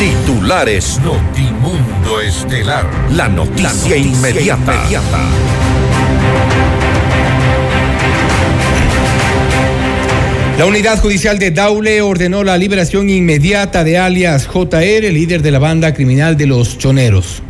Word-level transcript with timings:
Titulares 0.00 0.98
Notimundo 1.04 2.22
Estelar. 2.22 2.86
La 3.10 3.28
noticia, 3.28 3.98
inmediata. 3.98 4.74
inmediata. 4.74 5.18
La 10.56 10.64
unidad 10.64 10.98
judicial 11.02 11.38
de 11.38 11.50
Daule 11.50 12.00
ordenó 12.00 12.44
la 12.44 12.56
liberación 12.56 13.10
inmediata 13.10 13.84
de 13.84 13.98
alias 13.98 14.46
JR, 14.46 15.12
líder 15.12 15.42
de 15.42 15.50
la 15.50 15.58
banda 15.58 15.92
criminal 15.92 16.34
de 16.38 16.46
los 16.46 16.78
Choneros. 16.78 17.42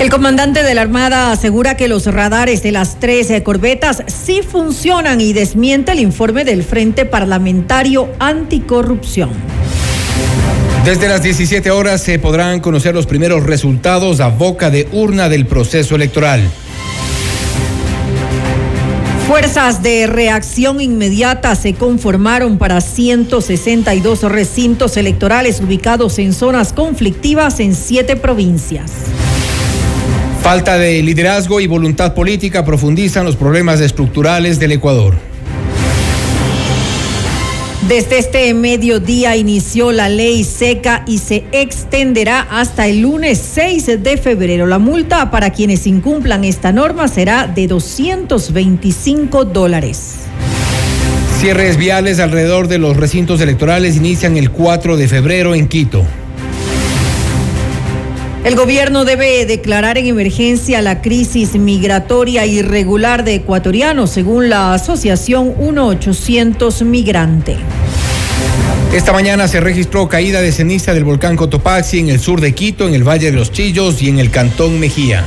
El 0.00 0.10
comandante 0.10 0.64
de 0.64 0.74
la 0.74 0.80
Armada 0.80 1.30
asegura 1.30 1.76
que 1.76 1.86
los 1.86 2.06
radares 2.06 2.64
de 2.64 2.72
las 2.72 2.98
tres 2.98 3.30
corbetas 3.44 4.02
sí 4.08 4.40
funcionan 4.42 5.20
y 5.20 5.32
desmiente 5.32 5.92
el 5.92 6.00
informe 6.00 6.44
del 6.44 6.64
Frente 6.64 7.04
Parlamentario 7.04 8.08
Anticorrupción. 8.18 9.59
Desde 10.84 11.08
las 11.08 11.22
17 11.22 11.70
horas 11.70 12.02
se 12.02 12.18
podrán 12.18 12.60
conocer 12.60 12.94
los 12.94 13.06
primeros 13.06 13.44
resultados 13.44 14.20
a 14.20 14.28
boca 14.28 14.70
de 14.70 14.88
urna 14.92 15.28
del 15.28 15.46
proceso 15.46 15.94
electoral. 15.94 16.50
Fuerzas 19.28 19.82
de 19.82 20.08
reacción 20.08 20.80
inmediata 20.80 21.54
se 21.54 21.74
conformaron 21.74 22.58
para 22.58 22.80
162 22.80 24.22
recintos 24.24 24.96
electorales 24.96 25.60
ubicados 25.60 26.18
en 26.18 26.32
zonas 26.32 26.72
conflictivas 26.72 27.60
en 27.60 27.76
siete 27.76 28.16
provincias. 28.16 28.90
Falta 30.42 30.78
de 30.78 31.00
liderazgo 31.02 31.60
y 31.60 31.68
voluntad 31.68 32.14
política 32.14 32.64
profundizan 32.64 33.24
los 33.24 33.36
problemas 33.36 33.80
estructurales 33.80 34.58
del 34.58 34.72
Ecuador. 34.72 35.29
Desde 37.90 38.18
este 38.18 38.54
mediodía 38.54 39.34
inició 39.34 39.90
la 39.90 40.08
ley 40.08 40.44
seca 40.44 41.02
y 41.08 41.18
se 41.18 41.42
extenderá 41.50 42.40
hasta 42.48 42.86
el 42.86 43.00
lunes 43.00 43.42
6 43.52 44.00
de 44.04 44.16
febrero. 44.16 44.68
La 44.68 44.78
multa 44.78 45.32
para 45.32 45.50
quienes 45.50 45.88
incumplan 45.88 46.44
esta 46.44 46.70
norma 46.70 47.08
será 47.08 47.48
de 47.48 47.66
225 47.66 49.44
dólares. 49.44 50.18
Cierres 51.40 51.76
viales 51.76 52.20
alrededor 52.20 52.68
de 52.68 52.78
los 52.78 52.96
recintos 52.96 53.40
electorales 53.40 53.96
inician 53.96 54.36
el 54.36 54.52
4 54.52 54.96
de 54.96 55.08
febrero 55.08 55.56
en 55.56 55.66
Quito. 55.66 56.04
El 58.42 58.56
gobierno 58.56 59.04
debe 59.04 59.44
declarar 59.44 59.98
en 59.98 60.06
emergencia 60.06 60.80
la 60.80 61.02
crisis 61.02 61.56
migratoria 61.56 62.46
irregular 62.46 63.22
de 63.22 63.34
ecuatorianos, 63.34 64.10
según 64.10 64.48
la 64.48 64.72
asociación 64.72 65.54
1800 65.58 66.80
Migrante. 66.82 67.58
Esta 68.94 69.12
mañana 69.12 69.46
se 69.46 69.60
registró 69.60 70.08
caída 70.08 70.40
de 70.40 70.52
ceniza 70.52 70.94
del 70.94 71.04
volcán 71.04 71.36
Cotopaxi 71.36 71.98
en 71.98 72.08
el 72.08 72.18
sur 72.18 72.40
de 72.40 72.54
Quito, 72.54 72.88
en 72.88 72.94
el 72.94 73.06
Valle 73.06 73.30
de 73.30 73.36
los 73.36 73.52
Chillos 73.52 74.00
y 74.00 74.08
en 74.08 74.18
el 74.18 74.30
Cantón 74.30 74.80
Mejía. 74.80 75.26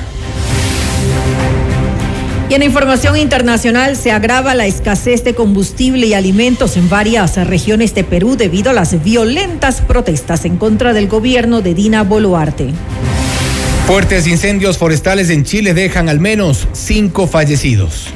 Y 2.54 2.56
en 2.56 2.62
información 2.62 3.18
internacional 3.18 3.98
se 3.98 4.12
agrava 4.12 4.54
la 4.54 4.68
escasez 4.68 5.24
de 5.24 5.34
combustible 5.34 6.06
y 6.06 6.14
alimentos 6.14 6.78
en 6.78 6.88
varias 6.88 7.36
regiones 7.48 7.96
de 7.96 8.04
Perú 8.04 8.36
debido 8.38 8.70
a 8.70 8.74
las 8.74 9.04
violentas 9.04 9.82
protestas 9.82 10.46
en 10.46 10.58
contra 10.58 10.94
del 10.94 11.08
gobierno 11.08 11.64
de 11.64 11.74
Dina 11.74 12.04
Boluarte. 12.04 12.70
Fuertes 13.88 14.28
incendios 14.28 14.78
forestales 14.78 15.32
en 15.32 15.46
Chile 15.46 15.74
dejan 15.74 16.10
al 16.10 16.20
menos 16.20 16.68
cinco 16.74 17.26
fallecidos. 17.26 18.10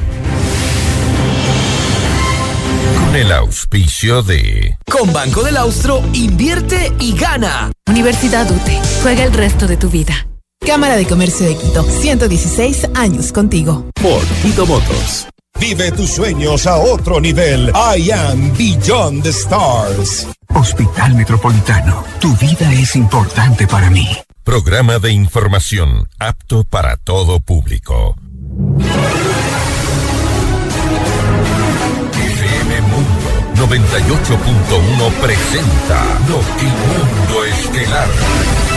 Con 3.05 3.15
el 3.15 3.31
auspicio 3.31 4.21
de... 4.21 4.77
Con 4.85 5.13
Banco 5.13 5.41
del 5.41 5.57
Austro, 5.57 6.03
invierte 6.13 6.91
y 6.99 7.17
gana. 7.17 7.71
Universidad 7.89 8.45
UTE, 8.51 8.79
juega 9.01 9.23
el 9.23 9.33
resto 9.33 9.65
de 9.65 9.77
tu 9.77 9.89
vida. 9.89 10.27
Cámara 10.65 10.97
de 10.97 11.05
Comercio 11.05 11.47
de 11.47 11.55
Quito, 11.55 11.83
116 11.83 12.89
años 12.95 13.31
contigo. 13.31 13.85
Por 14.01 14.23
Quito 14.41 14.65
Motos. 14.65 15.27
Vive 15.59 15.91
tus 15.91 16.11
sueños 16.11 16.67
a 16.67 16.77
otro 16.77 17.19
nivel. 17.19 17.71
I 17.73 18.11
am 18.11 18.55
Beyond 18.57 19.23
the 19.23 19.29
Stars. 19.29 20.27
Hospital 20.53 21.15
Metropolitano, 21.15 22.03
tu 22.19 22.35
vida 22.37 22.71
es 22.73 22.95
importante 22.95 23.67
para 23.67 23.89
mí. 23.89 24.07
Programa 24.43 24.99
de 24.99 25.11
información 25.11 26.07
apto 26.19 26.63
para 26.63 26.97
todo 26.97 27.39
público. 27.39 28.15
FM 32.13 32.81
Mundo 32.81 33.37
98.1 33.55 35.11
presenta 35.21 36.03
Notimundo 36.27 37.45
Estelar. 37.45 38.76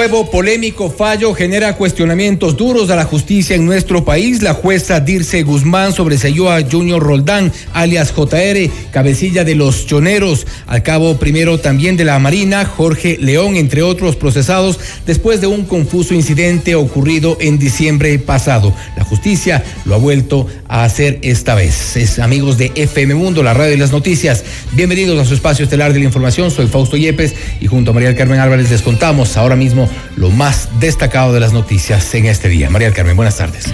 Nuevo 0.00 0.30
polémico 0.30 0.88
fallo 0.88 1.34
genera 1.34 1.76
cuestionamientos 1.76 2.56
duros 2.56 2.88
a 2.88 2.96
la 2.96 3.04
justicia 3.04 3.54
en 3.54 3.66
nuestro 3.66 4.02
país. 4.02 4.40
La 4.40 4.54
jueza 4.54 4.98
Dirce 4.98 5.42
Guzmán 5.42 5.92
sobreseyó 5.92 6.50
a 6.50 6.62
Junior 6.62 7.02
Roldán, 7.02 7.52
alias 7.74 8.10
JR, 8.10 8.70
cabecilla 8.92 9.44
de 9.44 9.54
los 9.54 9.84
choneros, 9.84 10.46
al 10.66 10.82
cabo 10.82 11.18
primero 11.18 11.60
también 11.60 11.98
de 11.98 12.06
la 12.06 12.18
Marina, 12.18 12.64
Jorge 12.64 13.18
León, 13.20 13.56
entre 13.56 13.82
otros 13.82 14.16
procesados, 14.16 14.80
después 15.04 15.42
de 15.42 15.48
un 15.48 15.66
confuso 15.66 16.14
incidente 16.14 16.76
ocurrido 16.76 17.36
en 17.38 17.58
diciembre 17.58 18.18
pasado. 18.18 18.74
La 18.96 19.04
justicia 19.04 19.62
lo 19.84 19.96
ha 19.96 19.98
vuelto 19.98 20.46
a 20.70 20.84
hacer 20.84 21.18
esta 21.22 21.54
vez. 21.54 21.96
Es 21.96 22.18
amigos 22.20 22.56
de 22.56 22.70
FM 22.74 23.16
Mundo, 23.16 23.42
la 23.42 23.52
radio 23.52 23.74
y 23.74 23.76
las 23.76 23.90
noticias. 23.90 24.44
Bienvenidos 24.72 25.18
a 25.18 25.24
su 25.24 25.34
espacio 25.34 25.64
estelar 25.64 25.92
de 25.92 25.98
la 25.98 26.04
información. 26.04 26.50
Soy 26.50 26.68
Fausto 26.68 26.96
Yepes 26.96 27.34
y 27.60 27.66
junto 27.66 27.90
a 27.90 27.94
María 27.94 28.14
Carmen 28.14 28.38
Álvarez 28.38 28.70
les 28.70 28.80
contamos 28.80 29.36
ahora 29.36 29.56
mismo 29.56 29.90
lo 30.16 30.30
más 30.30 30.68
destacado 30.78 31.32
de 31.32 31.40
las 31.40 31.52
noticias 31.52 32.14
en 32.14 32.26
este 32.26 32.48
día. 32.48 32.70
María 32.70 32.92
Carmen, 32.92 33.16
buenas 33.16 33.36
tardes. 33.36 33.64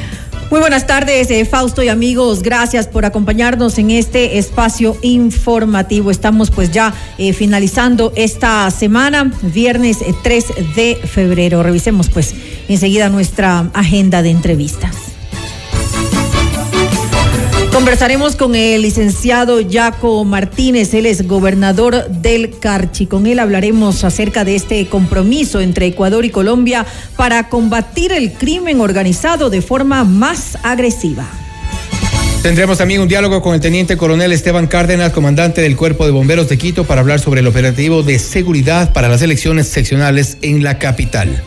Muy 0.50 0.60
buenas 0.60 0.86
tardes, 0.86 1.30
eh, 1.30 1.44
Fausto 1.44 1.82
y 1.82 1.88
amigos. 1.88 2.42
Gracias 2.42 2.86
por 2.86 3.04
acompañarnos 3.04 3.76
en 3.78 3.90
este 3.90 4.38
espacio 4.38 4.96
informativo. 5.02 6.10
Estamos 6.10 6.50
pues 6.50 6.70
ya 6.70 6.94
eh, 7.18 7.32
finalizando 7.34 8.12
esta 8.16 8.70
semana, 8.70 9.32
viernes 9.42 9.98
3 10.22 10.44
eh, 10.44 10.66
de 10.76 11.08
febrero. 11.08 11.62
Revisemos 11.62 12.08
pues 12.08 12.34
enseguida 12.68 13.10
nuestra 13.10 13.70
agenda 13.74 14.22
de 14.22 14.30
entrevistas. 14.30 15.15
Conversaremos 17.76 18.36
con 18.36 18.54
el 18.54 18.80
licenciado 18.80 19.58
Jaco 19.70 20.24
Martínez, 20.24 20.94
él 20.94 21.04
es 21.04 21.28
gobernador 21.28 22.08
del 22.08 22.58
Carchi. 22.58 23.04
Con 23.04 23.26
él 23.26 23.38
hablaremos 23.38 24.02
acerca 24.02 24.46
de 24.46 24.56
este 24.56 24.86
compromiso 24.86 25.60
entre 25.60 25.84
Ecuador 25.84 26.24
y 26.24 26.30
Colombia 26.30 26.86
para 27.16 27.50
combatir 27.50 28.12
el 28.12 28.32
crimen 28.32 28.80
organizado 28.80 29.50
de 29.50 29.60
forma 29.60 30.04
más 30.04 30.56
agresiva. 30.62 31.28
Tendremos 32.42 32.78
también 32.78 33.02
un 33.02 33.08
diálogo 33.08 33.42
con 33.42 33.54
el 33.54 33.60
teniente 33.60 33.98
coronel 33.98 34.32
Esteban 34.32 34.68
Cárdenas, 34.68 35.12
comandante 35.12 35.60
del 35.60 35.76
Cuerpo 35.76 36.06
de 36.06 36.12
Bomberos 36.12 36.48
de 36.48 36.56
Quito, 36.56 36.84
para 36.84 37.02
hablar 37.02 37.20
sobre 37.20 37.40
el 37.40 37.46
operativo 37.46 38.02
de 38.02 38.18
seguridad 38.18 38.94
para 38.94 39.10
las 39.10 39.20
elecciones 39.20 39.68
seccionales 39.68 40.38
en 40.40 40.64
la 40.64 40.78
capital. 40.78 41.42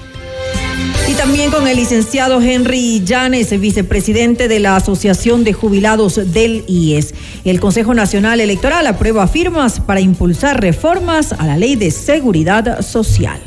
También 1.19 1.51
con 1.51 1.67
el 1.67 1.75
licenciado 1.75 2.41
Henry 2.41 3.03
Llanes, 3.03 3.59
vicepresidente 3.59 4.47
de 4.47 4.61
la 4.61 4.77
Asociación 4.77 5.43
de 5.43 5.51
Jubilados 5.51 6.15
del 6.31 6.63
IES. 6.65 7.13
El 7.43 7.59
Consejo 7.59 7.93
Nacional 7.93 8.39
Electoral 8.39 8.87
aprueba 8.87 9.27
firmas 9.27 9.81
para 9.81 9.99
impulsar 9.99 10.61
reformas 10.61 11.33
a 11.33 11.45
la 11.45 11.57
Ley 11.57 11.75
de 11.75 11.91
Seguridad 11.91 12.81
Social. 12.83 13.41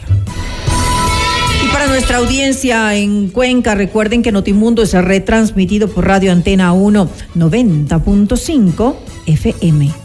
Y 1.64 1.72
para 1.72 1.86
nuestra 1.86 2.18
audiencia 2.18 2.94
en 2.94 3.28
Cuenca, 3.28 3.74
recuerden 3.74 4.22
que 4.22 4.32
Notimundo 4.32 4.82
es 4.82 4.92
retransmitido 4.92 5.88
por 5.88 6.06
Radio 6.06 6.30
Antena 6.30 6.74
1 6.74 7.08
90.5 7.34 8.96
FM. 9.28 10.01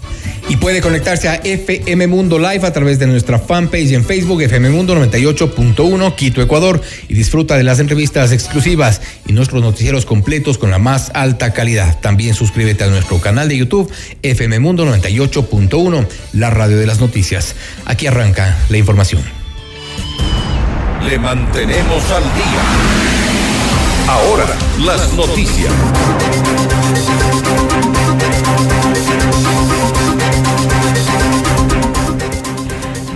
Y 0.49 0.57
puede 0.57 0.81
conectarse 0.81 1.27
a 1.29 1.35
FM 1.35 2.07
Mundo 2.07 2.39
Live 2.39 2.65
a 2.65 2.73
través 2.73 2.99
de 2.99 3.07
nuestra 3.07 3.39
fanpage 3.39 3.91
en 3.91 4.05
Facebook, 4.05 4.41
FM 4.41 4.69
Mundo 4.69 4.95
98.1, 4.95 6.15
Quito, 6.15 6.41
Ecuador, 6.41 6.81
y 7.07 7.13
disfruta 7.13 7.57
de 7.57 7.63
las 7.63 7.79
entrevistas 7.79 8.31
exclusivas 8.31 9.01
y 9.25 9.33
nuestros 9.33 9.61
noticieros 9.61 10.05
completos 10.05 10.57
con 10.57 10.71
la 10.71 10.79
más 10.79 11.11
alta 11.13 11.53
calidad. 11.53 11.99
También 11.99 12.33
suscríbete 12.33 12.83
a 12.83 12.87
nuestro 12.87 13.19
canal 13.19 13.49
de 13.49 13.57
YouTube, 13.57 13.91
FM 14.23 14.59
Mundo 14.59 14.85
98.1, 14.85 16.07
la 16.33 16.49
radio 16.49 16.77
de 16.77 16.87
las 16.87 16.99
noticias. 16.99 17.55
Aquí 17.85 18.07
arranca 18.07 18.57
la 18.69 18.77
información. 18.77 19.21
Le 21.07 21.19
mantenemos 21.19 22.11
al 22.11 22.23
día. 22.23 22.97
Ahora, 24.07 24.45
las 24.79 25.13
noticias. 25.13 25.73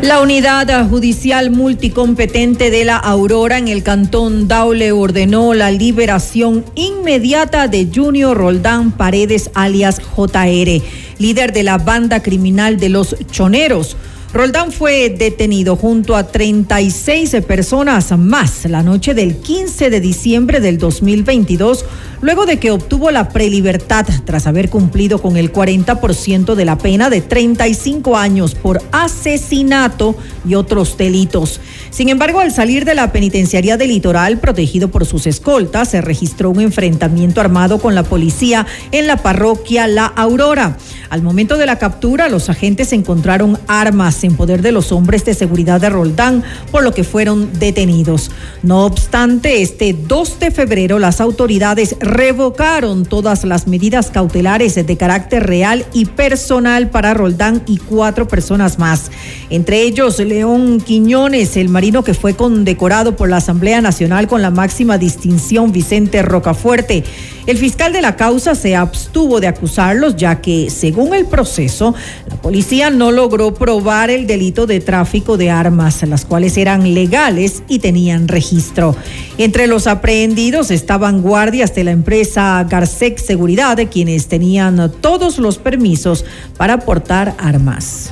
La 0.01 0.19
unidad 0.19 0.89
judicial 0.89 1.51
multicompetente 1.51 2.71
de 2.71 2.85
la 2.85 2.97
Aurora 2.97 3.59
en 3.59 3.67
el 3.67 3.83
cantón 3.83 4.47
Daule 4.47 4.91
ordenó 4.91 5.53
la 5.53 5.69
liberación 5.69 6.65
inmediata 6.73 7.67
de 7.67 7.87
Junior 7.93 8.35
Roldán 8.35 8.93
Paredes 8.93 9.51
alias 9.53 10.01
JR, 10.01 10.81
líder 11.19 11.53
de 11.53 11.61
la 11.61 11.77
banda 11.77 12.23
criminal 12.23 12.79
de 12.79 12.89
los 12.89 13.15
Choneros. 13.29 13.95
Roldán 14.33 14.71
fue 14.71 15.09
detenido 15.09 15.75
junto 15.75 16.15
a 16.15 16.27
36 16.27 17.35
personas 17.45 18.17
más 18.17 18.63
la 18.63 18.81
noche 18.81 19.13
del 19.13 19.35
15 19.35 19.89
de 19.89 19.99
diciembre 19.99 20.61
del 20.61 20.77
2022, 20.77 21.83
luego 22.21 22.45
de 22.45 22.57
que 22.57 22.71
obtuvo 22.71 23.11
la 23.11 23.27
prelibertad 23.27 24.07
tras 24.23 24.47
haber 24.47 24.69
cumplido 24.69 25.21
con 25.21 25.35
el 25.35 25.51
40% 25.51 26.55
de 26.55 26.63
la 26.63 26.77
pena 26.77 27.09
de 27.09 27.19
35 27.19 28.15
años 28.15 28.55
por 28.55 28.81
asesinato 28.93 30.15
y 30.47 30.55
otros 30.55 30.95
delitos. 30.95 31.59
Sin 31.91 32.07
embargo, 32.07 32.39
al 32.39 32.53
salir 32.53 32.85
de 32.85 32.95
la 32.95 33.11
penitenciaría 33.11 33.75
del 33.75 33.89
litoral, 33.89 34.39
protegido 34.39 34.89
por 34.89 35.05
sus 35.05 35.27
escoltas, 35.27 35.89
se 35.89 35.99
registró 35.99 36.49
un 36.49 36.61
enfrentamiento 36.61 37.41
armado 37.41 37.79
con 37.79 37.95
la 37.95 38.03
policía 38.03 38.65
en 38.93 39.07
la 39.07 39.17
parroquia 39.17 39.87
La 39.87 40.05
Aurora. 40.05 40.77
Al 41.09 41.21
momento 41.21 41.57
de 41.57 41.65
la 41.65 41.77
captura, 41.77 42.29
los 42.29 42.49
agentes 42.49 42.93
encontraron 42.93 43.59
armas 43.67 44.23
en 44.23 44.37
poder 44.37 44.61
de 44.61 44.71
los 44.71 44.93
hombres 44.93 45.25
de 45.25 45.33
seguridad 45.33 45.81
de 45.81 45.89
Roldán, 45.89 46.43
por 46.71 46.83
lo 46.83 46.93
que 46.93 47.03
fueron 47.03 47.51
detenidos. 47.59 48.31
No 48.63 48.85
obstante, 48.85 49.61
este 49.61 49.93
2 49.93 50.39
de 50.39 50.51
febrero 50.51 50.97
las 50.97 51.19
autoridades 51.19 51.97
revocaron 51.99 53.05
todas 53.05 53.43
las 53.43 53.67
medidas 53.67 54.11
cautelares 54.11 54.75
de 54.75 54.97
carácter 54.97 55.45
real 55.45 55.85
y 55.91 56.05
personal 56.05 56.89
para 56.89 57.13
Roldán 57.13 57.63
y 57.67 57.77
cuatro 57.77 58.29
personas 58.29 58.79
más. 58.79 59.11
Entre 59.49 59.81
ellos, 59.81 60.17
León 60.19 60.79
Quiñones, 60.79 61.57
el 61.57 61.67
que 61.81 62.13
fue 62.13 62.35
condecorado 62.35 63.15
por 63.15 63.27
la 63.27 63.37
Asamblea 63.37 63.81
Nacional 63.81 64.27
con 64.27 64.43
la 64.43 64.51
máxima 64.51 64.99
distinción 64.99 65.71
Vicente 65.71 66.21
Rocafuerte. 66.21 67.03
El 67.47 67.57
fiscal 67.57 67.91
de 67.91 68.03
la 68.03 68.15
causa 68.15 68.53
se 68.53 68.75
abstuvo 68.75 69.39
de 69.39 69.47
acusarlos 69.47 70.15
ya 70.15 70.41
que, 70.41 70.69
según 70.69 71.15
el 71.15 71.25
proceso, 71.25 71.95
la 72.29 72.35
policía 72.35 72.91
no 72.91 73.11
logró 73.11 73.55
probar 73.55 74.11
el 74.11 74.27
delito 74.27 74.67
de 74.67 74.79
tráfico 74.79 75.37
de 75.37 75.49
armas, 75.49 76.03
las 76.03 76.23
cuales 76.23 76.55
eran 76.55 76.93
legales 76.93 77.63
y 77.67 77.79
tenían 77.79 78.27
registro. 78.27 78.95
Entre 79.39 79.65
los 79.65 79.87
aprehendidos 79.87 80.69
estaban 80.69 81.23
guardias 81.23 81.73
de 81.73 81.83
la 81.83 81.91
empresa 81.91 82.63
Garcec 82.69 83.17
Seguridad, 83.17 83.79
quienes 83.91 84.27
tenían 84.27 84.91
todos 85.01 85.39
los 85.39 85.57
permisos 85.57 86.25
para 86.57 86.81
portar 86.81 87.33
armas. 87.39 88.11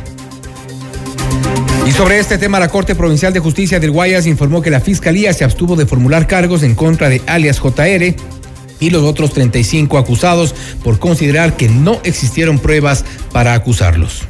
Y 1.89 1.91
sobre 1.91 2.19
este 2.19 2.37
tema, 2.37 2.59
la 2.59 2.67
Corte 2.67 2.93
Provincial 2.93 3.33
de 3.33 3.39
Justicia 3.39 3.79
del 3.79 3.89
Guayas 3.89 4.27
informó 4.27 4.61
que 4.61 4.69
la 4.69 4.79
Fiscalía 4.79 5.33
se 5.33 5.43
abstuvo 5.43 5.75
de 5.75 5.87
formular 5.87 6.27
cargos 6.27 6.61
en 6.61 6.75
contra 6.75 7.09
de 7.09 7.19
alias 7.25 7.59
JR 7.59 8.13
y 8.79 8.89
los 8.91 9.01
otros 9.01 9.33
35 9.33 9.97
acusados 9.97 10.53
por 10.83 10.99
considerar 10.99 11.57
que 11.57 11.67
no 11.67 11.99
existieron 12.03 12.59
pruebas 12.59 13.05
para 13.31 13.55
acusarlos. 13.55 14.27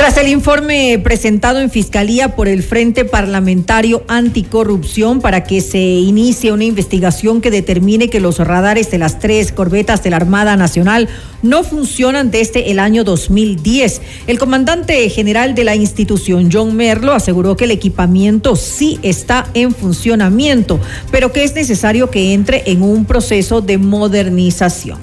Tras 0.00 0.16
el 0.16 0.28
informe 0.28 0.98
presentado 1.04 1.60
en 1.60 1.68
Fiscalía 1.68 2.34
por 2.34 2.48
el 2.48 2.62
Frente 2.62 3.04
Parlamentario 3.04 4.02
Anticorrupción 4.08 5.20
para 5.20 5.44
que 5.44 5.60
se 5.60 5.78
inicie 5.78 6.52
una 6.52 6.64
investigación 6.64 7.42
que 7.42 7.50
determine 7.50 8.08
que 8.08 8.18
los 8.18 8.38
radares 8.38 8.90
de 8.90 8.96
las 8.96 9.18
tres 9.18 9.52
corbetas 9.52 10.02
de 10.02 10.08
la 10.08 10.16
Armada 10.16 10.56
Nacional 10.56 11.10
no 11.42 11.64
funcionan 11.64 12.30
desde 12.30 12.70
el 12.70 12.78
año 12.78 13.04
2010, 13.04 14.00
el 14.26 14.38
comandante 14.38 15.06
general 15.10 15.54
de 15.54 15.64
la 15.64 15.76
institución, 15.76 16.48
John 16.50 16.76
Merlo, 16.76 17.12
aseguró 17.12 17.58
que 17.58 17.64
el 17.64 17.70
equipamiento 17.70 18.56
sí 18.56 18.98
está 19.02 19.48
en 19.52 19.74
funcionamiento, 19.74 20.80
pero 21.10 21.30
que 21.30 21.44
es 21.44 21.54
necesario 21.54 22.10
que 22.10 22.32
entre 22.32 22.62
en 22.70 22.80
un 22.80 23.04
proceso 23.04 23.60
de 23.60 23.76
modernización. 23.76 24.98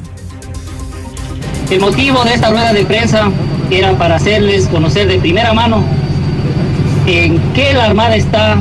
El 1.69 1.81
motivo 1.81 2.23
de 2.23 2.33
esta 2.33 2.49
rueda 2.49 2.73
de 2.73 2.83
prensa 2.83 3.29
era 3.69 3.93
para 3.93 4.15
hacerles 4.15 4.67
conocer 4.67 5.07
de 5.07 5.19
primera 5.19 5.53
mano 5.53 5.83
en 7.05 7.39
qué 7.53 7.73
la 7.73 7.85
Armada 7.85 8.15
está 8.15 8.57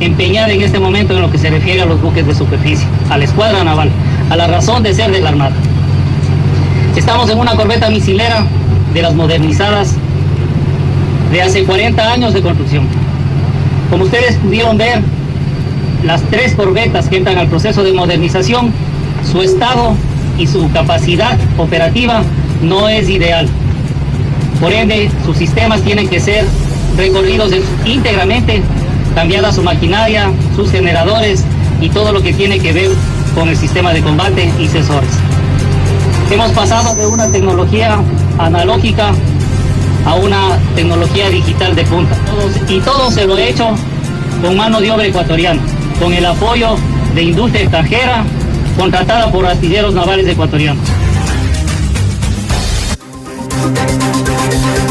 empeñada 0.00 0.50
en 0.50 0.62
este 0.62 0.78
momento 0.78 1.14
en 1.14 1.22
lo 1.22 1.30
que 1.30 1.38
se 1.38 1.50
refiere 1.50 1.82
a 1.82 1.86
los 1.86 2.00
buques 2.00 2.26
de 2.26 2.34
superficie, 2.34 2.86
a 3.10 3.18
la 3.18 3.24
escuadra 3.24 3.62
naval, 3.64 3.90
a 4.30 4.36
la 4.36 4.46
razón 4.46 4.82
de 4.82 4.94
ser 4.94 5.10
de 5.10 5.20
la 5.20 5.30
Armada. 5.30 5.54
Estamos 6.96 7.30
en 7.30 7.38
una 7.38 7.54
corbeta 7.54 7.90
misilera 7.90 8.44
de 8.92 9.02
las 9.02 9.14
modernizadas 9.14 9.94
de 11.30 11.42
hace 11.42 11.64
40 11.64 12.12
años 12.12 12.34
de 12.34 12.42
construcción. 12.42 12.84
Como 13.90 14.04
ustedes 14.04 14.36
pudieron 14.36 14.78
ver, 14.78 15.00
las 16.04 16.22
tres 16.24 16.54
corbetas 16.54 17.08
que 17.08 17.18
entran 17.18 17.38
al 17.38 17.48
proceso 17.48 17.82
de 17.82 17.92
modernización, 17.92 18.72
su 19.30 19.42
estado 19.42 19.94
y 20.38 20.46
su 20.46 20.70
capacidad 20.72 21.38
operativa 21.58 22.22
no 22.62 22.88
es 22.88 23.08
ideal. 23.08 23.48
Por 24.60 24.72
ende, 24.72 25.10
sus 25.24 25.38
sistemas 25.38 25.80
tienen 25.82 26.08
que 26.08 26.20
ser 26.20 26.44
recorridos 26.96 27.50
íntegramente, 27.86 28.62
cambiada 29.14 29.52
su 29.52 29.62
maquinaria, 29.62 30.30
sus 30.54 30.70
generadores 30.70 31.44
y 31.80 31.88
todo 31.88 32.12
lo 32.12 32.22
que 32.22 32.34
tiene 32.34 32.58
que 32.58 32.72
ver 32.72 32.90
con 33.34 33.48
el 33.48 33.56
sistema 33.56 33.92
de 33.92 34.02
combate 34.02 34.52
y 34.58 34.68
sensores. 34.68 35.10
Hemos 36.30 36.52
pasado 36.52 36.94
de 36.94 37.06
una 37.06 37.30
tecnología 37.30 37.98
analógica 38.38 39.12
a 40.04 40.14
una 40.14 40.58
tecnología 40.74 41.30
digital 41.30 41.74
de 41.74 41.84
punta. 41.84 42.16
Y 42.68 42.80
todo 42.80 43.10
se 43.10 43.26
lo 43.26 43.38
he 43.38 43.50
hecho 43.50 43.74
con 44.42 44.56
mano 44.56 44.80
de 44.80 44.90
obra 44.90 45.06
ecuatoriana, 45.06 45.60
con 45.98 46.12
el 46.12 46.24
apoyo 46.26 46.76
de 47.14 47.22
industria 47.22 47.62
extranjera 47.62 48.24
contratada 48.78 49.30
por 49.30 49.46
astilleros 49.46 49.94
navales 49.94 50.26
ecuatorianos. 50.28 50.86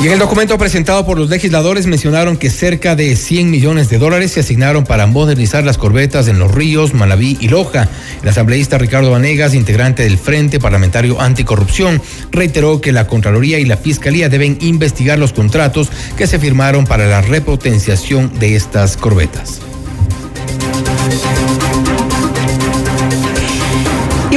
Y 0.02 0.08
en 0.08 0.14
el 0.14 0.20
documento 0.20 0.58
presentado 0.58 1.06
por 1.06 1.20
los 1.20 1.30
legisladores 1.30 1.86
mencionaron 1.86 2.38
que 2.38 2.50
cerca 2.50 2.96
de 2.96 3.18
100 3.18 3.52
millones 3.52 3.90
de 3.90 3.98
dólares 3.98 4.32
se 4.32 4.40
asignaron 4.40 4.86
para 4.86 5.08
modernizar 5.08 5.66
las 5.66 5.78
corbetas 5.78 6.30
en 6.30 6.40
los 6.40 6.54
ríos, 6.54 6.94
Manabí 6.94 7.38
y 7.42 7.50
Loja. 7.50 7.90
El 8.24 8.30
asambleísta 8.30 8.78
Ricardo 8.78 9.12
Vanegas, 9.12 9.54
integrante 9.54 10.04
del 10.04 10.18
Frente 10.18 10.58
Parlamentario 10.58 11.20
Anticorrupción, 11.20 12.02
reiteró 12.32 12.80
que 12.80 12.94
la 12.94 13.08
Contraloría 13.08 13.60
y 13.60 13.66
la 13.66 13.76
Fiscalía 13.76 14.30
deben 14.30 14.58
investigar 14.62 15.20
los 15.20 15.34
contratos 15.34 15.90
que 16.16 16.28
se 16.28 16.40
firmaron 16.40 16.86
para 16.86 17.06
la 17.08 17.20
repotenciación 17.20 18.32
de 18.40 18.56
estas 18.56 18.96
corbetas. 18.96 19.60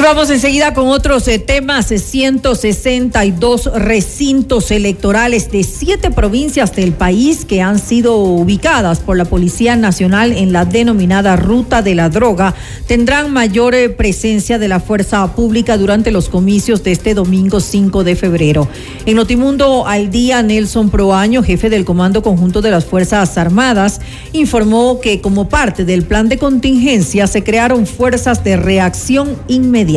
Vamos 0.03 0.29
enseguida 0.29 0.73
con 0.73 0.89
otros 0.89 1.25
eh, 1.29 1.39
temas. 1.39 1.87
162 1.87 3.71
recintos 3.73 4.71
electorales 4.71 5.49
de 5.49 5.63
siete 5.63 6.11
provincias 6.11 6.75
del 6.75 6.91
país 6.91 7.45
que 7.45 7.61
han 7.61 7.79
sido 7.79 8.17
ubicadas 8.17 8.99
por 8.99 9.15
la 9.15 9.23
Policía 9.23 9.77
Nacional 9.77 10.33
en 10.33 10.51
la 10.51 10.65
denominada 10.65 11.37
Ruta 11.37 11.81
de 11.81 11.95
la 11.95 12.09
Droga 12.09 12.53
tendrán 12.87 13.31
mayor 13.31 13.75
eh, 13.75 13.89
presencia 13.89 14.59
de 14.59 14.67
la 14.67 14.81
fuerza 14.81 15.35
pública 15.35 15.77
durante 15.77 16.11
los 16.11 16.27
comicios 16.27 16.83
de 16.83 16.91
este 16.91 17.13
domingo 17.13 17.61
5 17.61 18.03
de 18.03 18.15
febrero. 18.15 18.67
En 19.05 19.15
Notimundo 19.15 19.87
al 19.87 20.11
día, 20.11 20.43
Nelson 20.43 20.89
Proaño, 20.89 21.43
jefe 21.43 21.69
del 21.69 21.85
Comando 21.85 22.21
Conjunto 22.21 22.61
de 22.61 22.71
las 22.71 22.83
Fuerzas 22.83 23.37
Armadas, 23.37 24.01
informó 24.33 24.99
que 24.99 25.21
como 25.21 25.47
parte 25.47 25.85
del 25.85 26.03
plan 26.03 26.27
de 26.27 26.37
contingencia 26.37 27.27
se 27.27 27.43
crearon 27.43 27.87
fuerzas 27.87 28.43
de 28.43 28.57
reacción 28.57 29.37
inmediata 29.47 29.92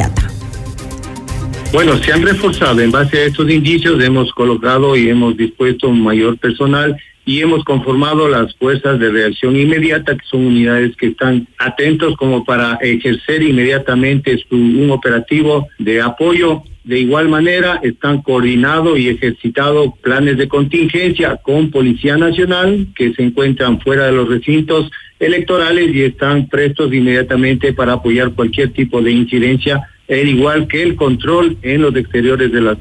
bueno, 1.73 1.97
se 1.99 2.13
han 2.13 2.23
reforzado. 2.23 2.81
En 2.81 2.91
base 2.91 3.19
a 3.19 3.25
estos 3.25 3.51
indicios, 3.51 4.03
hemos 4.03 4.33
colocado 4.33 4.97
y 4.97 5.11
hemos 5.11 5.37
dispuesto 5.37 5.89
un 5.89 6.03
mayor 6.03 6.39
personal 6.39 6.97
y 7.25 7.41
hemos 7.41 7.65
conformado 7.65 8.29
las 8.29 8.55
fuerzas 8.55 8.99
de 9.01 9.11
reacción 9.11 9.57
inmediata, 9.57 10.17
que 10.17 10.25
son 10.27 10.47
unidades 10.47 10.97
que 10.97 11.09
están 11.09 11.49
atentos 11.59 12.17
como 12.17 12.45
para 12.45 12.75
ejercer 12.77 13.43
inmediatamente 13.43 14.39
su, 14.49 14.55
un 14.55 14.91
operativo 14.91 15.67
de 15.79 16.01
apoyo. 16.01 16.63
De 16.85 17.01
igual 17.01 17.29
manera, 17.29 17.81
están 17.83 18.23
coordinados 18.23 18.97
y 18.99 19.09
ejercitados 19.09 19.93
planes 20.03 20.39
de 20.39 20.47
contingencia 20.47 21.37
con 21.43 21.71
Policía 21.73 22.17
Nacional 22.17 22.87
que 22.95 23.13
se 23.13 23.25
encuentran 23.25 23.81
fuera 23.81 24.07
de 24.07 24.13
los 24.13 24.29
recintos 24.29 24.91
electorales 25.19 25.95
y 25.95 26.03
están 26.03 26.49
prestos 26.49 26.93
inmediatamente 26.93 27.73
para 27.73 27.95
apoyar 27.95 28.33
cualquier 28.33 28.71
tipo 28.71 29.01
de 29.01 29.13
incidencia, 29.13 29.89
al 30.09 30.29
igual 30.29 30.69
que 30.69 30.83
el 30.83 30.97
control 30.97 31.57
en 31.63 31.83
los 31.83 31.95
exteriores 31.97 32.53
de 32.53 32.61
las 32.61 32.79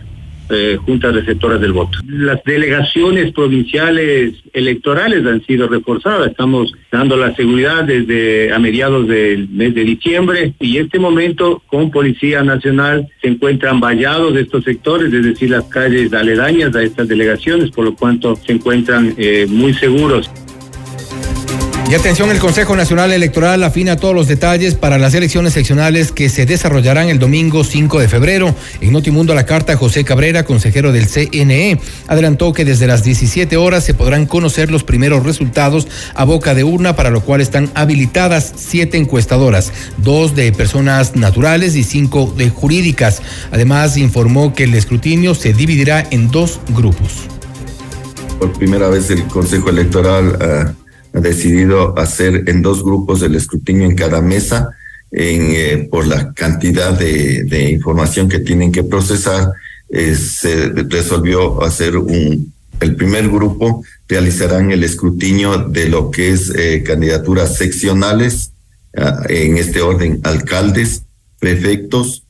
eh, 0.48 0.78
juntas 0.86 1.16
receptoras 1.16 1.60
del 1.60 1.74
voto. 1.74 1.98
Las 2.08 2.44
delegaciones 2.44 3.32
provinciales 3.32 4.36
electorales 4.54 5.26
han 5.26 5.44
sido 5.44 5.68
reforzadas. 5.68 6.30
Estamos 6.30 6.72
dando 6.92 7.18
la 7.18 7.36
seguridad 7.36 7.84
desde 7.84 8.54
a 8.54 8.60
mediados 8.60 9.08
del 9.08 9.50
mes 9.50 9.74
de 9.74 9.84
diciembre 9.84 10.54
y 10.60 10.78
en 10.78 10.86
este 10.86 11.00
momento 11.00 11.64
con 11.66 11.90
Policía 11.90 12.44
Nacional 12.44 13.08
se 13.24 13.30
encuentran 13.30 13.80
vallados 13.80 14.36
estos 14.36 14.64
sectores, 14.66 15.12
es 15.12 15.26
decir, 15.26 15.50
las 15.50 15.64
calles 15.64 16.14
aledañas 16.14 16.76
a 16.76 16.84
estas 16.84 17.08
delegaciones, 17.08 17.72
por 17.72 17.86
lo 17.86 17.96
cuanto 17.96 18.36
se 18.36 18.52
encuentran 18.52 19.16
eh, 19.18 19.48
muy 19.50 19.74
seguros. 19.74 20.30
Y 21.88 21.94
atención, 21.94 22.32
el 22.32 22.40
Consejo 22.40 22.76
Nacional 22.76 23.14
Electoral 23.14 23.64
afina 23.64 23.96
todos 23.96 24.16
los 24.16 24.28
detalles 24.28 24.74
para 24.74 24.98
las 24.98 25.14
elecciones 25.14 25.54
seccionales 25.54 26.12
que 26.12 26.30
se 26.30 26.48
desarrollarán 26.48 27.10
el 27.10 27.20
domingo 27.20 27.64
5 27.64 28.00
de 28.00 28.10
febrero. 28.10 28.56
En 28.82 28.92
Notimundo 28.92 29.36
la 29.36 29.46
carta, 29.46 29.78
José 29.78 30.04
Cabrera, 30.04 30.46
consejero 30.46 30.92
del 30.92 31.08
CNE, 31.08 31.80
adelantó 32.08 32.54
que 32.54 32.66
desde 32.66 32.88
las 32.88 33.04
17 33.04 33.56
horas 33.58 33.84
se 33.84 33.94
podrán 33.94 34.26
conocer 34.26 34.72
los 34.72 34.84
primeros 34.84 35.24
resultados 35.24 35.88
a 36.16 36.24
boca 36.24 36.56
de 36.56 36.64
urna, 36.64 36.96
para 36.96 37.12
lo 37.12 37.22
cual 37.22 37.40
están 37.40 37.70
habilitadas 37.76 38.54
siete 38.56 38.98
encuestadoras, 38.98 39.72
dos 39.98 40.36
de 40.36 40.52
personas 40.54 41.16
naturales 41.16 41.76
y 41.76 41.84
cinco 41.84 42.34
de 42.36 42.50
jurídicas. 42.50 43.22
Además, 43.52 43.96
informó 43.98 44.56
que 44.56 44.64
el 44.64 44.74
escrutinio 44.74 45.36
se 45.36 45.54
dividirá 45.54 46.04
en 46.10 46.32
dos 46.32 46.60
grupos. 46.70 47.12
Por 48.40 48.52
primera 48.54 48.90
vez 48.90 49.12
el 49.12 49.24
Consejo 49.26 49.70
Electoral... 49.70 50.36
Ha 50.42 50.85
decidido 51.22 51.98
hacer 51.98 52.44
en 52.48 52.62
dos 52.62 52.84
grupos 52.84 53.22
el 53.22 53.36
escrutinio 53.36 53.86
en 53.86 53.96
cada 53.96 54.22
mesa 54.22 54.70
en, 55.12 55.42
eh, 55.56 55.88
por 55.90 56.06
la 56.08 56.34
cantidad 56.34 56.98
de, 56.98 57.70
información 57.72 58.28
que 58.28 58.40
tienen 58.40 58.72
que 58.72 58.84
procesar. 58.84 59.52
Eh, 59.90 60.16
se 60.16 60.70
resolvió 60.70 61.64
hacer 61.64 61.96
un, 61.98 62.54
el 62.80 62.96
primer 62.96 63.30
grupo 63.30 63.84
realizarán 64.08 64.72
el 64.72 64.84
escrutinio 64.84 65.58
de 65.58 65.88
lo 65.88 66.12
que 66.12 66.32
es 66.32 66.52
eh, 66.56 66.84
candidaturas 66.84 67.56
seccionales, 67.56 68.52
ah, 68.98 69.24
en 69.30 69.58
este 69.58 69.82
orden, 69.82 70.20
alcaldes, 70.24 71.04
prefectos, 71.40 72.24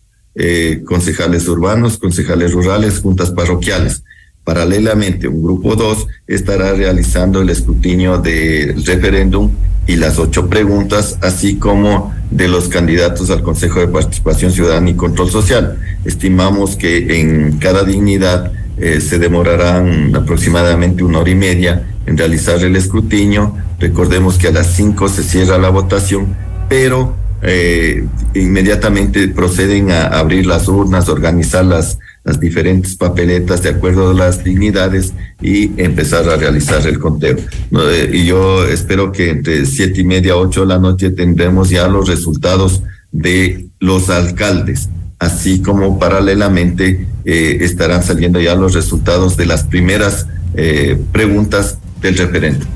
concejales 0.84 1.48
urbanos, 1.48 1.98
concejales 1.98 2.51
rurales, 2.51 3.00
juntas 3.00 3.32
parroquiales. 3.32 4.04
Paralelamente, 4.46 5.28
un 5.28 5.42
grupo 5.42 5.75
2 5.75 6.08
estará 6.28 6.72
realizando 6.74 7.42
el 7.42 7.50
escrutinio 7.50 8.20
del 8.20 8.86
referéndum 8.86 9.50
y 9.88 9.96
las 9.96 10.20
ocho 10.20 10.48
preguntas, 10.50 11.18
así 11.22 11.56
como 11.56 12.14
de 12.30 12.48
los 12.48 12.70
candidatos 12.70 13.32
al 13.32 13.42
Consejo 13.42 13.80
de 13.80 13.88
Participación 13.88 14.52
Ciudadana 14.52 14.92
y 14.92 14.94
Control 14.94 15.32
Social. 15.32 15.80
Estimamos 16.06 16.75
que 16.75 17.20
en 17.20 17.58
cada 17.58 17.84
dignidad 17.84 18.52
eh, 18.78 19.02
se 19.02 19.18
demorarán 19.18 20.16
aproximadamente 20.16 21.04
una 21.04 21.20
hora 21.20 21.32
y 21.32 21.36
media 21.36 21.84
en 22.06 22.16
realizar 22.16 22.64
el 22.64 22.75
escrutinio. 22.75 23.56
Recordemos 23.80 24.38
que 24.38 24.50
a 24.50 24.52
las 24.52 24.68
cinco 24.68 25.10
se 25.10 25.24
cierra 25.24 25.58
la 25.58 25.70
votación, 25.70 26.36
pero 26.70 27.16
eh, 27.42 28.06
inmediatamente 28.36 29.28
proceden 29.28 29.90
a 29.90 30.06
abrir 30.06 30.46
las 30.46 30.68
urnas, 30.68 31.10
organizar 31.10 31.66
las 31.66 31.98
las 32.25 32.39
diferentes 32.39 32.96
papeletas 32.96 33.62
de 33.62 33.70
acuerdo 33.70 34.10
a 34.10 34.13
las 34.13 34.44
dignidades 34.44 35.13
y 35.41 35.72
empezar 35.82 36.27
a 36.27 36.36
realizar 36.36 36.86
el 36.88 37.00
conteo. 37.00 37.38
Eh, 37.38 38.10
y 38.12 38.25
yo 38.25 38.65
espero 38.65 39.12
que 39.12 39.29
entre 39.29 39.65
siete 39.67 40.01
y 40.01 40.03
media, 40.03 40.36
ocho 40.36 40.62
de 40.62 40.67
la 40.67 40.79
noche 40.79 41.12
tendremos 41.12 41.70
ya 41.70 41.88
los 41.88 42.10
resultados 42.10 42.82
de 43.12 43.67
los 43.79 44.10
alcaldes, 44.10 44.89
así 45.20 45.62
como 45.62 46.00
paralelamente 46.00 47.08
eh, 47.25 47.58
estarán 47.62 48.03
saliendo 48.03 48.41
ya 48.41 48.55
los 48.55 48.74
resultados 48.74 49.38
de 49.38 49.46
las 49.46 49.63
primeras 49.63 50.27
eh, 50.55 50.98
preguntas 51.12 51.77
del 52.01 52.17
referéndum. 52.17 52.67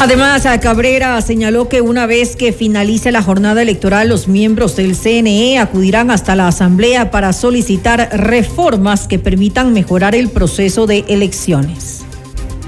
Además, 0.00 0.46
Cabrera 0.60 1.20
señaló 1.22 1.68
que 1.68 1.80
una 1.80 2.06
vez 2.06 2.36
que 2.36 2.52
finalice 2.52 3.10
la 3.10 3.22
jornada 3.22 3.62
electoral, 3.62 4.08
los 4.08 4.28
miembros 4.28 4.76
del 4.76 4.96
CNE 4.96 5.58
acudirán 5.58 6.10
hasta 6.10 6.36
la 6.36 6.48
Asamblea 6.48 7.10
para 7.10 7.32
solicitar 7.32 8.10
reformas 8.12 9.08
que 9.08 9.18
permitan 9.18 9.72
mejorar 9.72 10.14
el 10.14 10.28
proceso 10.28 10.86
de 10.86 11.04
elecciones. 11.08 12.04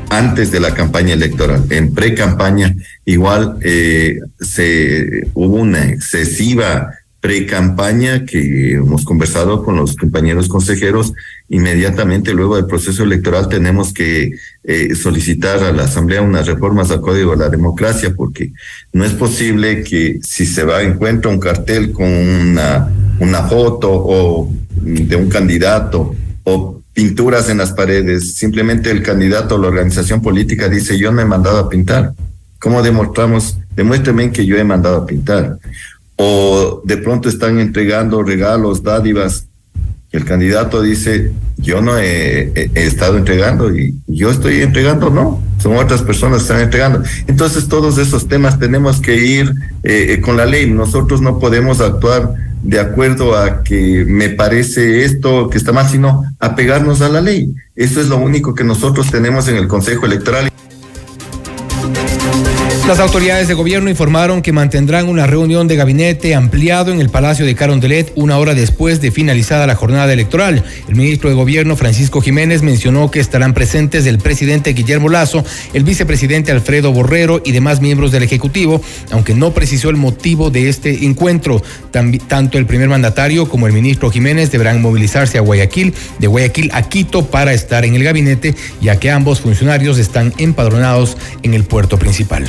Antes 0.09 0.51
de 0.51 0.61
la 0.61 0.73
campaña 0.73 1.13
electoral, 1.13 1.65
en 1.71 1.93
pre-campaña, 1.93 2.75
igual 3.05 3.59
eh, 3.63 4.19
se 4.41 5.27
hubo 5.35 5.57
una 5.57 5.89
excesiva 5.89 6.91
pre-campaña 7.21 8.25
que 8.25 8.75
hemos 8.75 9.05
conversado 9.05 9.65
con 9.65 9.77
los 9.77 9.97
compañeros 9.97 10.49
consejeros, 10.49 11.13
inmediatamente 11.49 12.35
luego 12.35 12.57
del 12.57 12.67
proceso 12.67 13.03
electoral 13.05 13.49
tenemos 13.49 13.93
que 13.93 14.33
eh, 14.65 14.95
solicitar 14.95 15.63
a 15.63 15.73
la 15.73 15.85
Asamblea 15.85 16.23
unas 16.23 16.47
reformas 16.47 16.91
al 16.91 17.01
Código 17.01 17.33
de 17.33 17.39
la 17.39 17.49
Democracia, 17.49 18.15
porque 18.17 18.53
no 18.93 19.05
es 19.05 19.13
posible 19.13 19.83
que 19.85 20.19
si 20.23 20.47
se 20.47 20.65
va 20.65 20.83
encuentra 20.83 21.31
un 21.31 21.39
cartel 21.39 21.93
con 21.93 22.07
una, 22.07 22.89
una 23.21 23.43
foto 23.45 23.91
o 23.93 24.53
de 24.81 25.17
un 25.17 25.29
candidato 25.29 26.15
o 26.45 26.83
pinturas 26.93 27.49
en 27.49 27.59
las 27.59 27.73
paredes, 27.73 28.35
simplemente 28.37 28.91
el 28.91 29.03
candidato 29.03 29.55
o 29.55 29.59
la 29.59 29.69
organización 29.69 30.23
política 30.23 30.69
dice 30.69 30.99
yo 30.99 31.13
no 31.13 31.21
he 31.21 31.27
mandado 31.27 31.59
a 31.59 31.69
pintar. 31.69 32.13
¿Cómo 32.59 32.83
demostramos? 32.83 33.59
Demuéstrame 33.77 34.33
que 34.33 34.47
yo 34.47 34.57
he 34.57 34.65
mandado 34.65 34.97
a 34.97 35.07
pintar 35.07 35.59
o 36.17 36.81
de 36.85 36.97
pronto 36.97 37.29
están 37.29 37.61
entregando 37.61 38.23
regalos, 38.23 38.83
dádivas. 38.83 39.47
El 40.17 40.25
candidato 40.25 40.81
dice, 40.81 41.33
yo 41.59 41.83
no 41.83 41.99
he, 41.99 42.71
estado 42.75 43.19
entregando 43.19 43.75
y 43.77 43.95
yo 44.07 44.31
estoy 44.31 44.63
entregando, 44.63 45.11
no, 45.11 45.43
son 45.59 45.77
otras 45.77 46.03
personas 46.03 46.39
que 46.39 46.43
están 46.45 46.61
entregando. 46.61 47.03
Entonces 47.27 47.69
todos 47.69 47.99
esos 47.99 48.27
temas 48.27 48.59
tenemos 48.59 49.01
que 49.01 49.17
ir 49.17 49.53
eh, 49.83 50.15
eh, 50.15 50.21
con 50.23 50.37
la 50.37 50.47
ley. 50.47 50.71
Nosotros 50.71 51.21
no 51.21 51.39
podemos 51.39 51.81
actuar 51.81 52.35
de 52.63 52.81
acuerdo 52.81 53.37
a 53.37 53.63
que 53.63 54.05
me 54.07 54.31
parece 54.31 55.05
esto 55.05 55.51
que 55.51 55.59
está 55.59 55.73
mal, 55.73 55.89
sino 55.89 56.25
apegarnos 56.41 57.03
a 57.03 57.09
la 57.09 57.21
ley. 57.21 57.55
Eso 57.75 58.01
es 58.01 58.09
lo 58.09 58.17
único 58.17 58.55
que 58.55 58.65
nosotros 58.65 59.11
tenemos 59.11 59.49
en 59.49 59.57
el 59.57 59.69
Consejo 59.69 60.07
Electoral. 60.07 60.51
Las 62.87 63.01
autoridades 63.01 63.49
de 63.49 63.55
gobierno 63.55 63.91
informaron 63.91 64.43
que 64.43 64.53
mantendrán 64.53 65.09
una 65.09 65.27
reunión 65.27 65.67
de 65.67 65.75
gabinete 65.75 66.37
ampliado 66.37 66.93
en 66.93 67.01
el 67.01 67.11
Palacio 67.11 67.45
de 67.45 67.57
Carondelet 67.57 68.13
una 68.15 68.39
hora 68.39 68.55
después 68.55 69.01
de 69.01 69.11
finalizada 69.11 69.67
la 69.67 69.75
jornada 69.75 70.13
electoral. 70.13 70.63
El 70.87 70.95
ministro 70.95 71.29
de 71.29 71.35
Gobierno, 71.35 71.75
Francisco 71.75 72.21
Jiménez, 72.21 72.63
mencionó 72.63 73.11
que 73.11 73.19
estarán 73.19 73.55
presentes 73.55 74.07
el 74.07 74.19
presidente 74.19 74.73
Guillermo 74.73 75.09
Lazo, 75.09 75.45
el 75.75 75.83
vicepresidente 75.83 76.53
Alfredo 76.53 76.93
Borrero 76.93 77.43
y 77.45 77.51
demás 77.51 77.81
miembros 77.81 78.13
del 78.13 78.23
Ejecutivo, 78.23 78.81
aunque 79.11 79.35
no 79.35 79.53
precisó 79.53 79.91
el 79.91 79.97
motivo 79.97 80.51
de 80.51 80.69
este 80.69 81.07
encuentro. 81.07 81.61
tanto 82.29 82.57
el 82.57 82.67
primer 82.67 82.89
mandatario 82.89 83.49
como 83.49 83.67
el 83.67 83.73
ministro 83.73 84.13
Jiménez 84.13 84.53
deberán 84.53 84.81
movilizarse 84.81 85.39
a 85.39 85.41
Guayaquil, 85.41 85.93
de 86.21 86.29
Guayaquil 86.29 86.71
a 86.73 86.83
Quito 86.83 87.27
para 87.27 87.53
estar 87.53 87.85
en 87.85 87.97
el 87.97 88.05
gabinete, 88.05 88.55
ya 88.81 89.01
que 89.01 89.11
ambos 89.11 89.41
funcionarios 89.41 89.99
están 89.99 90.33
empadronados 90.39 91.17
en 91.43 91.53
el 91.53 91.65
puerto 91.65 91.99
principal. 91.99 92.49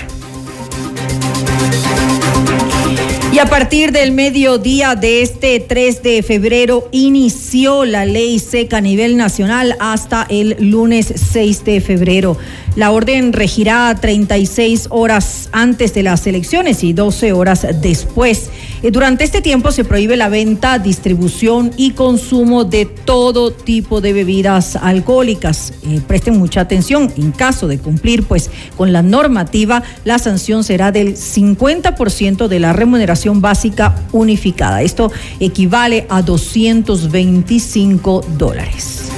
Y 3.32 3.40
a 3.40 3.46
partir 3.46 3.92
del 3.92 4.14
mediodía 4.14 4.96
de 4.96 5.22
este 5.22 5.60
3 5.60 6.02
de 6.02 6.24
febrero 6.24 6.88
inició 6.92 7.86
la 7.86 8.06
ley 8.06 8.40
seca 8.40 8.78
a 8.78 8.82
nivel 8.82 9.18
nacional 9.18 9.76
hasta 9.80 10.26
el 10.30 10.56
lunes 10.60 11.14
6 11.32 11.66
de 11.66 11.82
febrero. 11.82 12.38
La 12.78 12.92
orden 12.92 13.34
regirá 13.34 13.98
36 14.00 14.90
horas 14.92 15.50
antes 15.52 15.96
de 15.96 16.04
las 16.04 16.28
elecciones 16.28 16.84
y 16.84 16.94
12 16.94 17.34
horas 17.34 17.66
después. 17.82 18.52
Eh, 18.84 18.92
durante 18.92 19.24
este 19.24 19.42
tiempo 19.42 19.72
se 19.72 19.84
prohíbe 19.84 20.16
la 20.16 20.30
venta, 20.30 20.78
distribución 20.78 21.72
y 21.76 21.94
consumo 21.94 22.66
de 22.66 22.86
todo 22.86 23.50
tipo 23.50 24.00
de 24.00 24.14
bebidas 24.14 24.76
alcohólicas. 24.76 25.74
Eh, 25.88 26.02
presten 26.06 26.38
mucha 26.38 26.62
atención. 26.62 27.12
En 27.18 27.32
caso 27.32 27.68
de 27.68 27.80
cumplir 27.80 28.26
pues 28.26 28.52
con 28.76 28.94
la 28.94 29.02
normativa, 29.02 29.82
la 30.06 30.20
sanción 30.20 30.64
será 30.64 30.92
del 30.92 31.16
50% 31.16 32.48
de 32.48 32.60
la 32.60 32.74
remuneración 32.74 33.42
básica 33.42 33.96
unificada. 34.12 34.84
Esto 34.84 35.12
equivale 35.40 36.06
a 36.10 36.22
225 36.22 38.22
dólares. 38.38 39.10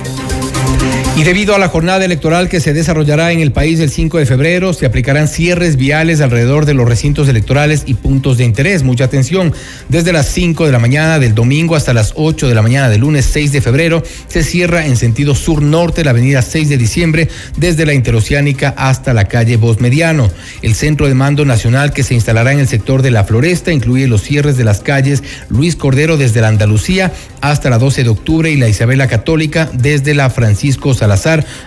Y 1.20 1.26
debido 1.26 1.54
a 1.54 1.60
la 1.60 1.68
jornada 1.68 2.06
electoral 2.06 2.48
que 2.48 2.62
se 2.62 2.72
desarrollará 2.72 3.34
en 3.34 3.42
el 3.42 3.52
país 3.52 3.82
el 3.82 3.90
5 3.90 4.20
de 4.20 4.26
febrero, 4.26 4.72
se 4.72 4.86
aplicarán 4.86 5.28
cierres 5.28 5.76
viales 5.76 6.22
alrededor 6.22 6.66
de 6.66 6.74
los 6.74 6.88
recintos 6.88 7.28
electorales 7.28 7.84
y 7.86 7.96
puntos 7.96 8.38
de 8.38 8.46
interés. 8.46 8.84
Mucha 8.84 9.04
atención. 9.04 9.54
Desde 9.90 10.14
las 10.14 10.28
5 10.28 10.66
de 10.66 10.72
la 10.72 10.80
mañana 10.80 11.20
del 11.20 11.36
domingo 11.36 11.76
hasta 11.76 11.94
las 11.94 12.14
8 12.16 12.48
de 12.48 12.56
la 12.56 12.62
mañana 12.62 12.88
del 12.88 13.02
lunes 13.02 13.26
6 13.26 13.52
de 13.52 13.60
febrero 13.60 14.02
se 14.30 14.44
cierra 14.44 14.86
en 14.86 14.96
sentido 14.96 15.36
sur-norte 15.36 16.06
la 16.06 16.12
avenida 16.12 16.42
6 16.42 16.70
de 16.70 16.78
diciembre 16.78 17.28
desde 17.58 17.86
la 17.86 17.94
interoceánica 17.94 18.74
hasta 18.78 19.14
la 19.14 19.26
calle 19.26 19.58
Voz 19.58 19.82
Mediano. 19.82 20.32
El 20.62 20.74
centro 20.74 21.08
de 21.08 21.16
mando 21.16 21.44
nacional 21.44 21.92
que 21.92 22.04
se 22.04 22.14
instalará 22.14 22.54
en 22.54 22.60
el 22.60 22.70
sector 22.70 23.02
de 23.02 23.12
la 23.12 23.26
Floresta 23.26 23.74
incluye 23.74 24.08
los 24.08 24.22
cierres 24.22 24.56
de 24.56 24.64
las 24.64 24.80
calles 24.80 25.22
Luis 25.50 25.76
Cordero 25.76 26.16
desde 26.16 26.40
la 26.40 26.48
Andalucía 26.48 27.12
hasta 27.42 27.70
la 27.70 27.78
12 27.78 28.06
de 28.06 28.10
octubre 28.10 28.50
y 28.50 28.56
la 28.56 28.70
Isabela 28.70 29.08
Católica 29.10 29.70
desde 29.74 30.14
la 30.14 30.30
Francisco 30.30 30.94
Salazar 30.94 31.09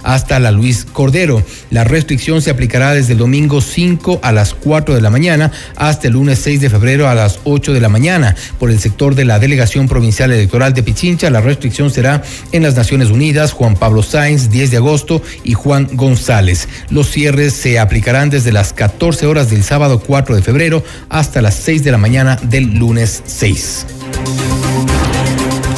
hasta 0.02 0.38
la 0.38 0.50
Luis 0.50 0.86
Cordero. 0.92 1.42
La 1.70 1.84
restricción 1.84 2.42
se 2.42 2.50
aplicará 2.50 2.94
desde 2.94 3.12
el 3.12 3.18
domingo 3.18 3.60
5 3.60 4.20
a 4.22 4.32
las 4.32 4.54
4 4.54 4.94
de 4.94 5.00
la 5.00 5.10
mañana 5.10 5.50
hasta 5.76 6.06
el 6.06 6.14
lunes 6.14 6.38
6 6.40 6.60
de 6.60 6.70
febrero 6.70 7.08
a 7.08 7.14
las 7.14 7.40
8 7.44 7.72
de 7.72 7.80
la 7.80 7.88
mañana. 7.88 8.36
Por 8.58 8.70
el 8.70 8.78
sector 8.78 9.14
de 9.14 9.24
la 9.24 9.38
Delegación 9.38 9.88
Provincial 9.88 10.30
Electoral 10.32 10.74
de 10.74 10.82
Pichincha, 10.82 11.30
la 11.30 11.40
restricción 11.40 11.90
será 11.90 12.22
en 12.52 12.62
las 12.62 12.76
Naciones 12.76 13.10
Unidas, 13.10 13.52
Juan 13.52 13.76
Pablo 13.76 14.02
Sáenz, 14.02 14.50
10 14.50 14.70
de 14.70 14.76
agosto 14.76 15.22
y 15.44 15.54
Juan 15.54 15.88
González. 15.92 16.68
Los 16.90 17.10
cierres 17.10 17.54
se 17.54 17.78
aplicarán 17.78 18.30
desde 18.30 18.52
las 18.52 18.72
14 18.72 19.26
horas 19.26 19.50
del 19.50 19.64
sábado 19.64 20.00
4 20.00 20.36
de 20.36 20.42
febrero 20.42 20.84
hasta 21.08 21.42
las 21.42 21.54
6 21.54 21.84
de 21.84 21.92
la 21.92 21.98
mañana 21.98 22.36
del 22.42 22.74
lunes 22.74 23.22
6. 23.26 23.86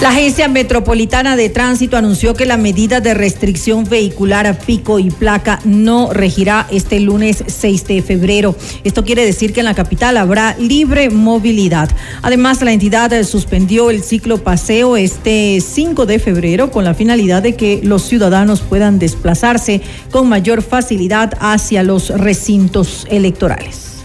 La 0.05 0.11
Agencia 0.11 0.49
Metropolitana 0.49 1.35
de 1.35 1.49
Tránsito 1.49 1.97
anunció 1.97 2.35
que 2.35 2.45
la 2.45 2.59
medida 2.59 3.01
de 3.01 3.15
restricción 3.15 3.85
vehicular 3.89 4.47
a 4.47 4.59
pico 4.59 4.99
y 4.99 5.11
placa 5.11 5.61
no 5.65 6.13
regirá 6.13 6.67
este 6.71 7.01
lunes 7.01 7.43
6 7.47 7.87
de 7.87 8.03
febrero. 8.03 8.55
Esto 8.85 9.03
quiere 9.07 9.25
decir 9.25 9.55
que 9.55 9.61
en 9.61 9.65
la 9.65 9.73
capital 9.73 10.19
habrá 10.19 10.57
libre 10.59 11.09
movilidad. 11.09 11.89
Además, 12.21 12.61
la 12.61 12.73
entidad 12.73 13.23
suspendió 13.23 13.89
el 13.89 14.03
ciclo 14.03 14.45
paseo 14.45 14.99
este 14.99 15.63
5 15.63 16.05
de 16.05 16.19
febrero 16.19 16.71
con 16.71 16.85
la 16.85 16.93
finalidad 16.93 17.43
de 17.43 17.57
que 17.57 17.81
los 17.83 18.03
ciudadanos 18.03 18.61
puedan 18.61 18.99
desplazarse 18.99 19.81
con 20.11 20.29
mayor 20.29 20.61
facilidad 20.61 21.33
hacia 21.41 21.83
los 21.83 22.11
recintos 22.11 23.07
electorales. 23.09 24.05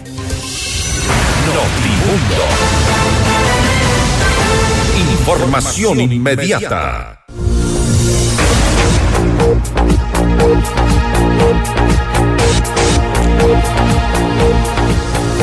Información 5.38 6.00
inmediata. 6.00 7.19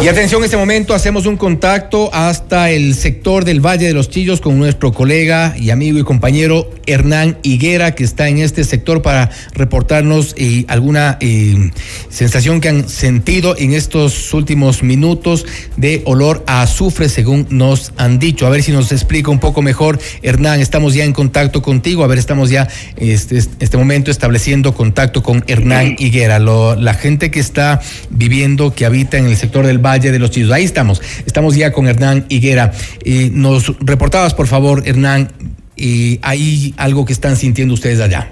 Y 0.02 0.08
atención, 0.08 0.42
en 0.42 0.44
este 0.44 0.58
momento 0.58 0.94
hacemos 0.94 1.24
un 1.24 1.38
contacto 1.38 2.10
hasta 2.12 2.70
el 2.70 2.94
sector 2.94 3.46
del 3.46 3.64
Valle 3.64 3.86
de 3.86 3.94
los 3.94 4.10
Chillos 4.10 4.42
con 4.42 4.58
nuestro 4.58 4.92
colega 4.92 5.56
y 5.58 5.70
amigo 5.70 5.98
y 5.98 6.04
compañero 6.04 6.70
Hernán 6.86 7.38
Higuera, 7.42 7.94
que 7.94 8.04
está 8.04 8.28
en 8.28 8.38
este 8.38 8.62
sector 8.62 9.00
para 9.00 9.30
reportarnos 9.54 10.34
eh, 10.36 10.64
alguna 10.68 11.16
eh, 11.20 11.70
sensación 12.10 12.60
que 12.60 12.68
han 12.68 12.88
sentido 12.88 13.56
en 13.56 13.72
estos 13.72 14.32
últimos 14.34 14.82
minutos 14.82 15.46
de 15.76 16.02
olor 16.04 16.44
a 16.46 16.62
azufre, 16.62 17.08
según 17.08 17.46
nos 17.50 17.92
han 17.96 18.18
dicho. 18.18 18.46
A 18.46 18.50
ver 18.50 18.62
si 18.62 18.72
nos 18.72 18.92
explica 18.92 19.30
un 19.30 19.40
poco 19.40 19.62
mejor, 19.62 19.98
Hernán, 20.22 20.60
estamos 20.60 20.94
ya 20.94 21.04
en 21.04 21.14
contacto 21.14 21.62
contigo, 21.62 22.04
a 22.04 22.06
ver, 22.06 22.18
estamos 22.18 22.50
ya 22.50 22.68
este, 22.96 23.38
este 23.38 23.76
momento 23.76 24.10
estableciendo 24.10 24.74
contacto 24.74 25.22
con 25.22 25.42
Hernán 25.48 25.96
Higuera, 25.98 26.38
la 26.38 26.94
gente 26.94 27.30
que 27.30 27.40
está 27.40 27.80
viviendo, 28.10 28.74
que 28.74 28.84
habita 28.84 29.16
en 29.16 29.26
el 29.26 29.36
sector 29.36 29.66
del 29.66 29.78
Valle 29.78 29.85
de 29.86 30.18
los 30.18 30.30
Chillos. 30.30 30.50
Ahí 30.50 30.64
estamos, 30.64 31.00
estamos 31.26 31.54
ya 31.54 31.72
con 31.72 31.86
Hernán 31.86 32.26
Higuera. 32.28 32.72
Eh, 33.04 33.30
nos 33.32 33.78
reportabas, 33.78 34.34
por 34.34 34.48
favor, 34.48 34.82
Hernán, 34.84 35.30
y 35.76 36.18
hay 36.22 36.74
algo 36.76 37.04
que 37.04 37.12
están 37.12 37.36
sintiendo 37.36 37.74
ustedes 37.74 38.00
allá. 38.00 38.28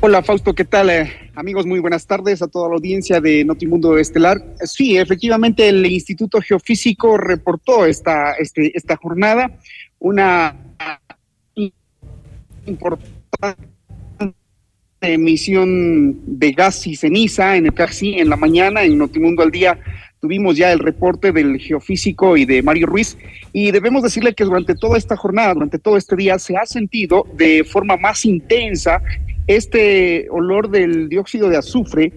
Hola 0.00 0.22
Fausto, 0.22 0.52
¿qué 0.52 0.64
tal? 0.64 0.90
Eh, 0.90 1.10
amigos, 1.36 1.64
muy 1.64 1.78
buenas 1.78 2.06
tardes 2.06 2.42
a 2.42 2.48
toda 2.48 2.68
la 2.68 2.74
audiencia 2.74 3.20
de 3.20 3.44
Notimundo 3.44 3.96
Estelar. 3.96 4.44
Sí, 4.64 4.98
efectivamente 4.98 5.68
el 5.68 5.86
Instituto 5.86 6.40
Geofísico 6.42 7.16
reportó 7.16 7.86
esta, 7.86 8.32
este, 8.32 8.76
esta 8.76 8.96
jornada 8.96 9.50
una 10.00 10.56
importante 12.66 13.14
emisión 15.08 16.38
de 16.38 16.52
gas 16.52 16.86
y 16.86 16.96
ceniza 16.96 17.56
en 17.56 17.66
el 17.66 17.74
CAXI 17.74 18.18
en 18.18 18.28
la 18.28 18.36
mañana, 18.36 18.82
en 18.82 18.98
Notimundo 18.98 19.42
al 19.42 19.50
día. 19.50 19.78
Tuvimos 20.20 20.56
ya 20.56 20.72
el 20.72 20.78
reporte 20.78 21.32
del 21.32 21.58
geofísico 21.58 22.36
y 22.36 22.44
de 22.44 22.62
Mario 22.62 22.86
Ruiz. 22.86 23.18
Y 23.52 23.70
debemos 23.70 24.02
decirle 24.02 24.34
que 24.34 24.44
durante 24.44 24.74
toda 24.74 24.96
esta 24.96 25.16
jornada, 25.16 25.54
durante 25.54 25.78
todo 25.78 25.96
este 25.96 26.16
día 26.16 26.38
se 26.38 26.56
ha 26.56 26.66
sentido 26.66 27.26
de 27.36 27.64
forma 27.64 27.96
más 27.96 28.24
intensa 28.24 29.02
este 29.46 30.26
olor 30.30 30.70
del 30.70 31.08
dióxido 31.08 31.50
de 31.50 31.58
azufre 31.58 32.12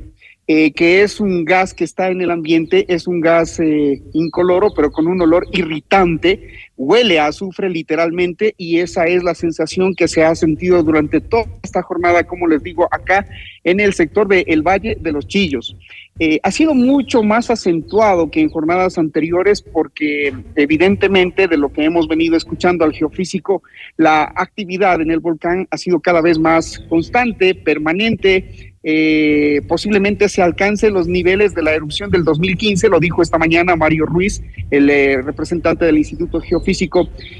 eh, 0.50 0.72
que 0.72 1.02
es 1.04 1.20
un 1.20 1.44
gas 1.44 1.74
que 1.74 1.84
está 1.84 2.08
en 2.08 2.22
el 2.22 2.32
ambiente, 2.32 2.86
es 2.88 3.06
un 3.06 3.20
gas 3.20 3.60
eh, 3.60 4.02
incoloro, 4.14 4.70
pero 4.74 4.92
con 4.92 5.06
un 5.08 5.20
olor 5.20 5.46
irritante, 5.52 6.42
huele 6.78 7.20
a 7.20 7.28
azufre 7.28 7.70
literalmente 7.70 8.54
y 8.56 8.80
esa 8.80 9.06
es 9.06 9.24
la 9.24 9.34
sensación 9.36 9.96
que 9.96 10.08
se 10.08 10.24
ha 10.24 10.36
sentido 10.36 10.84
durante 10.84 11.20
toda 11.20 11.46
esta 11.64 11.82
jornada, 11.82 12.24
como 12.24 12.48
les 12.48 12.62
digo, 12.64 12.88
acá 12.92 13.28
en 13.64 13.80
el 13.80 13.94
sector 13.94 14.28
del 14.28 14.62
Valle 14.62 14.98
de 15.02 15.12
los 15.12 15.28
Chillos. 15.28 15.76
Eh, 16.20 16.40
ha 16.42 16.50
sido 16.52 16.74
mucho 16.74 17.22
más 17.22 17.52
acentuado 17.52 18.32
que 18.32 18.42
en 18.42 18.50
jornadas 18.50 18.98
anteriores 18.98 19.62
porque 19.62 20.34
evidentemente 20.56 21.48
de 21.48 21.58
lo 21.58 21.72
que 21.72 21.84
hemos 21.84 22.08
venido 22.08 22.36
escuchando 22.36 22.86
al 22.86 22.94
geofísico, 22.94 23.62
la 23.98 24.24
actividad 24.36 25.00
en 25.02 25.12
el 25.12 25.20
volcán 25.20 25.68
ha 25.70 25.78
sido 25.78 26.00
cada 26.00 26.22
vez 26.22 26.40
más 26.40 26.80
constante, 26.90 27.54
permanente, 27.54 28.74
eh, 28.90 29.62
posiblemente 29.68 30.30
se 30.30 30.42
alcance 30.42 30.90
los 30.90 31.10
niveles 31.10 31.54
de 31.54 31.62
la 31.62 31.74
erupción 31.74 32.10
del 32.10 32.24
2015, 32.24 32.88
lo 32.88 33.02
dijo 33.02 33.22
esta 33.22 33.38
mañana 33.38 33.76
Mario 33.76 34.06
Ruiz, 34.06 34.42
el 34.72 34.90
eh, 34.90 35.22
representante 35.22 35.84
del 35.84 35.98
Instituto 35.98 36.40
Geofísico, 36.40 36.67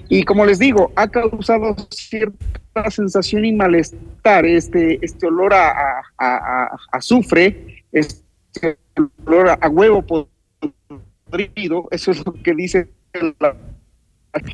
y 0.10 0.24
como 0.24 0.46
les 0.46 0.60
digo, 0.60 0.92
ha 0.96 1.08
causado 1.08 1.76
cierta 1.90 2.90
sensación 2.90 3.46
y 3.46 3.54
malestar 3.54 4.46
este, 4.46 5.00
este 5.02 5.28
olor 5.28 5.54
a, 5.54 6.02
a, 6.18 6.78
azufre, 6.92 7.84
este 7.92 8.78
olor 9.26 9.58
a, 9.60 9.70
huevo 9.70 10.30
podrido, 11.30 11.88
eso 11.92 12.12
es 12.12 12.26
lo 12.26 12.34
que 12.34 12.54
dice 12.54 12.88
la 13.40 13.56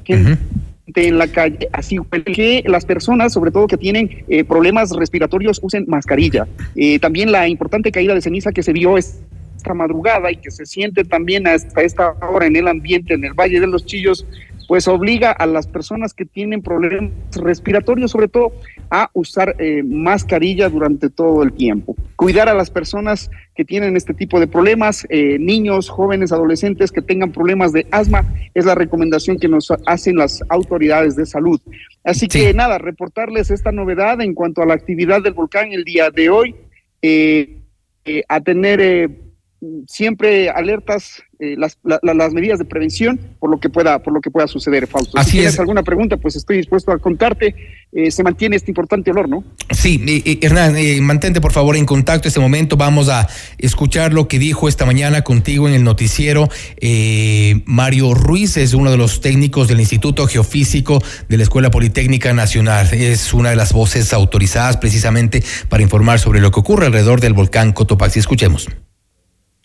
gente 0.06 0.38
en 0.96 1.18
la 1.18 1.28
calle, 1.28 1.70
así 1.72 1.98
que 2.34 2.64
las 2.68 2.86
personas, 2.86 3.34
sobre 3.34 3.52
todo 3.52 3.68
que 3.68 3.78
tienen 3.78 4.24
eh, 4.28 4.44
problemas 4.44 4.92
respiratorios, 4.92 5.60
usen 5.64 5.86
mascarilla. 5.88 6.48
Eh, 6.76 7.00
también 7.00 7.32
la 7.32 7.48
importante 7.48 7.92
caída 7.92 8.14
de 8.14 8.22
ceniza 8.22 8.52
que 8.52 8.64
se 8.64 8.74
vio 8.74 8.98
esta 8.98 9.74
madrugada 9.74 10.32
y 10.32 10.38
que 10.38 10.52
se 10.52 10.66
siente 10.66 11.04
también 11.04 11.48
hasta 11.48 11.82
esta 11.82 12.12
hora 12.12 12.46
en 12.46 12.56
el 12.56 12.68
ambiente, 12.68 13.14
en 13.14 13.24
el 13.24 13.34
Valle 13.34 13.60
de 13.60 13.68
los 13.68 13.86
Chillos, 13.86 14.26
pues 14.68 14.88
obliga 14.88 15.32
a 15.32 15.46
las 15.46 15.68
personas 15.68 16.14
que 16.14 16.26
tienen 16.26 16.62
problemas 16.62 17.12
respiratorios, 17.36 18.12
sobre 18.12 18.28
todo, 18.28 18.54
a 18.90 19.10
usar 19.14 19.56
eh, 19.60 19.84
mascarilla 19.84 20.70
durante 20.70 21.10
todo 21.10 21.44
el 21.44 21.54
tiempo. 21.54 21.96
Cuidar 22.16 22.50
a 22.50 22.54
las 22.54 22.70
personas 22.70 23.30
que 23.56 23.66
tienen 23.66 23.98
este 23.98 24.14
tipo 24.14 24.40
de 24.40 24.48
problemas, 24.48 25.06
eh, 25.10 25.38
niños, 25.40 25.90
jóvenes, 25.90 26.32
adolescentes 26.32 26.92
que 26.92 27.02
tengan 27.02 27.32
problemas 27.32 27.74
de 27.74 27.88
asma, 27.92 28.34
es 28.54 28.66
la 28.66 28.76
recomendación 28.76 29.38
que 29.38 29.48
nos 29.48 29.72
hacen 29.86 30.18
las 30.18 30.44
autoridades 30.50 31.16
de 31.16 31.26
salud. 31.26 31.60
Así 32.04 32.28
que 32.28 32.54
nada, 32.54 32.78
reportarles 32.78 33.52
esta 33.52 33.72
novedad 33.72 34.22
en 34.22 34.34
cuanto 34.34 34.62
a 34.62 34.66
la 34.66 34.74
actividad 34.74 35.22
del 35.22 35.34
volcán 35.34 35.72
el 35.72 35.84
día 35.84 36.10
de 36.10 36.30
hoy, 36.30 36.56
eh, 37.02 37.58
a 38.28 38.42
tener 38.42 39.10
siempre 39.88 40.50
alertas 40.50 41.24
eh, 41.44 41.56
las, 41.58 41.78
las, 41.84 42.32
medidas 42.32 42.58
de 42.58 42.64
prevención 42.64 43.20
por 43.38 43.50
lo 43.50 43.60
que 43.60 43.68
pueda 43.68 44.00
por 44.00 44.14
lo 44.14 44.22
que 44.22 44.32
pueda 44.32 44.48
suceder, 44.48 44.88
Fausto. 44.88 45.22
si 45.24 45.32
tienes 45.32 45.60
alguna 45.60 45.84
pregunta, 45.84 46.16
pues 46.16 46.38
estoy 46.38 46.56
dispuesto 46.56 46.94
a 46.94 47.00
contarte. 47.00 47.54
Eh, 47.92 48.12
se 48.12 48.24
mantiene 48.24 48.56
este 48.56 48.72
importante 48.72 49.12
olor, 49.12 49.28
¿no? 49.28 49.44
Sí, 49.70 50.02
eh, 50.08 50.40
Hernán, 50.42 50.74
mantente 51.02 51.42
por 51.42 51.52
favor 51.52 51.76
en 51.76 51.86
contacto 51.86 52.30
este 52.30 52.40
momento. 52.40 52.78
Vamos 52.78 53.10
a 53.10 53.28
escuchar 53.58 54.14
lo 54.14 54.30
que 54.30 54.40
dijo 54.40 54.70
esta 54.70 54.86
mañana 54.86 55.22
contigo 55.24 55.68
en 55.68 55.74
el 55.74 55.84
noticiero. 55.84 56.48
Mario 57.66 58.14
Ruiz 58.14 58.56
es 58.56 58.74
uno 58.74 58.90
de 58.90 58.98
los 58.98 59.20
técnicos 59.20 59.68
del 59.68 59.82
Instituto 59.82 60.26
Geofísico 60.28 61.04
de 61.28 61.38
la 61.38 61.44
Escuela 61.44 61.72
Politécnica 61.72 62.32
Nacional. 62.34 62.88
Es 62.94 63.34
una 63.34 63.50
de 63.50 63.58
las 63.58 63.74
voces 63.74 64.14
autorizadas 64.14 64.78
precisamente 64.78 65.44
para 65.68 65.84
informar 65.84 66.20
sobre 66.20 66.40
lo 66.40 66.52
que 66.52 66.62
ocurre 66.62 66.86
alrededor 66.86 67.20
del 67.20 67.34
volcán 67.34 67.74
Cotopaxi. 67.74 68.20
Escuchemos. 68.20 68.70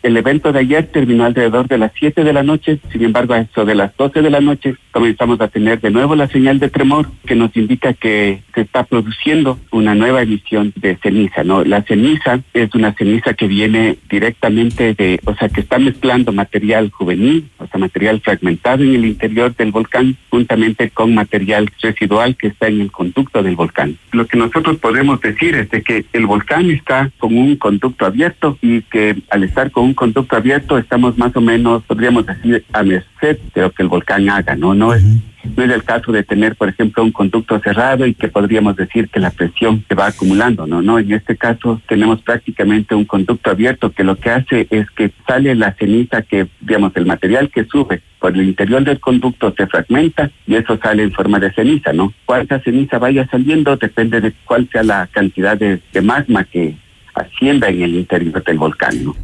El 0.01 0.17
evento 0.17 0.53
de 0.53 0.61
ayer 0.61 0.87
terminó 0.87 1.25
alrededor 1.25 1.67
de 1.67 1.77
las 1.77 1.91
7 1.99 2.23
de 2.23 2.33
la 2.33 2.45
noche, 2.45 2.79
sin 2.93 3.03
embargo, 3.03 3.35
a 3.35 3.41
eso 3.41 3.65
de 3.65 3.75
las 3.75 3.97
12 3.97 4.23
de 4.23 4.31
la 4.31 4.41
noche 4.41 4.77
comenzamos 4.93 5.41
a 5.41 5.49
tener 5.49 5.81
de 5.81 5.91
nuevo 5.91 6.15
la 6.15 6.29
señal 6.29 6.61
de 6.61 6.71
tremor 6.71 7.09
que 7.27 7.35
nos 7.35 7.57
indica 7.57 7.93
que 7.95 8.43
se 8.55 8.61
está 8.61 8.85
produciendo 8.85 9.59
una 9.73 9.97
nueva 9.97 10.23
emisión 10.23 10.73
de 10.77 10.97
ceniza, 11.03 11.43
¿no? 11.43 11.65
La 11.65 11.83
ceniza 11.83 12.41
es 12.55 12.73
una 12.75 12.95
ceniza 12.95 13.35
que 13.35 13.49
viene 13.49 13.99
directamente 14.09 14.95
de, 14.95 15.21
o 15.25 15.35
sea, 15.35 15.49
que 15.49 15.61
está 15.63 15.79
mezclando 15.79 16.33
material 16.33 16.91
juvenil, 16.91 17.49
o 17.59 17.67
sea, 17.67 17.81
material 17.81 18.21
fragmentado 18.21 18.85
en 18.85 18.95
el 18.95 19.05
interior 19.05 19.55
del 19.57 19.73
volcán, 19.73 20.17
juntamente 20.31 20.91
con 20.91 21.15
material 21.15 21.71
residual 21.83 22.37
que 22.37 22.49
está 22.49 22.69
en 22.69 22.81
el 22.83 22.93
conducto 22.93 23.43
del 23.43 23.57
volcán. 23.57 23.99
Lo 24.13 24.27
que 24.27 24.39
nosotros 24.39 24.79
podemos 24.79 25.21
decir 25.21 25.57
es 25.57 25.71
de 25.71 25.83
que 25.83 26.05
el 26.13 26.27
volcán 26.27 26.71
está 26.71 27.11
con 27.19 27.37
un 27.37 27.57
conducto 27.57 28.07
abierto 28.07 28.59
y 28.63 28.83
que 28.83 29.17
al 29.31 29.43
estar 29.43 29.73
con 29.73 29.85
un 29.85 29.95
conducto 29.99 30.37
abierto 30.37 30.79
estamos 30.79 31.19
más 31.19 31.35
o 31.35 31.41
menos, 31.41 31.83
podríamos 31.83 32.25
decir, 32.25 32.65
a 32.73 32.85
merced 32.85 33.39
de 33.53 33.63
lo 33.63 33.73
que 33.73 33.83
el 33.83 33.89
volcán 33.89 34.31
haga, 34.31 34.55
¿no? 34.55 34.73
No 34.73 34.95
es, 34.95 35.03
no 35.03 35.65
es 35.65 35.71
el 35.71 35.83
caso 35.83 36.13
de 36.13 36.23
tener, 36.23 36.55
por 36.55 36.69
ejemplo, 36.69 37.03
un 37.03 37.11
conducto 37.11 37.59
cerrado 37.59 38.07
y 38.07 38.15
que 38.15 38.29
podríamos 38.29 38.77
decir 38.77 39.09
que 39.09 39.19
la 39.19 39.33
presión 39.33 39.85
se 39.89 39.97
va 39.97 40.07
acumulando, 40.07 40.69
¿no? 40.69 40.83
No, 40.83 41.01
en 41.01 41.13
este 41.13 41.37
caso 41.37 41.83
tenemos 41.89 42.23
prácticamente 42.23 42.95
un 42.95 43.07
conducto 43.07 43.51
abierto 43.51 43.91
que 43.91 44.05
lo 44.05 44.15
que 44.15 44.31
hace 44.31 44.69
es 44.71 44.89
que 44.93 45.11
sale 45.27 45.57
la 45.57 45.73
ceniza 45.73 46.23
que, 46.23 46.47
digamos, 46.61 46.93
el 46.95 47.05
material 47.05 47.51
que 47.51 47.65
sube 47.65 48.01
por 48.21 48.35
el 48.35 48.49
interior 48.49 48.85
del 48.85 49.01
conducto 49.01 49.53
se 49.57 49.67
fragmenta 49.67 50.31
y 50.47 50.55
eso 50.55 50.79
sale 50.81 51.03
en 51.03 51.13
forma 51.13 51.41
de 51.41 51.53
ceniza, 51.53 51.93
¿no? 51.93 52.13
Cuánta 52.25 52.61
ceniza 52.61 53.01
vaya 53.01 53.27
saliendo 53.29 53.77
depende 53.77 54.21
de 54.21 54.33
cuál 54.45 54.69
sea 54.71 54.85
la 54.85 55.09
cantidad 55.09 55.59
de, 55.59 55.81
de 55.93 56.01
magma 56.03 56.45
que 56.45 56.77
ascienda 57.15 57.69
en 57.69 57.83
el 57.83 57.97
interior 57.97 58.45
del 58.45 58.59
volcán, 58.59 59.05
¿no? 59.05 59.17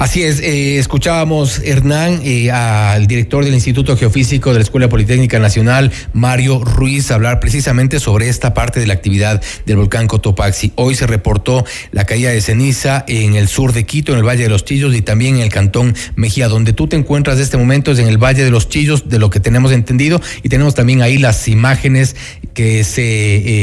Así 0.00 0.22
es, 0.22 0.40
eh, 0.40 0.78
escuchábamos 0.78 1.60
Hernán, 1.62 2.22
eh, 2.24 2.50
al 2.50 3.06
director 3.06 3.44
del 3.44 3.52
Instituto 3.52 3.98
Geofísico 3.98 4.50
de 4.50 4.56
la 4.56 4.62
Escuela 4.62 4.88
Politécnica 4.88 5.38
Nacional, 5.38 5.92
Mario 6.14 6.64
Ruiz, 6.64 7.10
hablar 7.10 7.38
precisamente 7.38 8.00
sobre 8.00 8.30
esta 8.30 8.54
parte 8.54 8.80
de 8.80 8.86
la 8.86 8.94
actividad 8.94 9.42
del 9.66 9.76
volcán 9.76 10.06
Cotopaxi. 10.06 10.72
Hoy 10.76 10.94
se 10.94 11.06
reportó 11.06 11.66
la 11.92 12.06
caída 12.06 12.30
de 12.30 12.40
ceniza 12.40 13.04
en 13.08 13.34
el 13.34 13.46
sur 13.46 13.74
de 13.74 13.84
Quito, 13.84 14.12
en 14.12 14.18
el 14.18 14.24
Valle 14.24 14.44
de 14.44 14.48
los 14.48 14.64
Chillos 14.64 14.94
y 14.94 15.02
también 15.02 15.36
en 15.36 15.42
el 15.42 15.50
Cantón 15.50 15.94
Mejía. 16.16 16.48
Donde 16.48 16.72
tú 16.72 16.86
te 16.86 16.96
encuentras 16.96 17.36
de 17.36 17.42
este 17.42 17.58
momento 17.58 17.92
es 17.92 17.98
en 17.98 18.06
el 18.06 18.16
Valle 18.16 18.42
de 18.42 18.50
los 18.50 18.70
Chillos, 18.70 19.10
de 19.10 19.18
lo 19.18 19.28
que 19.28 19.40
tenemos 19.40 19.70
entendido, 19.70 20.20
y 20.42 20.48
tenemos 20.48 20.74
también 20.74 21.02
ahí 21.02 21.18
las 21.18 21.46
imágenes 21.46 22.16
que 22.54 22.84
se 22.84 23.02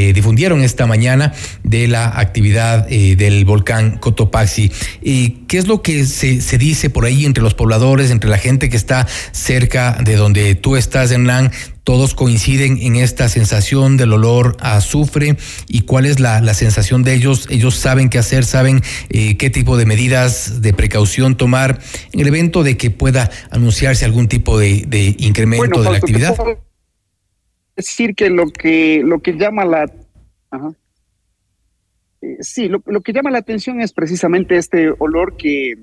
eh, 0.08 0.12
difundieron 0.12 0.62
esta 0.62 0.86
mañana 0.86 1.32
de 1.64 1.88
la 1.88 2.06
actividad 2.20 2.86
del 2.86 3.44
volcán 3.44 3.98
Cotopaxi. 3.98 4.70
¿Y 5.02 5.30
¿Qué 5.48 5.58
es 5.58 5.66
lo 5.66 5.82
que 5.82 5.87
se 5.88 6.40
se, 6.40 6.58
dice 6.58 6.90
por 6.90 7.04
ahí 7.04 7.24
entre 7.24 7.42
los 7.42 7.54
pobladores, 7.54 8.10
entre 8.10 8.28
la 8.28 8.38
gente 8.38 8.68
que 8.68 8.76
está 8.76 9.06
cerca 9.32 9.98
de 10.02 10.16
donde 10.16 10.54
tú 10.54 10.76
estás, 10.76 11.10
Hernán, 11.10 11.50
todos 11.84 12.14
coinciden 12.14 12.78
en 12.82 12.96
esta 12.96 13.28
sensación 13.28 13.96
del 13.96 14.12
olor 14.12 14.56
a 14.60 14.76
azufre 14.76 15.36
y 15.68 15.82
cuál 15.82 16.06
es 16.06 16.20
la, 16.20 16.42
sensación 16.54 17.02
de 17.02 17.14
ellos. 17.14 17.46
Ellos 17.50 17.76
saben 17.76 18.10
qué 18.10 18.18
hacer, 18.18 18.44
saben 18.44 18.82
eh, 19.08 19.36
qué 19.36 19.48
tipo 19.50 19.76
de 19.76 19.86
medidas 19.86 20.60
de 20.60 20.72
precaución 20.72 21.36
tomar 21.36 21.78
en 22.12 22.20
el 22.20 22.26
evento 22.26 22.62
de 22.62 22.76
que 22.76 22.90
pueda 22.90 23.30
anunciarse 23.50 24.04
algún 24.04 24.28
tipo 24.28 24.58
de, 24.58 25.14
incremento 25.18 25.82
de 25.82 25.90
la 25.90 25.96
actividad. 25.96 26.36
Decir 27.76 28.14
que 28.14 28.28
lo 28.28 28.50
que 28.50 29.02
lo 29.04 29.20
que 29.20 29.34
llama 29.34 29.64
la 29.64 29.84
eh, 29.84 30.58
sí, 32.40 32.68
lo, 32.68 32.82
lo, 32.86 33.00
que 33.00 33.12
llama 33.12 33.30
la 33.30 33.38
atención 33.38 33.80
es 33.80 33.92
precisamente 33.92 34.56
este 34.56 34.92
olor 34.98 35.36
que, 35.36 35.74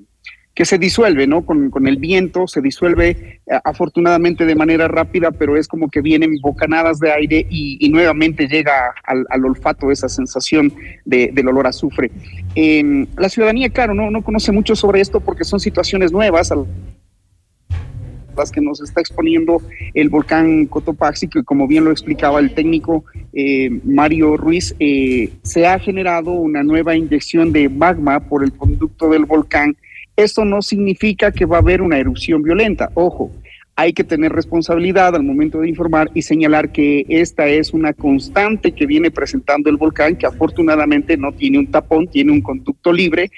que 0.55 0.63
se 0.63 0.77
disuelve, 0.77 1.27
¿no? 1.27 1.45
Con, 1.45 1.69
con 1.69 1.85
el 1.85 1.97
viento, 1.97 2.47
se 2.47 2.61
disuelve 2.61 3.09
eh, 3.09 3.59
afortunadamente 3.65 4.45
de 4.45 4.55
manera 4.55 4.87
rápida, 4.87 5.31
pero 5.31 5.57
es 5.57 5.67
como 5.67 5.89
que 5.89 6.01
vienen 6.01 6.37
bocanadas 6.41 6.99
de 6.99 7.11
aire 7.11 7.45
y, 7.49 7.89
nuevamente 7.89 8.47
llega 8.47 8.93
al, 9.03 9.25
al, 9.29 9.45
olfato 9.45 9.91
esa 9.91 10.09
sensación 10.09 10.73
de, 11.03 11.29
del 11.33 11.49
olor 11.49 11.67
a 11.67 11.69
azufre. 11.69 12.09
la 12.55 13.29
ciudadanía, 13.29 13.69
claro, 13.69 13.93
no, 13.93 14.09
no 14.09 14.23
conoce 14.23 14.51
mucho 14.51 14.75
sobre 14.75 15.01
esto 15.01 15.19
porque 15.19 15.43
son 15.43 15.59
situaciones 15.59 16.11
nuevas 16.11 16.51
las 18.37 18.51
que 18.51 18.61
nos 18.61 18.81
está 18.81 19.01
exponiendo 19.01 19.61
el 19.93 20.09
volcán 20.09 20.65
Cotopaxi, 20.65 21.27
que 21.27 21.43
como 21.43 21.67
bien 21.67 21.85
lo 21.85 21.91
explicaba 21.91 22.39
el 22.39 22.53
técnico 22.53 23.05
eh, 23.33 23.69
Mario 23.83 24.37
Ruiz, 24.37 24.75
eh, 24.79 25.31
se 25.43 25.67
ha 25.67 25.79
generado 25.79 26.31
una 26.31 26.63
nueva 26.63 26.95
inyección 26.95 27.51
de 27.51 27.69
magma 27.69 28.19
por 28.19 28.43
el 28.43 28.53
conducto 28.53 29.09
del 29.09 29.25
volcán 29.25 29.75
esto 30.15 30.45
no 30.45 30.61
significa 30.61 31.31
que 31.31 31.45
va 31.45 31.57
a 31.57 31.59
haber 31.59 31.81
una 31.81 31.97
erupción 31.97 32.41
violenta. 32.41 32.89
Ojo, 32.93 33.31
hay 33.75 33.91
que 33.91 34.05
tener 34.05 34.31
responsabilidad 34.31 35.13
al 35.13 35.23
momento 35.23 35.59
de 35.59 35.67
informar 35.67 36.09
y 36.13 36.21
señalar 36.21 36.71
que 36.71 37.05
esta 37.09 37.47
es 37.47 37.73
una 37.73 37.93
constante 37.93 38.71
que 38.71 38.85
viene 38.85 39.11
presentando 39.11 39.69
el 39.69 39.75
volcán, 39.75 40.15
que 40.15 40.25
afortunadamente 40.25 41.17
no 41.17 41.33
tiene 41.33 41.59
un 41.59 41.67
tapón, 41.67 42.07
tiene 42.07 42.31
un 42.31 42.41
conducto 42.41 42.93
libre 42.93 43.29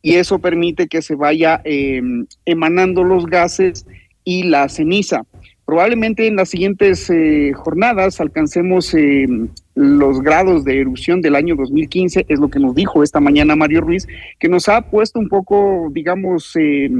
y 0.00 0.14
eso 0.14 0.38
permite 0.38 0.88
que 0.88 1.02
se 1.02 1.14
vaya 1.14 1.60
em, 1.64 2.26
emanando 2.46 3.04
los 3.04 3.26
gases 3.26 3.86
y 4.24 4.44
la 4.44 4.68
ceniza. 4.68 5.24
Probablemente 5.64 6.26
en 6.26 6.36
las 6.36 6.50
siguientes 6.50 7.08
eh, 7.08 7.52
jornadas 7.54 8.20
alcancemos 8.20 8.92
em, 8.94 9.48
los 9.74 10.20
grados 10.20 10.64
de 10.64 10.80
erupción 10.80 11.20
del 11.20 11.36
año 11.36 11.54
2015, 11.56 12.26
es 12.28 12.40
lo 12.40 12.48
que 12.48 12.58
nos 12.58 12.74
dijo 12.74 13.02
esta 13.02 13.20
mañana 13.20 13.56
Mario 13.56 13.80
Ruiz, 13.80 14.06
que 14.38 14.48
nos 14.48 14.68
ha 14.68 14.82
puesto 14.82 15.18
un 15.18 15.28
poco, 15.28 15.88
digamos, 15.92 16.54
eh, 16.56 16.90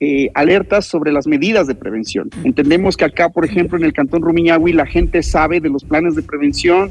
eh, 0.00 0.30
alertas 0.34 0.86
sobre 0.86 1.12
las 1.12 1.26
medidas 1.26 1.66
de 1.66 1.74
prevención. 1.74 2.30
Entendemos 2.42 2.96
que 2.96 3.04
acá, 3.04 3.28
por 3.28 3.44
ejemplo, 3.44 3.76
en 3.76 3.84
el 3.84 3.92
Cantón 3.92 4.22
Rumiñahui, 4.22 4.72
la 4.72 4.86
gente 4.86 5.22
sabe 5.22 5.60
de 5.60 5.68
los 5.68 5.84
planes 5.84 6.16
de 6.16 6.22
prevención, 6.22 6.90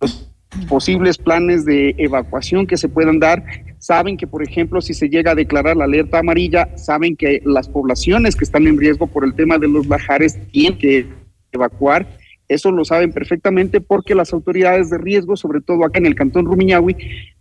los 0.00 0.33
posibles 0.68 1.18
planes 1.18 1.64
de 1.64 1.94
evacuación 1.98 2.66
que 2.66 2.76
se 2.76 2.88
puedan 2.88 3.18
dar. 3.18 3.44
Saben 3.78 4.16
que, 4.16 4.26
por 4.26 4.42
ejemplo, 4.42 4.80
si 4.80 4.94
se 4.94 5.08
llega 5.08 5.32
a 5.32 5.34
declarar 5.34 5.76
la 5.76 5.84
alerta 5.84 6.18
amarilla, 6.18 6.68
saben 6.76 7.16
que 7.16 7.42
las 7.44 7.68
poblaciones 7.68 8.36
que 8.36 8.44
están 8.44 8.66
en 8.66 8.78
riesgo 8.78 9.06
por 9.06 9.24
el 9.24 9.34
tema 9.34 9.58
de 9.58 9.68
los 9.68 9.86
bajares 9.86 10.38
tienen 10.50 10.78
que 10.78 11.06
evacuar 11.52 12.06
eso 12.48 12.70
lo 12.70 12.84
saben 12.84 13.12
perfectamente 13.12 13.80
porque 13.80 14.14
las 14.14 14.32
autoridades 14.32 14.90
de 14.90 14.98
riesgo, 14.98 15.36
sobre 15.36 15.60
todo 15.60 15.84
acá 15.84 15.98
en 15.98 16.06
el 16.06 16.14
Cantón 16.14 16.44
Rumiñahui, 16.44 16.96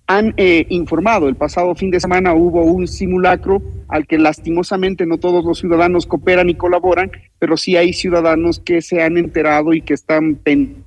han 0.07 0.33
eh, 0.37 0.65
informado. 0.69 1.27
El 1.27 1.35
pasado 1.35 1.75
fin 1.75 1.91
de 1.91 1.99
semana 1.99 2.33
hubo 2.33 2.63
un 2.63 2.87
simulacro 2.87 3.61
al 3.89 4.07
que 4.07 4.17
lastimosamente 4.17 5.05
no 5.05 5.17
todos 5.17 5.43
los 5.45 5.59
ciudadanos 5.59 6.05
cooperan 6.05 6.49
y 6.49 6.55
colaboran, 6.55 7.11
pero 7.39 7.57
sí 7.57 7.75
hay 7.75 7.93
ciudadanos 7.93 8.59
que 8.59 8.81
se 8.81 9.01
han 9.01 9.17
enterado 9.17 9.73
y 9.73 9.81
que 9.81 9.93
están 9.93 10.35
pendientes 10.35 10.82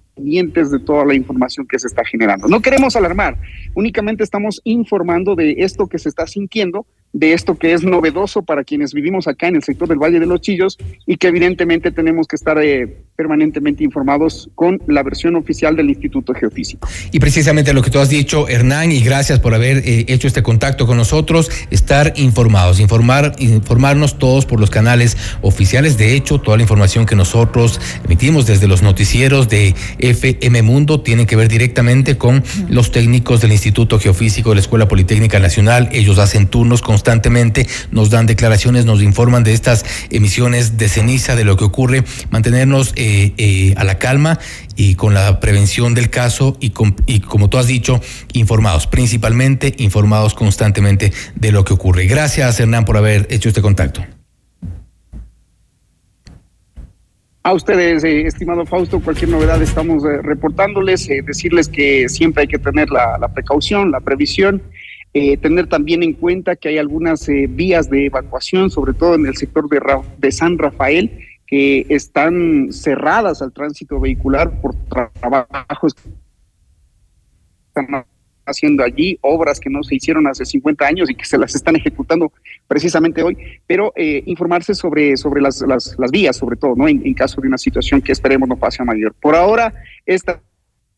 de 0.71 0.79
toda 0.81 1.05
la 1.05 1.15
información 1.15 1.67
que 1.67 1.79
se 1.79 1.87
está 1.87 2.05
generando. 2.05 2.49
No 2.49 2.61
queremos 2.61 2.97
alarmar, 2.97 3.37
únicamente 3.75 4.25
estamos 4.25 4.61
informando 4.65 5.35
de 5.35 5.57
esto 5.59 5.87
que 5.87 5.99
se 5.99 6.09
está 6.09 6.27
sintiendo 6.27 6.87
de 7.13 7.33
esto 7.33 7.57
que 7.57 7.73
es 7.73 7.83
novedoso 7.83 8.43
para 8.43 8.63
quienes 8.63 8.93
vivimos 8.93 9.27
acá 9.27 9.49
en 9.49 9.57
el 9.57 9.63
sector 9.63 9.89
del 9.89 9.99
Valle 9.99 10.21
de 10.21 10.27
los 10.27 10.41
Chillos 10.43 10.77
y 11.07 11.17
que 11.17 11.29
evidentemente 11.29 11.91
tenemos 11.91 12.27
que 12.27 12.37
estar 12.37 12.59
eh, 12.59 12.95
permanentemente 13.17 13.83
informados 13.83 14.51
con 14.55 14.83
la 14.87 15.03
versión 15.03 15.35
oficial 15.37 15.77
del 15.77 15.89
Instituto 15.89 16.35
Geofísico. 16.35 16.89
Y 17.13 17.19
precisamente 17.19 17.73
lo 17.73 17.81
que 17.81 17.91
tú 17.91 18.01
has 18.01 18.11
dicho, 18.11 18.49
Hernán, 18.49 18.93
y 18.93 19.01
gracias 19.01 19.41
por 19.41 19.55
haber 19.55 19.79
eh, 19.79 20.05
hecho 20.09 20.29
este 20.29 20.43
contacto 20.43 20.87
con 20.87 20.99
nosotros, 20.99 21.51
estar 21.71 22.13
informados, 22.17 22.81
informar, 22.81 23.33
informarnos 23.39 24.19
todos 24.19 24.45
por 24.45 24.61
los 24.61 24.69
canales 24.69 25.17
oficiales. 25.41 25.97
De 25.97 26.15
hecho, 26.15 26.41
toda 26.41 26.59
la 26.59 26.65
información 26.65 27.07
que 27.07 27.17
nosotros 27.17 27.81
emitimos 28.05 28.47
desde 28.47 28.69
los 28.69 28.83
noticieros 28.83 29.49
de 29.49 29.75
FM 29.99 30.61
Mundo 30.63 31.01
tiene 31.01 31.27
que 31.27 31.37
ver 31.37 31.49
directamente 31.49 32.19
con 32.19 32.45
los 32.69 32.93
técnicos 32.93 33.41
del 33.41 33.53
Instituto 33.53 33.99
Geofísico 33.99 34.51
de 34.51 34.57
la 34.57 34.61
Escuela 34.61 34.89
Politécnica 34.89 35.41
Nacional. 35.41 35.89
Ellos 35.93 36.19
hacen 36.19 36.49
turnos 36.49 36.83
constantes 36.83 36.96
constantemente, 36.97 37.67
nos 37.91 38.09
dan 38.09 38.25
declaraciones, 38.25 38.87
nos 38.87 39.03
informan 39.03 39.45
de 39.45 39.53
estas 39.53 39.85
emisiones 40.09 40.79
de 40.79 40.89
ceniza, 40.89 41.37
de 41.37 41.45
lo 41.45 41.59
que 41.59 41.65
ocurre, 41.65 42.05
mantenernos 42.31 42.95
eh, 42.97 43.35
eh, 43.37 43.75
a 43.77 43.85
la 43.85 43.99
calma 43.99 44.39
y 44.77 44.95
con 44.95 45.13
la 45.13 45.39
prevención 45.39 45.93
del 45.93 46.09
caso 46.09 46.57
y, 46.59 46.73
y 47.05 47.21
como 47.21 47.51
tú 47.51 47.59
has 47.59 47.67
dicho, 47.67 48.01
informados, 48.33 48.87
principalmente 48.87 49.75
informados 49.77 50.33
constantemente 50.33 51.13
de 51.35 51.53
lo 51.53 51.67
que 51.67 51.75
ocurre. 51.75 52.07
Gracias, 52.07 52.61
Hernán, 52.61 52.87
por 52.87 52.97
haber 52.97 53.27
hecho 53.29 53.51
este 53.51 53.61
contacto. 53.61 54.03
A 57.43 57.53
ustedes, 57.53 58.05
eh, 58.05 58.23
estimado 58.23 58.65
Fausto, 58.65 59.01
cualquier 59.01 59.29
novedad 59.29 59.61
estamos 59.61 60.03
reportándoles, 60.03 61.07
decirles 61.27 61.69
que 61.69 62.09
siempre 62.09 62.43
hay 62.43 62.49
que 62.49 62.59
tener 62.59 62.89
la, 62.89 63.31
precaución, 63.35 63.91
la 63.91 64.01
previsión 64.01 64.63
eh, 65.19 65.39
tener 65.39 65.67
también 65.67 66.03
en 66.03 66.13
cuenta 66.13 66.57
que 66.57 66.69
hay 66.69 66.77
algunas 66.77 67.27
eh, 67.31 67.47
vías 67.49 67.89
de 67.89 68.05
evacuación, 68.05 68.69
sobre 68.69 68.93
todo 68.93 69.15
en 69.15 69.25
el 69.25 69.35
sector 69.35 69.67
de, 69.67 70.31
San 70.31 70.59
Rafael, 70.59 71.11
que 71.47 71.87
están 71.89 72.71
cerradas 72.71 73.41
al 73.41 73.51
tránsito 73.51 73.99
vehicular 73.99 74.61
por 74.61 74.75
trabajos 74.85 75.95
haciendo 78.45 78.85
allí, 78.85 79.19
obras 79.23 79.59
que 79.59 79.71
no 79.71 79.83
se 79.83 79.95
hicieron 79.95 80.27
hace 80.27 80.45
50 80.45 80.87
años 80.87 81.09
y 81.09 81.15
que 81.15 81.25
se 81.25 81.39
las 81.39 81.55
están 81.55 81.77
ejecutando 81.77 82.31
precisamente 82.69 83.23
hoy, 83.23 83.39
pero 83.67 83.95
eh, 83.97 84.23
informarse 84.27 84.75
sobre, 84.75 85.17
sobre 85.17 85.41
las, 85.41 85.63
las, 85.63 85.97
las, 85.99 86.11
vías, 86.11 86.37
sobre 86.37 86.59
todo, 86.59 86.75
¿no? 86.77 86.89
En, 86.89 87.01
en, 87.07 87.15
caso 87.15 87.41
de 87.41 87.49
una 87.49 87.57
situación 87.57 88.03
que 88.03 88.13
esperemos 88.13 88.51
no 88.51 88.59
pase 88.59 88.83
a 88.83 88.85
mayor. 88.85 89.15
Por 89.15 89.35
ahora, 89.35 89.73
esta 90.05 90.43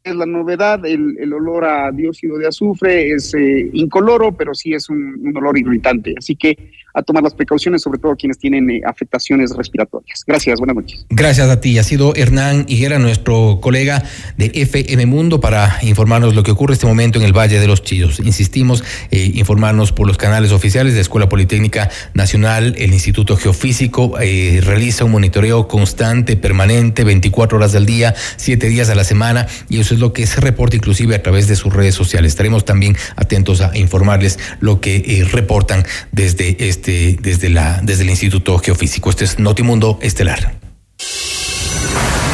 es 0.04 0.14
la 0.14 0.26
novedad, 0.26 0.84
el, 0.86 1.16
el 1.18 1.32
olor 1.32 1.64
a 1.64 1.90
dióxido 1.92 2.38
de 2.38 2.46
azufre 2.46 3.12
es 3.12 3.34
eh, 3.34 3.70
incoloro, 3.72 4.32
pero 4.32 4.54
sí 4.54 4.72
es 4.72 4.88
un, 4.88 5.18
un 5.20 5.36
olor 5.36 5.58
irritante. 5.58 6.14
Así 6.16 6.36
que 6.36 6.72
a 6.98 7.02
tomar 7.02 7.22
las 7.22 7.34
precauciones, 7.34 7.82
sobre 7.82 7.98
todo 7.98 8.16
quienes 8.16 8.38
tienen 8.38 8.68
eh, 8.70 8.80
afectaciones 8.84 9.56
respiratorias. 9.56 10.24
Gracias, 10.26 10.58
buenas 10.58 10.76
noches. 10.76 11.06
Gracias 11.08 11.48
a 11.48 11.60
ti. 11.60 11.78
Ha 11.78 11.84
sido 11.84 12.14
Hernán 12.16 12.64
Higuera, 12.68 12.98
nuestro 12.98 13.60
colega 13.60 14.02
de 14.36 14.50
FM 14.52 15.06
Mundo, 15.06 15.40
para 15.40 15.78
informarnos 15.82 16.34
lo 16.34 16.42
que 16.42 16.50
ocurre 16.50 16.74
este 16.74 16.86
momento 16.86 17.18
en 17.18 17.24
el 17.24 17.32
Valle 17.32 17.60
de 17.60 17.66
los 17.68 17.82
Chillos. 17.82 18.18
Insistimos, 18.18 18.82
eh, 19.10 19.30
informarnos 19.34 19.92
por 19.92 20.08
los 20.08 20.16
canales 20.16 20.50
oficiales 20.50 20.94
de 20.94 21.00
Escuela 21.00 21.28
Politécnica 21.28 21.88
Nacional, 22.14 22.74
el 22.78 22.92
Instituto 22.92 23.36
Geofísico 23.36 24.18
eh, 24.20 24.60
realiza 24.64 25.04
un 25.04 25.12
monitoreo 25.12 25.68
constante, 25.68 26.36
permanente, 26.36 27.04
24 27.04 27.58
horas 27.58 27.72
del 27.72 27.86
día, 27.86 28.14
7 28.36 28.68
días 28.68 28.90
a 28.90 28.96
la 28.96 29.04
semana, 29.04 29.46
y 29.68 29.78
eso 29.78 29.94
es 29.94 30.00
lo 30.00 30.12
que 30.12 30.26
se 30.26 30.40
reporta 30.40 30.74
inclusive 30.74 31.14
a 31.14 31.22
través 31.22 31.46
de 31.46 31.54
sus 31.54 31.72
redes 31.72 31.94
sociales. 31.94 32.32
Estaremos 32.32 32.64
también 32.64 32.96
atentos 33.14 33.60
a 33.60 33.76
informarles 33.78 34.38
lo 34.60 34.80
que 34.80 34.96
eh, 34.96 35.24
reportan 35.30 35.84
desde 36.12 36.68
este 36.68 36.87
este, 36.88 37.18
desde, 37.20 37.50
la, 37.50 37.80
desde 37.82 38.04
el 38.04 38.10
Instituto 38.10 38.58
Geofísico. 38.58 39.10
Este 39.10 39.24
es 39.26 39.38
Notimundo 39.38 39.98
Estelar. 40.00 40.54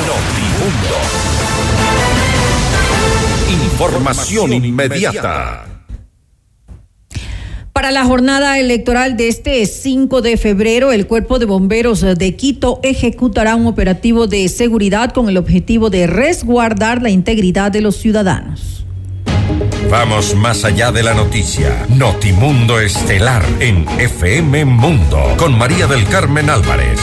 Notimundo. 0.06 0.94
Información 3.64 4.52
inmediata. 4.52 5.66
Para 7.72 7.90
la 7.90 8.04
jornada 8.04 8.60
electoral 8.60 9.16
de 9.16 9.26
este 9.26 9.66
5 9.66 10.22
de 10.22 10.36
febrero, 10.36 10.92
el 10.92 11.08
Cuerpo 11.08 11.40
de 11.40 11.46
Bomberos 11.46 12.02
de 12.02 12.36
Quito 12.36 12.78
ejecutará 12.84 13.56
un 13.56 13.66
operativo 13.66 14.28
de 14.28 14.48
seguridad 14.48 15.10
con 15.10 15.28
el 15.28 15.36
objetivo 15.36 15.90
de 15.90 16.06
resguardar 16.06 17.02
la 17.02 17.10
integridad 17.10 17.72
de 17.72 17.80
los 17.80 17.96
ciudadanos. 17.96 18.86
Vamos 19.96 20.34
más 20.34 20.64
allá 20.64 20.90
de 20.90 21.04
la 21.04 21.14
noticia. 21.14 21.86
Notimundo 21.88 22.80
Estelar 22.80 23.44
en 23.60 23.86
FM 24.00 24.64
Mundo 24.64 25.22
con 25.36 25.56
María 25.56 25.86
del 25.86 26.04
Carmen 26.08 26.50
Álvarez. 26.50 26.98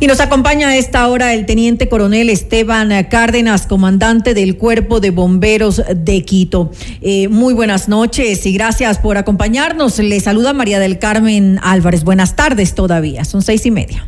Y 0.00 0.06
nos 0.06 0.20
acompaña 0.20 0.68
a 0.68 0.76
esta 0.78 1.06
hora 1.08 1.34
el 1.34 1.44
teniente 1.44 1.90
coronel 1.90 2.30
Esteban 2.30 2.90
Cárdenas, 3.10 3.66
comandante 3.66 4.32
del 4.32 4.56
Cuerpo 4.56 5.00
de 5.00 5.10
Bomberos 5.10 5.82
de 5.94 6.24
Quito. 6.24 6.70
Eh, 7.02 7.28
muy 7.28 7.52
buenas 7.52 7.90
noches 7.90 8.46
y 8.46 8.54
gracias 8.54 8.96
por 8.96 9.18
acompañarnos. 9.18 9.98
Le 9.98 10.18
saluda 10.18 10.54
María 10.54 10.80
del 10.80 10.98
Carmen 10.98 11.60
Álvarez. 11.62 12.04
Buenas 12.04 12.36
tardes 12.36 12.74
todavía, 12.74 13.26
son 13.26 13.42
seis 13.42 13.66
y 13.66 13.70
media. 13.70 14.06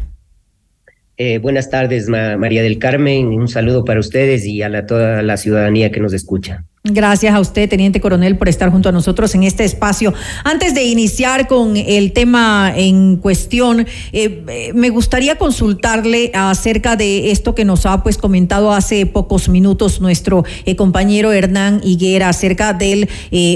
Eh, 1.17 1.39
buenas 1.39 1.71
tardes, 1.71 2.09
María 2.09 2.63
del 2.63 2.79
Carmen. 2.79 3.29
Un 3.29 3.47
saludo 3.47 3.85
para 3.85 4.01
ustedes 4.01 4.45
y 4.47 4.63
a 4.63 4.69
la, 4.69 4.87
toda 4.87 5.23
la 5.23 5.37
ciudadanía 5.37 5.93
que 5.93 6.01
nos 6.01 6.13
escucha. 6.13 6.65
Gracias 6.87 7.35
a 7.35 7.41
usted, 7.41 7.67
Teniente 7.67 7.99
Coronel, 7.99 8.37
por 8.37 8.47
estar 8.47 8.71
junto 8.71 8.91
a 8.91 8.93
nosotros 8.93 9.35
en 9.35 9.43
este 9.43 9.65
espacio. 9.65 10.13
Antes 10.45 10.75
de 10.75 10.85
iniciar 10.85 11.49
con 11.49 11.79
el 11.79 12.13
tema 12.13 12.75
en 12.77 13.17
cuestión, 13.17 13.81
eh, 13.81 13.87
eh, 14.13 14.73
me 14.75 14.91
gustaría 14.91 15.39
consultarle 15.39 16.31
acerca 16.35 16.95
de 16.95 17.31
esto 17.31 17.55
que 17.55 17.65
nos 17.65 17.87
ha 17.87 18.03
pues 18.03 18.19
comentado 18.19 18.71
hace 18.71 19.07
pocos 19.07 19.49
minutos 19.49 20.03
nuestro 20.03 20.45
eh, 20.67 20.77
compañero 20.77 21.33
Hernán 21.33 21.81
Higuera, 21.83 22.29
acerca 22.29 22.75
del 22.75 23.09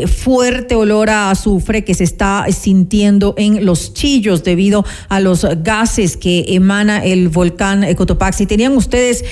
fuerte 0.08 0.74
olor 0.74 1.10
a 1.10 1.30
azufre 1.30 1.84
que 1.84 1.92
se 1.92 2.04
está 2.04 2.46
sintiendo 2.50 3.34
en 3.36 3.66
los 3.66 3.92
chillos 3.92 4.42
debido 4.42 4.86
a 5.10 5.20
los 5.20 5.46
gases 5.62 6.16
que 6.16 6.46
emana 6.48 7.04
el 7.04 7.28
volcán 7.28 7.84
Cotopaxi. 7.94 8.46
¿Tenían 8.46 8.74
ustedes 8.74 9.22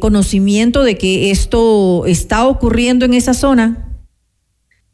conocimiento 0.00 0.84
de 0.84 0.96
que 0.96 1.30
esto 1.30 2.04
está 2.06 2.46
ocurriendo 2.46 3.04
en 3.04 3.12
esas 3.12 3.41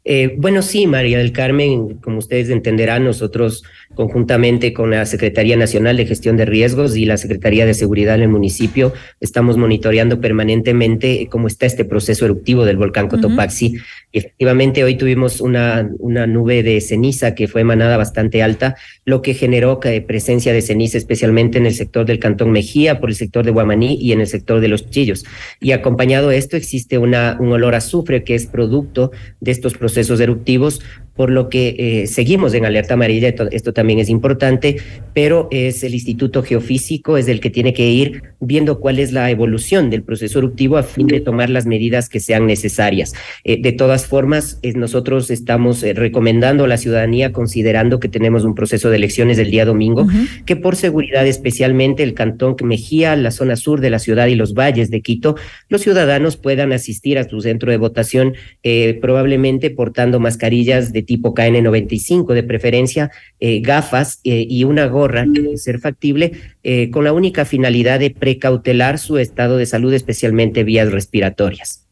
Eh, 0.03 0.35
bueno, 0.37 0.61
sí, 0.61 0.87
María 0.87 1.19
del 1.19 1.31
Carmen, 1.31 1.99
como 1.99 2.17
ustedes 2.17 2.49
entenderán, 2.49 3.03
nosotros 3.03 3.63
conjuntamente 3.95 4.73
con 4.73 4.91
la 4.91 5.05
Secretaría 5.05 5.57
Nacional 5.57 5.97
de 5.97 6.05
Gestión 6.05 6.37
de 6.37 6.45
Riesgos 6.45 6.95
y 6.95 7.05
la 7.05 7.17
Secretaría 7.17 7.65
de 7.65 7.73
Seguridad 7.73 8.15
en 8.15 8.21
el 8.21 8.29
municipio, 8.29 8.93
estamos 9.19 9.57
monitoreando 9.57 10.21
permanentemente 10.21 11.27
cómo 11.29 11.47
está 11.47 11.65
este 11.65 11.85
proceso 11.85 12.25
eruptivo 12.25 12.65
del 12.65 12.77
volcán 12.77 13.07
Cotopaxi. 13.07 13.77
efectivamente, 14.13 14.83
hoy 14.83 14.95
tuvimos 14.95 15.41
una, 15.41 15.89
una 15.99 16.27
nube 16.27 16.63
de 16.63 16.79
ceniza 16.81 17.35
que 17.35 17.47
fue 17.47 17.61
emanada 17.61 17.97
bastante 17.97 18.41
alta, 18.41 18.75
lo 19.05 19.21
que 19.21 19.33
generó 19.33 19.79
presencia 19.79 20.53
de 20.53 20.61
ceniza, 20.61 20.97
especialmente 20.97 21.57
en 21.57 21.65
el 21.65 21.73
sector 21.73 22.05
del 22.05 22.19
Cantón 22.19 22.51
Mejía, 22.51 22.99
por 22.99 23.09
el 23.09 23.15
sector 23.15 23.43
de 23.43 23.51
Guamaní 23.51 23.97
y 23.99 24.11
en 24.11 24.21
el 24.21 24.27
sector 24.27 24.61
de 24.61 24.67
Los 24.67 24.89
Chillos. 24.89 25.25
Y 25.59 25.71
acompañado 25.71 26.29
de 26.29 26.37
esto 26.37 26.57
existe 26.57 26.97
una, 26.97 27.37
un 27.39 27.51
olor 27.51 27.75
a 27.75 27.77
azufre 27.77 28.23
que 28.23 28.35
es 28.35 28.45
producto 28.45 29.11
de 29.39 29.51
estos 29.51 29.73
procesos 29.73 30.19
eruptivos, 30.19 30.81
por 31.19 31.31
lo 31.31 31.49
que 31.49 31.75
eh, 31.77 32.07
seguimos 32.07 32.53
en 32.53 32.63
alerta 32.63 32.93
amarilla, 32.93 33.33
esto, 33.51 33.73
también 33.73 33.99
es 33.99 34.07
importante, 34.07 34.77
pero 35.13 35.49
es 35.51 35.83
el 35.83 35.93
Instituto 35.93 36.43
Geofísico, 36.43 37.17
es 37.17 37.27
el 37.27 37.41
que 37.41 37.49
tiene 37.49 37.73
que 37.73 37.89
ir 37.89 38.23
viendo 38.39 38.79
cuál 38.79 38.99
es 38.99 39.11
la 39.11 39.29
evolución 39.29 39.89
del 39.89 40.01
proceso 40.01 40.39
eruptivo 40.39 40.77
a 40.77 40.83
fin 40.83 41.07
de 41.07 41.19
tomar 41.19 41.49
las 41.49 41.65
medidas 41.65 42.07
que 42.07 42.21
sean 42.21 42.47
necesarias. 42.47 43.13
Eh, 43.43 43.61
de 43.61 43.73
todas 43.73 44.07
formas, 44.07 44.61
nosotros 44.75 45.29
estamos 45.29 45.83
eh, 45.83 45.91
recomendando 45.91 46.63
a 46.63 46.69
la 46.69 46.77
ciudadanía, 46.77 47.33
considerando 47.33 47.99
que 47.99 48.07
tenemos 48.07 48.45
un 48.45 48.55
proceso 48.55 48.89
de 48.89 48.95
elecciones 48.95 49.37
el 49.39 49.51
día 49.51 49.65
domingo, 49.65 50.07
que 50.45 50.55
por 50.55 50.77
seguridad, 50.77 51.27
especialmente 51.27 52.01
el 52.01 52.13
Cantón 52.13 52.55
Mejía, 52.63 53.17
la 53.17 53.31
zona 53.31 53.57
sur 53.57 53.81
de 53.81 53.89
la 53.89 53.99
ciudad 53.99 54.27
y 54.27 54.35
los 54.35 54.53
valles 54.53 54.89
de 54.89 55.01
Quito, 55.01 55.35
los 55.67 55.81
ciudadanos 55.81 56.37
puedan 56.37 56.71
asistir 56.71 57.17
a 57.19 57.27
su 57.27 57.41
centro 57.41 57.71
de 57.71 57.77
votación 57.77 58.35
probablemente 59.01 59.69
portando 59.69 60.21
mascarillas 60.21 60.93
de 60.93 61.08
tipo 61.09 61.33
KN95 61.33 62.35
de 62.35 62.43
preferencia, 62.43 63.09
eh, 63.39 63.61
gafas 63.61 64.19
eh, 64.23 64.45
y 64.47 64.63
una 64.63 64.85
gorra 64.85 65.25
que 65.33 65.57
ser 65.57 65.79
factible 65.79 66.33
eh, 66.61 66.91
con 66.91 67.03
la 67.03 67.13
única 67.13 67.45
finalidad 67.45 67.99
de 67.99 68.11
precautelar 68.11 68.99
su 68.99 69.17
estado 69.17 69.57
de 69.57 69.65
salud, 69.65 69.91
especialmente 69.91 70.63
vías 70.63 70.91
respiratorias 70.91 71.88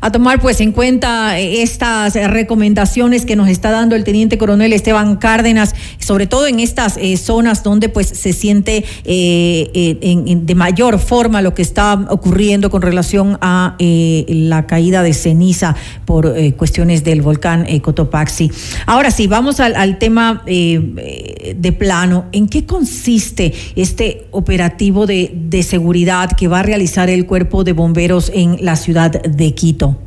a 0.00 0.10
tomar 0.12 0.40
pues 0.40 0.60
en 0.60 0.72
cuenta 0.72 1.38
eh, 1.38 1.62
estas 1.62 2.14
recomendaciones 2.14 3.26
que 3.26 3.36
nos 3.36 3.48
está 3.48 3.70
dando 3.70 3.96
el 3.96 4.04
teniente 4.04 4.38
coronel 4.38 4.72
Esteban 4.72 5.16
Cárdenas, 5.16 5.74
sobre 5.98 6.26
todo 6.26 6.46
en 6.46 6.60
estas 6.60 6.96
eh, 6.96 7.16
zonas 7.16 7.62
donde 7.62 7.88
pues 7.88 8.08
se 8.08 8.32
siente 8.32 8.84
eh, 9.04 10.34
de 10.42 10.54
mayor 10.54 10.98
forma 10.98 11.42
lo 11.42 11.54
que 11.54 11.62
está 11.62 11.94
ocurriendo 12.10 12.70
con 12.70 12.82
relación 12.82 13.38
a 13.40 13.76
la 13.78 14.66
caída 14.66 15.02
de 15.02 15.14
ceniza 15.14 15.76
por 16.04 16.34
cuestiones 16.54 17.04
del 17.04 17.22
volcán 17.22 17.66
Cotopaxi. 17.80 18.50
Ahora 18.86 19.10
sí, 19.10 19.26
vamos 19.26 19.60
al, 19.60 19.74
al 19.74 19.98
tema 19.98 20.42
de 20.46 21.76
plano. 21.78 22.26
¿En 22.32 22.48
qué 22.48 22.64
consiste 22.64 23.52
este 23.76 24.26
operativo 24.30 25.06
de, 25.06 25.32
de 25.34 25.62
seguridad 25.62 26.32
que 26.32 26.48
va 26.48 26.60
a 26.60 26.62
realizar 26.62 27.10
el 27.10 27.26
cuerpo 27.26 27.64
de 27.64 27.72
bomberos 27.72 28.30
en 28.34 28.58
la 28.60 28.76
ciudad 28.76 29.10
de 29.10 29.54
Quito? 29.56 29.98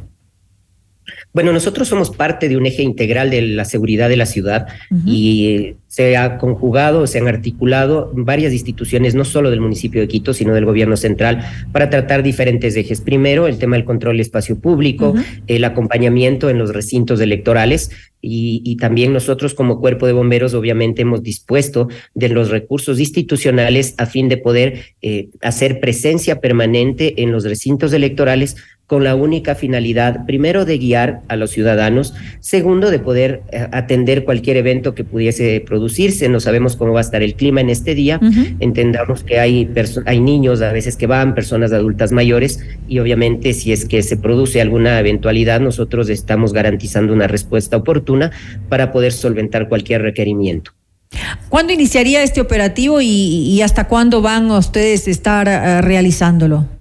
Bueno, 1.32 1.54
nosotros 1.54 1.88
somos 1.88 2.10
parte 2.10 2.50
de 2.50 2.58
un 2.58 2.66
eje 2.66 2.82
integral 2.82 3.30
de 3.30 3.42
la 3.42 3.66
seguridad 3.66 4.10
de 4.10 4.18
la 4.18 4.26
ciudad 4.26 4.68
y 5.06 5.48
eh, 5.48 5.76
se 5.88 6.18
ha 6.18 6.40
conjugado, 6.40 7.06
se 7.06 7.20
han 7.20 7.28
articulado 7.28 8.12
varias 8.16 8.52
instituciones, 8.52 9.14
no 9.14 9.26
solo 9.26 9.52
del 9.52 9.62
municipio 9.62 10.02
de 10.02 10.08
Quito, 10.08 10.34
sino 10.34 10.56
del 10.56 10.66
gobierno 10.66 10.98
central, 10.98 11.46
para 11.72 11.90
tratar 11.90 12.24
diferentes 12.24 12.76
ejes. 12.76 13.02
Primero, 13.02 13.48
el 13.48 13.60
tema 13.60 13.76
del 13.76 13.86
control 13.86 14.16
del 14.16 14.22
espacio 14.22 14.60
público, 14.60 15.14
el 15.46 15.64
acompañamiento 15.66 16.50
en 16.50 16.58
los 16.58 16.74
recintos 16.74 17.22
electorales 17.22 17.92
y, 18.22 18.76
también 18.78 19.14
nosotros 19.14 19.54
como 19.54 19.80
cuerpo 19.80 20.08
de 20.08 20.14
bomberos 20.14 20.54
obviamente 20.54 21.04
hemos 21.04 21.24
dispuesto 21.24 21.90
de 22.14 22.30
los 22.30 22.50
recursos 22.50 23.00
institucionales 23.00 23.94
a 23.98 24.06
fin 24.06 24.30
de 24.30 24.38
poder 24.38 24.96
eh, 25.02 25.30
hacer 25.42 25.80
presencia 25.80 26.42
permanente 26.42 27.22
en 27.22 27.32
los 27.32 27.44
recintos 27.44 27.94
electorales 27.94 28.56
con 28.90 29.04
la 29.04 29.14
única 29.14 29.54
finalidad, 29.54 30.26
primero, 30.26 30.66
de 30.66 30.80
guiar 30.80 31.22
a 31.28 31.36
los 31.36 31.52
ciudadanos, 31.52 32.16
segundo, 32.40 32.90
de 32.90 32.98
poder 32.98 33.44
eh, 33.52 33.68
atender 33.72 34.26
cualquier 34.26 34.58
evento 34.58 34.96
que 34.96 35.04
pudiese 35.04 35.64
producirse. 35.64 36.28
No 36.28 36.40
sabemos 36.40 36.76
cómo 36.76 36.94
va 36.94 37.00
a 37.00 37.02
estar 37.02 37.22
el 37.22 37.36
clima 37.36 37.62
en 37.62 37.70
este 37.70 37.94
día. 37.94 38.20
Entendamos 38.60 39.24
que 39.24 39.40
hay, 39.40 39.70
hay 40.08 40.20
niños 40.20 40.64
a 40.64 40.72
veces 40.72 40.96
que 40.96 41.06
van, 41.06 41.36
personas 41.36 41.72
adultas 41.72 42.12
mayores, 42.12 42.62
y 42.88 42.98
obviamente 42.98 43.54
si 43.54 43.72
es 43.72 43.86
que 43.86 44.02
se 44.02 44.18
produce 44.18 44.60
alguna 44.60 45.00
eventualidad, 45.00 45.62
nosotros 45.62 46.10
estamos 46.10 46.52
garantizando 46.52 47.14
una 47.14 47.28
respuesta 47.28 47.78
oportuna 47.78 48.32
para 48.70 48.92
poder 48.92 49.12
solventar 49.12 49.70
cualquier 49.70 50.02
requerimiento. 50.02 50.72
¿Cuándo 51.50 51.74
iniciaría 51.74 52.24
este 52.24 52.42
operativo 52.42 53.02
y, 53.02 53.62
hasta 53.62 53.88
cuándo 53.88 54.24
van 54.24 54.50
ustedes 54.50 55.08
a 55.08 55.12
estar 55.12 55.48
eh, 55.48 55.82
realizándolo? 55.82 56.79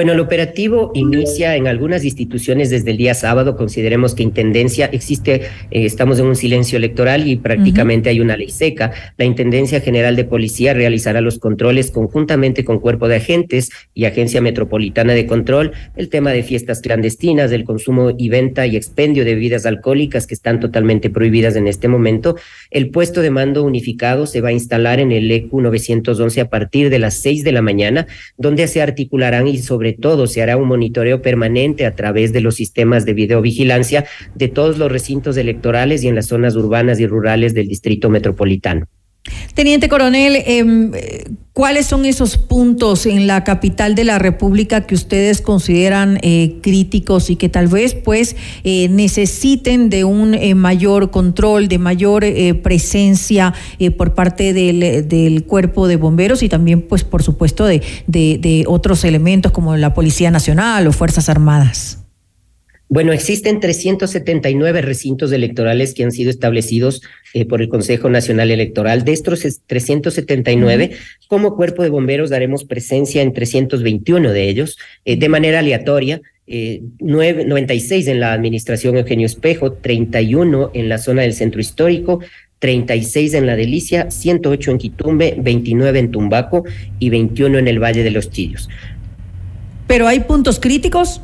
Bueno, 0.00 0.14
el 0.14 0.20
operativo 0.20 0.92
inicia 0.94 1.56
en 1.56 1.66
algunas 1.66 2.06
instituciones 2.06 2.70
desde 2.70 2.92
el 2.92 2.96
día 2.96 3.12
sábado. 3.12 3.54
Consideremos 3.54 4.14
que 4.14 4.22
Intendencia 4.22 4.86
existe, 4.86 5.34
eh, 5.34 5.84
estamos 5.84 6.18
en 6.18 6.24
un 6.24 6.36
silencio 6.36 6.78
electoral 6.78 7.28
y 7.28 7.36
prácticamente 7.36 8.08
hay 8.08 8.18
una 8.18 8.34
ley 8.34 8.48
seca. 8.48 8.92
La 9.18 9.26
Intendencia 9.26 9.82
General 9.82 10.16
de 10.16 10.24
Policía 10.24 10.72
realizará 10.72 11.20
los 11.20 11.38
controles 11.38 11.90
conjuntamente 11.90 12.64
con 12.64 12.78
Cuerpo 12.80 13.08
de 13.08 13.16
Agentes 13.16 13.68
y 13.92 14.06
Agencia 14.06 14.40
Metropolitana 14.40 15.12
de 15.12 15.26
Control, 15.26 15.72
el 15.96 16.08
tema 16.08 16.30
de 16.30 16.44
fiestas 16.44 16.80
clandestinas, 16.80 17.50
del 17.50 17.64
consumo 17.64 18.12
y 18.16 18.30
venta 18.30 18.66
y 18.66 18.76
expendio 18.76 19.26
de 19.26 19.34
bebidas 19.34 19.66
alcohólicas 19.66 20.26
que 20.26 20.32
están 20.32 20.60
totalmente 20.60 21.10
prohibidas 21.10 21.56
en 21.56 21.68
este 21.68 21.88
momento. 21.88 22.36
El 22.70 22.88
puesto 22.88 23.20
de 23.20 23.28
mando 23.28 23.64
unificado 23.64 24.24
se 24.24 24.40
va 24.40 24.48
a 24.48 24.52
instalar 24.52 24.98
en 24.98 25.12
el 25.12 25.30
EQ 25.30 25.52
911 25.52 26.40
a 26.40 26.48
partir 26.48 26.88
de 26.88 26.98
las 26.98 27.18
seis 27.18 27.44
de 27.44 27.52
la 27.52 27.60
mañana, 27.60 28.06
donde 28.38 28.66
se 28.66 28.80
articularán 28.80 29.46
y 29.46 29.58
sobre 29.58 29.89
todo 29.92 30.26
se 30.26 30.42
hará 30.42 30.56
un 30.56 30.68
monitoreo 30.68 31.22
permanente 31.22 31.86
a 31.86 31.94
través 31.94 32.32
de 32.32 32.40
los 32.40 32.56
sistemas 32.56 33.04
de 33.04 33.14
videovigilancia 33.14 34.04
de 34.34 34.48
todos 34.48 34.78
los 34.78 34.90
recintos 34.90 35.36
electorales 35.36 36.02
y 36.04 36.08
en 36.08 36.14
las 36.14 36.26
zonas 36.26 36.56
urbanas 36.56 37.00
y 37.00 37.06
rurales 37.06 37.54
del 37.54 37.68
distrito 37.68 38.10
metropolitano. 38.10 38.86
Teniente 39.54 39.88
coronel, 39.88 40.42
em, 40.46 40.90
¿cuáles 41.52 41.86
son 41.86 42.04
esos 42.04 42.36
puntos 42.36 43.06
en 43.06 43.26
la 43.26 43.44
capital 43.44 43.94
de 43.94 44.04
la 44.04 44.18
República 44.18 44.86
que 44.86 44.94
ustedes 44.94 45.40
consideran 45.40 46.18
eh, 46.22 46.58
críticos 46.62 47.30
y 47.30 47.36
que 47.36 47.48
tal 47.48 47.68
vez 47.68 47.94
pues 47.94 48.36
eh, 48.64 48.88
necesiten 48.88 49.90
de 49.90 50.04
un 50.04 50.34
eh, 50.34 50.54
mayor 50.54 51.10
control, 51.10 51.68
de 51.68 51.78
mayor 51.78 52.24
presencia 52.62 53.54
por 53.96 54.14
parte 54.14 54.52
del, 54.52 55.44
cuerpo 55.46 55.88
de 55.88 55.96
bomberos 55.96 56.42
y 56.42 56.48
también 56.48 56.82
pues 56.82 57.04
por 57.04 57.22
supuesto 57.22 57.66
de 57.66 58.64
otros 58.66 59.04
elementos 59.04 59.52
como 59.52 59.76
la 59.76 59.94
Policía 59.94 60.30
Nacional 60.30 60.86
o 60.86 60.92
Fuerzas 60.92 61.28
Armadas? 61.28 61.99
Bueno, 62.92 63.12
existen 63.12 63.60
379 63.60 64.82
recintos 64.82 65.30
electorales 65.30 65.94
que 65.94 66.02
han 66.02 66.10
sido 66.10 66.28
establecidos 66.28 67.02
eh, 67.34 67.44
por 67.44 67.62
el 67.62 67.68
Consejo 67.68 68.10
Nacional 68.10 68.50
Electoral. 68.50 69.04
De 69.04 69.12
estos 69.12 69.46
379, 69.64 70.90
como 71.28 71.54
cuerpo 71.54 71.84
de 71.84 71.88
bomberos 71.88 72.30
daremos 72.30 72.64
presencia 72.64 73.22
en 73.22 73.32
321 73.32 74.32
de 74.32 74.48
ellos 74.48 74.76
eh, 75.04 75.16
de 75.16 75.28
manera 75.28 75.60
aleatoria. 75.60 76.20
Eh, 76.48 76.82
96 76.98 78.08
en 78.08 78.18
la 78.18 78.32
administración 78.32 78.96
Eugenio 78.96 79.26
Espejo, 79.26 79.74
31 79.74 80.72
en 80.74 80.88
la 80.88 80.98
zona 80.98 81.22
del 81.22 81.34
centro 81.34 81.60
histórico, 81.60 82.18
36 82.58 83.34
en 83.34 83.46
La 83.46 83.54
Delicia, 83.54 84.10
108 84.10 84.68
en 84.72 84.78
Quitumbe, 84.78 85.36
29 85.38 85.96
en 85.96 86.10
Tumbaco 86.10 86.64
y 86.98 87.08
21 87.10 87.56
en 87.56 87.68
el 87.68 87.78
Valle 87.78 88.02
de 88.02 88.10
los 88.10 88.30
Chillos. 88.30 88.68
¿Pero 89.86 90.08
hay 90.08 90.18
puntos 90.20 90.58
críticos? 90.58 91.20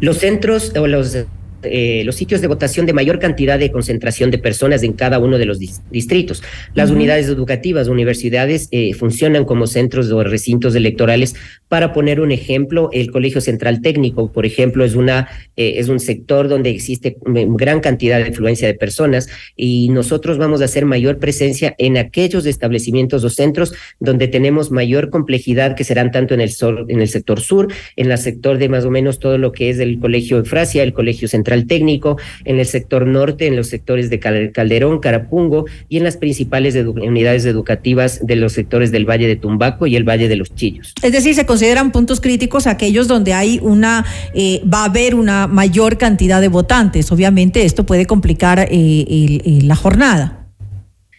Los 0.00 0.18
centros 0.18 0.72
o 0.76 0.86
los 0.86 1.16
eh, 1.64 2.02
los 2.04 2.16
sitios 2.16 2.40
de 2.40 2.46
votación 2.46 2.86
de 2.86 2.92
mayor 2.92 3.18
cantidad 3.18 3.58
de 3.58 3.70
concentración 3.70 4.30
de 4.30 4.38
personas 4.38 4.82
en 4.82 4.92
cada 4.92 5.18
uno 5.18 5.38
de 5.38 5.46
los 5.46 5.58
distritos. 5.58 6.42
Las 6.74 6.90
unidades 6.90 7.26
educativas, 7.26 7.88
universidades, 7.88 8.68
eh, 8.70 8.94
funcionan 8.94 9.44
como 9.44 9.66
centros 9.66 10.10
o 10.10 10.22
recintos 10.22 10.74
electorales. 10.74 11.34
Para 11.68 11.92
poner 11.92 12.20
un 12.20 12.32
ejemplo, 12.32 12.90
el 12.92 13.10
Colegio 13.10 13.40
Central 13.40 13.80
Técnico, 13.80 14.32
por 14.32 14.46
ejemplo, 14.46 14.84
es, 14.84 14.94
una, 14.94 15.28
eh, 15.56 15.74
es 15.76 15.88
un 15.88 16.00
sector 16.00 16.48
donde 16.48 16.70
existe 16.70 17.16
gran 17.24 17.80
cantidad 17.80 18.20
de 18.20 18.28
influencia 18.28 18.66
de 18.68 18.74
personas 18.74 19.28
y 19.56 19.88
nosotros 19.88 20.38
vamos 20.38 20.60
a 20.60 20.66
hacer 20.66 20.84
mayor 20.84 21.18
presencia 21.18 21.74
en 21.78 21.96
aquellos 21.96 22.46
establecimientos 22.46 23.24
o 23.24 23.30
centros 23.30 23.72
donde 24.00 24.28
tenemos 24.28 24.70
mayor 24.70 25.10
complejidad, 25.10 25.74
que 25.74 25.84
serán 25.84 26.10
tanto 26.10 26.34
en 26.34 26.40
el, 26.40 26.52
en 26.88 27.00
el 27.00 27.08
sector 27.08 27.40
sur, 27.40 27.68
en 27.96 28.10
el 28.10 28.18
sector 28.18 28.58
de 28.58 28.68
más 28.68 28.84
o 28.84 28.90
menos 28.90 29.18
todo 29.18 29.38
lo 29.38 29.52
que 29.52 29.70
es 29.70 29.78
el 29.78 29.98
Colegio 29.98 30.38
Eufrasia, 30.38 30.82
el 30.82 30.92
Colegio 30.92 31.28
Central 31.28 31.51
técnico, 31.66 32.16
en 32.44 32.58
el 32.58 32.66
sector 32.66 33.06
norte, 33.06 33.46
en 33.46 33.56
los 33.56 33.68
sectores 33.68 34.10
de 34.10 34.18
Calderón, 34.18 35.00
Carapungo 35.00 35.66
y 35.88 35.98
en 35.98 36.04
las 36.04 36.16
principales 36.16 36.74
unidades 36.74 37.44
educativas 37.44 38.20
de 38.26 38.36
los 38.36 38.52
sectores 38.52 38.90
del 38.92 39.08
Valle 39.08 39.26
de 39.26 39.36
Tumbaco 39.36 39.86
y 39.86 39.96
el 39.96 40.04
Valle 40.04 40.28
de 40.28 40.36
los 40.36 40.54
Chillos. 40.54 40.94
Es 41.02 41.12
decir, 41.12 41.34
se 41.34 41.46
consideran 41.46 41.92
puntos 41.92 42.20
críticos 42.20 42.66
aquellos 42.66 43.08
donde 43.08 43.34
hay 43.34 43.58
una, 43.62 44.04
eh, 44.34 44.62
va 44.72 44.82
a 44.82 44.84
haber 44.86 45.14
una 45.14 45.46
mayor 45.46 45.98
cantidad 45.98 46.40
de 46.40 46.48
votantes. 46.48 47.12
Obviamente 47.12 47.64
esto 47.64 47.84
puede 47.84 48.06
complicar 48.06 48.66
eh, 48.70 49.60
la 49.62 49.76
jornada. 49.76 50.41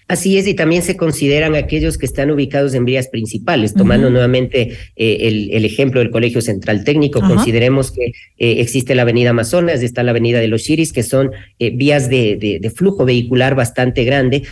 Así 0.07 0.37
es, 0.37 0.47
y 0.47 0.53
también 0.53 0.83
se 0.83 0.97
consideran 0.97 1.55
aquellos 1.55 1.97
que 1.97 2.05
están 2.05 2.29
ubicados 2.29 2.73
en 2.73 2.85
vías 2.85 3.07
principales. 3.07 3.73
Tomando 3.73 4.09
nuevamente 4.09 4.77
eh, 4.95 5.49
el, 5.51 5.65
ejemplo 5.65 5.99
del 5.99 6.11
Colegio 6.11 6.41
Central 6.41 6.83
Técnico, 6.83 7.21
consideremos 7.21 7.91
que 7.91 8.07
eh, 8.07 8.11
existe 8.59 8.95
la 8.95 9.03
Avenida 9.03 9.29
Amazonas, 9.29 9.81
está 9.81 10.03
la 10.03 10.11
Avenida 10.11 10.39
de 10.39 10.47
los 10.47 10.63
Chiris, 10.63 10.91
que 10.91 11.03
son 11.03 11.31
eh, 11.59 11.71
vías 11.71 12.09
de, 12.09 12.59
de, 12.61 12.69
flujo 12.69 13.05
vehicular 13.05 13.55
bastante 13.55 14.03
grande, 14.03 14.43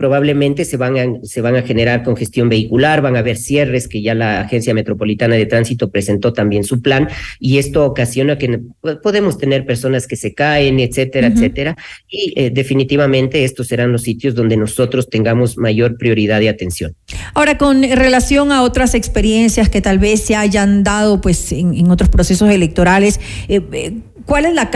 probablemente 0.00 0.64
se 0.64 0.78
van, 0.78 0.96
a, 0.96 1.04
se 1.24 1.42
van 1.42 1.56
a 1.56 1.62
generar 1.62 2.02
congestión 2.02 2.48
vehicular, 2.48 3.02
van 3.02 3.16
a 3.16 3.18
haber 3.18 3.36
cierres 3.36 3.86
que 3.86 4.00
ya 4.00 4.14
la 4.14 4.40
Agencia 4.40 4.72
Metropolitana 4.72 5.34
de 5.34 5.44
Tránsito 5.44 5.90
presentó 5.90 6.32
también 6.32 6.64
su 6.64 6.80
plan 6.80 7.10
y 7.38 7.58
esto 7.58 7.84
ocasiona 7.84 8.38
que 8.38 8.60
podemos 9.02 9.36
tener 9.36 9.66
personas 9.66 10.06
que 10.06 10.16
se 10.16 10.32
caen, 10.32 10.80
etcétera, 10.80 11.26
etcétera. 11.26 11.76
Y 12.08 12.32
eh, 12.34 12.48
definitivamente 12.48 13.44
estos 13.44 13.66
serán 13.66 13.92
los 13.92 14.00
sitios 14.00 14.34
donde 14.34 14.56
nosotros 14.56 15.10
tengamos 15.10 15.58
mayor 15.58 15.98
prioridad 15.98 16.40
de 16.40 16.48
atención. 16.48 16.96
Ahora, 17.34 17.58
con 17.58 17.82
relación 17.82 18.52
a 18.52 18.62
otras 18.62 18.94
experiencias 18.94 19.68
que 19.68 19.82
tal 19.82 19.98
vez 19.98 20.22
se 20.22 20.34
hayan 20.34 20.82
dado 20.82 21.20
pues 21.20 21.52
en, 21.52 21.90
otros 21.90 22.08
procesos 22.08 22.48
electorales, 22.48 23.20
eh, 23.48 23.60
eh, 23.72 23.92
¿Cuál 24.24 24.46
es 24.46 24.54
la, 24.54 24.70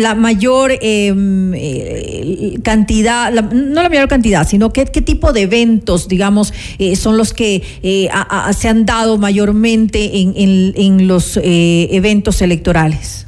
la 0.00 0.14
mayor 0.14 0.72
em, 0.80 1.54
eh, 1.54 2.58
cantidad, 2.62 3.32
no 3.32 3.82
la 3.82 3.88
mayor 3.88 4.08
cantidad, 4.08 4.46
sino 4.46 4.72
qué, 4.72 4.84
qué 4.86 5.02
tipo 5.02 5.32
de 5.32 5.42
eventos, 5.42 6.08
digamos, 6.08 6.52
eh, 6.78 6.96
son 6.96 7.16
los 7.16 7.32
que 7.32 7.62
eh, 7.82 8.08
se 8.56 8.68
han 8.68 8.86
dado 8.86 9.18
mayormente 9.18 10.18
en, 10.18 10.34
en, 10.36 10.74
en 10.76 11.08
los 11.08 11.38
eventos 11.42 12.42
electorales? 12.42 13.25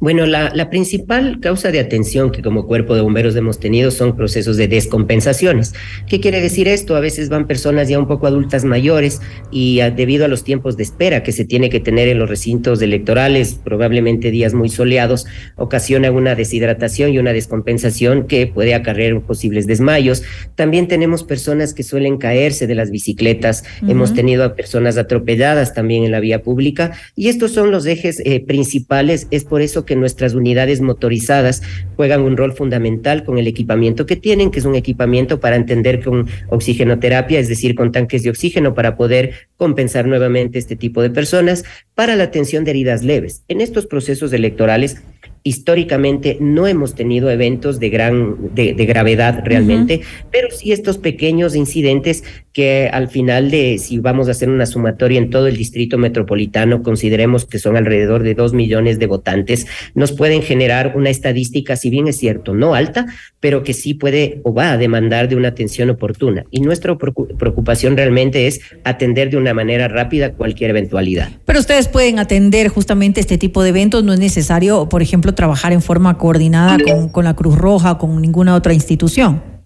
Bueno, 0.00 0.26
la, 0.26 0.52
la, 0.54 0.70
principal 0.70 1.40
causa 1.40 1.72
de 1.72 1.80
atención 1.80 2.30
que 2.30 2.40
como 2.40 2.68
cuerpo 2.68 2.94
de 2.94 3.00
bomberos 3.00 3.34
hemos 3.34 3.58
tenido 3.58 3.90
son 3.90 4.14
procesos 4.14 4.56
de 4.56 4.68
descompensaciones. 4.68 5.74
¿Qué 6.06 6.20
quiere 6.20 6.40
decir 6.40 6.68
esto? 6.68 6.94
A 6.94 7.00
veces 7.00 7.28
van 7.30 7.48
personas 7.48 7.88
ya 7.88 7.98
un 7.98 8.06
poco 8.06 8.28
adultas 8.28 8.64
mayores 8.64 9.20
y 9.50 9.80
ah, 9.80 9.90
debido 9.90 10.24
a 10.24 10.28
los 10.28 10.44
tiempos 10.44 10.76
de 10.76 10.84
espera 10.84 11.24
que 11.24 11.32
se 11.32 11.44
tiene 11.44 11.68
que 11.68 11.80
tener 11.80 12.06
en 12.06 12.20
los 12.20 12.28
recintos 12.28 12.80
electorales, 12.80 13.58
probablemente 13.64 14.30
días 14.30 14.54
muy 14.54 14.68
soleados, 14.68 15.26
ocasiona 15.56 16.12
una 16.12 16.36
deshidratación 16.36 17.12
y 17.12 17.18
una 17.18 17.32
descompensación 17.32 18.28
que 18.28 18.46
puede 18.46 18.74
acarrear 18.74 19.20
posibles 19.22 19.66
desmayos. 19.66 20.22
También 20.54 20.86
tenemos 20.86 21.24
personas 21.24 21.74
que 21.74 21.82
suelen 21.82 22.18
caerse 22.18 22.68
de 22.68 22.76
las 22.76 22.92
bicicletas, 22.92 23.64
hemos 23.82 24.14
tenido 24.14 24.44
a 24.44 24.54
personas 24.54 24.96
atropelladas 24.96 25.74
también 25.74 26.04
en 26.04 26.12
la 26.12 26.20
vía 26.20 26.42
pública 26.42 26.92
y 27.16 27.28
estos 27.28 27.50
son 27.50 27.72
los 27.72 27.84
ejes 27.86 28.22
eh, 28.24 28.38
principales. 28.38 29.26
Es 29.32 29.44
por 29.44 29.60
eso 29.60 29.84
que 29.84 29.87
nuestras 29.96 30.34
unidades 30.34 30.80
motorizadas 30.80 31.62
juegan 31.96 32.22
un 32.22 32.36
rol 32.36 32.52
fundamental 32.52 33.24
con 33.24 33.38
el 33.38 33.46
equipamiento 33.46 34.06
que 34.06 34.16
tienen, 34.16 34.50
que 34.50 34.58
es 34.58 34.64
un 34.64 34.74
equipamiento 34.74 35.40
para 35.40 35.56
entender 35.56 36.02
con 36.02 36.26
oxigenoterapia, 36.48 37.38
es 37.38 37.48
decir, 37.48 37.74
con 37.74 37.92
tanques 37.92 38.22
de 38.22 38.30
oxígeno 38.30 38.74
para 38.74 38.96
poder 38.96 39.48
compensar 39.56 40.06
nuevamente 40.06 40.58
este 40.58 40.76
tipo 40.76 41.02
de 41.02 41.10
personas 41.10 41.64
para 41.94 42.16
la 42.16 42.24
atención 42.24 42.64
de 42.64 42.70
heridas 42.70 43.02
leves. 43.02 43.42
En 43.48 43.60
estos 43.60 43.86
procesos 43.86 44.32
electorales 44.32 45.02
históricamente 45.42 46.36
no 46.40 46.66
hemos 46.66 46.94
tenido 46.94 47.30
eventos 47.30 47.80
de 47.80 47.88
gran 47.90 48.54
de, 48.54 48.72
gravedad 48.74 49.42
realmente, 49.44 50.02
pero 50.30 50.50
sí 50.50 50.72
estos 50.72 50.98
pequeños 50.98 51.54
incidentes 51.54 52.24
que 52.52 52.88
al 52.92 53.08
final 53.08 53.50
de 53.50 53.78
si 53.78 53.98
vamos 53.98 54.28
a 54.28 54.32
hacer 54.32 54.48
una 54.48 54.66
sumatoria 54.66 55.18
en 55.18 55.30
todo 55.30 55.46
el 55.46 55.56
distrito 55.56 55.98
metropolitano, 55.98 56.82
consideremos 56.82 57.44
que 57.44 57.58
son 57.58 57.76
alrededor 57.76 58.22
de 58.22 58.34
dos 58.34 58.52
millones 58.52 58.98
de 58.98 59.06
votantes, 59.06 59.66
nos 59.94 60.12
pueden 60.12 60.42
generar 60.42 60.94
una 60.96 61.10
estadística, 61.10 61.76
si 61.76 61.90
bien 61.90 62.08
es 62.08 62.16
cierto, 62.16 62.54
no 62.54 62.74
alta, 62.74 63.06
pero 63.40 63.62
que 63.62 63.74
sí 63.74 63.94
puede 63.94 64.40
o 64.44 64.52
va 64.52 64.72
a 64.72 64.78
demandar 64.78 65.28
de 65.28 65.36
una 65.36 65.48
atención 65.48 65.90
oportuna. 65.90 66.44
Y 66.50 66.60
nuestra 66.60 66.96
preocupación 66.96 67.96
realmente 67.96 68.46
es 68.46 68.60
atender 68.84 69.30
de 69.30 69.36
una 69.36 69.54
manera 69.54 69.88
rápida 69.88 70.32
cualquier 70.32 70.70
eventualidad. 70.70 71.30
Pero 71.44 71.60
ustedes 71.60 71.88
pueden 71.88 72.18
atender 72.18 72.68
justamente 72.68 73.20
este 73.20 73.38
tipo 73.38 73.62
de 73.62 73.70
eventos, 73.70 74.04
no 74.04 74.12
es 74.12 74.20
necesario, 74.20 74.88
por 74.88 75.02
ejemplo, 75.02 75.34
trabajar 75.34 75.72
en 75.72 75.82
forma 75.82 76.18
coordinada 76.18 76.78
con, 76.82 77.08
con 77.08 77.24
la 77.24 77.34
Cruz 77.34 77.56
Roja, 77.56 77.98
con 77.98 78.20
ninguna 78.20 78.54
otra 78.54 78.72
institución. 78.72 79.57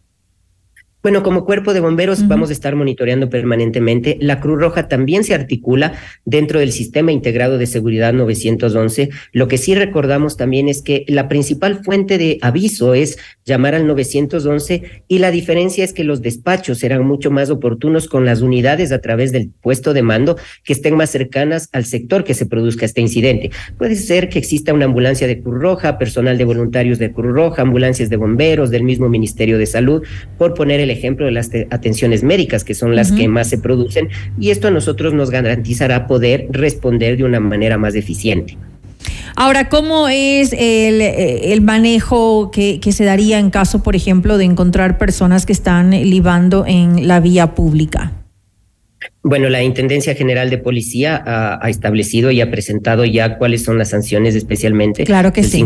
Bueno, 1.03 1.25
como 1.25 1.45
cuerpo 1.45 1.75
de 1.75 1.81
bomberos 1.81 2.29
vamos 2.29 2.51
a 2.51 2.53
estar 2.53 2.77
monitoreando 2.77 3.29
permanentemente. 3.29 4.19
La 4.21 4.38
Cruz 4.38 4.61
Roja 4.61 4.87
también 4.87 5.25
se 5.25 5.35
articula 5.35 5.95
dentro 6.25 6.61
del 6.61 6.71
Sistema 6.71 7.11
Integrado 7.11 7.59
de 7.59 7.66
Seguridad 7.66 8.12
911. 8.12 9.11
Lo 9.33 9.49
que 9.49 9.59
sí 9.59 9.74
recordamos 9.74 10.37
también 10.37 10.68
es 10.68 10.81
que 10.81 11.05
la 11.09 11.26
principal 11.26 11.83
fuente 11.83 12.18
de 12.18 12.39
aviso 12.41 12.95
es 12.95 13.18
llamar 13.45 13.74
al 13.74 13.89
911 13.89 15.05
y 15.09 15.18
la 15.18 15.33
diferencia 15.33 15.83
es 15.83 15.93
que 15.93 16.05
los 16.05 16.22
despachos 16.22 16.79
serán 16.79 17.05
mucho 17.05 17.33
más 17.33 17.51
oportunos 17.51 18.07
con 18.07 18.24
las 18.24 18.41
unidades 18.41 18.93
a 18.93 19.01
través 19.01 19.33
del 19.33 19.51
puesto 19.61 19.95
de 19.95 20.03
mando 20.03 20.37
que 20.62 20.72
estén 20.72 20.95
más 20.95 21.11
cercanas 21.11 21.68
al 21.72 21.85
sector 21.85 22.22
que 22.22 22.35
se 22.35 22.47
produzca 22.47 22.87
este 22.87 23.01
incidente. 23.01 23.51
Puede 23.76 23.97
ser 23.97 24.29
que 24.29 24.39
exista 24.39 24.72
una 24.72 24.85
ambulancia 24.85 25.26
de 25.26 25.43
Cruz 25.43 25.61
Roja, 25.61 25.99
personal 25.99 26.39
de 26.39 26.45
voluntarios 26.45 27.01
de 27.01 27.11
Cruz 27.12 27.35
Roja, 27.35 27.62
ambulancias 27.62 28.09
de 28.09 28.16
bomberos, 28.16 28.70
del 28.70 28.85
mismo 28.85 29.09
Ministerio 29.09 29.59
de 29.59 29.66
Salud, 29.66 30.05
por 30.39 30.55
poner 30.55 30.79
el 30.79 30.91
ejemplo 30.93 31.26
de 31.26 31.32
las 31.32 31.51
atenciones 31.70 32.22
médicas, 32.22 32.64
que 32.64 32.74
son 32.74 32.95
las 32.95 33.12
que 33.12 33.28
más 33.28 33.49
se 33.49 33.59
producen, 33.59 34.09
y 34.38 34.51
esto 34.51 34.68
a 34.68 34.70
nosotros 34.70 35.14
nos 35.14 35.30
garantizará 35.30 36.07
poder 36.07 36.47
responder 36.51 37.16
de 37.16 37.24
una 37.24 37.40
manera 37.40 37.78
más 37.78 37.95
eficiente. 37.95 38.57
Ahora, 39.34 39.68
¿cómo 39.68 40.09
es 40.09 40.53
el, 40.53 41.01
eh, 41.01 41.59
manejo 41.62 42.51
que, 42.51 42.80
se 42.93 43.05
daría 43.05 43.38
en 43.38 43.51
caso, 43.51 43.82
por 43.82 43.97
ejemplo, 43.97 44.38
de 44.38 44.45
encontrar 44.45 44.99
personas 44.99 45.47
que 45.47 45.53
están 45.53 45.90
libando 45.90 46.64
en 46.66 47.09
la 47.09 47.20
vía 47.20 47.55
pública? 47.55 48.12
Bueno, 49.22 49.49
la 49.49 49.62
Intendencia 49.62 50.14
General 50.14 50.51
de 50.51 50.59
Policía 50.59 51.22
ha, 51.24 51.68
establecido 51.68 52.30
y 52.30 52.40
ha 52.40 52.51
presentado 52.51 53.05
ya 53.05 53.38
cuáles 53.38 53.64
son 53.64 53.78
las 53.78 53.90
sanciones 53.90 54.34
especialmente. 54.34 55.05
Claro 55.05 55.32
que 55.32 55.45
sí 55.45 55.64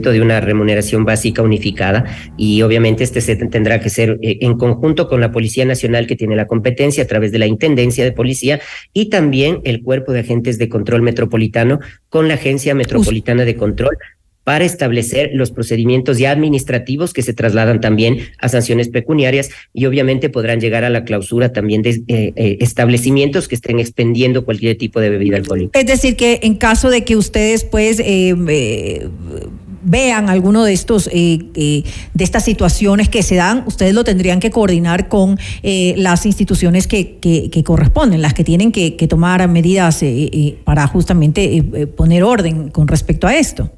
de 0.00 0.20
una 0.20 0.40
remuneración 0.40 1.04
básica 1.04 1.42
unificada 1.42 2.04
y 2.36 2.62
obviamente 2.62 3.04
este 3.04 3.36
tendrá 3.36 3.80
que 3.80 3.90
ser 3.90 4.18
eh, 4.22 4.38
en 4.40 4.56
conjunto 4.56 5.08
con 5.08 5.20
la 5.20 5.32
Policía 5.32 5.64
Nacional 5.64 6.06
que 6.06 6.16
tiene 6.16 6.36
la 6.36 6.46
competencia 6.46 7.04
a 7.04 7.06
través 7.06 7.32
de 7.32 7.38
la 7.38 7.46
Intendencia 7.46 8.04
de 8.04 8.12
Policía 8.12 8.60
y 8.92 9.10
también 9.10 9.60
el 9.64 9.82
Cuerpo 9.82 10.12
de 10.12 10.20
Agentes 10.20 10.58
de 10.58 10.68
Control 10.68 11.02
Metropolitano 11.02 11.80
con 12.08 12.28
la 12.28 12.34
Agencia 12.34 12.74
Metropolitana 12.74 13.44
de 13.44 13.56
Control 13.56 13.96
para 14.44 14.64
establecer 14.64 15.30
los 15.34 15.50
procedimientos 15.52 16.18
ya 16.18 16.30
administrativos 16.32 17.12
que 17.12 17.22
se 17.22 17.32
trasladan 17.32 17.80
también 17.80 18.18
a 18.38 18.48
sanciones 18.48 18.88
pecuniarias 18.88 19.50
y 19.72 19.86
obviamente 19.86 20.30
podrán 20.30 20.60
llegar 20.60 20.84
a 20.84 20.90
la 20.90 21.04
clausura 21.04 21.52
también 21.52 21.82
de 21.82 22.02
eh, 22.08 22.32
eh, 22.34 22.56
establecimientos 22.60 23.46
que 23.46 23.54
estén 23.54 23.78
expendiendo 23.78 24.44
cualquier 24.44 24.76
tipo 24.76 25.00
de 25.00 25.10
bebida 25.10 25.36
alcohólica. 25.36 25.78
Es 25.78 25.86
decir, 25.86 26.16
que 26.16 26.40
en 26.42 26.56
caso 26.56 26.90
de 26.90 27.04
que 27.04 27.16
ustedes 27.16 27.64
pues 27.64 28.02
vean 29.82 30.28
alguno 30.28 30.64
de 30.64 30.72
estos 30.72 31.08
eh, 31.12 31.38
eh, 31.54 31.82
de 32.14 32.24
estas 32.24 32.44
situaciones 32.44 33.08
que 33.08 33.22
se 33.22 33.36
dan, 33.36 33.64
ustedes 33.66 33.94
lo 33.94 34.04
tendrían 34.04 34.40
que 34.40 34.50
coordinar 34.50 35.08
con 35.08 35.38
eh, 35.62 35.94
las 35.96 36.26
instituciones 36.26 36.86
que, 36.86 37.18
que, 37.18 37.64
corresponden, 37.64 38.22
las 38.22 38.34
que 38.34 38.44
tienen 38.44 38.72
que, 38.72 38.92
tomar 39.08 39.46
medidas 39.48 40.04
para 40.64 40.86
justamente 40.86 41.88
poner 41.96 42.22
orden 42.22 42.68
con 42.68 42.88
respecto 42.88 43.26
a 43.26 43.36
esto. 43.36 43.70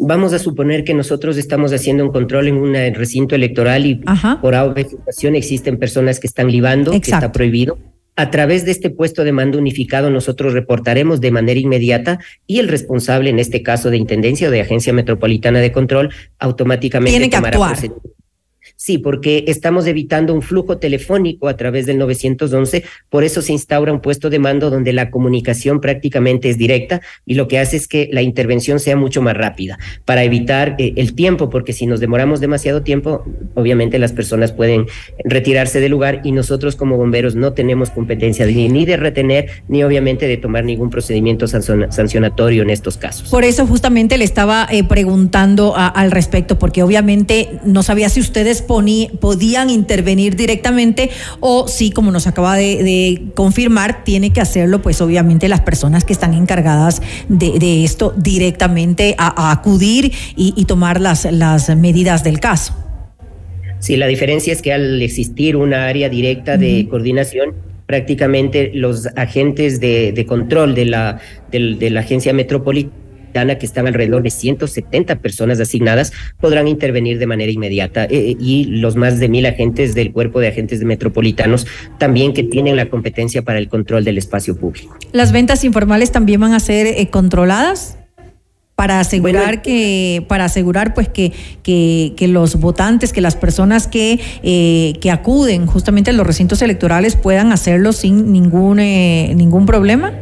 Vamos 0.00 0.32
a 0.32 0.38
suponer 0.38 0.84
que 0.84 0.94
nosotros 0.94 1.36
estamos 1.36 1.72
haciendo 1.72 2.04
un 2.04 2.12
control 2.12 2.48
en 2.48 2.56
un 2.56 2.74
recinto 2.94 3.34
electoral 3.34 3.86
y 3.86 3.96
por 4.40 4.52
por 4.52 4.88
situación 4.88 5.34
existen 5.34 5.78
personas 5.78 6.20
que 6.20 6.26
están 6.26 6.50
libando, 6.50 6.92
que 6.92 6.98
está 6.98 7.32
prohibido 7.32 7.78
a 8.16 8.30
través 8.30 8.64
de 8.64 8.72
este 8.72 8.90
puesto 8.90 9.24
de 9.24 9.32
mando 9.32 9.58
unificado 9.58 10.10
nosotros 10.10 10.52
reportaremos 10.52 11.20
de 11.20 11.30
manera 11.30 11.58
inmediata 11.58 12.18
y 12.46 12.58
el 12.58 12.68
responsable, 12.68 13.30
en 13.30 13.38
este 13.38 13.62
caso 13.62 13.90
de 13.90 13.96
Intendencia 13.96 14.48
o 14.48 14.50
de 14.50 14.60
Agencia 14.60 14.92
Metropolitana 14.92 15.60
de 15.60 15.72
Control, 15.72 16.12
automáticamente 16.38 17.10
Tiene 17.10 17.30
que 17.30 17.36
actuar. 17.36 17.78
Sí, 18.82 18.98
porque 18.98 19.44
estamos 19.46 19.86
evitando 19.86 20.34
un 20.34 20.42
flujo 20.42 20.78
telefónico 20.78 21.46
a 21.46 21.56
través 21.56 21.86
del 21.86 21.98
911, 21.98 22.82
por 23.10 23.22
eso 23.22 23.40
se 23.40 23.52
instaura 23.52 23.92
un 23.92 24.00
puesto 24.00 24.28
de 24.28 24.40
mando 24.40 24.70
donde 24.70 24.92
la 24.92 25.12
comunicación 25.12 25.80
prácticamente 25.80 26.50
es 26.50 26.58
directa 26.58 27.00
y 27.24 27.34
lo 27.34 27.46
que 27.46 27.60
hace 27.60 27.76
es 27.76 27.86
que 27.86 28.10
la 28.10 28.22
intervención 28.22 28.80
sea 28.80 28.96
mucho 28.96 29.22
más 29.22 29.36
rápida 29.36 29.78
para 30.04 30.24
evitar 30.24 30.74
eh, 30.78 30.94
el 30.96 31.14
tiempo, 31.14 31.48
porque 31.48 31.72
si 31.72 31.86
nos 31.86 32.00
demoramos 32.00 32.40
demasiado 32.40 32.82
tiempo, 32.82 33.22
obviamente 33.54 34.00
las 34.00 34.10
personas 34.10 34.50
pueden 34.50 34.86
retirarse 35.22 35.78
del 35.78 35.92
lugar 35.92 36.20
y 36.24 36.32
nosotros 36.32 36.74
como 36.74 36.96
bomberos 36.96 37.36
no 37.36 37.52
tenemos 37.52 37.90
competencia 37.90 38.46
ni 38.46 38.84
de 38.84 38.96
retener 38.96 39.62
ni 39.68 39.84
obviamente 39.84 40.26
de 40.26 40.38
tomar 40.38 40.64
ningún 40.64 40.90
procedimiento 40.90 41.46
sancionatorio 41.46 42.64
en 42.64 42.70
estos 42.70 42.96
casos. 42.96 43.28
Por 43.28 43.44
eso 43.44 43.64
justamente 43.64 44.18
le 44.18 44.24
estaba 44.24 44.66
eh, 44.72 44.82
preguntando 44.82 45.74
al 45.76 46.10
respecto, 46.10 46.58
porque 46.58 46.82
obviamente 46.82 47.60
no 47.64 47.84
sabía 47.84 48.08
si 48.08 48.18
ustedes 48.18 48.60
podían 49.20 49.70
intervenir 49.70 50.36
directamente 50.36 51.10
o 51.40 51.68
si, 51.68 51.90
como 51.90 52.10
nos 52.10 52.26
acaba 52.26 52.56
de, 52.56 53.22
confirmar, 53.34 54.04
tiene 54.04 54.32
que 54.32 54.40
hacerlo 54.40 54.82
pues 54.82 55.00
obviamente 55.00 55.48
las 55.48 55.60
personas 55.60 56.04
que 56.04 56.12
están 56.12 56.34
encargadas 56.34 57.02
de, 57.28 57.84
esto 57.84 58.14
directamente 58.16 59.14
a, 59.18 59.50
acudir 59.50 60.12
y, 60.36 60.64
tomar 60.64 61.00
las, 61.00 61.30
las 61.30 61.74
medidas 61.76 62.24
del 62.24 62.40
caso. 62.40 62.74
Sí, 63.80 63.96
la 63.96 64.06
diferencia 64.06 64.52
es 64.52 64.62
que 64.62 64.72
al 64.72 65.02
existir 65.02 65.56
una 65.56 65.86
área 65.86 66.08
directa 66.08 66.56
de 66.56 66.86
coordinación, 66.88 67.54
prácticamente 67.86 68.70
los 68.74 69.08
agentes 69.16 69.80
de, 69.80 70.24
control 70.26 70.74
de 70.74 70.86
la, 70.86 71.20
de 71.50 71.90
la 71.90 72.00
agencia 72.00 72.32
metropolitana 72.32 73.01
que 73.32 73.66
están 73.66 73.86
alrededor 73.86 74.22
de 74.22 74.30
170 74.30 75.16
personas 75.16 75.58
asignadas, 75.58 76.12
podrán 76.40 76.68
intervenir 76.68 77.18
de 77.18 77.26
manera 77.26 77.50
inmediata. 77.50 78.04
Eh, 78.04 78.08
eh, 78.12 78.36
y 78.38 78.64
los 78.64 78.94
más 78.94 79.18
de 79.18 79.28
mil 79.28 79.46
agentes 79.46 79.94
del 79.94 80.12
cuerpo 80.12 80.40
de 80.40 80.48
agentes 80.48 80.80
de 80.80 80.86
metropolitanos 80.86 81.66
también 81.98 82.34
que 82.34 82.44
tienen 82.44 82.76
la 82.76 82.88
competencia 82.88 83.42
para 83.42 83.58
el 83.58 83.68
control 83.68 84.04
del 84.04 84.18
espacio 84.18 84.56
público. 84.56 84.96
¿Las 85.12 85.32
ventas 85.32 85.64
informales 85.64 86.12
también 86.12 86.40
van 86.40 86.52
a 86.52 86.60
ser 86.60 86.86
eh, 86.86 87.08
controladas? 87.10 87.98
para 88.74 89.00
asegurar 89.00 89.60
que 89.60 90.24
para 90.28 90.46
asegurar 90.46 90.94
pues 90.94 91.06
que, 91.06 91.30
que, 91.62 92.14
que, 92.16 92.26
los 92.26 92.56
votantes 92.56 93.12
que 93.12 93.20
las 93.20 93.36
personas 93.36 93.86
que 93.86 94.18
que 94.42 95.10
acuden 95.10 95.66
justamente 95.66 96.10
a 96.10 96.14
los 96.14 96.26
recintos 96.26 96.62
electorales 96.62 97.14
puedan 97.14 97.52
hacerlo 97.52 97.92
sin 97.92 98.32
ningún 98.32 98.78
ningún 98.78 99.66
problema 99.66 100.12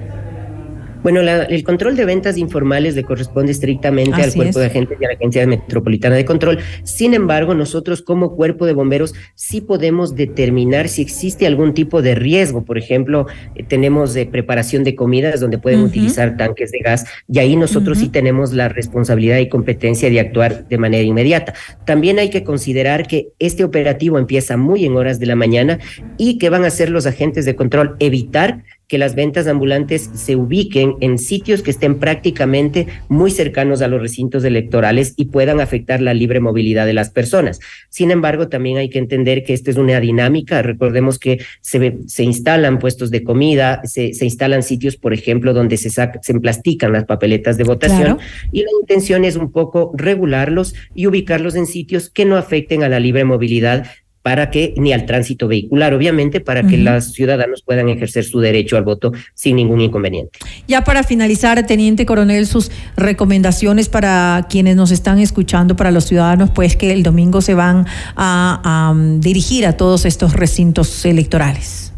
bueno, 1.03 1.21
el 1.21 1.65
control 1.65 1.97
de 1.97 2.05
ventas 2.05 2.37
informales 2.37 2.95
le 2.95 3.05
corresponde 3.05 3.53
estrictamente 3.53 4.23
al 4.23 4.33
cuerpo 4.33 4.59
de 4.59 4.67
agentes 4.67 4.99
y 5.01 5.05
a 5.05 5.09
la 5.09 5.15
Agencia 5.15 5.47
Metropolitana 5.47 6.17
de 6.17 6.25
Control. 6.25 6.59
Sin 6.83 7.15
embargo, 7.15 7.55
nosotros 7.55 8.03
como 8.03 8.37
cuerpo 8.37 8.67
de 8.67 8.73
bomberos 8.73 9.15
sí 9.35 9.61
podemos 9.61 10.15
determinar 10.15 10.89
si 10.89 11.03
existe 11.03 11.47
algún 11.47 11.75
tipo 11.75 12.03
de 12.03 12.15
riesgo. 12.15 12.65
Por 12.65 12.79
ejemplo, 12.79 13.27
eh, 13.55 13.65
tenemos 13.65 14.15
de 14.15 14.27
preparación 14.27 14.85
de 14.85 14.95
comidas 14.95 15.41
donde 15.41 15.59
pueden 15.59 15.81
utilizar 15.81 16.37
tanques 16.37 16.71
de 16.71 16.81
gas 16.81 17.07
y 17.29 17.39
ahí 17.39 17.57
nosotros 17.57 17.99
sí 17.99 18.09
tenemos 18.09 18.53
la 18.53 18.69
responsabilidad 18.69 19.39
y 19.39 19.49
competencia 19.49 20.11
de 20.11 20.21
actuar 20.21 20.69
de 20.69 20.79
manera 20.79 21.03
inmediata. 21.03 21.55
También 21.87 22.19
hay 22.19 22.31
que 22.31 22.45
considerar 22.45 23.07
que 23.07 23.29
este 23.39 23.65
operativo 23.65 24.19
empieza 24.19 24.57
muy 24.57 24.85
en 24.85 24.97
horas 24.97 25.19
de 25.19 25.27
la 25.27 25.37
mañana 25.37 25.79
y 26.19 26.39
que 26.39 26.51
van 26.51 26.65
a 26.65 26.71
ser 26.71 26.91
los 26.91 27.07
agentes 27.07 27.45
de 27.45 27.57
control 27.57 27.97
evitar 27.99 28.63
que 28.91 28.99
las 28.99 29.15
ventas 29.15 29.47
ambulantes 29.47 30.11
se 30.15 30.35
ubiquen 30.35 30.97
en 31.01 31.17
sitios 31.17 31.63
que 31.63 31.71
estén 31.71 32.01
prácticamente 32.01 32.89
muy 33.09 33.31
cercanos 33.31 33.83
a 33.83 33.87
los 33.87 34.03
recintos 34.03 34.43
electorales 34.43 35.15
y 35.17 35.27
puedan 35.27 35.61
afectar 35.61 36.01
la 36.01 36.13
libre 36.13 36.41
movilidad 36.41 36.87
de 36.87 36.93
las 36.93 37.09
personas. 37.09 37.61
Sin 37.89 38.11
embargo, 38.11 38.49
también 38.49 38.79
hay 38.79 38.91
que 38.91 38.99
entender 38.99 39.45
que 39.45 39.55
esta 39.55 39.71
es 39.71 39.77
una 39.77 40.01
dinámica. 40.01 40.61
Recordemos 40.63 41.21
que 41.21 41.39
se, 41.61 41.99
se 42.09 42.25
instalan 42.25 42.81
puestos 42.81 43.13
de 43.13 43.23
comida, 43.23 43.81
se, 43.85 44.13
se 44.13 44.25
instalan 44.25 44.65
sitios, 44.65 44.97
por 44.97 45.15
ejemplo, 45.15 45.55
donde 45.55 45.77
se, 45.77 45.89
se 45.91 46.33
emplastican 46.33 46.93
las 46.93 47.05
papeletas 47.05 47.57
de 47.57 47.63
votación 47.63 48.19
y 48.51 48.63
la 48.63 48.71
intención 48.81 49.25
es 49.25 49.37
un 49.37 49.53
poco 49.53 49.93
regularlos 49.95 50.75
y 50.97 51.07
ubicarlos 51.07 51.55
en 51.55 51.67
sitios 51.67 52.11
que 52.11 52.25
no 52.25 52.37
afecten 52.37 52.83
a 52.83 52.89
la 52.89 52.99
libre 52.99 53.23
movilidad 53.23 53.87
para 54.23 54.51
que, 54.51 54.75
ni 54.77 54.93
al 54.93 55.07
tránsito 55.07 55.49
vehicular, 55.49 55.95
obviamente, 55.95 56.41
para 56.41 56.63
que 56.67 56.77
los 56.77 57.13
ciudadanos 57.13 57.63
puedan 57.63 57.89
ejercer 57.89 58.25
su 58.25 58.41
derecho 58.41 58.77
al 58.77 58.85
voto 58.85 59.13
sin 59.35 59.57
ningún 59.57 59.81
inconveniente. 59.81 60.39
Ya 60.69 60.85
para 60.85 61.03
finalizar, 61.03 61.65
Teniente 61.67 62.05
Coronel, 62.05 62.47
sus 62.47 62.71
recomendaciones 62.97 63.89
para 63.89 64.47
quienes 64.51 64.77
nos 64.77 64.91
están 64.91 65.19
escuchando, 65.19 65.75
para 65.75 65.91
los 65.91 66.05
ciudadanos, 66.05 66.51
pues 66.51 66.77
que 66.77 66.93
el 66.93 67.03
domingo 67.03 67.41
se 67.41 67.55
van 67.55 67.87
a, 68.15 68.61
a 68.63 68.95
dirigir 69.21 69.67
a 69.67 69.77
todos 69.77 70.05
estos 70.05 70.35
recintos 70.35 71.05
electorales. 71.05 71.90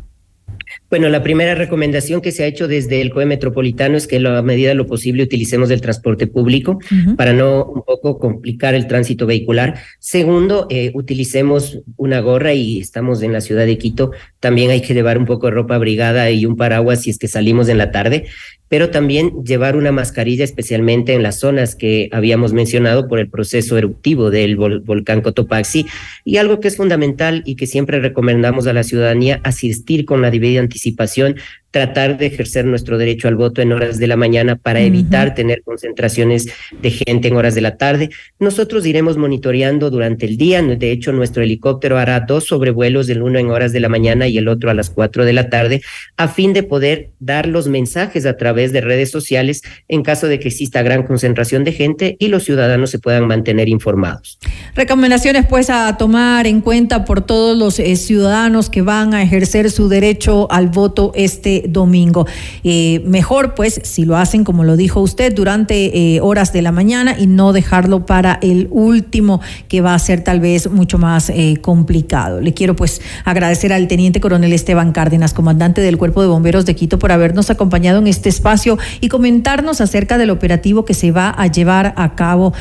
Bueno, 0.92 1.08
la 1.08 1.22
primera 1.22 1.54
recomendación 1.54 2.20
que 2.20 2.32
se 2.32 2.44
ha 2.44 2.46
hecho 2.46 2.68
desde 2.68 3.00
el 3.00 3.08
COE 3.08 3.24
Metropolitano 3.24 3.96
es 3.96 4.06
que 4.06 4.18
a 4.18 4.42
medida 4.42 4.68
de 4.68 4.74
lo 4.74 4.86
posible 4.86 5.22
utilicemos 5.22 5.70
el 5.70 5.80
transporte 5.80 6.26
público 6.26 6.80
para 7.16 7.32
no 7.32 7.64
un 7.64 7.82
poco 7.82 8.18
complicar 8.18 8.74
el 8.74 8.86
tránsito 8.86 9.24
vehicular. 9.24 9.78
Segundo, 10.00 10.66
eh, 10.68 10.90
utilicemos 10.92 11.80
una 11.96 12.20
gorra 12.20 12.52
y 12.52 12.78
estamos 12.78 13.22
en 13.22 13.32
la 13.32 13.40
ciudad 13.40 13.64
de 13.64 13.78
Quito. 13.78 14.10
También 14.38 14.70
hay 14.70 14.82
que 14.82 14.92
llevar 14.92 15.16
un 15.16 15.24
poco 15.24 15.46
de 15.46 15.52
ropa 15.52 15.76
abrigada 15.76 16.30
y 16.30 16.44
un 16.44 16.56
paraguas 16.56 17.00
si 17.00 17.08
es 17.08 17.16
que 17.16 17.26
salimos 17.26 17.70
en 17.70 17.78
la 17.78 17.90
tarde 17.90 18.26
pero 18.72 18.88
también 18.88 19.44
llevar 19.44 19.76
una 19.76 19.92
mascarilla 19.92 20.44
especialmente 20.44 21.12
en 21.12 21.22
las 21.22 21.38
zonas 21.38 21.74
que 21.74 22.08
habíamos 22.10 22.54
mencionado 22.54 23.06
por 23.06 23.18
el 23.18 23.28
proceso 23.28 23.76
eruptivo 23.76 24.30
del 24.30 24.56
volcán 24.56 25.20
Cotopaxi 25.20 25.84
y 26.24 26.38
algo 26.38 26.58
que 26.58 26.68
es 26.68 26.78
fundamental 26.78 27.42
y 27.44 27.56
que 27.56 27.66
siempre 27.66 28.00
recomendamos 28.00 28.66
a 28.66 28.72
la 28.72 28.82
ciudadanía 28.82 29.42
asistir 29.44 30.06
con 30.06 30.22
la 30.22 30.30
debida 30.30 30.60
anticipación 30.60 30.81
participación 30.90 31.36
tratar 31.72 32.18
de 32.18 32.26
ejercer 32.26 32.66
nuestro 32.66 32.98
derecho 32.98 33.28
al 33.28 33.34
voto 33.34 33.62
en 33.62 33.72
horas 33.72 33.98
de 33.98 34.06
la 34.06 34.16
mañana 34.16 34.56
para 34.56 34.80
evitar 34.80 35.34
tener 35.34 35.62
concentraciones 35.62 36.46
de 36.80 36.90
gente 36.90 37.28
en 37.28 37.36
horas 37.36 37.54
de 37.54 37.62
la 37.62 37.76
tarde. 37.76 38.10
Nosotros 38.38 38.86
iremos 38.86 39.16
monitoreando 39.16 39.90
durante 39.90 40.26
el 40.26 40.36
día. 40.36 40.62
De 40.62 40.92
hecho, 40.92 41.12
nuestro 41.12 41.42
helicóptero 41.42 41.98
hará 41.98 42.20
dos 42.20 42.44
sobrevuelos, 42.44 43.08
el 43.08 43.22
uno 43.22 43.38
en 43.38 43.50
horas 43.50 43.72
de 43.72 43.80
la 43.80 43.88
mañana 43.88 44.28
y 44.28 44.36
el 44.36 44.48
otro 44.48 44.70
a 44.70 44.74
las 44.74 44.90
cuatro 44.90 45.24
de 45.24 45.32
la 45.32 45.48
tarde, 45.48 45.80
a 46.18 46.28
fin 46.28 46.52
de 46.52 46.62
poder 46.62 47.10
dar 47.18 47.46
los 47.46 47.68
mensajes 47.68 48.26
a 48.26 48.36
través 48.36 48.72
de 48.72 48.82
redes 48.82 49.10
sociales 49.10 49.62
en 49.88 50.02
caso 50.02 50.26
de 50.28 50.38
que 50.38 50.48
exista 50.48 50.82
gran 50.82 51.04
concentración 51.04 51.64
de 51.64 51.72
gente 51.72 52.16
y 52.18 52.28
los 52.28 52.44
ciudadanos 52.44 52.90
se 52.90 52.98
puedan 52.98 53.26
mantener 53.26 53.70
informados. 53.70 54.38
Recomendaciones 54.74 55.46
pues 55.46 55.70
a 55.70 55.96
tomar 55.96 56.46
en 56.46 56.60
cuenta 56.60 57.06
por 57.06 57.22
todos 57.22 57.56
los 57.56 57.78
eh, 57.78 57.96
ciudadanos 57.96 58.68
que 58.68 58.82
van 58.82 59.14
a 59.14 59.22
ejercer 59.22 59.70
su 59.70 59.88
derecho 59.88 60.50
al 60.50 60.68
voto 60.68 61.12
este 61.14 61.61
domingo. 61.68 62.26
Eh, 62.64 63.02
mejor, 63.06 63.54
pues, 63.54 63.80
si 63.84 64.04
lo 64.04 64.16
hacen, 64.16 64.44
como 64.44 64.64
lo 64.64 64.76
dijo 64.76 65.00
usted, 65.00 65.34
durante 65.34 66.16
eh, 66.16 66.20
horas 66.20 66.52
de 66.52 66.62
la 66.62 66.72
mañana 66.72 67.16
y 67.18 67.26
no 67.26 67.52
dejarlo 67.52 68.06
para 68.06 68.38
el 68.42 68.68
último, 68.70 69.40
que 69.68 69.80
va 69.80 69.94
a 69.94 69.98
ser 69.98 70.24
tal 70.24 70.40
vez 70.40 70.70
mucho 70.70 70.98
más 70.98 71.30
eh, 71.30 71.58
complicado. 71.60 72.40
Le 72.40 72.54
quiero, 72.54 72.76
pues, 72.76 73.00
agradecer 73.24 73.72
al 73.72 73.88
teniente 73.88 74.20
coronel 74.20 74.52
Esteban 74.52 74.92
Cárdenas, 74.92 75.34
comandante 75.34 75.80
del 75.80 75.98
Cuerpo 75.98 76.22
de 76.22 76.28
Bomberos 76.28 76.66
de 76.66 76.74
Quito, 76.74 76.98
por 76.98 77.12
habernos 77.12 77.50
acompañado 77.50 77.98
en 77.98 78.06
este 78.06 78.28
espacio 78.28 78.78
y 79.00 79.08
comentarnos 79.08 79.80
acerca 79.80 80.18
del 80.18 80.30
operativo 80.30 80.84
que 80.84 80.94
se 80.94 81.12
va 81.12 81.30
a 81.30 81.46
llevar 81.46 81.94
a 81.96 82.14
cabo 82.14 82.52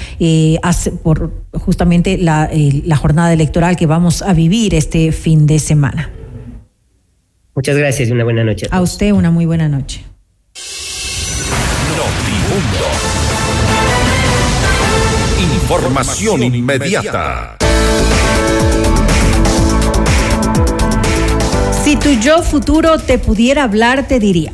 por 1.03 1.31
justamente 1.53 2.17
la, 2.17 2.49
la 2.85 2.95
jornada 2.95 3.33
electoral 3.33 3.75
que 3.75 3.85
vamos 3.85 4.21
a 4.21 4.33
vivir 4.33 4.75
este 4.75 5.11
fin 5.11 5.45
de 5.45 5.59
semana. 5.59 6.20
Muchas 7.53 7.75
gracias 7.75 8.07
y 8.07 8.11
una 8.11 8.23
buena 8.23 8.43
noche. 8.43 8.67
A, 8.71 8.81
usted 8.81 9.11
una 9.11 9.29
muy 9.29 9.45
buena 9.45 9.67
noche. 9.67 10.05
Información 15.63 16.43
inmediata. 16.43 17.57
Si 21.83 21.97
tu 21.97 22.11
yo 22.21 22.41
futuro 22.41 22.99
te 22.99 23.17
pudiera 23.17 23.63
hablar, 23.63 24.07
te 24.07 24.19
diría. 24.19 24.53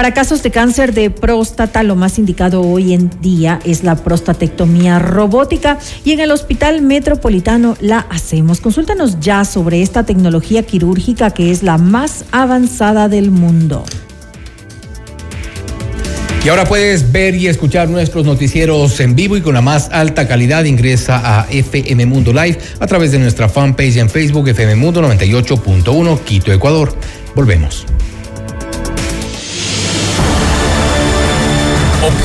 Para 0.00 0.14
casos 0.14 0.42
de 0.42 0.50
cáncer 0.50 0.94
de 0.94 1.10
próstata, 1.10 1.82
lo 1.82 1.94
más 1.94 2.18
indicado 2.18 2.62
hoy 2.62 2.94
en 2.94 3.10
día 3.20 3.60
es 3.66 3.84
la 3.84 3.96
prostatectomía 3.96 4.98
robótica 4.98 5.78
y 6.06 6.12
en 6.12 6.20
el 6.20 6.30
Hospital 6.30 6.80
Metropolitano 6.80 7.76
la 7.80 7.98
hacemos. 8.08 8.62
Consúltanos 8.62 9.20
ya 9.20 9.44
sobre 9.44 9.82
esta 9.82 10.06
tecnología 10.06 10.62
quirúrgica 10.62 11.32
que 11.32 11.50
es 11.50 11.62
la 11.62 11.76
más 11.76 12.24
avanzada 12.32 13.10
del 13.10 13.30
mundo. 13.30 13.84
Y 16.46 16.48
ahora 16.48 16.64
puedes 16.64 17.12
ver 17.12 17.34
y 17.34 17.48
escuchar 17.48 17.90
nuestros 17.90 18.24
noticieros 18.24 18.98
en 19.00 19.14
vivo 19.14 19.36
y 19.36 19.42
con 19.42 19.52
la 19.52 19.60
más 19.60 19.90
alta 19.90 20.26
calidad. 20.26 20.64
Ingresa 20.64 21.20
a 21.22 21.46
FM 21.50 22.06
Mundo 22.06 22.32
Live 22.32 22.58
a 22.78 22.86
través 22.86 23.12
de 23.12 23.18
nuestra 23.18 23.50
fanpage 23.50 23.98
en 23.98 24.08
Facebook 24.08 24.48
FM 24.48 24.76
Mundo 24.76 25.02
98.1 25.02 26.20
Quito, 26.20 26.54
Ecuador. 26.54 26.96
Volvemos. 27.34 27.84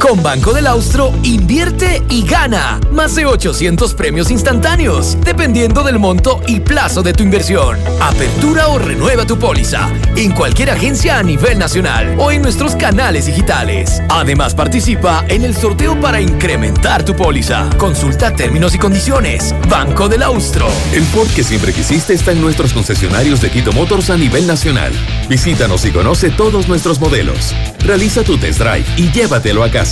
Con 0.00 0.22
Banco 0.22 0.52
del 0.52 0.68
Austro, 0.68 1.12
invierte 1.24 2.00
y 2.08 2.22
gana. 2.22 2.78
Más 2.92 3.16
de 3.16 3.26
800 3.26 3.94
premios 3.94 4.30
instantáneos, 4.30 5.18
dependiendo 5.24 5.82
del 5.82 5.98
monto 5.98 6.40
y 6.46 6.60
plazo 6.60 7.02
de 7.02 7.12
tu 7.12 7.24
inversión. 7.24 7.76
Apertura 8.00 8.68
o 8.68 8.78
renueva 8.78 9.26
tu 9.26 9.38
póliza 9.38 9.88
en 10.14 10.32
cualquier 10.32 10.70
agencia 10.70 11.18
a 11.18 11.22
nivel 11.24 11.58
nacional 11.58 12.14
o 12.18 12.30
en 12.30 12.42
nuestros 12.42 12.76
canales 12.76 13.26
digitales. 13.26 14.00
Además, 14.08 14.54
participa 14.54 15.24
en 15.28 15.44
el 15.44 15.56
sorteo 15.56 16.00
para 16.00 16.20
incrementar 16.20 17.04
tu 17.04 17.16
póliza. 17.16 17.68
Consulta 17.76 18.34
términos 18.34 18.76
y 18.76 18.78
condiciones. 18.78 19.52
Banco 19.68 20.08
del 20.08 20.22
Austro. 20.22 20.68
El 20.92 21.02
Ford 21.04 21.28
que 21.34 21.42
siempre 21.42 21.72
quisiste 21.72 22.14
está 22.14 22.30
en 22.30 22.40
nuestros 22.40 22.72
concesionarios 22.72 23.40
de 23.40 23.50
Quito 23.50 23.72
Motors 23.72 24.10
a 24.10 24.16
nivel 24.16 24.46
nacional. 24.46 24.92
Visítanos 25.28 25.84
y 25.84 25.90
conoce 25.90 26.30
todos 26.30 26.68
nuestros 26.68 27.00
modelos. 27.00 27.52
Realiza 27.80 28.22
tu 28.22 28.38
test 28.38 28.60
drive 28.60 28.86
y 28.96 29.10
llévatelo 29.10 29.64
a 29.64 29.70
casa. 29.70 29.87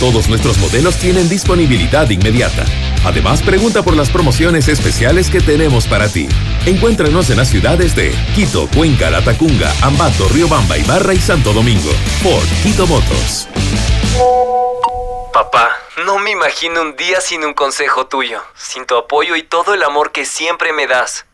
Todos 0.00 0.28
nuestros 0.28 0.58
modelos 0.58 0.96
tienen 0.96 1.28
disponibilidad 1.28 2.08
inmediata. 2.08 2.64
Además, 3.04 3.42
pregunta 3.42 3.82
por 3.82 3.96
las 3.96 4.10
promociones 4.10 4.68
especiales 4.68 5.28
que 5.28 5.40
tenemos 5.40 5.86
para 5.86 6.08
ti. 6.08 6.28
Encuéntranos 6.66 7.28
en 7.30 7.36
las 7.36 7.48
ciudades 7.48 7.94
de 7.94 8.14
Quito, 8.34 8.68
Cuenca, 8.74 9.10
Latacunga, 9.10 9.72
Ambato, 9.82 10.28
Riobamba, 10.28 10.78
Ibarra 10.78 11.12
y 11.14 11.18
Santo 11.18 11.52
Domingo. 11.52 11.90
Por 12.22 12.42
Quito 12.62 12.86
Motos. 12.86 13.48
Papá, 15.32 15.70
no 16.06 16.18
me 16.18 16.30
imagino 16.30 16.80
un 16.80 16.96
día 16.96 17.20
sin 17.20 17.44
un 17.44 17.54
consejo 17.54 18.06
tuyo, 18.06 18.42
sin 18.54 18.86
tu 18.86 18.96
apoyo 18.96 19.36
y 19.36 19.42
todo 19.42 19.74
el 19.74 19.82
amor 19.82 20.12
que 20.12 20.24
siempre 20.24 20.72
me 20.72 20.86
das. 20.86 21.26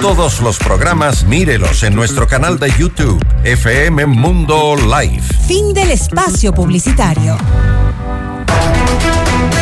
Todos 0.00 0.40
los 0.40 0.58
programas 0.58 1.24
mírelos 1.24 1.82
en 1.82 1.94
nuestro 1.94 2.26
canal 2.26 2.58
de 2.58 2.72
YouTube, 2.78 3.22
FM 3.44 4.06
Mundo 4.06 4.76
Live. 4.76 5.22
Fin 5.46 5.74
del 5.74 5.90
espacio 5.90 6.54
publicitario. 6.54 7.36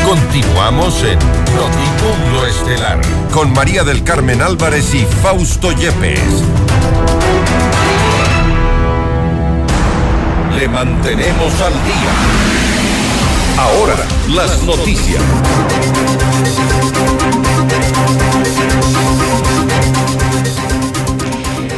Continuamos 0.06 1.02
en 1.02 1.18
Notimundo 1.18 2.46
Estelar 2.46 3.00
con 3.32 3.52
María 3.52 3.82
del 3.82 4.04
Carmen 4.04 4.42
Álvarez 4.42 4.94
y 4.94 5.04
Fausto 5.22 5.72
Yepes. 5.72 6.20
Le 10.56 10.68
mantenemos 10.68 11.52
al 11.60 11.72
día. 11.72 12.12
Ahora, 13.58 13.96
las 14.28 14.62
noticias. 14.62 15.20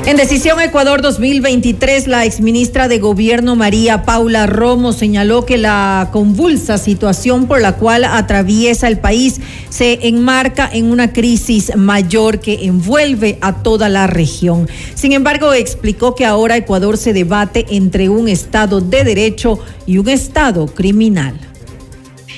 En 0.07 0.18
Decisión 0.18 0.61
Ecuador 0.61 1.00
2023, 1.00 2.09
la 2.09 2.26
exministra 2.26 2.88
de 2.88 2.98
Gobierno 2.98 3.57
María 3.57 4.02
Paula 4.02 4.46
Romo 4.46 4.92
señaló 4.92 5.46
que 5.46 5.57
la 5.57 6.11
convulsa 6.12 6.76
situación 6.76 7.46
por 7.46 7.62
la 7.62 7.76
cual 7.76 8.05
atraviesa 8.05 8.88
el 8.88 8.98
país 8.98 9.40
se 9.70 10.07
enmarca 10.07 10.68
en 10.70 10.90
una 10.90 11.14
crisis 11.14 11.74
mayor 11.74 12.40
que 12.40 12.66
envuelve 12.66 13.38
a 13.40 13.62
toda 13.62 13.88
la 13.88 14.07
región. 14.07 14.68
Sin 14.94 15.12
embargo, 15.12 15.55
explicó 15.55 16.14
que 16.14 16.26
ahora 16.26 16.59
Ecuador 16.59 16.98
se 16.98 17.14
debate 17.14 17.64
entre 17.70 18.11
un 18.11 18.28
Estado 18.28 18.82
de 18.82 19.05
derecho 19.05 19.59
y 19.86 19.96
un 19.96 20.11
Estado 20.11 20.66
criminal. 20.66 21.40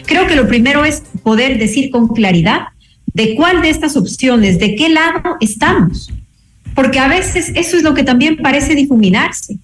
Creo 0.05 0.29
que 0.29 0.37
lo 0.37 0.47
primero 0.47 0.85
es 0.85 1.03
poder 1.25 1.59
decir 1.59 1.91
con 1.91 2.07
claridad 2.07 2.69
de 3.07 3.35
cuál 3.35 3.61
de 3.61 3.71
estas 3.71 3.97
opciones, 3.97 4.61
de 4.61 4.77
qué 4.77 4.89
lado 4.89 5.37
estamos 5.41 6.12
porque 6.77 7.01
a 7.01 7.09
veces 7.09 7.51
eso 7.55 7.77
es 7.79 7.83
lo 7.83 7.95
que 7.95 8.05
también 8.05 8.37
parece 8.37 8.74
difuminarse, 8.74 9.57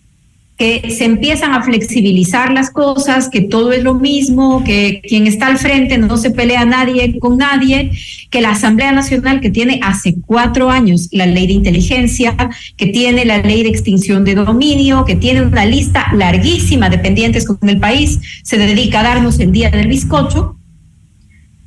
que 0.56 0.90
se 0.90 1.04
empiezan 1.04 1.52
a 1.52 1.62
flexibilizar 1.62 2.52
las 2.52 2.70
cosas, 2.70 3.28
que 3.28 3.42
todo 3.42 3.72
es 3.72 3.82
lo 3.82 3.94
mismo, 3.94 4.64
que 4.64 5.02
quien 5.06 5.26
está 5.26 5.48
al 5.48 5.58
frente 5.58 5.98
no 5.98 6.16
se 6.16 6.30
pelea 6.30 6.64
nadie 6.64 7.18
con 7.18 7.36
nadie, 7.36 7.92
que 8.30 8.40
la 8.40 8.52
Asamblea 8.52 8.92
Nacional 8.92 9.40
que 9.40 9.50
tiene 9.50 9.78
hace 9.82 10.14
cuatro 10.24 10.70
años 10.70 11.10
la 11.12 11.26
ley 11.26 11.46
de 11.46 11.52
inteligencia, 11.52 12.34
que 12.76 12.86
tiene 12.86 13.26
la 13.26 13.38
ley 13.38 13.62
de 13.62 13.68
extinción 13.68 14.24
de 14.24 14.34
dominio, 14.34 15.04
que 15.04 15.16
tiene 15.16 15.42
una 15.42 15.66
lista 15.66 16.06
larguísima 16.14 16.88
de 16.88 16.98
pendientes 16.98 17.46
con 17.46 17.68
el 17.68 17.78
país, 17.78 18.20
se 18.42 18.56
dedica 18.56 19.00
a 19.00 19.04
darnos 19.04 19.38
el 19.38 19.52
día 19.52 19.70
del 19.70 19.88
bizcocho, 19.88 20.56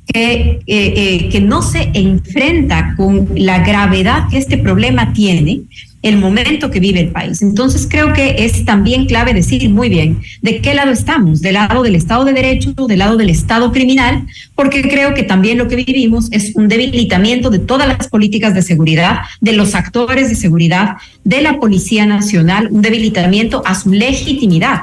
que, 0.06 0.30
eh, 0.32 0.60
eh, 0.66 1.28
que 1.30 1.40
no 1.40 1.62
se 1.62 1.90
enfrenta 1.94 2.94
con 2.96 3.28
la 3.34 3.58
gravedad 3.60 4.28
que 4.30 4.38
este 4.38 4.58
problema 4.58 5.12
tiene, 5.12 5.62
el 6.06 6.18
momento 6.18 6.70
que 6.70 6.78
vive 6.78 7.00
el 7.00 7.08
país. 7.08 7.42
Entonces 7.42 7.88
creo 7.90 8.12
que 8.12 8.36
es 8.38 8.64
también 8.64 9.06
clave 9.06 9.34
decir 9.34 9.68
muy 9.70 9.88
bien 9.88 10.20
de 10.40 10.60
qué 10.60 10.72
lado 10.72 10.92
estamos, 10.92 11.40
del 11.40 11.54
lado 11.54 11.82
del 11.82 11.96
Estado 11.96 12.24
de 12.24 12.32
Derecho, 12.32 12.72
del 12.86 13.00
lado 13.00 13.16
del 13.16 13.28
Estado 13.28 13.72
criminal, 13.72 14.24
porque 14.54 14.82
creo 14.82 15.14
que 15.14 15.24
también 15.24 15.58
lo 15.58 15.66
que 15.66 15.76
vivimos 15.76 16.28
es 16.30 16.54
un 16.54 16.68
debilitamiento 16.68 17.50
de 17.50 17.58
todas 17.58 17.88
las 17.88 18.06
políticas 18.06 18.54
de 18.54 18.62
seguridad, 18.62 19.22
de 19.40 19.52
los 19.52 19.74
actores 19.74 20.28
de 20.28 20.36
seguridad, 20.36 20.96
de 21.24 21.42
la 21.42 21.58
Policía 21.58 22.06
Nacional, 22.06 22.68
un 22.70 22.82
debilitamiento 22.82 23.62
a 23.66 23.74
su 23.74 23.90
legitimidad. 23.90 24.82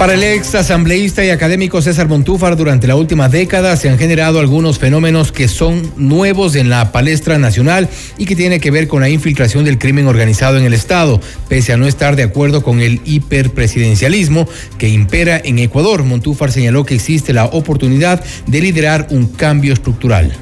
Para 0.00 0.14
el 0.14 0.22
ex 0.22 0.54
asambleísta 0.54 1.22
y 1.26 1.28
académico 1.28 1.82
César 1.82 2.08
Montúfar, 2.08 2.56
durante 2.56 2.86
la 2.86 2.96
última 2.96 3.28
década 3.28 3.76
se 3.76 3.90
han 3.90 3.98
generado 3.98 4.40
algunos 4.40 4.78
fenómenos 4.78 5.30
que 5.30 5.46
son 5.46 5.92
nuevos 5.98 6.56
en 6.56 6.70
la 6.70 6.90
palestra 6.90 7.36
nacional 7.36 7.86
y 8.16 8.24
que 8.24 8.34
tiene 8.34 8.60
que 8.60 8.70
ver 8.70 8.88
con 8.88 9.02
la 9.02 9.10
infiltración 9.10 9.66
del 9.66 9.76
crimen 9.76 10.06
organizado 10.06 10.56
en 10.56 10.64
el 10.64 10.72
Estado, 10.72 11.20
pese 11.50 11.74
a 11.74 11.76
no 11.76 11.86
estar 11.86 12.16
de 12.16 12.22
acuerdo 12.22 12.62
con 12.62 12.80
el 12.80 13.02
hiperpresidencialismo 13.04 14.48
que 14.78 14.88
impera 14.88 15.38
en 15.44 15.58
Ecuador. 15.58 16.02
Montúfar 16.02 16.50
señaló 16.50 16.86
que 16.86 16.94
existe 16.94 17.34
la 17.34 17.44
oportunidad 17.44 18.24
de 18.46 18.60
liderar 18.62 19.06
un 19.10 19.26
cambio 19.26 19.74
estructural. 19.74 20.32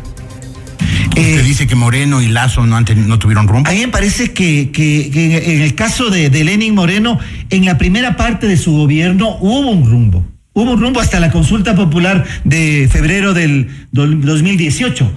Usted 1.10 1.44
dice 1.44 1.66
que 1.66 1.74
Moreno 1.74 2.22
y 2.22 2.28
Lazo 2.28 2.66
no, 2.66 2.80
no 2.80 3.18
tuvieron 3.18 3.48
rumbo. 3.48 3.68
A 3.68 3.72
mí 3.72 3.80
me 3.80 3.88
parece 3.88 4.32
que, 4.32 4.70
en 4.74 5.62
el 5.62 5.74
caso 5.74 6.10
de, 6.10 6.30
de, 6.30 6.44
Lenin 6.44 6.74
Moreno, 6.74 7.18
en 7.50 7.64
la 7.64 7.78
primera 7.78 8.16
parte 8.16 8.46
de 8.46 8.56
su 8.56 8.72
gobierno 8.72 9.36
hubo 9.40 9.70
un 9.70 9.88
rumbo. 9.90 10.24
Hubo 10.52 10.72
un 10.72 10.80
rumbo 10.80 11.00
hasta 11.00 11.20
la 11.20 11.30
consulta 11.30 11.74
popular 11.74 12.24
de 12.44 12.88
febrero 12.90 13.34
del 13.34 13.68
2018. 13.92 15.10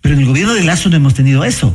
Pero 0.00 0.14
en 0.14 0.20
el 0.20 0.26
gobierno 0.26 0.54
de 0.54 0.64
Lazo 0.64 0.90
no 0.90 0.96
hemos 0.96 1.14
tenido 1.14 1.44
eso. 1.44 1.74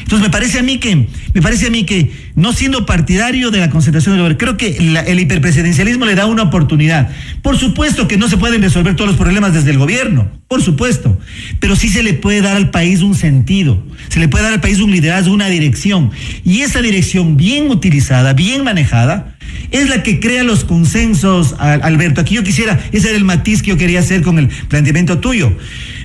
Entonces 0.00 0.20
me 0.20 0.30
parece 0.30 0.58
a 0.58 0.62
mí 0.62 0.78
que, 0.78 1.06
me 1.34 1.42
parece 1.42 1.66
a 1.66 1.70
mí 1.70 1.84
que, 1.84 2.10
no 2.34 2.52
siendo 2.52 2.86
partidario 2.86 3.50
de 3.50 3.58
la 3.60 3.70
concentración 3.70 4.14
del 4.14 4.22
gobierno, 4.22 4.38
creo 4.38 4.56
que 4.56 4.76
el 5.06 5.20
hiperpresidencialismo 5.20 6.06
le 6.06 6.14
da 6.14 6.26
una 6.26 6.44
oportunidad. 6.44 7.10
Por 7.42 7.58
supuesto 7.58 8.08
que 8.08 8.16
no 8.16 8.28
se 8.28 8.36
pueden 8.36 8.62
resolver 8.62 8.96
todos 8.96 9.10
los 9.10 9.18
problemas 9.18 9.54
desde 9.54 9.70
el 9.70 9.78
gobierno, 9.78 10.30
por 10.48 10.62
supuesto, 10.62 11.18
pero 11.60 11.76
sí 11.76 11.88
se 11.88 12.02
le 12.02 12.14
puede 12.14 12.40
dar 12.40 12.56
al 12.56 12.70
país 12.70 13.02
un 13.02 13.14
sentido, 13.14 13.82
se 14.08 14.20
le 14.20 14.28
puede 14.28 14.44
dar 14.44 14.52
al 14.52 14.60
país 14.60 14.80
un 14.80 14.90
liderazgo, 14.90 15.32
una 15.32 15.48
dirección. 15.48 16.10
Y 16.44 16.60
esa 16.60 16.82
dirección 16.82 17.36
bien 17.36 17.70
utilizada, 17.70 18.32
bien 18.32 18.64
manejada, 18.64 19.36
es 19.70 19.88
la 19.88 20.02
que 20.02 20.20
crea 20.20 20.42
los 20.42 20.64
consensos, 20.64 21.54
Alberto. 21.58 22.20
Aquí 22.20 22.34
yo 22.34 22.42
quisiera, 22.42 22.80
ese 22.92 23.08
era 23.08 23.16
el 23.16 23.24
matiz 23.24 23.62
que 23.62 23.70
yo 23.70 23.76
quería 23.76 24.00
hacer 24.00 24.22
con 24.22 24.38
el 24.38 24.48
planteamiento 24.48 25.18
tuyo. 25.18 25.52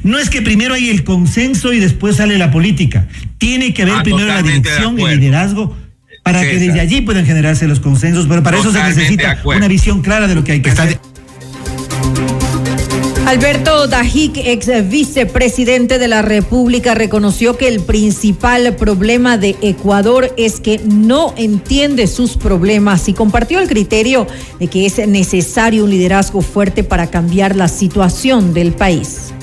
No 0.03 0.19
es 0.19 0.29
que 0.29 0.41
primero 0.41 0.73
hay 0.75 0.89
el 0.89 1.03
consenso 1.03 1.73
y 1.73 1.79
después 1.79 2.17
sale 2.17 2.37
la 2.37 2.51
política. 2.51 3.07
Tiene 3.37 3.73
que 3.73 3.83
haber 3.83 3.95
ah, 3.95 4.03
primero 4.03 4.27
la 4.27 4.43
dirección, 4.43 4.99
el 4.99 5.19
liderazgo, 5.19 5.75
para 6.23 6.41
que 6.41 6.59
desde 6.59 6.79
allí 6.79 7.01
puedan 7.01 7.25
generarse 7.25 7.67
los 7.67 7.79
consensos, 7.79 8.27
pero 8.27 8.43
para 8.43 8.57
eso 8.57 8.71
se 8.71 8.83
necesita 8.83 9.39
una 9.43 9.67
visión 9.67 10.01
clara 10.01 10.27
de 10.27 10.35
lo 10.35 10.43
que 10.43 10.53
hay 10.53 10.61
que 10.61 10.69
hacer. 10.69 10.99
Alberto 13.25 13.87
Dajic, 13.87 14.37
ex 14.37 14.87
vicepresidente 14.87 15.97
de 15.97 16.07
la 16.07 16.21
República, 16.21 16.93
reconoció 16.93 17.57
que 17.57 17.67
el 17.67 17.79
principal 17.79 18.75
problema 18.75 19.39
de 19.39 19.55
Ecuador 19.63 20.31
es 20.37 20.59
que 20.59 20.79
no 20.85 21.33
entiende 21.35 22.05
sus 22.05 22.37
problemas 22.37 23.09
y 23.09 23.13
compartió 23.13 23.59
el 23.59 23.67
criterio 23.67 24.27
de 24.59 24.67
que 24.67 24.85
es 24.85 25.07
necesario 25.07 25.85
un 25.85 25.89
liderazgo 25.89 26.43
fuerte 26.43 26.83
para 26.83 27.07
cambiar 27.09 27.55
la 27.55 27.67
situación 27.67 28.53
del 28.53 28.73
país. 28.73 29.33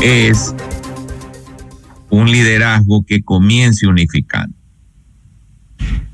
Es 0.00 0.54
un 2.10 2.30
liderazgo 2.30 3.04
que 3.04 3.22
comience 3.22 3.88
unificando. 3.88 4.54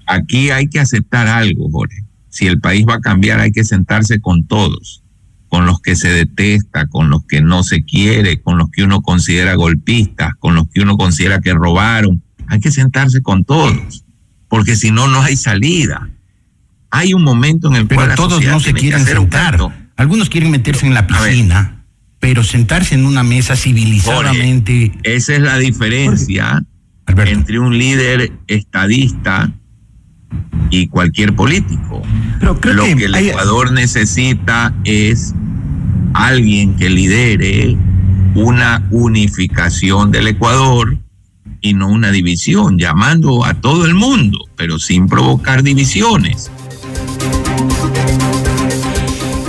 Aquí 0.06 0.50
hay 0.50 0.66
que 0.66 0.80
aceptar 0.80 1.26
algo, 1.26 1.70
Jorge 1.70 2.03
si 2.34 2.48
el 2.48 2.60
país 2.60 2.84
va 2.86 2.94
a 2.94 3.00
cambiar 3.00 3.38
hay 3.38 3.52
que 3.52 3.62
sentarse 3.62 4.20
con 4.20 4.44
todos, 4.48 5.04
con 5.46 5.66
los 5.66 5.80
que 5.80 5.94
se 5.94 6.08
detesta, 6.08 6.88
con 6.88 7.08
los 7.08 7.24
que 7.26 7.40
no 7.40 7.62
se 7.62 7.84
quiere, 7.84 8.42
con 8.42 8.58
los 8.58 8.70
que 8.72 8.82
uno 8.82 9.02
considera 9.02 9.54
golpistas, 9.54 10.32
con 10.40 10.56
los 10.56 10.68
que 10.68 10.80
uno 10.80 10.96
considera 10.96 11.40
que 11.40 11.54
robaron. 11.54 12.24
Hay 12.48 12.58
que 12.58 12.72
sentarse 12.72 13.22
con 13.22 13.44
todos, 13.44 14.04
porque 14.48 14.74
si 14.74 14.90
no, 14.90 15.06
no 15.06 15.22
hay 15.22 15.36
salida. 15.36 16.10
Hay 16.90 17.14
un 17.14 17.22
momento 17.22 17.68
en 17.68 17.76
el 17.76 17.86
pero 17.86 18.02
cual... 18.02 18.16
todos 18.16 18.44
no 18.44 18.58
se 18.58 18.72
quieren 18.74 19.04
sentar. 19.06 19.92
Algunos 19.96 20.28
quieren 20.28 20.50
meterse 20.50 20.86
en 20.86 20.94
la 20.94 21.06
piscina, 21.06 21.86
pero 22.18 22.42
sentarse 22.42 22.96
en 22.96 23.06
una 23.06 23.22
mesa 23.22 23.54
civilizadamente... 23.54 24.90
esa 25.04 25.34
es 25.36 25.40
la 25.40 25.56
diferencia 25.58 26.64
entre 27.06 27.60
un 27.60 27.78
líder 27.78 28.32
estadista 28.48 29.52
y 30.70 30.88
cualquier 30.88 31.34
político. 31.34 32.02
Lo 32.40 32.60
que, 32.60 32.70
el 32.70 33.14
Ecuador 33.14 33.72
necesita 33.72 34.74
es 34.84 35.34
alguien 36.14 36.76
que 36.76 36.90
lidere 36.90 37.76
una 38.34 38.86
unificación 38.90 40.10
del 40.10 40.28
Ecuador 40.28 40.98
y 41.60 41.72
no 41.72 41.88
una 41.88 42.10
división, 42.10 42.78
llamando 42.78 43.44
a 43.44 43.54
todo 43.54 43.86
el 43.86 43.94
mundo, 43.94 44.38
pero 44.56 44.78
sin 44.78 45.06
provocar 45.08 45.62
divisiones. 45.62 46.50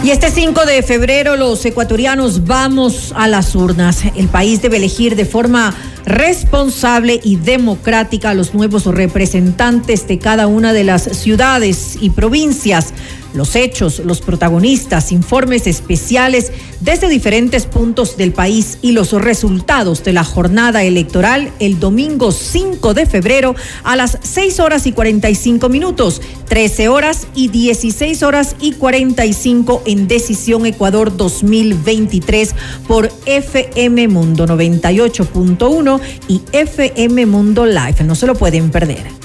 Y 0.06 0.12
este 0.12 0.30
5 0.30 0.68
de 0.68 0.84
febrero 0.84 1.36
los 1.36 1.66
ecuatorianos 1.66 2.45
vamos 2.45 3.12
a 3.16 3.28
las 3.28 3.56
urnas. 3.56 4.03
El 4.16 4.28
país 4.28 4.62
debe 4.62 4.78
elegir 4.78 5.16
de 5.16 5.26
forma 5.26 5.74
responsable 6.06 7.20
y 7.24 7.38
democrática 7.38 8.30
a 8.30 8.34
los 8.36 8.53
nuevos 8.53 8.86
representantes 8.86 10.08
de 10.08 10.20
cada 10.20 10.45
una 10.45 10.74
de 10.74 10.84
las 10.84 11.06
ciudades 11.06 11.97
y 11.99 12.12
provincias. 12.12 12.93
Los 13.36 13.56
hechos, 13.56 14.00
los 14.00 14.22
protagonistas, 14.22 15.12
informes 15.12 15.68
especiales 15.68 16.52
desde 16.80 17.08
diferentes 17.08 17.66
puntos 17.66 18.18
del 18.18 18.32
país 18.32 18.78
y 18.82 18.92
los 18.92 19.12
resultados 19.12 20.04
de 20.04 20.14
la 20.14 20.24
jornada 20.24 20.84
electoral 20.84 21.52
el 21.60 21.80
domingo 21.80 22.32
5 22.32 22.94
de 22.94 23.06
febrero 23.06 23.56
a 23.84 23.96
las 23.96 24.18
6 24.22 24.60
horas 24.60 24.88
y 24.88 24.92
45 24.92 25.70
minutos, 25.70 26.22
13 26.48 26.90
horas 26.90 27.28
y 27.36 27.50
16 27.50 28.24
horas 28.24 28.56
y 28.60 28.74
45 28.74 29.84
en 29.86 30.08
Decisión 30.08 30.66
Ecuador 30.66 31.16
2023 31.16 32.56
por 32.88 33.12
FM 33.26 34.08
Mundo 34.08 34.46
98.1 34.46 36.00
y 36.28 36.42
FM 36.52 37.26
Mundo 37.26 37.66
Live. 37.66 38.04
No 38.04 38.16
se 38.16 38.28
lo 38.28 38.36
pueden 38.36 38.72
perder. 38.72 39.24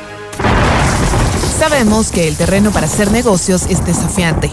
Sabemos 1.61 2.09
que 2.09 2.27
el 2.27 2.37
terreno 2.37 2.71
para 2.71 2.87
hacer 2.87 3.11
negocios 3.11 3.67
es 3.69 3.85
desafiante. 3.85 4.51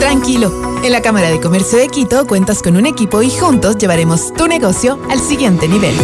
Tranquilo. 0.00 0.67
En 0.82 0.92
la 0.92 1.02
Cámara 1.02 1.28
de 1.28 1.40
Comercio 1.40 1.78
de 1.78 1.88
Quito 1.88 2.26
cuentas 2.26 2.62
con 2.62 2.76
un 2.76 2.86
equipo 2.86 3.20
y 3.20 3.30
juntos 3.30 3.76
llevaremos 3.78 4.32
tu 4.34 4.46
negocio 4.46 5.00
al 5.10 5.18
siguiente 5.20 5.66
nivel. 5.66 5.96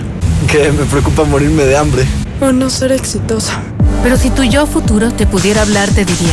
Que 0.51 0.71
me 0.73 0.85
preocupa 0.85 1.25
morirme 1.25 1.65
de 1.65 1.77
hambre. 1.77 2.07
O 2.41 2.53
no 2.53 2.71
ser 2.71 2.93
exitosa. 2.93 3.61
Pero 4.03 4.17
si 4.17 4.31
tu 4.31 4.43
yo 4.45 4.67
futuro 4.67 5.13
te 5.13 5.27
pudiera 5.27 5.63
hablar, 5.63 5.89
te 5.91 6.05
diría, 6.05 6.33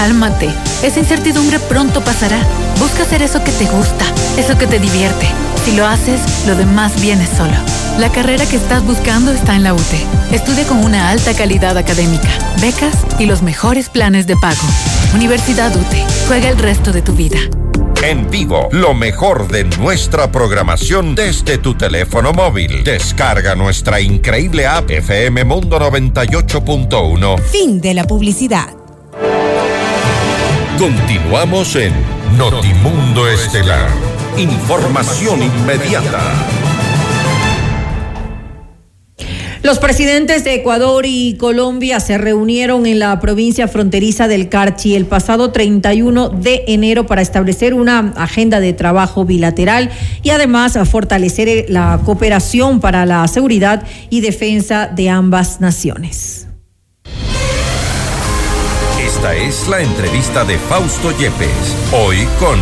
cálmate, 0.00 0.48
esa 0.82 0.98
incertidumbre 0.98 1.58
pronto 1.58 2.00
pasará. 2.00 2.38
Busca 2.78 3.02
hacer 3.02 3.20
eso 3.20 3.44
que 3.44 3.52
te 3.52 3.66
gusta, 3.66 4.06
eso 4.38 4.56
que 4.56 4.66
te 4.66 4.78
divierte. 4.78 5.26
Si 5.66 5.76
lo 5.76 5.86
haces, 5.86 6.46
lo 6.46 6.56
demás 6.56 6.98
viene 7.02 7.26
solo. 7.26 7.52
La 7.98 8.10
carrera 8.10 8.46
que 8.46 8.56
estás 8.56 8.82
buscando 8.82 9.30
está 9.30 9.54
en 9.56 9.62
la 9.62 9.74
UTE. 9.74 10.00
Estudia 10.32 10.66
con 10.66 10.82
una 10.82 11.10
alta 11.10 11.34
calidad 11.34 11.76
académica, 11.76 12.30
becas 12.62 12.94
y 13.18 13.26
los 13.26 13.42
mejores 13.42 13.90
planes 13.90 14.26
de 14.26 14.36
pago. 14.36 14.66
Universidad 15.14 15.70
UTE. 15.76 16.02
Juega 16.28 16.48
el 16.48 16.56
resto 16.56 16.92
de 16.92 17.02
tu 17.02 17.12
vida. 17.12 17.38
En 18.02 18.30
vivo, 18.30 18.70
lo 18.72 18.94
mejor 18.94 19.48
de 19.48 19.64
nuestra 19.64 20.32
programación 20.32 21.14
desde 21.14 21.58
tu 21.58 21.74
teléfono 21.74 22.32
móvil. 22.32 22.84
Descarga 22.84 23.54
nuestra 23.54 24.00
increíble 24.00 24.66
app 24.66 24.90
FM 24.90 25.44
Mundo 25.44 25.78
98.1. 25.78 27.38
Fin 27.42 27.82
de 27.82 27.92
la 27.92 28.04
publicidad. 28.04 28.79
Continuamos 30.80 31.76
en 31.76 31.92
Notimundo 32.38 33.28
Estelar. 33.28 33.90
Información 34.38 35.42
inmediata. 35.42 36.22
Los 39.62 39.78
presidentes 39.78 40.42
de 40.42 40.54
Ecuador 40.54 41.04
y 41.06 41.36
Colombia 41.36 42.00
se 42.00 42.16
reunieron 42.16 42.86
en 42.86 42.98
la 42.98 43.20
provincia 43.20 43.68
fronteriza 43.68 44.26
del 44.26 44.48
Carchi 44.48 44.96
el 44.96 45.04
pasado 45.04 45.52
31 45.52 46.30
de 46.30 46.64
enero 46.66 47.04
para 47.04 47.20
establecer 47.20 47.74
una 47.74 48.14
agenda 48.16 48.58
de 48.58 48.72
trabajo 48.72 49.26
bilateral 49.26 49.90
y 50.22 50.30
además 50.30 50.78
fortalecer 50.90 51.66
la 51.68 52.00
cooperación 52.06 52.80
para 52.80 53.04
la 53.04 53.28
seguridad 53.28 53.86
y 54.08 54.22
defensa 54.22 54.86
de 54.86 55.10
ambas 55.10 55.60
naciones. 55.60 56.46
Esta 59.20 59.36
es 59.36 59.68
la 59.68 59.82
entrevista 59.82 60.46
de 60.46 60.56
Fausto 60.56 61.10
Yepes, 61.10 61.76
hoy 61.92 62.26
con... 62.38 62.58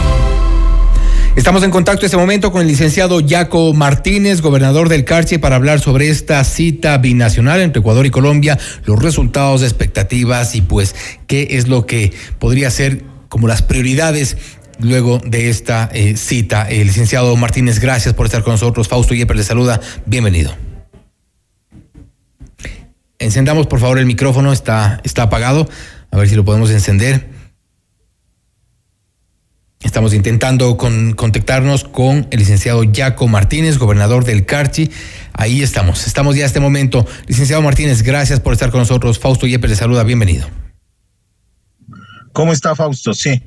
Estamos 1.37 1.63
en 1.63 1.71
contacto 1.71 2.01
en 2.01 2.07
este 2.07 2.17
momento 2.17 2.51
con 2.51 2.63
el 2.63 2.67
licenciado 2.67 3.21
Jaco 3.25 3.73
Martínez, 3.75 4.41
gobernador 4.41 4.89
del 4.89 5.05
Carche, 5.05 5.39
para 5.39 5.55
hablar 5.55 5.79
sobre 5.79 6.11
esta 6.11 6.43
cita 6.43 6.99
binacional 6.99 7.61
entre 7.61 7.79
Ecuador 7.79 8.07
y 8.07 8.11
Colombia, 8.11 8.59
los 8.87 9.01
resultados, 9.01 9.63
expectativas 9.63 10.57
y 10.57 10.63
pues 10.63 10.97
qué 11.29 11.47
es 11.53 11.69
lo 11.69 11.87
que 11.87 12.13
podría 12.41 12.73
ser 12.73 13.05
como 13.29 13.47
las 13.47 13.63
prioridades 13.63 14.37
luego 14.81 15.21
de 15.25 15.51
esta 15.51 15.89
eh, 15.93 16.17
cita. 16.17 16.69
El 16.69 16.89
licenciado 16.89 17.37
Martínez, 17.37 17.79
gracias 17.79 18.15
por 18.15 18.27
estar 18.27 18.43
con 18.43 18.55
nosotros. 18.55 18.89
Fausto 18.89 19.15
Yepes 19.15 19.37
le 19.37 19.45
saluda. 19.45 19.81
Bienvenido. 20.07 20.57
Encendamos 23.21 23.69
por 23.69 23.79
favor 23.79 24.01
el 24.01 24.07
micrófono, 24.07 24.53
está, 24.53 25.01
está 25.05 25.23
apagado. 25.23 25.69
A 26.11 26.17
ver 26.17 26.29
si 26.29 26.35
lo 26.35 26.45
podemos 26.45 26.71
encender. 26.71 27.29
Estamos 29.81 30.13
intentando 30.13 30.77
con, 30.77 31.13
contactarnos 31.13 31.85
con 31.85 32.27
el 32.31 32.39
licenciado 32.41 32.83
Jaco 32.93 33.29
Martínez, 33.29 33.79
gobernador 33.79 34.25
del 34.25 34.45
Carchi. 34.45 34.91
Ahí 35.33 35.63
estamos, 35.63 36.07
estamos 36.07 36.35
ya 36.35 36.43
a 36.43 36.47
este 36.47 36.59
momento. 36.59 37.07
Licenciado 37.29 37.63
Martínez, 37.63 38.03
gracias 38.03 38.41
por 38.41 38.53
estar 38.53 38.71
con 38.71 38.81
nosotros. 38.81 39.19
Fausto 39.21 39.47
Yepes 39.47 39.71
le 39.71 39.77
saluda, 39.77 40.03
bienvenido. 40.03 40.49
¿Cómo 42.33 42.53
está 42.53 42.75
Fausto? 42.75 43.15
Sí, 43.15 43.41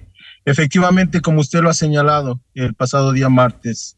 efectivamente, 0.45 1.19
como 1.19 1.41
usted 1.41 1.61
lo 1.61 1.69
ha 1.69 1.73
señalado, 1.73 2.39
el 2.53 2.73
pasado 2.73 3.11
día 3.11 3.27
martes, 3.27 3.97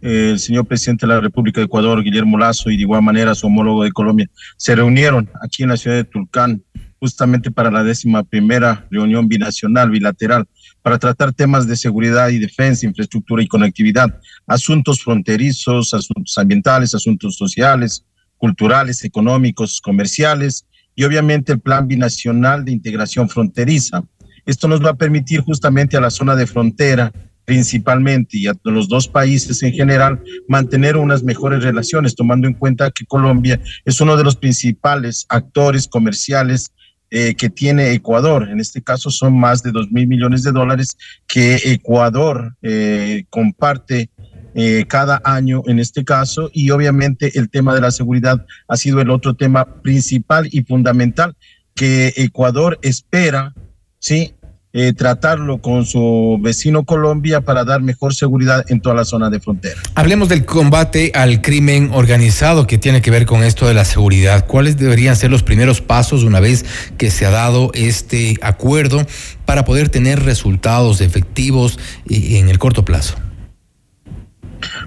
el 0.00 0.38
señor 0.38 0.66
presidente 0.66 1.06
de 1.06 1.14
la 1.14 1.20
República 1.20 1.60
de 1.60 1.66
Ecuador, 1.66 2.02
Guillermo 2.02 2.38
Lazo, 2.38 2.70
y 2.70 2.76
de 2.76 2.82
igual 2.82 3.02
manera 3.02 3.34
su 3.34 3.46
homólogo 3.46 3.84
de 3.84 3.92
Colombia, 3.92 4.28
se 4.56 4.74
reunieron 4.74 5.30
aquí 5.42 5.62
en 5.62 5.68
la 5.70 5.76
ciudad 5.76 5.96
de 5.96 6.04
Tulcán 6.04 6.62
justamente 7.04 7.50
para 7.50 7.70
la 7.70 7.84
décima 7.84 8.22
primera 8.22 8.88
reunión 8.90 9.28
binacional, 9.28 9.90
bilateral, 9.90 10.48
para 10.80 10.98
tratar 10.98 11.34
temas 11.34 11.66
de 11.66 11.76
seguridad 11.76 12.30
y 12.30 12.38
defensa, 12.38 12.86
infraestructura 12.86 13.42
y 13.42 13.46
conectividad, 13.46 14.18
asuntos 14.46 15.02
fronterizos, 15.04 15.92
asuntos 15.92 16.38
ambientales, 16.38 16.94
asuntos 16.94 17.36
sociales, 17.36 18.06
culturales, 18.38 19.04
económicos, 19.04 19.82
comerciales 19.82 20.64
y 20.96 21.04
obviamente 21.04 21.52
el 21.52 21.60
plan 21.60 21.86
binacional 21.86 22.64
de 22.64 22.72
integración 22.72 23.28
fronteriza. 23.28 24.02
Esto 24.46 24.66
nos 24.66 24.82
va 24.82 24.92
a 24.92 24.96
permitir 24.96 25.42
justamente 25.42 25.98
a 25.98 26.00
la 26.00 26.08
zona 26.08 26.34
de 26.34 26.46
frontera 26.46 27.12
principalmente 27.44 28.38
y 28.38 28.46
a 28.46 28.54
los 28.64 28.88
dos 28.88 29.08
países 29.08 29.62
en 29.62 29.74
general 29.74 30.22
mantener 30.48 30.96
unas 30.96 31.22
mejores 31.22 31.62
relaciones, 31.62 32.14
tomando 32.14 32.48
en 32.48 32.54
cuenta 32.54 32.90
que 32.90 33.04
Colombia 33.04 33.60
es 33.84 34.00
uno 34.00 34.16
de 34.16 34.24
los 34.24 34.36
principales 34.36 35.26
actores 35.28 35.86
comerciales 35.86 36.72
eh, 37.16 37.36
que 37.36 37.48
tiene 37.48 37.92
Ecuador. 37.92 38.48
En 38.50 38.58
este 38.58 38.82
caso 38.82 39.08
son 39.08 39.38
más 39.38 39.62
de 39.62 39.70
dos 39.70 39.88
mil 39.92 40.08
millones 40.08 40.42
de 40.42 40.50
dólares 40.50 40.96
que 41.28 41.60
Ecuador 41.64 42.56
eh, 42.60 43.22
comparte 43.30 44.10
eh, 44.56 44.84
cada 44.88 45.22
año 45.22 45.62
en 45.66 45.78
este 45.78 46.04
caso 46.04 46.50
y 46.52 46.70
obviamente 46.70 47.38
el 47.38 47.50
tema 47.50 47.72
de 47.72 47.82
la 47.82 47.92
seguridad 47.92 48.44
ha 48.66 48.76
sido 48.76 49.00
el 49.00 49.10
otro 49.10 49.34
tema 49.34 49.80
principal 49.80 50.48
y 50.50 50.64
fundamental 50.64 51.36
que 51.76 52.12
Ecuador 52.16 52.80
espera, 52.82 53.54
¿sí? 54.00 54.34
Eh, 54.76 54.92
tratarlo 54.92 55.58
con 55.58 55.86
su 55.86 56.36
vecino 56.42 56.82
Colombia 56.82 57.40
para 57.40 57.62
dar 57.62 57.80
mejor 57.80 58.12
seguridad 58.12 58.64
en 58.68 58.80
toda 58.80 58.96
la 58.96 59.04
zona 59.04 59.30
de 59.30 59.38
frontera. 59.38 59.80
Hablemos 59.94 60.28
del 60.28 60.44
combate 60.44 61.12
al 61.14 61.40
crimen 61.40 61.90
organizado 61.92 62.66
que 62.66 62.76
tiene 62.76 63.00
que 63.00 63.12
ver 63.12 63.24
con 63.24 63.44
esto 63.44 63.68
de 63.68 63.74
la 63.74 63.84
seguridad. 63.84 64.46
¿Cuáles 64.48 64.76
deberían 64.76 65.14
ser 65.14 65.30
los 65.30 65.44
primeros 65.44 65.80
pasos 65.80 66.24
una 66.24 66.40
vez 66.40 66.64
que 66.98 67.12
se 67.12 67.24
ha 67.24 67.30
dado 67.30 67.70
este 67.72 68.36
acuerdo 68.42 69.06
para 69.44 69.64
poder 69.64 69.90
tener 69.90 70.24
resultados 70.24 71.00
efectivos 71.00 71.78
eh, 72.10 72.38
en 72.38 72.48
el 72.48 72.58
corto 72.58 72.84
plazo? 72.84 73.14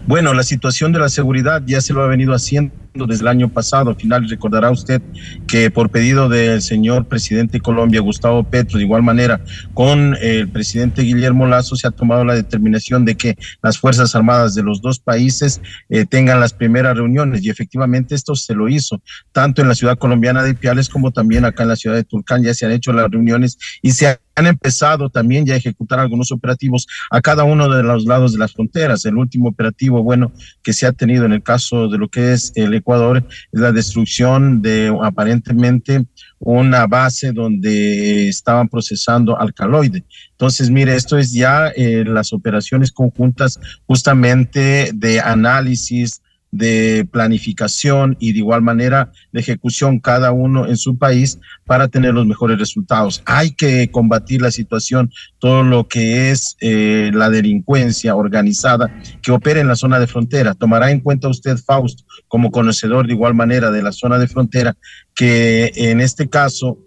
Bueno, 0.05 0.33
la 0.33 0.43
situación 0.43 0.91
de 0.91 0.99
la 0.99 1.07
seguridad 1.07 1.63
ya 1.65 1.79
se 1.79 1.93
lo 1.93 2.03
ha 2.03 2.07
venido 2.07 2.33
haciendo 2.33 2.73
desde 3.05 3.21
el 3.21 3.27
año 3.27 3.49
pasado. 3.49 3.89
Al 3.89 3.95
final 3.95 4.27
recordará 4.27 4.71
usted 4.71 5.01
que 5.47 5.69
por 5.69 5.89
pedido 5.89 6.29
del 6.29 6.61
señor 6.61 7.05
presidente 7.05 7.53
de 7.53 7.61
Colombia, 7.61 8.01
Gustavo 8.01 8.43
Petro, 8.43 8.77
de 8.77 8.85
igual 8.85 9.03
manera 9.03 9.41
con 9.73 10.15
el 10.21 10.49
presidente 10.49 11.03
Guillermo 11.03 11.45
Lazo, 11.45 11.75
se 11.75 11.87
ha 11.87 11.91
tomado 11.91 12.23
la 12.25 12.35
determinación 12.35 13.05
de 13.05 13.15
que 13.15 13.37
las 13.61 13.77
Fuerzas 13.77 14.15
Armadas 14.15 14.55
de 14.55 14.63
los 14.63 14.81
dos 14.81 14.99
países 14.99 15.61
eh, 15.89 16.05
tengan 16.05 16.39
las 16.39 16.53
primeras 16.53 16.95
reuniones 16.95 17.43
y 17.43 17.49
efectivamente 17.49 18.15
esto 18.15 18.35
se 18.35 18.55
lo 18.55 18.69
hizo, 18.69 19.01
tanto 19.31 19.61
en 19.61 19.67
la 19.67 19.75
ciudad 19.75 19.97
colombiana 19.97 20.43
de 20.43 20.55
Piales 20.55 20.89
como 20.89 21.11
también 21.11 21.45
acá 21.45 21.63
en 21.63 21.69
la 21.69 21.75
ciudad 21.75 21.95
de 21.95 22.03
Tulcán 22.03 22.43
ya 22.43 22.53
se 22.53 22.65
han 22.65 22.71
hecho 22.71 22.93
las 22.93 23.09
reuniones 23.09 23.57
y 23.81 23.91
se 23.91 24.19
han 24.37 24.45
empezado 24.45 25.09
también 25.09 25.45
ya 25.45 25.55
a 25.55 25.57
ejecutar 25.57 25.99
algunos 25.99 26.31
operativos 26.31 26.87
a 27.09 27.21
cada 27.21 27.43
uno 27.43 27.67
de 27.69 27.81
los 27.81 28.05
lados 28.05 28.33
de 28.33 28.39
las 28.39 28.53
fronteras. 28.53 29.03
El 29.05 29.17
último 29.17 29.49
operativo, 29.49 30.03
bueno, 30.03 30.31
que 30.61 30.73
se 30.73 30.85
ha 30.85 30.91
tenido 30.91 31.25
en 31.25 31.33
el 31.33 31.41
caso 31.41 31.87
de 31.87 31.97
lo 31.97 32.07
que 32.07 32.33
es 32.33 32.51
el 32.55 32.73
Ecuador 32.87 33.21
es 33.51 33.59
la 33.59 33.73
destrucción 33.73 34.61
de 34.61 34.97
aparentemente 35.03 36.05
una 36.39 36.87
base 36.87 37.33
donde 37.33 38.29
estaban 38.29 38.69
procesando 38.69 39.37
alcaloide. 39.37 40.05
Entonces, 40.31 40.69
mire, 40.69 40.95
esto 40.95 41.17
es 41.17 41.33
ya 41.33 41.67
eh, 41.75 42.05
las 42.07 42.31
operaciones 42.31 42.93
conjuntas 42.93 43.59
justamente 43.87 44.91
de 44.93 45.19
análisis, 45.19 46.21
de 46.57 47.07
planificación 47.11 48.17
y 48.19 48.33
de 48.33 48.39
igual 48.39 48.61
manera 48.61 49.11
de 49.31 49.39
ejecución 49.39 49.99
cada 49.99 50.31
uno 50.31 50.67
en 50.67 50.77
su 50.77 50.97
país 50.97 51.39
para 51.65 51.87
tener 51.87 52.13
los 52.13 52.25
mejores 52.25 52.57
resultados. 52.59 53.21
Hay 53.25 53.51
que 53.51 53.89
combatir 53.91 54.41
la 54.41 54.51
situación, 54.51 55.11
todo 55.39 55.63
lo 55.63 55.87
que 55.87 56.31
es 56.31 56.57
eh, 56.59 57.11
la 57.13 57.29
delincuencia 57.29 58.15
organizada 58.15 58.93
que 59.21 59.31
opera 59.31 59.59
en 59.59 59.67
la 59.67 59.75
zona 59.75 59.99
de 59.99 60.07
frontera. 60.07 60.55
Tomará 60.55 60.91
en 60.91 60.99
cuenta 60.99 61.27
usted, 61.27 61.57
Fausto, 61.57 62.03
como 62.27 62.51
conocedor 62.51 63.07
de 63.07 63.13
igual 63.13 63.35
manera 63.35 63.71
de 63.71 63.83
la 63.83 63.91
zona 63.91 64.17
de 64.17 64.27
frontera, 64.27 64.75
que 65.15 65.71
en 65.75 66.01
este 66.01 66.27
caso 66.29 66.79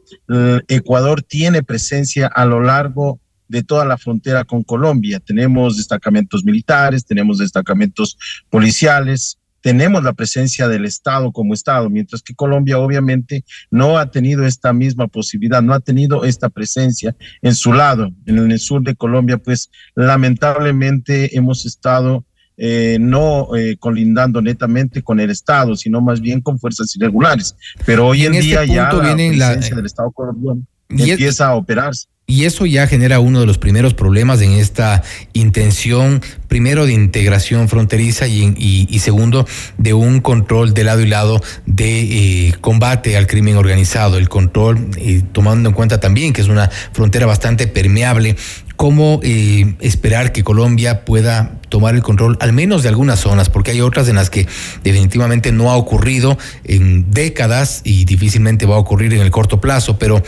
Ecuador 0.69 1.23
tiene 1.23 1.63
presencia 1.63 2.27
a 2.27 2.45
lo 2.45 2.61
largo 2.61 3.21
de 3.51 3.65
toda 3.65 3.85
la 3.85 3.99
frontera 3.99 4.45
con 4.45 4.63
Colombia. 4.63 5.19
Tenemos 5.19 5.77
destacamentos 5.77 6.45
militares, 6.45 7.05
tenemos 7.05 7.39
destacamentos 7.39 8.17
policiales, 8.49 9.40
tenemos 9.61 10.03
la 10.03 10.13
presencia 10.13 10.69
del 10.69 10.85
Estado 10.85 11.33
como 11.33 11.55
Estado, 11.55 11.91
mientras 11.91 12.23
que 12.23 12.35
Colombia 12.35 12.79
obviamente 12.79 13.45
no 13.71 13.99
ha 13.99 14.11
tenido 14.11 14.47
esta 14.47 14.73
misma 14.73 15.07
posibilidad, 15.09 15.63
no 15.63 15.75
ha 15.75 15.81
tenido 15.81 16.25
esta 16.25 16.49
presencia 16.49 17.15
en 17.43 17.55
su 17.55 17.73
lado. 17.73 18.11
En 18.27 18.51
el 18.51 18.59
sur 18.59 18.83
de 18.83 18.95
Colombia, 18.95 19.39
pues 19.39 19.71
lamentablemente 19.95 21.37
hemos 21.37 21.67
estado 21.67 22.25
eh, 22.63 22.99
no 23.01 23.57
eh, 23.57 23.79
colindando 23.79 24.43
netamente 24.43 25.03
con 25.03 25.19
el 25.19 25.31
Estado, 25.31 25.77
sino 25.77 26.03
más 26.03 26.21
bien 26.21 26.43
con 26.43 26.59
fuerzas 26.59 26.95
irregulares. 26.95 27.57
Pero 27.87 28.09
hoy 28.09 28.27
en, 28.27 28.33
día 28.33 28.63
este 28.63 28.75
ya 28.75 28.93
la 28.93 29.01
presencia 29.17 29.77
del 29.77 29.87
Estado 29.87 30.11
colombiano 30.11 30.63
empieza 30.91 31.47
a 31.47 31.55
operarse. 31.55 32.09
Y 32.31 32.45
eso 32.45 32.65
ya 32.65 32.87
genera 32.87 33.19
uno 33.19 33.41
de 33.41 33.47
los 33.47 33.59
primeros 33.59 33.93
problemas 33.93 34.41
en 34.41 34.53
esta 34.53 35.03
intención, 35.33 36.23
primero 36.47 36.87
de 36.87 36.93
integración 36.93 37.69
fronteriza 37.69 38.29
y, 38.29 38.99
segundo 39.01 39.49
de 39.79 39.95
un 39.95 40.21
control 40.21 40.73
de 40.73 40.85
lado 40.85 41.01
y 41.01 41.09
lado 41.09 41.43
de 41.67 42.03
eh, 42.03 42.55
combate 42.61 43.17
al 43.17 43.27
crimen 43.27 43.57
organizado, 43.57 44.17
el 44.17 44.29
control, 44.29 44.93
eh, 44.97 45.23
tomando 45.33 45.71
en 45.71 45.75
cuenta 45.75 45.99
también 45.99 46.33
que 46.33 46.41
es 46.41 46.47
una 46.47 46.71
frontera 46.93 47.27
bastante 47.27 47.67
permeable, 47.67 48.37
cómo 48.77 49.19
eh, 49.25 49.75
esperar 49.81 50.31
que 50.31 50.45
Colombia 50.45 51.05
pueda 51.05 51.59
tomar 51.69 51.97
el 51.97 52.03
control 52.03 52.39
al 52.41 52.53
menos 52.53 52.85
de 52.85 52.91
algunas 52.91 53.19
zonas, 53.19 53.51
porque 53.51 53.73
hay 53.73 53.81
otras 53.81 54.09
en 54.09 54.15
las 54.15 54.31
que 54.31 54.47
definitivamente 54.85 55.51
no 55.51 55.71
ha 55.71 55.77
ocurrido 55.77 56.39
en 56.63 57.11
décadas 57.11 57.81
y 57.83 58.05
difícilmente 58.05 58.67
va 58.67 58.77
a 58.77 58.79
ocurrir 58.79 59.13
en 59.15 59.21
el 59.21 59.33
corto 59.33 59.61
plazo, 59.61 59.99
pero 59.99 60.23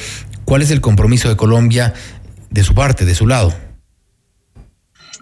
¿Cuál 0.44 0.62
es 0.62 0.70
el 0.70 0.80
compromiso 0.80 1.28
de 1.28 1.36
Colombia 1.36 1.94
de 2.50 2.64
su 2.64 2.74
parte, 2.74 3.04
de 3.04 3.14
su 3.14 3.26
lado? 3.26 3.54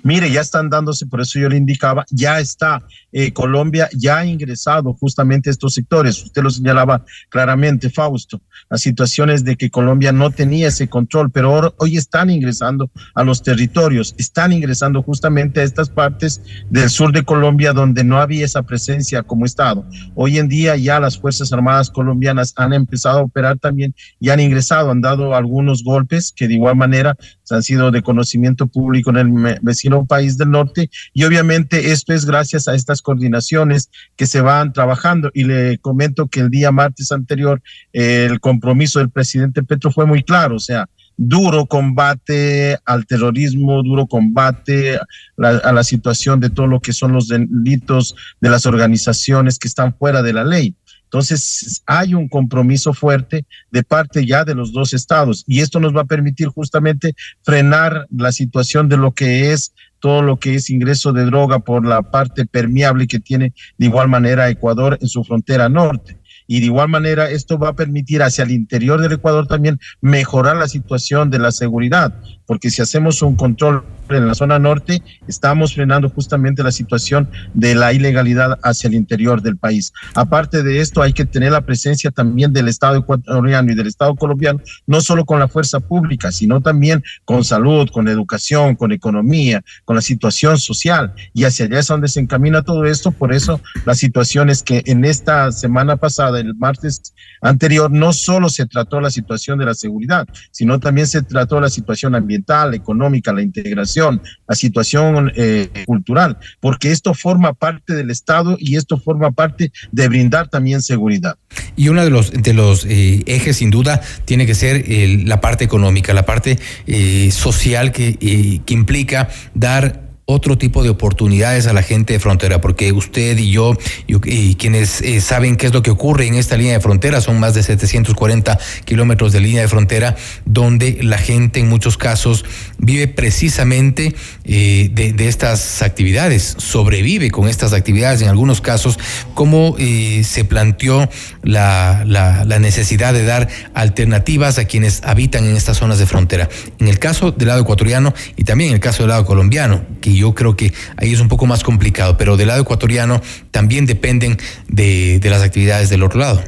Mire, 0.02 0.30
ya 0.30 0.40
están 0.40 0.70
dándose, 0.70 1.06
por 1.06 1.20
eso 1.20 1.38
yo 1.38 1.48
le 1.48 1.56
indicaba, 1.56 2.04
ya 2.10 2.40
está 2.40 2.82
eh, 3.12 3.32
Colombia, 3.32 3.88
ya 3.96 4.18
ha 4.18 4.26
ingresado 4.26 4.94
justamente 4.94 5.50
a 5.50 5.52
estos 5.52 5.74
sectores. 5.74 6.22
Usted 6.22 6.42
lo 6.42 6.50
señalaba 6.50 7.04
claramente, 7.28 7.90
Fausto, 7.90 8.40
las 8.68 8.80
situaciones 8.80 9.44
de 9.44 9.56
que 9.56 9.70
Colombia 9.70 10.12
no 10.12 10.30
tenía 10.30 10.68
ese 10.68 10.88
control, 10.88 11.30
pero 11.30 11.74
hoy 11.78 11.96
están 11.96 12.30
ingresando 12.30 12.90
a 13.14 13.24
los 13.24 13.42
territorios, 13.42 14.14
están 14.18 14.52
ingresando 14.52 15.02
justamente 15.02 15.60
a 15.60 15.64
estas 15.64 15.88
partes 15.88 16.40
del 16.70 16.88
sur 16.90 17.12
de 17.12 17.24
Colombia 17.24 17.72
donde 17.72 18.04
no 18.04 18.20
había 18.20 18.44
esa 18.44 18.62
presencia 18.62 19.22
como 19.22 19.46
Estado. 19.46 19.84
Hoy 20.14 20.38
en 20.38 20.48
día 20.48 20.76
ya 20.76 21.00
las 21.00 21.18
Fuerzas 21.18 21.52
Armadas 21.52 21.90
colombianas 21.90 22.52
han 22.56 22.72
empezado 22.72 23.20
a 23.20 23.22
operar 23.22 23.58
también 23.58 23.94
y 24.18 24.30
han 24.30 24.40
ingresado, 24.40 24.90
han 24.90 25.00
dado 25.00 25.34
algunos 25.34 25.82
golpes 25.82 26.32
que 26.34 26.48
de 26.48 26.54
igual 26.54 26.76
manera 26.76 27.16
han 27.50 27.62
sido 27.62 27.90
de 27.90 28.02
conocimiento 28.02 28.66
público 28.66 29.10
en 29.10 29.16
el 29.16 29.58
vecino 29.62 30.04
país 30.06 30.38
del 30.38 30.50
norte 30.50 30.90
y 31.12 31.24
obviamente 31.24 31.90
esto 31.92 32.12
es 32.12 32.24
gracias 32.24 32.68
a 32.68 32.74
estas 32.74 32.99
coordinaciones 33.02 33.90
que 34.16 34.26
se 34.26 34.40
van 34.40 34.72
trabajando 34.72 35.30
y 35.34 35.44
le 35.44 35.78
comento 35.78 36.28
que 36.28 36.40
el 36.40 36.50
día 36.50 36.72
martes 36.72 37.12
anterior 37.12 37.62
el 37.92 38.40
compromiso 38.40 38.98
del 38.98 39.10
presidente 39.10 39.62
Petro 39.62 39.90
fue 39.90 40.06
muy 40.06 40.22
claro, 40.22 40.56
o 40.56 40.60
sea, 40.60 40.88
duro 41.16 41.66
combate 41.66 42.78
al 42.86 43.06
terrorismo, 43.06 43.82
duro 43.82 44.06
combate 44.06 44.98
a 45.36 45.72
la 45.72 45.84
situación 45.84 46.40
de 46.40 46.48
todo 46.48 46.66
lo 46.66 46.80
que 46.80 46.94
son 46.94 47.12
los 47.12 47.28
delitos 47.28 48.14
de 48.40 48.48
las 48.48 48.64
organizaciones 48.64 49.58
que 49.58 49.68
están 49.68 49.94
fuera 49.94 50.22
de 50.22 50.32
la 50.32 50.44
ley. 50.44 50.74
Entonces, 51.04 51.82
hay 51.86 52.14
un 52.14 52.28
compromiso 52.28 52.94
fuerte 52.94 53.44
de 53.70 53.82
parte 53.82 54.24
ya 54.24 54.44
de 54.44 54.54
los 54.54 54.72
dos 54.72 54.94
estados 54.94 55.44
y 55.46 55.60
esto 55.60 55.80
nos 55.80 55.94
va 55.94 56.02
a 56.02 56.06
permitir 56.06 56.46
justamente 56.48 57.14
frenar 57.42 58.06
la 58.16 58.32
situación 58.32 58.88
de 58.88 58.96
lo 58.96 59.12
que 59.12 59.52
es 59.52 59.74
todo 60.00 60.22
lo 60.22 60.38
que 60.38 60.54
es 60.54 60.70
ingreso 60.70 61.12
de 61.12 61.24
droga 61.24 61.60
por 61.60 61.86
la 61.86 62.02
parte 62.02 62.46
permeable 62.46 63.06
que 63.06 63.20
tiene 63.20 63.52
de 63.78 63.86
igual 63.86 64.08
manera 64.08 64.50
Ecuador 64.50 64.98
en 65.00 65.08
su 65.08 65.22
frontera 65.22 65.68
norte 65.68 66.19
y 66.50 66.58
de 66.58 66.66
igual 66.66 66.88
manera 66.88 67.30
esto 67.30 67.60
va 67.60 67.68
a 67.68 67.76
permitir 67.76 68.24
hacia 68.24 68.42
el 68.42 68.50
interior 68.50 69.00
del 69.00 69.12
Ecuador 69.12 69.46
también 69.46 69.78
mejorar 70.00 70.56
la 70.56 70.66
situación 70.66 71.30
de 71.30 71.38
la 71.38 71.52
seguridad, 71.52 72.12
porque 72.44 72.70
si 72.70 72.82
hacemos 72.82 73.22
un 73.22 73.36
control 73.36 73.84
en 74.16 74.26
la 74.26 74.34
zona 74.34 74.58
norte, 74.58 75.02
estamos 75.28 75.74
frenando 75.74 76.08
justamente 76.08 76.64
la 76.64 76.72
situación 76.72 77.30
de 77.54 77.74
la 77.74 77.92
ilegalidad 77.92 78.58
hacia 78.62 78.88
el 78.88 78.94
interior 78.94 79.42
del 79.42 79.56
país. 79.56 79.92
Aparte 80.14 80.62
de 80.64 80.80
esto, 80.80 81.02
hay 81.02 81.12
que 81.12 81.24
tener 81.24 81.52
la 81.52 81.60
presencia 81.60 82.10
también 82.10 82.52
del 82.52 82.66
Estado 82.68 82.96
ecuatoriano 82.96 83.70
y 83.70 83.74
del 83.74 83.86
Estado 83.86 84.14
colombiano, 84.16 84.60
no 84.86 85.00
solo 85.00 85.24
con 85.24 85.38
la 85.38 85.46
fuerza 85.46 85.80
pública, 85.80 86.32
sino 86.32 86.60
también 86.60 87.04
con 87.24 87.44
salud, 87.44 87.88
con 87.90 88.08
educación, 88.08 88.74
con 88.74 88.90
economía, 88.92 89.62
con 89.84 89.96
la 89.96 90.02
situación 90.02 90.58
social. 90.58 91.12
Y 91.32 91.44
hacia 91.44 91.66
allá 91.66 91.78
es 91.78 91.86
donde 91.86 92.08
se 92.08 92.20
encamina 92.20 92.62
todo 92.62 92.84
esto. 92.86 93.12
Por 93.12 93.32
eso 93.32 93.60
la 93.86 93.94
situación 93.94 94.50
es 94.50 94.62
que 94.62 94.82
en 94.86 95.04
esta 95.04 95.52
semana 95.52 95.96
pasada, 95.96 96.39
el 96.40 96.54
martes 96.54 97.14
anterior, 97.40 97.90
no 97.90 98.12
solo 98.12 98.48
se 98.48 98.66
trató 98.66 99.00
la 99.00 99.10
situación 99.10 99.58
de 99.58 99.66
la 99.66 99.74
seguridad, 99.74 100.26
sino 100.50 100.78
también 100.80 101.06
se 101.06 101.22
trató 101.22 101.60
la 101.60 101.70
situación 101.70 102.14
ambiental, 102.14 102.74
económica, 102.74 103.32
la 103.32 103.42
integración, 103.42 104.22
la 104.48 104.54
situación 104.54 105.32
eh, 105.36 105.68
cultural, 105.86 106.38
porque 106.60 106.90
esto 106.90 107.14
forma 107.14 107.52
parte 107.52 107.94
del 107.94 108.10
Estado 108.10 108.56
y 108.58 108.76
esto 108.76 108.98
forma 108.98 109.30
parte 109.30 109.72
de 109.92 110.08
brindar 110.08 110.48
también 110.48 110.82
seguridad. 110.82 111.36
Y 111.76 111.88
uno 111.88 112.04
de 112.04 112.10
los, 112.10 112.32
de 112.32 112.52
los 112.52 112.84
eh, 112.84 113.22
ejes, 113.26 113.56
sin 113.56 113.70
duda, 113.70 114.00
tiene 114.24 114.46
que 114.46 114.54
ser 114.54 114.84
la 115.26 115.40
parte 115.40 115.64
económica, 115.64 116.12
la 116.12 116.26
parte 116.26 116.58
eh, 116.86 117.30
social 117.30 117.92
que, 117.92 118.16
que 118.64 118.74
implica 118.74 119.28
dar 119.54 120.09
otro 120.30 120.56
tipo 120.56 120.82
de 120.82 120.90
oportunidades 120.90 121.66
a 121.66 121.72
la 121.72 121.82
gente 121.82 122.14
de 122.14 122.20
frontera? 122.20 122.60
Porque 122.60 122.92
usted 122.92 123.36
y 123.38 123.50
yo 123.50 123.76
y, 124.06 124.54
quienes 124.54 125.00
eh, 125.02 125.20
saben 125.20 125.56
qué 125.56 125.66
es 125.66 125.72
lo 125.72 125.82
que 125.82 125.90
ocurre 125.90 126.26
en 126.26 126.34
esta 126.34 126.56
línea 126.56 126.74
de 126.74 126.80
frontera, 126.80 127.20
son 127.20 127.38
más 127.40 127.54
de 127.54 127.62
740 127.62 128.58
kilómetros 128.84 129.32
de 129.32 129.40
línea 129.40 129.62
de 129.62 129.68
frontera, 129.68 130.16
donde 130.44 130.98
la 131.02 131.18
gente 131.18 131.60
en 131.60 131.68
muchos 131.68 131.96
casos 131.96 132.44
vive 132.78 133.08
precisamente 133.08 134.14
eh, 134.44 134.90
de, 134.92 135.28
estas 135.28 135.82
actividades, 135.82 136.56
sobrevive 136.58 137.30
con 137.30 137.48
estas 137.48 137.72
actividades 137.72 138.22
en 138.22 138.28
algunos 138.28 138.60
casos, 138.60 138.98
cómo 139.34 139.76
eh, 139.78 140.22
se 140.24 140.44
planteó 140.44 141.08
la, 141.42 142.04
la 142.06 142.58
necesidad 142.58 143.12
de 143.12 143.24
dar 143.24 143.48
alternativas 143.74 144.58
a 144.58 144.64
quienes 144.64 145.02
habitan 145.04 145.44
en 145.44 145.56
estas 145.56 145.78
zonas 145.78 145.98
de 145.98 146.06
frontera. 146.06 146.48
En 146.78 146.88
el 146.88 146.98
caso 146.98 147.32
del 147.32 147.48
lado 147.48 147.60
ecuatoriano 147.60 148.14
y 148.36 148.44
también 148.44 148.70
en 148.70 148.74
el 148.74 148.80
caso 148.80 149.02
del 149.02 149.10
lado 149.10 149.24
colombiano, 149.24 149.82
que 150.00 150.14
yo 150.20 150.34
creo 150.34 150.56
que 150.56 150.72
ahí 150.96 151.12
es 151.12 151.20
un 151.20 151.28
poco 151.28 151.46
más 151.46 151.62
complicado, 151.64 152.16
pero 152.16 152.36
del 152.36 152.48
lado 152.48 152.62
ecuatoriano 152.62 153.20
también 153.50 153.86
dependen 153.86 154.38
de, 154.68 155.18
de 155.18 155.30
las 155.30 155.42
actividades 155.42 155.90
del 155.90 156.02
otro 156.02 156.20
lado. 156.20 156.42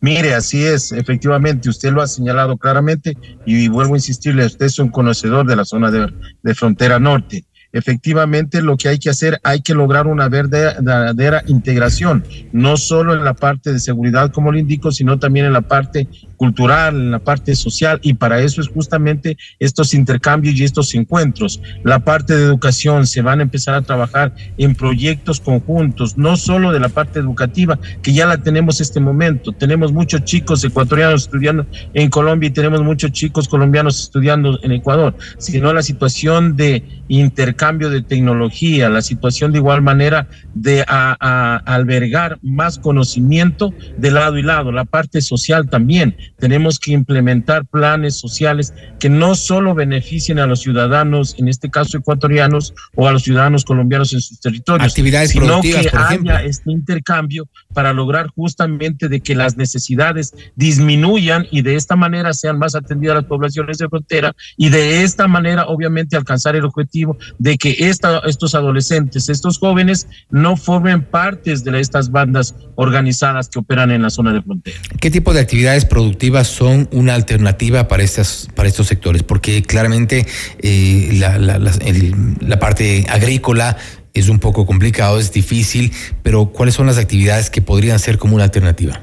Mire, 0.00 0.34
así 0.34 0.62
es, 0.62 0.92
efectivamente, 0.92 1.70
usted 1.70 1.90
lo 1.90 2.02
ha 2.02 2.06
señalado 2.06 2.58
claramente 2.58 3.16
y 3.46 3.68
vuelvo 3.68 3.94
a 3.94 3.96
insistirle, 3.96 4.44
usted 4.44 4.66
es 4.66 4.78
un 4.78 4.90
conocedor 4.90 5.46
de 5.46 5.56
la 5.56 5.64
zona 5.64 5.90
de, 5.90 6.12
de 6.42 6.54
frontera 6.54 6.98
norte 6.98 7.44
efectivamente 7.74 8.62
lo 8.62 8.76
que 8.76 8.88
hay 8.88 8.98
que 8.98 9.10
hacer, 9.10 9.40
hay 9.42 9.60
que 9.60 9.74
lograr 9.74 10.06
una 10.06 10.28
verdadera 10.28 11.42
integración, 11.48 12.24
no 12.52 12.76
solo 12.76 13.14
en 13.14 13.24
la 13.24 13.34
parte 13.34 13.72
de 13.72 13.80
seguridad, 13.80 14.30
como 14.30 14.52
le 14.52 14.60
indico, 14.60 14.92
sino 14.92 15.18
también 15.18 15.46
en 15.46 15.52
la 15.52 15.60
parte 15.60 16.08
cultural, 16.36 16.94
en 16.94 17.10
la 17.10 17.18
parte 17.18 17.54
social, 17.56 17.98
y 18.02 18.14
para 18.14 18.40
eso 18.40 18.60
es 18.60 18.68
justamente 18.68 19.36
estos 19.58 19.92
intercambios 19.92 20.54
y 20.54 20.62
estos 20.62 20.94
encuentros. 20.94 21.60
La 21.82 21.98
parte 21.98 22.36
de 22.36 22.44
educación, 22.44 23.06
se 23.06 23.22
van 23.22 23.40
a 23.40 23.42
empezar 23.42 23.74
a 23.74 23.82
trabajar 23.82 24.32
en 24.56 24.76
proyectos 24.76 25.40
conjuntos, 25.40 26.16
no 26.16 26.36
solo 26.36 26.70
de 26.70 26.78
la 26.78 26.88
parte 26.88 27.18
educativa, 27.18 27.78
que 28.02 28.12
ya 28.12 28.26
la 28.26 28.38
tenemos 28.38 28.80
este 28.80 29.00
momento. 29.00 29.50
Tenemos 29.50 29.92
muchos 29.92 30.22
chicos 30.24 30.62
ecuatorianos 30.62 31.24
estudiando 31.24 31.66
en 31.92 32.08
Colombia 32.08 32.48
y 32.48 32.52
tenemos 32.52 32.82
muchos 32.82 33.10
chicos 33.10 33.48
colombianos 33.48 34.00
estudiando 34.00 34.60
en 34.62 34.70
Ecuador, 34.70 35.16
sino 35.38 35.72
la 35.72 35.82
situación 35.82 36.56
de 36.56 36.84
intercambio 37.08 37.63
de 37.64 38.02
tecnología, 38.02 38.90
la 38.90 39.00
situación 39.00 39.52
de 39.52 39.58
igual 39.58 39.80
manera 39.80 40.28
de 40.54 40.84
albergar 40.86 42.38
más 42.42 42.78
conocimiento 42.78 43.72
de 43.96 44.10
lado 44.10 44.36
y 44.36 44.42
lado, 44.42 44.70
la 44.70 44.84
parte 44.84 45.22
social 45.22 45.70
también. 45.70 46.16
Tenemos 46.38 46.78
que 46.78 46.92
implementar 46.92 47.64
planes 47.64 48.16
sociales 48.16 48.74
que 49.00 49.08
no 49.08 49.34
solo 49.34 49.74
beneficien 49.74 50.38
a 50.38 50.46
los 50.46 50.60
ciudadanos, 50.60 51.34
en 51.38 51.48
este 51.48 51.70
caso 51.70 51.96
ecuatorianos, 51.96 52.74
o 52.94 53.08
a 53.08 53.12
los 53.12 53.22
ciudadanos 53.22 53.64
colombianos 53.64 54.12
en 54.12 54.20
sus 54.20 54.38
territorios, 54.40 54.86
Actividades 54.86 55.30
sino 55.30 55.62
que 55.62 55.90
haya 55.92 56.42
este 56.42 56.70
intercambio 56.70 57.48
para 57.72 57.94
lograr 57.94 58.28
justamente 58.28 59.08
de 59.08 59.20
que 59.20 59.34
las 59.34 59.56
necesidades 59.56 60.34
disminuyan 60.54 61.46
y 61.50 61.62
de 61.62 61.76
esta 61.76 61.96
manera 61.96 62.34
sean 62.34 62.58
más 62.58 62.74
atendidas 62.74 63.16
las 63.16 63.24
poblaciones 63.24 63.78
de 63.78 63.88
frontera 63.88 64.34
y 64.56 64.68
de 64.68 65.02
esta 65.02 65.26
manera 65.28 65.66
obviamente 65.66 66.16
alcanzar 66.16 66.56
el 66.56 66.64
objetivo 66.64 67.16
de 67.38 67.53
que 67.58 67.76
esta, 67.78 68.20
estos 68.26 68.54
adolescentes, 68.54 69.28
estos 69.28 69.58
jóvenes, 69.58 70.06
no 70.30 70.56
formen 70.56 71.02
partes 71.02 71.64
de 71.64 71.78
estas 71.80 72.10
bandas 72.10 72.54
organizadas 72.76 73.48
que 73.48 73.58
operan 73.58 73.90
en 73.90 74.02
la 74.02 74.10
zona 74.10 74.32
de 74.32 74.42
frontera. 74.42 74.78
¿Qué 75.00 75.10
tipo 75.10 75.32
de 75.32 75.40
actividades 75.40 75.84
productivas 75.84 76.48
son 76.48 76.88
una 76.92 77.14
alternativa 77.14 77.88
para, 77.88 78.02
estas, 78.02 78.48
para 78.54 78.68
estos 78.68 78.86
sectores? 78.86 79.22
Porque 79.22 79.62
claramente 79.62 80.26
eh, 80.58 81.10
la, 81.14 81.38
la 81.38 82.58
parte 82.58 83.06
agrícola 83.08 83.76
es 84.14 84.28
un 84.28 84.38
poco 84.38 84.64
complicado, 84.64 85.18
es 85.18 85.32
difícil, 85.32 85.92
pero 86.22 86.46
¿cuáles 86.46 86.74
son 86.74 86.86
las 86.86 86.98
actividades 86.98 87.50
que 87.50 87.60
podrían 87.60 87.98
ser 87.98 88.16
como 88.18 88.36
una 88.36 88.44
alternativa? 88.44 89.02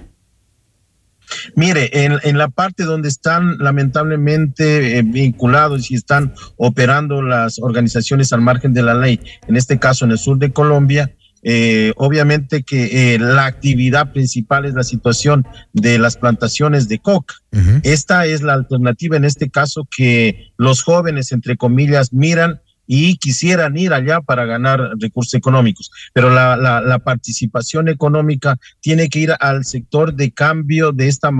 Mire, 1.55 1.89
en, 2.05 2.37
la 2.37 2.49
parte 2.49 2.83
donde 2.83 3.09
están 3.09 3.57
lamentablemente 3.59 4.97
eh, 4.97 5.01
vinculados 5.03 5.91
y 5.91 5.95
están 5.95 6.33
operando 6.57 7.21
las 7.21 7.59
organizaciones 7.59 8.33
al 8.33 8.41
margen 8.41 8.73
de 8.73 8.83
la 8.83 8.93
ley, 8.93 9.19
en 9.47 9.55
este 9.55 9.79
caso 9.79 10.05
en 10.05 10.11
el 10.11 10.17
sur 10.17 10.37
de 10.37 10.51
Colombia, 10.51 11.13
eh, 11.43 11.93
obviamente 11.95 12.61
que 12.61 13.15
eh, 13.15 13.19
la 13.19 13.45
actividad 13.45 14.11
principal 14.11 14.65
es 14.65 14.75
la 14.75 14.83
situación 14.83 15.47
de 15.73 15.97
las 15.97 16.17
plantaciones 16.17 16.87
de 16.87 16.99
coca. 16.99 17.35
Esta 17.83 18.25
es 18.25 18.41
la 18.41 18.53
alternativa 18.53 19.17
en 19.17 19.25
este 19.25 19.49
caso 19.49 19.85
que 19.95 20.53
los 20.57 20.83
jóvenes, 20.83 21.31
entre 21.31 21.57
comillas, 21.57 22.13
miran 22.13 22.61
y 22.93 23.15
quisieran 23.15 23.77
ir 23.77 23.93
allá 23.93 24.19
para 24.19 24.43
ganar 24.43 24.81
recursos 24.99 25.33
económicos. 25.35 25.91
Pero 26.11 26.29
la, 26.29 26.57
la, 26.57 26.99
participación 26.99 27.87
económica 27.87 28.57
tiene 28.81 29.07
que 29.07 29.19
ir 29.19 29.33
al 29.39 29.63
sector 29.63 30.13
de 30.13 30.31
cambio 30.31 30.91
de 30.91 31.07
esta 31.07 31.31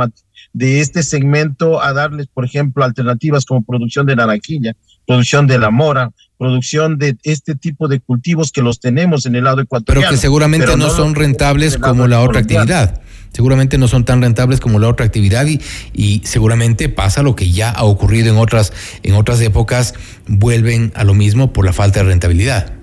de 0.54 0.80
este 0.80 1.04
segmento 1.04 1.84
a 1.84 1.92
darles, 1.92 2.28
por 2.28 2.46
ejemplo, 2.46 2.86
alternativas 2.86 3.44
como 3.44 3.66
producción 3.66 4.06
de 4.06 4.16
naranjilla, 4.16 4.78
producción 5.06 5.46
de 5.46 5.60
la 5.60 5.72
mora, 5.72 6.12
producción 6.38 6.98
de 6.98 7.18
este 7.24 7.56
tipo 7.56 7.90
de 7.90 8.00
cultivos 8.00 8.54
que 8.54 8.62
los 8.62 8.80
tenemos 8.80 9.26
en 9.26 9.36
el 9.36 9.44
lado 9.44 9.60
ecuatoriano. 9.60 10.08
Pero 10.08 10.12
que 10.12 10.22
seguramente 10.22 10.78
no, 10.78 10.90
son 10.90 11.16
rentables 11.16 11.78
como 11.78 12.08
la 12.08 12.22
otra 12.22 12.40
actividad 12.40 13.02
seguramente 13.34 13.78
no 13.78 13.88
son 13.88 14.06
tan 14.06 14.22
rentables 14.22 14.60
como 14.60 14.80
la 14.80 14.88
otra 14.88 15.06
actividad 15.06 15.46
y, 15.94 16.22
seguramente 16.24 16.90
pasa 16.90 17.24
lo 17.24 17.36
que 17.36 17.52
ya 17.52 17.70
ha 17.70 17.84
ocurrido 17.84 18.32
en 18.32 18.38
otras, 18.38 18.74
en 19.04 19.16
otras 19.16 19.42
épocas, 19.42 19.94
vuelven 20.28 20.92
a 20.96 21.04
lo 21.04 21.14
mismo 21.14 21.54
por 21.54 21.66
la 21.66 21.74
falta 21.74 22.00
de 22.02 22.10
rentabilidad. 22.10 22.81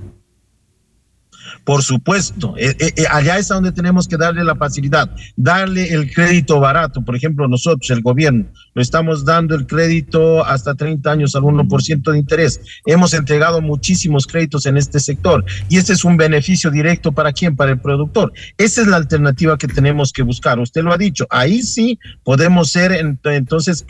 Por 1.69 1.83
supuesto, 1.83 2.55
eh, 2.57 2.75
eh, 2.81 2.93
eh, 2.97 3.05
allá 3.11 3.37
es 3.37 3.49
donde 3.49 3.73
tenemos 3.73 4.09
que 4.09 4.17
darle 4.17 4.43
la 4.43 4.57
facilidad, 4.57 5.11
darle 5.37 5.93
el 5.93 6.11
crédito 6.11 6.59
barato. 6.61 7.05
Por 7.05 7.15
ejemplo, 7.15 7.47
nosotros, 7.47 7.91
el 7.91 8.01
gobierno, 8.01 8.47
lo 8.73 8.81
estamos 8.81 9.23
dando 9.23 9.55
el 9.55 9.67
crédito 9.67 10.43
hasta 10.47 10.75
30 10.75 11.11
años 11.11 11.37
al 11.37 11.43
1% 11.43 12.11
de 12.11 12.19
interés. 12.19 12.59
Hemos 12.87 13.13
entregado 13.13 13.61
muchísimos 13.61 14.27
créditos 14.27 14.65
en 14.65 14.79
este 14.79 14.99
sector 14.99 15.45
y 15.69 15.77
este 15.77 15.93
es 15.93 16.07
un 16.07 16.17
beneficio 16.17 16.71
directo 16.71 17.13
para 17.13 17.35
quién, 17.35 17.55
para 17.55 17.73
el 17.73 17.79
productor. 17.79 18.33
Esa 18.57 18.81
es 18.81 18.87
la 18.87 18.97
alternativa 18.97 19.59
que 19.59 19.69
tenemos 19.69 20.11
que 20.11 20.23
buscar. 20.23 20.59
Usted 20.59 20.83
lo 20.83 20.95
ha 20.95 20.97
dicho, 20.97 21.27
ahí 21.29 21.61
sí 21.61 21.99
podemos 22.25 22.73
ser 22.73 22.93
entonces 22.93 23.85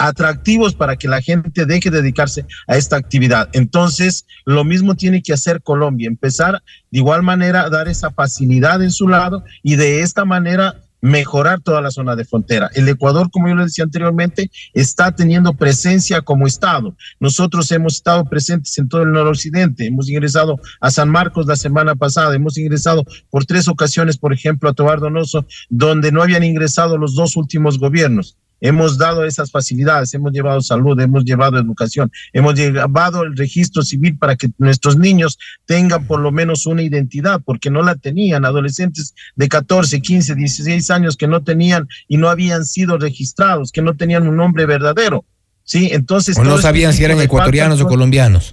atractivos 0.00 0.74
para 0.74 0.96
que 0.96 1.08
la 1.08 1.20
gente 1.20 1.66
deje 1.66 1.90
de 1.90 2.00
dedicarse 2.00 2.46
a 2.66 2.76
esta 2.76 2.96
actividad. 2.96 3.50
Entonces, 3.52 4.24
lo 4.46 4.64
mismo 4.64 4.94
tiene 4.94 5.22
que 5.22 5.34
hacer 5.34 5.62
Colombia, 5.62 6.08
empezar 6.08 6.62
de 6.90 6.98
igual 6.98 7.22
manera 7.22 7.62
a 7.62 7.70
dar 7.70 7.86
esa 7.86 8.10
facilidad 8.10 8.82
en 8.82 8.90
su 8.90 9.06
lado 9.06 9.44
y 9.62 9.76
de 9.76 10.00
esta 10.00 10.24
manera 10.24 10.80
mejorar 11.02 11.60
toda 11.60 11.80
la 11.80 11.90
zona 11.90 12.16
de 12.16 12.24
frontera. 12.24 12.70
El 12.74 12.88
Ecuador, 12.88 13.30
como 13.30 13.48
yo 13.48 13.54
le 13.54 13.64
decía 13.64 13.84
anteriormente, 13.84 14.50
está 14.74 15.14
teniendo 15.14 15.54
presencia 15.54 16.20
como 16.22 16.46
Estado. 16.46 16.94
Nosotros 17.18 17.70
hemos 17.72 17.94
estado 17.94 18.24
presentes 18.24 18.76
en 18.78 18.88
todo 18.88 19.02
el 19.02 19.12
noroccidente, 19.12 19.86
hemos 19.86 20.08
ingresado 20.08 20.60
a 20.80 20.90
San 20.90 21.08
Marcos 21.08 21.46
la 21.46 21.56
semana 21.56 21.94
pasada, 21.94 22.34
hemos 22.34 22.58
ingresado 22.58 23.04
por 23.30 23.44
tres 23.44 23.68
ocasiones, 23.68 24.18
por 24.18 24.32
ejemplo, 24.32 24.68
a 24.68 24.74
Tobar 24.74 25.00
Donoso, 25.00 25.46
donde 25.68 26.12
no 26.12 26.22
habían 26.22 26.44
ingresado 26.44 26.98
los 26.98 27.14
dos 27.14 27.36
últimos 27.36 27.78
gobiernos. 27.78 28.36
Hemos 28.60 28.98
dado 28.98 29.24
esas 29.24 29.50
facilidades, 29.50 30.12
hemos 30.14 30.32
llevado 30.32 30.60
salud, 30.60 30.98
hemos 31.00 31.24
llevado 31.24 31.58
educación, 31.58 32.10
hemos 32.32 32.54
llevado 32.54 33.22
el 33.22 33.36
registro 33.36 33.82
civil 33.82 34.18
para 34.18 34.36
que 34.36 34.50
nuestros 34.58 34.98
niños 34.98 35.38
tengan 35.66 36.06
por 36.06 36.20
lo 36.20 36.30
menos 36.30 36.66
una 36.66 36.82
identidad, 36.82 37.40
porque 37.44 37.70
no 37.70 37.82
la 37.82 37.94
tenían, 37.94 38.44
adolescentes 38.44 39.14
de 39.36 39.48
14, 39.48 40.00
15, 40.00 40.34
16 40.34 40.90
años 40.90 41.16
que 41.16 41.26
no 41.26 41.42
tenían 41.42 41.88
y 42.08 42.16
no 42.16 42.28
habían 42.28 42.64
sido 42.64 42.98
registrados, 42.98 43.72
que 43.72 43.82
no 43.82 43.96
tenían 43.96 44.28
un 44.28 44.36
nombre 44.36 44.66
verdadero. 44.66 45.24
Sí, 45.64 45.90
entonces. 45.92 46.36
O 46.36 46.44
no 46.44 46.58
sabían 46.58 46.92
si 46.92 47.04
eran 47.04 47.20
ecuatorianos 47.20 47.80
o 47.80 47.86
colombianos. 47.86 48.52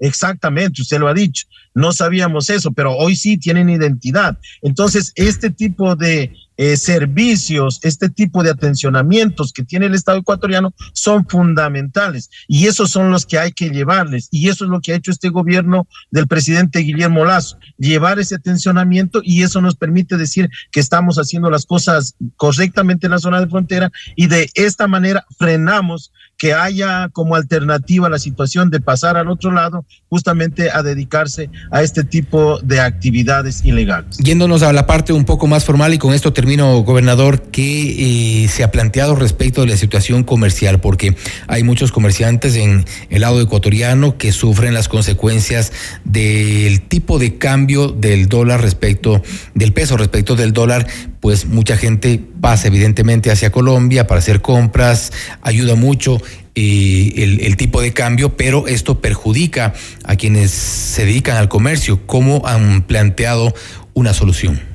Exactamente, 0.00 0.82
usted 0.82 0.98
lo 0.98 1.08
ha 1.08 1.14
dicho. 1.14 1.46
No 1.74 1.92
sabíamos 1.92 2.50
eso, 2.50 2.72
pero 2.72 2.96
hoy 2.96 3.16
sí 3.16 3.38
tienen 3.38 3.68
identidad. 3.68 4.38
Entonces, 4.62 5.12
este 5.16 5.50
tipo 5.50 5.96
de 5.96 6.32
eh, 6.60 6.76
servicios, 6.76 7.78
este 7.84 8.10
tipo 8.10 8.42
de 8.42 8.50
atencionamientos 8.50 9.52
que 9.52 9.62
tiene 9.62 9.86
el 9.86 9.94
Estado 9.94 10.18
ecuatoriano 10.18 10.74
son 10.92 11.24
fundamentales 11.24 12.30
y 12.48 12.66
esos 12.66 12.90
son 12.90 13.12
los 13.12 13.26
que 13.26 13.38
hay 13.38 13.52
que 13.52 13.70
llevarles 13.70 14.26
y 14.32 14.48
eso 14.48 14.64
es 14.64 14.70
lo 14.70 14.80
que 14.80 14.92
ha 14.92 14.96
hecho 14.96 15.12
este 15.12 15.28
gobierno 15.28 15.86
del 16.10 16.26
presidente 16.26 16.80
Guillermo 16.80 17.24
Lazo, 17.24 17.58
llevar 17.78 18.18
ese 18.18 18.34
atencionamiento 18.34 19.20
y 19.22 19.44
eso 19.44 19.60
nos 19.60 19.76
permite 19.76 20.16
decir 20.16 20.50
que 20.72 20.80
estamos 20.80 21.16
haciendo 21.18 21.48
las 21.48 21.64
cosas 21.64 22.16
correctamente 22.34 23.06
en 23.06 23.12
la 23.12 23.20
zona 23.20 23.40
de 23.40 23.46
frontera 23.46 23.92
y 24.16 24.26
de 24.26 24.50
esta 24.54 24.88
manera 24.88 25.24
frenamos 25.38 26.10
que 26.36 26.54
haya 26.54 27.08
como 27.12 27.36
alternativa 27.36 28.08
la 28.08 28.18
situación 28.18 28.70
de 28.70 28.80
pasar 28.80 29.16
al 29.16 29.28
otro 29.28 29.52
lado 29.52 29.84
justamente 30.08 30.70
a 30.70 30.82
dedicarse 30.82 31.50
a 31.70 31.82
este 31.82 32.04
tipo 32.04 32.60
de 32.60 32.80
actividades 32.80 33.64
ilegales. 33.64 34.18
Yéndonos 34.18 34.62
a 34.62 34.72
la 34.72 34.86
parte 34.86 35.12
un 35.12 35.24
poco 35.24 35.48
más 35.48 35.64
formal 35.64 35.94
y 35.94 35.98
con 35.98 36.14
esto 36.14 36.32
terminamos 36.32 36.47
termino, 36.48 36.82
gobernador, 36.82 37.42
¿qué 37.52 38.44
eh, 38.44 38.48
se 38.48 38.64
ha 38.64 38.70
planteado 38.70 39.14
respecto 39.14 39.60
de 39.60 39.66
la 39.66 39.76
situación 39.76 40.24
comercial? 40.24 40.80
Porque 40.80 41.14
hay 41.46 41.62
muchos 41.62 41.92
comerciantes 41.92 42.56
en 42.56 42.86
el 43.10 43.20
lado 43.20 43.42
ecuatoriano 43.42 44.16
que 44.16 44.32
sufren 44.32 44.72
las 44.72 44.88
consecuencias 44.88 45.74
del 46.06 46.80
tipo 46.80 47.18
de 47.18 47.36
cambio 47.36 47.88
del 47.88 48.28
dólar 48.28 48.62
respecto 48.62 49.22
del 49.52 49.74
peso 49.74 49.98
respecto 49.98 50.36
del 50.36 50.54
dólar, 50.54 50.86
pues 51.20 51.44
mucha 51.44 51.76
gente 51.76 52.18
pasa 52.40 52.68
evidentemente 52.68 53.30
hacia 53.30 53.52
Colombia 53.52 54.06
para 54.06 54.20
hacer 54.20 54.40
compras, 54.40 55.12
ayuda 55.42 55.74
mucho 55.74 56.16
eh, 56.54 57.12
el, 57.16 57.40
el, 57.42 57.58
tipo 57.58 57.82
de 57.82 57.92
cambio, 57.92 58.38
pero 58.38 58.68
esto 58.68 59.02
perjudica 59.02 59.74
a 60.04 60.16
quienes 60.16 60.50
se 60.50 61.04
dedican 61.04 61.36
al 61.36 61.50
comercio. 61.50 62.06
¿Cómo 62.06 62.46
han 62.46 62.86
planteado 62.86 63.52
una 63.92 64.14
solución? 64.14 64.67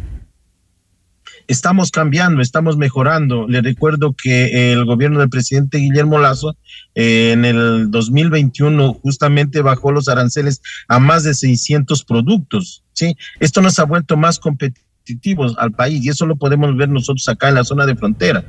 Estamos 1.48 1.92
cambiando, 1.92 2.42
estamos 2.42 2.78
mejorando. 2.78 3.48
Le 3.48 3.62
recuerdo 3.62 4.14
que 4.14 4.72
el 4.72 4.86
gobierno 4.86 5.20
del 5.20 5.30
presidente 5.30 5.78
Guillermo 5.78 6.20
Lazo 6.20 6.56
eh, 6.96 7.32
en 7.34 7.46
el 7.46 7.92
2021 7.92 8.94
justamente 9.02 9.62
bajó 9.62 9.92
los 9.92 10.08
aranceles 10.08 10.62
a 10.88 11.00
más 11.00 11.24
de 11.24 11.34
600 11.34 12.04
productos. 12.06 12.84
¿sí? 12.94 13.18
Esto 13.40 13.62
nos 13.62 13.78
ha 13.80 13.86
vuelto 13.86 14.16
más 14.16 14.40
competitivos 14.40 15.56
al 15.58 15.72
país 15.72 16.04
y 16.04 16.10
eso 16.10 16.26
lo 16.26 16.36
podemos 16.38 16.76
ver 16.78 16.90
nosotros 16.90 17.28
acá 17.28 17.50
en 17.50 17.56
la 17.56 17.64
zona 17.64 17.86
de 17.86 17.96
frontera. 17.96 18.46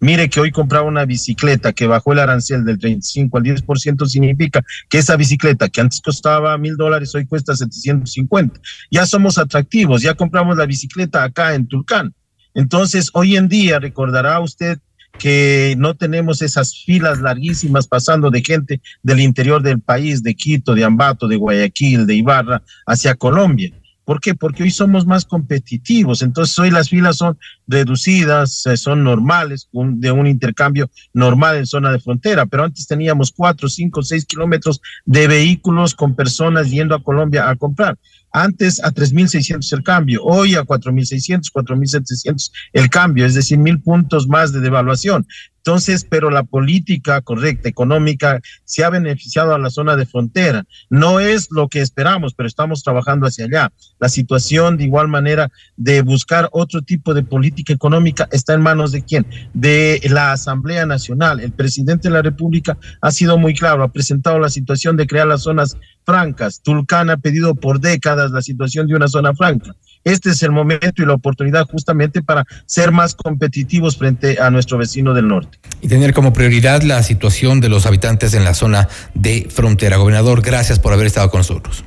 Mire 0.00 0.28
que 0.28 0.40
hoy 0.40 0.50
compraba 0.50 0.86
una 0.86 1.06
bicicleta 1.06 1.72
que 1.72 1.86
bajó 1.86 2.12
el 2.12 2.18
arancel 2.18 2.64
del 2.64 2.78
35 2.78 3.38
al 3.38 3.44
10%, 3.44 4.06
significa 4.06 4.60
que 4.90 4.98
esa 4.98 5.16
bicicleta 5.16 5.68
que 5.68 5.80
antes 5.80 6.00
costaba 6.02 6.58
mil 6.58 6.76
dólares, 6.76 7.14
hoy 7.14 7.24
cuesta 7.24 7.56
750. 7.56 8.60
Ya 8.90 9.06
somos 9.06 9.38
atractivos, 9.38 10.02
ya 10.02 10.12
compramos 10.14 10.58
la 10.58 10.66
bicicleta 10.66 11.24
acá 11.24 11.54
en 11.54 11.66
Tulcán. 11.66 12.12
Entonces, 12.54 13.10
hoy 13.12 13.36
en 13.36 13.48
día, 13.48 13.78
recordará 13.78 14.40
usted 14.40 14.78
que 15.18 15.74
no 15.78 15.94
tenemos 15.94 16.42
esas 16.42 16.76
filas 16.84 17.20
larguísimas 17.20 17.86
pasando 17.86 18.30
de 18.30 18.42
gente 18.42 18.80
del 19.02 19.20
interior 19.20 19.62
del 19.62 19.80
país, 19.80 20.22
de 20.22 20.34
Quito, 20.34 20.74
de 20.74 20.84
Ambato, 20.84 21.28
de 21.28 21.36
Guayaquil, 21.36 22.06
de 22.06 22.14
Ibarra, 22.14 22.62
hacia 22.86 23.14
Colombia. 23.14 23.72
¿Por 24.04 24.20
qué? 24.20 24.34
Porque 24.34 24.62
hoy 24.62 24.70
somos 24.70 25.06
más 25.06 25.24
competitivos, 25.24 26.20
entonces 26.20 26.58
hoy 26.58 26.70
las 26.70 26.90
filas 26.90 27.16
son 27.16 27.38
reducidas, 27.66 28.66
eh, 28.66 28.76
son 28.76 29.02
normales, 29.02 29.68
de 29.72 30.10
un 30.10 30.26
intercambio 30.26 30.90
normal 31.14 31.56
en 31.56 31.66
zona 31.66 31.90
de 31.90 32.00
frontera, 32.00 32.44
pero 32.44 32.64
antes 32.64 32.86
teníamos 32.86 33.32
cuatro, 33.32 33.66
cinco, 33.68 34.02
seis 34.02 34.26
kilómetros 34.26 34.82
de 35.06 35.26
vehículos 35.26 35.94
con 35.94 36.14
personas 36.14 36.70
yendo 36.70 36.94
a 36.94 37.02
Colombia 37.02 37.48
a 37.48 37.56
comprar. 37.56 37.96
Antes 38.36 38.82
a 38.82 38.90
3.600 38.90 39.72
el 39.72 39.84
cambio, 39.84 40.20
hoy 40.24 40.56
a 40.56 40.64
4.600, 40.64 41.52
4.700 41.52 42.50
el 42.72 42.90
cambio, 42.90 43.26
es 43.26 43.34
decir, 43.34 43.58
mil 43.58 43.80
puntos 43.80 44.26
más 44.26 44.52
de 44.52 44.58
devaluación. 44.58 45.24
Entonces, 45.66 46.06
pero 46.06 46.28
la 46.28 46.42
política 46.42 47.22
correcta, 47.22 47.70
económica, 47.70 48.42
se 48.64 48.84
ha 48.84 48.90
beneficiado 48.90 49.54
a 49.54 49.58
la 49.58 49.70
zona 49.70 49.96
de 49.96 50.04
frontera. 50.04 50.66
No 50.90 51.20
es 51.20 51.48
lo 51.50 51.68
que 51.68 51.80
esperamos, 51.80 52.34
pero 52.34 52.46
estamos 52.46 52.82
trabajando 52.82 53.26
hacia 53.26 53.46
allá. 53.46 53.72
La 53.98 54.10
situación, 54.10 54.76
de 54.76 54.84
igual 54.84 55.08
manera, 55.08 55.50
de 55.78 56.02
buscar 56.02 56.50
otro 56.52 56.82
tipo 56.82 57.14
de 57.14 57.22
política 57.22 57.72
económica 57.72 58.28
está 58.30 58.52
en 58.52 58.60
manos 58.60 58.92
de 58.92 59.04
quién? 59.04 59.24
De 59.54 60.02
la 60.10 60.32
Asamblea 60.32 60.84
Nacional. 60.84 61.40
El 61.40 61.52
presidente 61.52 62.08
de 62.08 62.14
la 62.14 62.20
República 62.20 62.76
ha 63.00 63.10
sido 63.10 63.38
muy 63.38 63.54
claro, 63.54 63.84
ha 63.84 63.88
presentado 63.88 64.38
la 64.38 64.50
situación 64.50 64.98
de 64.98 65.06
crear 65.06 65.26
las 65.26 65.44
zonas 65.44 65.78
francas. 66.04 66.60
Tulcán 66.62 67.08
ha 67.08 67.16
pedido 67.16 67.54
por 67.54 67.80
décadas 67.80 68.32
la 68.32 68.42
situación 68.42 68.86
de 68.86 68.96
una 68.96 69.08
zona 69.08 69.34
franca. 69.34 69.74
Este 70.04 70.30
es 70.30 70.42
el 70.42 70.52
momento 70.52 71.02
y 71.02 71.06
la 71.06 71.14
oportunidad 71.14 71.66
justamente 71.66 72.22
para 72.22 72.44
ser 72.66 72.92
más 72.92 73.14
competitivos 73.14 73.96
frente 73.96 74.40
a 74.40 74.50
nuestro 74.50 74.78
vecino 74.78 75.14
del 75.14 75.28
norte. 75.28 75.58
Y 75.80 75.88
tener 75.88 76.12
como 76.12 76.32
prioridad 76.32 76.82
la 76.82 77.02
situación 77.02 77.60
de 77.60 77.70
los 77.70 77.86
habitantes 77.86 78.34
en 78.34 78.44
la 78.44 78.54
zona 78.54 78.88
de 79.14 79.48
frontera. 79.50 79.96
Gobernador, 79.96 80.42
gracias 80.42 80.78
por 80.78 80.92
haber 80.92 81.06
estado 81.06 81.30
con 81.30 81.38
nosotros. 81.38 81.84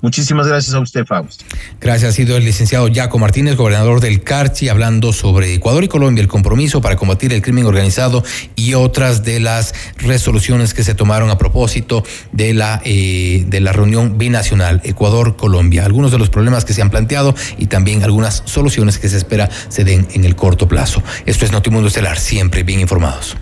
Muchísimas 0.00 0.46
gracias 0.46 0.74
a 0.74 0.80
usted, 0.80 1.04
Fausto. 1.04 1.44
Gracias. 1.80 2.10
Ha 2.10 2.12
sido 2.12 2.36
el 2.36 2.44
licenciado 2.44 2.88
Jaco 2.92 3.18
Martínez, 3.18 3.56
gobernador 3.56 4.00
del 4.00 4.22
Carchi, 4.22 4.68
hablando 4.68 5.12
sobre 5.12 5.54
Ecuador 5.54 5.84
y 5.84 5.88
Colombia, 5.88 6.22
el 6.22 6.28
compromiso 6.28 6.80
para 6.80 6.96
combatir 6.96 7.32
el 7.32 7.42
crimen 7.42 7.66
organizado 7.66 8.24
y 8.54 8.74
otras 8.74 9.24
de 9.24 9.40
las 9.40 9.74
resoluciones 9.96 10.74
que 10.74 10.84
se 10.84 10.94
tomaron 10.94 11.30
a 11.30 11.38
propósito 11.38 12.04
de 12.32 12.54
la, 12.54 12.80
eh, 12.84 13.44
de 13.48 13.60
la 13.60 13.72
reunión 13.72 14.18
binacional 14.18 14.80
Ecuador-Colombia. 14.84 15.84
Algunos 15.84 16.12
de 16.12 16.18
los 16.18 16.30
problemas 16.30 16.64
que 16.64 16.72
se 16.72 16.82
han 16.82 16.90
planteado 16.90 17.34
y 17.56 17.66
también 17.66 18.04
algunas 18.04 18.42
soluciones 18.46 18.98
que 18.98 19.08
se 19.08 19.16
espera 19.16 19.50
se 19.68 19.84
den 19.84 20.06
en 20.12 20.24
el 20.24 20.36
corto 20.36 20.68
plazo. 20.68 21.02
Esto 21.26 21.44
es 21.44 21.52
Notimundo 21.52 21.88
Estelar, 21.88 22.18
siempre 22.18 22.62
bien 22.62 22.80
informados. 22.80 23.36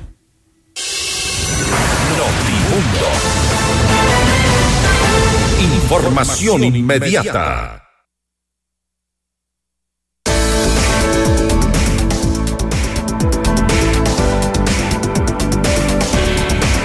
Información 5.86 6.64
inmediata. 6.64 7.80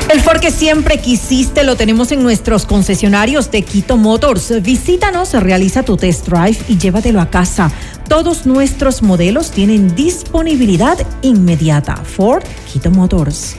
El 0.07 0.21
Ford 0.21 0.39
que 0.39 0.51
siempre 0.51 0.99
quisiste 0.99 1.63
lo 1.63 1.75
tenemos 1.75 2.11
en 2.11 2.21
nuestros 2.21 2.67
concesionarios 2.67 3.49
de 3.49 3.63
Quito 3.63 3.97
Motors. 3.97 4.61
Visítanos, 4.61 5.33
realiza 5.33 5.81
tu 5.81 5.97
test 5.97 6.27
drive 6.27 6.59
y 6.67 6.77
llévatelo 6.77 7.21
a 7.21 7.31
casa. 7.31 7.71
Todos 8.07 8.45
nuestros 8.45 9.01
modelos 9.01 9.49
tienen 9.49 9.95
disponibilidad 9.95 10.99
inmediata. 11.23 11.95
Ford 11.95 12.43
Quito 12.71 12.91
Motors. 12.91 13.55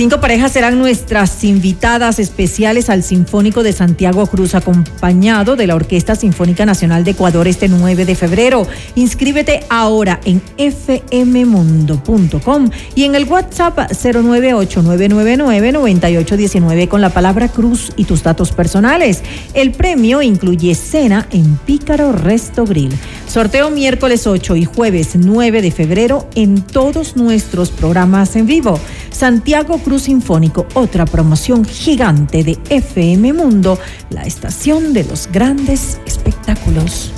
Cinco 0.00 0.18
parejas 0.18 0.52
serán 0.52 0.78
nuestras 0.78 1.44
invitadas 1.44 2.18
especiales 2.18 2.88
al 2.88 3.02
Sinfónico 3.02 3.62
de 3.62 3.74
Santiago 3.74 4.26
Cruz, 4.26 4.54
acompañado 4.54 5.56
de 5.56 5.66
la 5.66 5.74
Orquesta 5.74 6.16
Sinfónica 6.16 6.64
Nacional 6.64 7.04
de 7.04 7.10
Ecuador 7.10 7.46
este 7.46 7.68
9 7.68 8.06
de 8.06 8.14
febrero. 8.14 8.66
Inscríbete 8.94 9.60
ahora 9.68 10.18
en 10.24 10.40
fmmundo.com 10.56 12.70
y 12.94 13.04
en 13.04 13.14
el 13.14 13.24
WhatsApp 13.24 13.78
09899999819 13.90 16.88
con 16.88 17.02
la 17.02 17.10
palabra 17.10 17.48
Cruz 17.48 17.92
y 17.94 18.04
tus 18.04 18.22
datos 18.22 18.52
personales. 18.52 19.22
El 19.52 19.72
premio 19.72 20.22
incluye 20.22 20.74
cena 20.76 21.28
en 21.30 21.58
Pícaro 21.66 22.12
Resto 22.12 22.64
Grill. 22.64 22.96
Sorteo 23.30 23.70
miércoles 23.70 24.26
8 24.26 24.56
y 24.56 24.64
jueves 24.64 25.10
9 25.14 25.62
de 25.62 25.70
febrero 25.70 26.28
en 26.34 26.62
todos 26.62 27.14
nuestros 27.14 27.70
programas 27.70 28.34
en 28.34 28.46
vivo. 28.46 28.76
Santiago 29.12 29.78
Cruz 29.78 30.02
Sinfónico, 30.02 30.66
otra 30.74 31.06
promoción 31.06 31.64
gigante 31.64 32.42
de 32.42 32.58
FM 32.70 33.32
Mundo, 33.32 33.78
la 34.10 34.22
estación 34.22 34.92
de 34.92 35.04
los 35.04 35.28
grandes 35.30 36.00
espectáculos. 36.06 37.12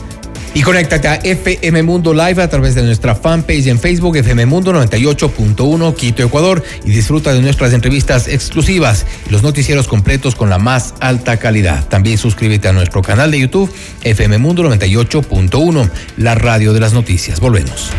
Y 0.54 0.60
conéctate 0.60 1.08
a 1.08 1.14
FM 1.14 1.82
Mundo 1.82 2.12
Live 2.12 2.42
a 2.42 2.48
través 2.48 2.74
de 2.74 2.82
nuestra 2.82 3.14
fanpage 3.14 3.68
en 3.68 3.78
Facebook, 3.78 4.16
FM 4.16 4.44
Mundo 4.44 4.72
98.1 4.72 5.94
Quito, 5.94 6.22
Ecuador, 6.22 6.62
y 6.84 6.90
disfruta 6.90 7.32
de 7.32 7.40
nuestras 7.40 7.72
entrevistas 7.72 8.28
exclusivas 8.28 9.06
y 9.26 9.30
los 9.30 9.42
noticieros 9.42 9.88
completos 9.88 10.34
con 10.34 10.50
la 10.50 10.58
más 10.58 10.92
alta 11.00 11.38
calidad. 11.38 11.88
También 11.88 12.18
suscríbete 12.18 12.68
a 12.68 12.72
nuestro 12.72 13.00
canal 13.00 13.30
de 13.30 13.40
YouTube, 13.40 13.72
FM 14.02 14.36
Mundo 14.38 14.62
98.1, 14.64 15.90
la 16.18 16.34
radio 16.34 16.74
de 16.74 16.80
las 16.80 16.92
noticias. 16.92 17.40
Volvemos. 17.40 17.90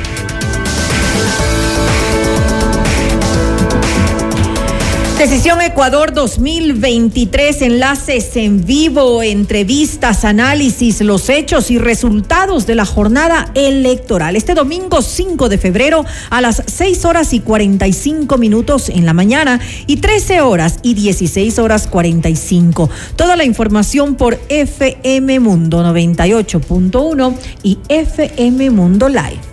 Decisión 5.34 5.62
Ecuador 5.62 6.14
2023, 6.14 7.64
enlaces 7.64 8.38
en 8.38 8.64
vivo, 8.64 9.24
entrevistas, 9.24 10.26
análisis, 10.26 11.02
los 11.02 11.28
hechos 11.28 11.72
y 11.72 11.80
resultados 11.80 12.68
de 12.68 12.76
la 12.76 12.86
jornada 12.86 13.50
electoral. 13.56 14.36
Este 14.36 14.54
domingo 14.54 15.02
5 15.02 15.50
de 15.50 15.58
febrero 15.58 16.06
a 16.30 16.40
las 16.40 16.62
6 16.68 17.06
horas 17.06 17.34
y 17.34 17.40
45 17.40 18.38
minutos 18.38 18.90
en 18.90 19.08
la 19.08 19.14
mañana 19.14 19.60
y 19.88 19.98
13 19.98 20.42
horas 20.42 20.78
y 20.84 20.94
16 20.94 21.58
horas 21.58 21.88
45. 21.88 22.92
Toda 23.16 23.36
la 23.36 23.44
información 23.44 24.14
por 24.14 24.40
FM 24.50 25.40
Mundo 25.40 25.84
98.1 25.84 27.34
y 27.64 27.80
FM 27.90 28.70
Mundo 28.70 29.10
Live. 29.10 29.53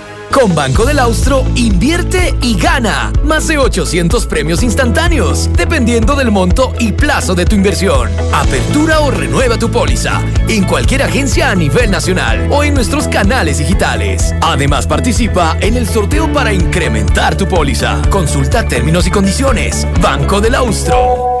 Con 0.31 0.55
Banco 0.55 0.85
del 0.85 0.99
Austro, 0.99 1.45
invierte 1.55 2.33
y 2.41 2.57
gana 2.57 3.11
más 3.23 3.47
de 3.47 3.57
800 3.57 4.25
premios 4.27 4.63
instantáneos, 4.63 5.49
dependiendo 5.57 6.15
del 6.15 6.31
monto 6.31 6.73
y 6.79 6.93
plazo 6.93 7.35
de 7.35 7.45
tu 7.45 7.55
inversión. 7.55 8.09
Apertura 8.33 9.01
o 9.01 9.11
renueva 9.11 9.57
tu 9.57 9.69
póliza 9.69 10.21
en 10.47 10.63
cualquier 10.63 11.03
agencia 11.03 11.51
a 11.51 11.55
nivel 11.55 11.91
nacional 11.91 12.47
o 12.49 12.63
en 12.63 12.73
nuestros 12.73 13.09
canales 13.09 13.57
digitales. 13.57 14.33
Además, 14.41 14.87
participa 14.87 15.57
en 15.59 15.75
el 15.75 15.87
sorteo 15.87 16.31
para 16.31 16.53
incrementar 16.53 17.35
tu 17.35 17.47
póliza. 17.47 18.01
Consulta 18.09 18.65
términos 18.65 19.05
y 19.07 19.11
condiciones. 19.11 19.85
Banco 20.01 20.39
del 20.39 20.55
Austro. 20.55 21.40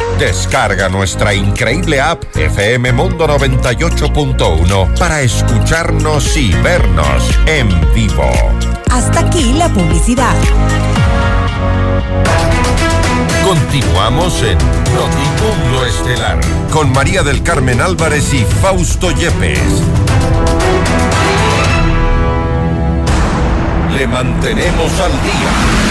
Descarga 0.21 0.87
nuestra 0.87 1.33
increíble 1.33 1.99
app 1.99 2.23
FM 2.35 2.91
Mundo 2.91 3.25
98.1 3.25 4.99
para 4.99 5.21
escucharnos 5.21 6.37
y 6.37 6.53
vernos 6.61 7.39
en 7.47 7.67
vivo. 7.95 8.29
Hasta 8.91 9.21
aquí 9.21 9.53
la 9.53 9.67
publicidad. 9.69 10.35
Continuamos 13.43 14.43
en 14.43 14.59
Notimundo 14.93 15.87
Estelar 15.87 16.39
con 16.71 16.91
María 16.91 17.23
del 17.23 17.41
Carmen 17.41 17.81
Álvarez 17.81 18.31
y 18.35 18.45
Fausto 18.61 19.09
Yepes. 19.09 19.81
Le 23.97 24.05
mantenemos 24.05 24.91
al 24.99 25.11
día. 25.23 25.90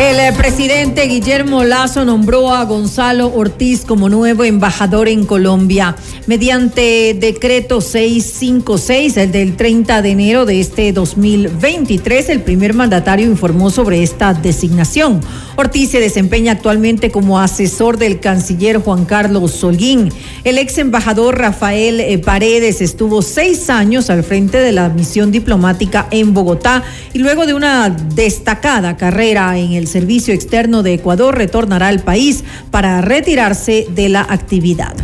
El 0.00 0.18
eh, 0.18 0.32
presidente 0.34 1.02
Guillermo 1.02 1.62
Lazo 1.62 2.06
nombró 2.06 2.54
a 2.54 2.64
Gonzalo 2.64 3.30
Ortiz 3.34 3.84
como 3.84 4.08
nuevo 4.08 4.44
embajador 4.44 5.08
en 5.08 5.26
Colombia. 5.26 5.94
Mediante 6.26 7.14
decreto 7.20 7.82
656, 7.82 9.18
el 9.18 9.30
del 9.30 9.56
30 9.56 10.00
de 10.00 10.10
enero 10.10 10.46
de 10.46 10.58
este 10.58 10.94
2023, 10.94 12.30
el 12.30 12.40
primer 12.40 12.72
mandatario 12.72 13.26
informó 13.26 13.68
sobre 13.68 14.02
esta 14.02 14.32
designación. 14.32 15.20
Ortiz 15.56 15.90
se 15.90 16.00
desempeña 16.00 16.52
actualmente 16.52 17.10
como 17.10 17.38
asesor 17.38 17.98
del 17.98 18.20
canciller 18.20 18.78
Juan 18.78 19.04
Carlos 19.04 19.50
Solguín. 19.50 20.08
El 20.44 20.56
ex 20.56 20.78
embajador 20.78 21.38
Rafael 21.38 22.00
eh, 22.00 22.16
Paredes 22.16 22.80
estuvo 22.80 23.20
seis 23.20 23.68
años 23.68 24.08
al 24.08 24.24
frente 24.24 24.60
de 24.60 24.72
la 24.72 24.88
misión 24.88 25.30
diplomática 25.30 26.06
en 26.10 26.32
Bogotá 26.32 26.84
y 27.12 27.18
luego 27.18 27.44
de 27.44 27.52
una 27.52 27.90
destacada 27.90 28.96
carrera 28.96 29.58
en 29.58 29.72
el 29.72 29.89
Servicio 29.90 30.32
Externo 30.32 30.82
de 30.82 30.94
Ecuador 30.94 31.36
retornará 31.36 31.88
al 31.88 32.00
país 32.00 32.44
para 32.70 33.00
retirarse 33.02 33.86
de 33.94 34.08
la 34.08 34.22
actividad. 34.22 34.94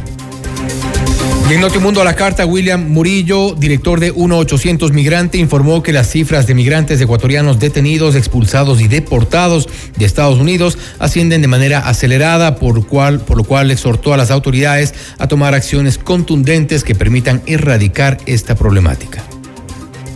Y 1.48 1.54
en 1.54 1.60
Notimundo 1.60 2.00
a 2.00 2.04
la 2.04 2.16
carta, 2.16 2.44
William 2.44 2.88
Murillo, 2.88 3.54
director 3.54 4.00
de 4.00 4.12
1-800 4.12 4.90
Migrante, 4.90 5.38
informó 5.38 5.80
que 5.80 5.92
las 5.92 6.10
cifras 6.10 6.48
de 6.48 6.54
migrantes 6.54 7.00
ecuatorianos 7.00 7.60
detenidos, 7.60 8.16
expulsados 8.16 8.80
y 8.80 8.88
deportados 8.88 9.68
de 9.96 10.06
Estados 10.06 10.40
Unidos 10.40 10.76
ascienden 10.98 11.42
de 11.42 11.48
manera 11.48 11.88
acelerada, 11.88 12.56
por, 12.56 12.84
cual, 12.88 13.20
por 13.20 13.36
lo 13.36 13.44
cual 13.44 13.70
exhortó 13.70 14.12
a 14.12 14.16
las 14.16 14.32
autoridades 14.32 14.92
a 15.18 15.28
tomar 15.28 15.54
acciones 15.54 15.98
contundentes 15.98 16.82
que 16.82 16.96
permitan 16.96 17.40
erradicar 17.46 18.18
esta 18.26 18.56
problemática. 18.56 19.22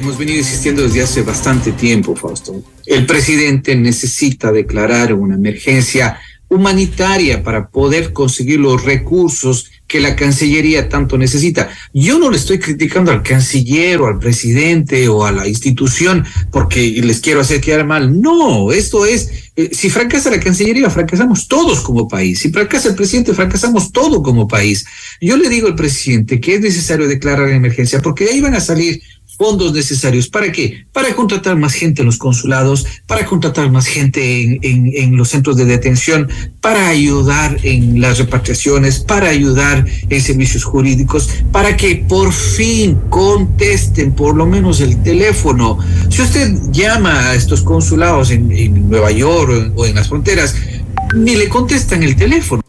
Hemos 0.01 0.17
venido 0.17 0.39
insistiendo 0.39 0.83
desde 0.83 1.03
hace 1.03 1.23
bastante 1.23 1.73
tiempo, 1.73 2.17
Fausto. 2.17 2.63
El 2.87 3.05
presidente 3.05 3.77
necesita 3.77 4.51
declarar 4.51 5.13
una 5.13 5.35
emergencia 5.35 6.19
humanitaria 6.49 7.45
para 7.45 7.69
poder 7.69 8.15
conseguir 8.15 8.61
los 8.61 8.83
recursos 8.83 9.71
que 9.87 10.01
la 10.01 10.17
Cancillería 10.17 10.89
tanto 10.89 11.19
necesita. 11.19 11.69
Yo 11.93 12.19
no 12.19 12.31
le 12.31 12.39
estoy 12.39 12.59
criticando 12.59 13.13
al 13.13 13.23
canciller 13.23 14.01
o 14.01 14.07
al 14.07 14.19
presidente 14.19 15.07
o 15.09 15.27
a 15.27 15.33
la 15.33 15.47
institución 15.47 16.25
porque 16.51 16.81
les 17.03 17.21
quiero 17.21 17.41
hacer 17.41 17.61
quedar 17.61 17.85
mal. 17.85 18.21
No, 18.21 18.73
esto 18.73 19.05
es, 19.05 19.51
eh, 19.55 19.69
si 19.73 19.91
fracasa 19.91 20.31
la 20.31 20.41
Cancillería, 20.41 20.89
fracasamos 20.91 21.47
todos 21.47 21.81
como 21.81 22.09
país. 22.09 22.41
Si 22.41 22.51
fracasa 22.51 22.89
el 22.89 22.95
presidente, 22.95 23.35
fracasamos 23.35 23.93
todo 23.93 24.23
como 24.23 24.49
país. 24.49 24.87
Yo 25.21 25.37
le 25.37 25.49
digo 25.49 25.69
al 25.69 25.75
presidente 25.75 26.41
que 26.41 26.55
es 26.55 26.61
necesario 26.61 27.07
declarar 27.07 27.51
emergencia 27.51 28.01
porque 28.01 28.25
ahí 28.25 28.41
van 28.41 28.55
a 28.55 28.61
salir 28.61 29.03
fondos 29.41 29.73
necesarios. 29.73 30.29
¿Para 30.29 30.53
qué? 30.53 30.85
Para 30.93 31.15
contratar 31.15 31.57
más 31.57 31.73
gente 31.73 32.03
en 32.03 32.07
los 32.07 32.19
consulados, 32.19 32.85
para 33.07 33.25
contratar 33.25 33.71
más 33.71 33.87
gente 33.87 34.43
en, 34.43 34.61
en, 34.95 35.17
los 35.17 35.31
centros 35.31 35.57
de 35.57 35.65
detención, 35.65 36.29
para 36.61 36.89
ayudar 36.89 37.57
en 37.63 38.03
las 38.03 38.19
repatriaciones, 38.19 39.01
para 39.01 39.31
ayudar 39.31 39.87
en 40.11 40.21
servicios 40.21 40.65
jurídicos, 40.65 41.31
para 41.53 41.75
que 41.75 42.05
por 42.07 42.35
fin 42.35 42.99
contesten 43.09 44.13
por 44.13 44.37
lo 44.37 44.45
menos 44.45 44.83
el 44.83 45.03
teléfono. 45.03 45.79
Si 46.11 46.21
usted 46.21 46.53
llama 46.71 47.31
a 47.31 47.35
estos 47.35 47.63
consulados 47.63 48.31
en, 48.33 48.53
en 48.53 48.91
Nueva 48.91 49.11
York 49.11 49.73
o 49.75 49.87
en 49.87 49.95
las 49.95 50.11
fronteras, 50.11 50.55
ni 51.15 51.35
le 51.35 51.49
contestan 51.49 52.03
el 52.03 52.15
teléfono. 52.15 52.61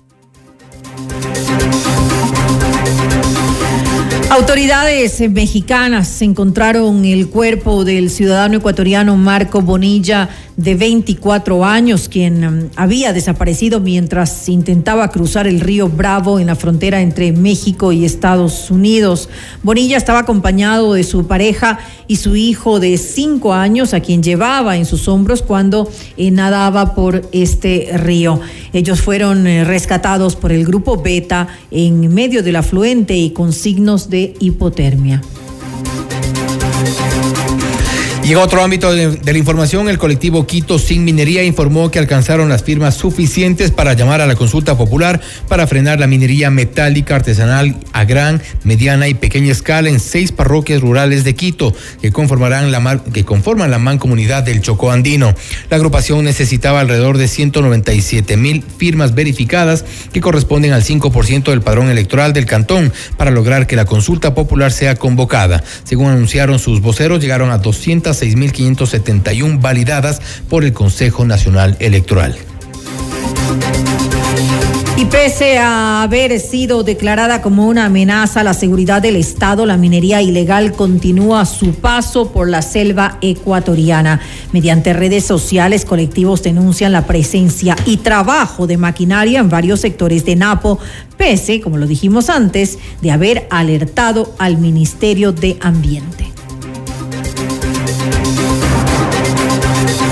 Autoridades 4.31 5.19
mexicanas 5.29 6.21
encontraron 6.21 7.03
el 7.03 7.27
cuerpo 7.27 7.83
del 7.83 8.09
ciudadano 8.09 8.59
ecuatoriano 8.59 9.17
Marco 9.17 9.61
Bonilla 9.61 10.29
de 10.55 10.75
24 10.75 11.65
años, 11.65 12.07
quien 12.07 12.45
um, 12.45 12.69
había 12.77 13.11
desaparecido 13.11 13.79
mientras 13.79 14.47
intentaba 14.47 15.09
cruzar 15.09 15.47
el 15.47 15.59
río 15.59 15.89
Bravo 15.89 16.39
en 16.39 16.47
la 16.47 16.55
frontera 16.55 17.01
entre 17.01 17.31
México 17.31 17.91
y 17.91 18.05
Estados 18.05 18.69
Unidos. 18.69 19.27
Bonilla 19.63 19.97
estaba 19.97 20.19
acompañado 20.19 20.93
de 20.93 21.03
su 21.03 21.27
pareja 21.27 21.79
y 22.07 22.17
su 22.17 22.35
hijo 22.35 22.79
de 22.79 22.97
5 22.97 23.53
años, 23.53 23.93
a 23.93 24.01
quien 24.01 24.23
llevaba 24.23 24.77
en 24.77 24.85
sus 24.85 25.07
hombros 25.07 25.41
cuando 25.41 25.89
eh, 26.15 26.31
nadaba 26.31 26.93
por 26.93 27.27
este 27.31 27.89
río. 27.95 28.39
Ellos 28.71 29.01
fueron 29.01 29.47
eh, 29.47 29.63
rescatados 29.63 30.35
por 30.35 30.51
el 30.51 30.65
grupo 30.65 31.01
Beta 31.01 31.47
en 31.71 32.13
medio 32.13 32.43
del 32.43 32.57
afluente 32.57 33.15
y 33.17 33.31
con 33.31 33.51
signos 33.51 34.09
de 34.09 34.20
hipotermia. 34.39 35.21
En 38.31 38.37
otro 38.37 38.63
ámbito 38.63 38.93
de, 38.93 39.19
la 39.25 39.37
información, 39.37 39.89
el 39.89 39.97
colectivo 39.97 40.47
Quito 40.47 40.79
Sin 40.79 41.03
Minería 41.03 41.43
informó 41.43 41.91
que 41.91 41.99
alcanzaron 41.99 42.47
las 42.47 42.63
firmas 42.63 42.95
suficientes 42.95 43.71
para 43.71 43.91
llamar 43.91 44.21
a 44.21 44.25
la 44.25 44.37
consulta 44.37 44.77
popular 44.77 45.19
para 45.49 45.67
frenar 45.67 45.99
la 45.99 46.07
minería 46.07 46.49
metálica 46.49 47.17
artesanal 47.17 47.75
a 47.91 48.05
gran, 48.05 48.41
mediana 48.63 49.09
y 49.09 49.15
pequeña 49.15 49.51
escala 49.51 49.89
en 49.89 49.99
seis 49.99 50.31
parroquias 50.31 50.79
rurales 50.79 51.25
de 51.25 51.35
Quito 51.35 51.75
que 52.01 52.13
conformarán 52.13 52.71
la 52.71 53.01
que 53.11 53.25
conforman 53.25 53.69
la 53.69 53.79
mancomunidad 53.79 54.43
del 54.43 54.61
Chocó 54.61 54.91
Andino. 54.91 55.35
La 55.69 55.75
agrupación 55.75 56.23
necesitaba 56.23 56.79
alrededor 56.79 57.17
de 57.17 57.27
197 57.27 58.37
mil 58.37 58.63
firmas 58.63 59.13
verificadas 59.13 59.83
que 60.13 60.21
corresponden 60.21 60.71
al 60.71 60.85
5% 60.85 61.49
del 61.49 61.63
padrón 61.63 61.89
electoral 61.89 62.31
del 62.31 62.45
cantón 62.45 62.93
para 63.17 63.29
lograr 63.29 63.67
que 63.67 63.75
la 63.75 63.83
consulta 63.83 64.33
popular 64.33 64.71
sea 64.71 64.95
convocada. 64.95 65.61
Según 65.83 66.11
anunciaron 66.11 66.59
sus 66.59 66.79
voceros, 66.79 67.19
llegaron 67.19 67.51
a 67.51 67.57
200 67.57 68.20
6.571 68.21 69.59
validadas 69.59 70.21
por 70.49 70.63
el 70.63 70.73
Consejo 70.73 71.25
Nacional 71.25 71.75
Electoral. 71.79 72.35
Y 75.01 75.05
pese 75.05 75.57
a 75.57 76.03
haber 76.03 76.39
sido 76.39 76.83
declarada 76.83 77.41
como 77.41 77.67
una 77.67 77.85
amenaza 77.85 78.41
a 78.41 78.43
la 78.43 78.53
seguridad 78.53 79.01
del 79.01 79.15
Estado, 79.15 79.65
la 79.65 79.75
minería 79.75 80.21
ilegal 80.21 80.73
continúa 80.73 81.45
su 81.45 81.73
paso 81.73 82.31
por 82.31 82.47
la 82.47 82.61
selva 82.61 83.17
ecuatoriana. 83.21 84.19
Mediante 84.51 84.93
redes 84.93 85.25
sociales, 85.25 85.85
colectivos 85.85 86.43
denuncian 86.43 86.91
la 86.91 87.07
presencia 87.07 87.75
y 87.87 87.97
trabajo 87.97 88.67
de 88.67 88.77
maquinaria 88.77 89.39
en 89.39 89.49
varios 89.49 89.79
sectores 89.79 90.23
de 90.23 90.35
Napo, 90.35 90.77
pese, 91.17 91.61
como 91.61 91.77
lo 91.77 91.87
dijimos 91.87 92.29
antes, 92.29 92.77
de 93.01 93.09
haber 93.09 93.47
alertado 93.49 94.35
al 94.37 94.59
Ministerio 94.59 95.31
de 95.31 95.57
Ambiente. 95.61 96.30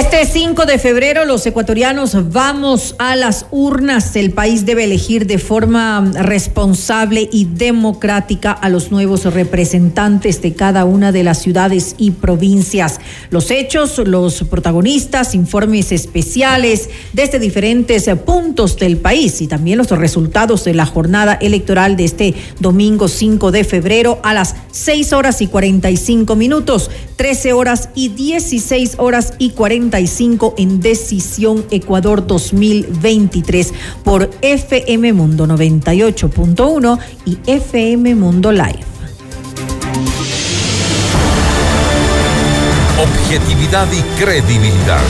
Este 0.00 0.24
5 0.24 0.64
de 0.64 0.78
febrero 0.78 1.26
los 1.26 1.44
ecuatorianos 1.44 2.32
vamos 2.32 2.94
a 2.98 3.16
las 3.16 3.44
urnas. 3.50 4.16
El 4.16 4.30
país 4.30 4.64
debe 4.64 4.84
elegir 4.84 5.26
de 5.26 5.36
forma 5.36 6.10
responsable 6.14 7.28
y 7.30 7.44
democrática 7.44 8.50
a 8.50 8.70
los 8.70 8.90
nuevos 8.90 9.26
representantes 9.26 10.40
de 10.40 10.54
cada 10.54 10.86
una 10.86 11.12
de 11.12 11.22
las 11.22 11.42
ciudades 11.42 11.96
y 11.98 12.12
provincias. 12.12 12.98
Los 13.28 13.50
hechos, 13.50 13.98
los 13.98 14.42
protagonistas, 14.44 15.34
informes 15.34 15.92
especiales 15.92 16.88
desde 17.12 17.38
diferentes 17.38 18.08
puntos 18.24 18.78
del 18.78 18.96
país 18.96 19.42
y 19.42 19.48
también 19.48 19.76
los 19.76 19.90
resultados 19.90 20.64
de 20.64 20.72
la 20.72 20.86
jornada 20.86 21.34
electoral 21.34 21.98
de 21.98 22.06
este 22.06 22.34
domingo 22.58 23.06
5 23.06 23.50
de 23.50 23.64
febrero 23.64 24.18
a 24.22 24.32
las 24.32 24.54
6 24.72 25.12
horas 25.12 25.42
y 25.42 25.46
45 25.46 26.36
minutos, 26.36 26.90
13 27.16 27.52
horas 27.52 27.90
y 27.94 28.08
16 28.08 28.94
horas 28.96 29.34
y 29.36 29.50
40 29.50 29.89
en 30.56 30.80
Decisión 30.80 31.64
Ecuador 31.70 32.26
2023 32.26 33.74
por 34.04 34.30
FM 34.40 35.12
Mundo 35.12 35.46
98.1 35.46 36.98
y 37.26 37.38
FM 37.46 38.14
Mundo 38.14 38.52
Live. 38.52 38.84
Objetividad 42.98 43.88
y 43.92 44.22
credibilidad. 44.22 45.02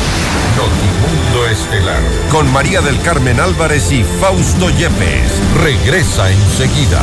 Notimundo 0.57 1.49
Estelar. 1.51 2.03
Con 2.31 2.51
María 2.53 2.81
del 2.81 3.01
Carmen 3.03 3.39
Álvarez 3.41 3.93
y 3.93 4.03
Fausto 4.21 4.71
Yepes. 4.71 5.33
Regresa 5.63 6.31
enseguida. 6.31 7.03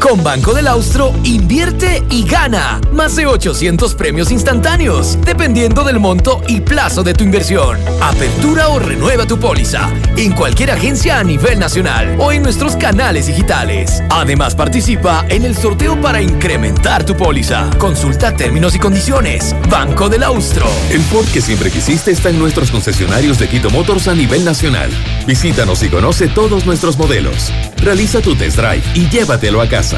Con 0.00 0.24
Banco 0.24 0.54
del 0.54 0.66
Austro, 0.66 1.12
invierte 1.24 2.02
y 2.08 2.24
gana 2.24 2.80
más 2.92 3.16
de 3.16 3.26
800 3.26 3.94
premios 3.94 4.30
instantáneos, 4.30 5.18
dependiendo 5.26 5.84
del 5.84 6.00
monto 6.00 6.42
y 6.48 6.62
plazo 6.62 7.02
de 7.02 7.12
tu 7.12 7.22
inversión. 7.22 7.78
Apertura 8.00 8.68
o 8.70 8.78
renueva 8.78 9.26
tu 9.26 9.38
póliza 9.38 9.90
en 10.16 10.32
cualquier 10.32 10.70
agencia 10.70 11.18
a 11.18 11.24
nivel 11.24 11.58
nacional 11.58 12.16
o 12.18 12.32
en 12.32 12.42
nuestros 12.42 12.76
canales 12.76 13.26
digitales. 13.26 14.02
Además, 14.08 14.54
participa 14.54 15.26
en 15.28 15.44
el 15.44 15.54
sorteo 15.54 16.00
para 16.00 16.22
incrementar 16.22 17.04
tu 17.04 17.14
póliza. 17.14 17.68
Consulta 17.78 18.34
términos 18.34 18.74
y 18.74 18.78
condiciones. 18.78 19.54
Banco 19.68 20.08
del 20.08 20.22
Austro. 20.22 20.66
El 20.90 21.02
Ford 21.02 21.26
que 21.26 21.42
siempre 21.42 21.70
quisiste 21.70 22.10
está 22.10 22.30
en 22.30 22.38
nuestros 22.38 22.70
concesionarios 22.70 23.38
de 23.38 23.48
Quito 23.48 23.70
Motors 23.70 24.08
a 24.08 24.14
nivel 24.14 24.44
nacional. 24.44 24.90
Visítanos 25.26 25.82
y 25.82 25.88
conoce 25.88 26.28
todos 26.28 26.64
nuestros 26.64 26.96
modelos. 26.96 27.52
Realiza 27.76 28.20
tu 28.20 28.34
test 28.34 28.56
drive 28.56 28.82
y 28.94 29.08
llévatelo 29.08 29.60
a 29.60 29.68
casa. 29.68 29.89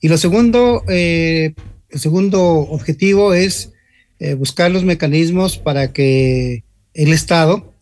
Y 0.00 0.08
lo 0.08 0.18
segundo, 0.18 0.82
eh, 0.88 1.54
el 1.90 2.00
segundo 2.00 2.42
objetivo 2.42 3.34
es 3.34 3.70
buscar 4.38 4.70
los 4.70 4.82
mecanismos 4.82 5.58
para 5.58 5.92
que 5.92 6.64
el 6.94 7.12
Estado 7.12 7.75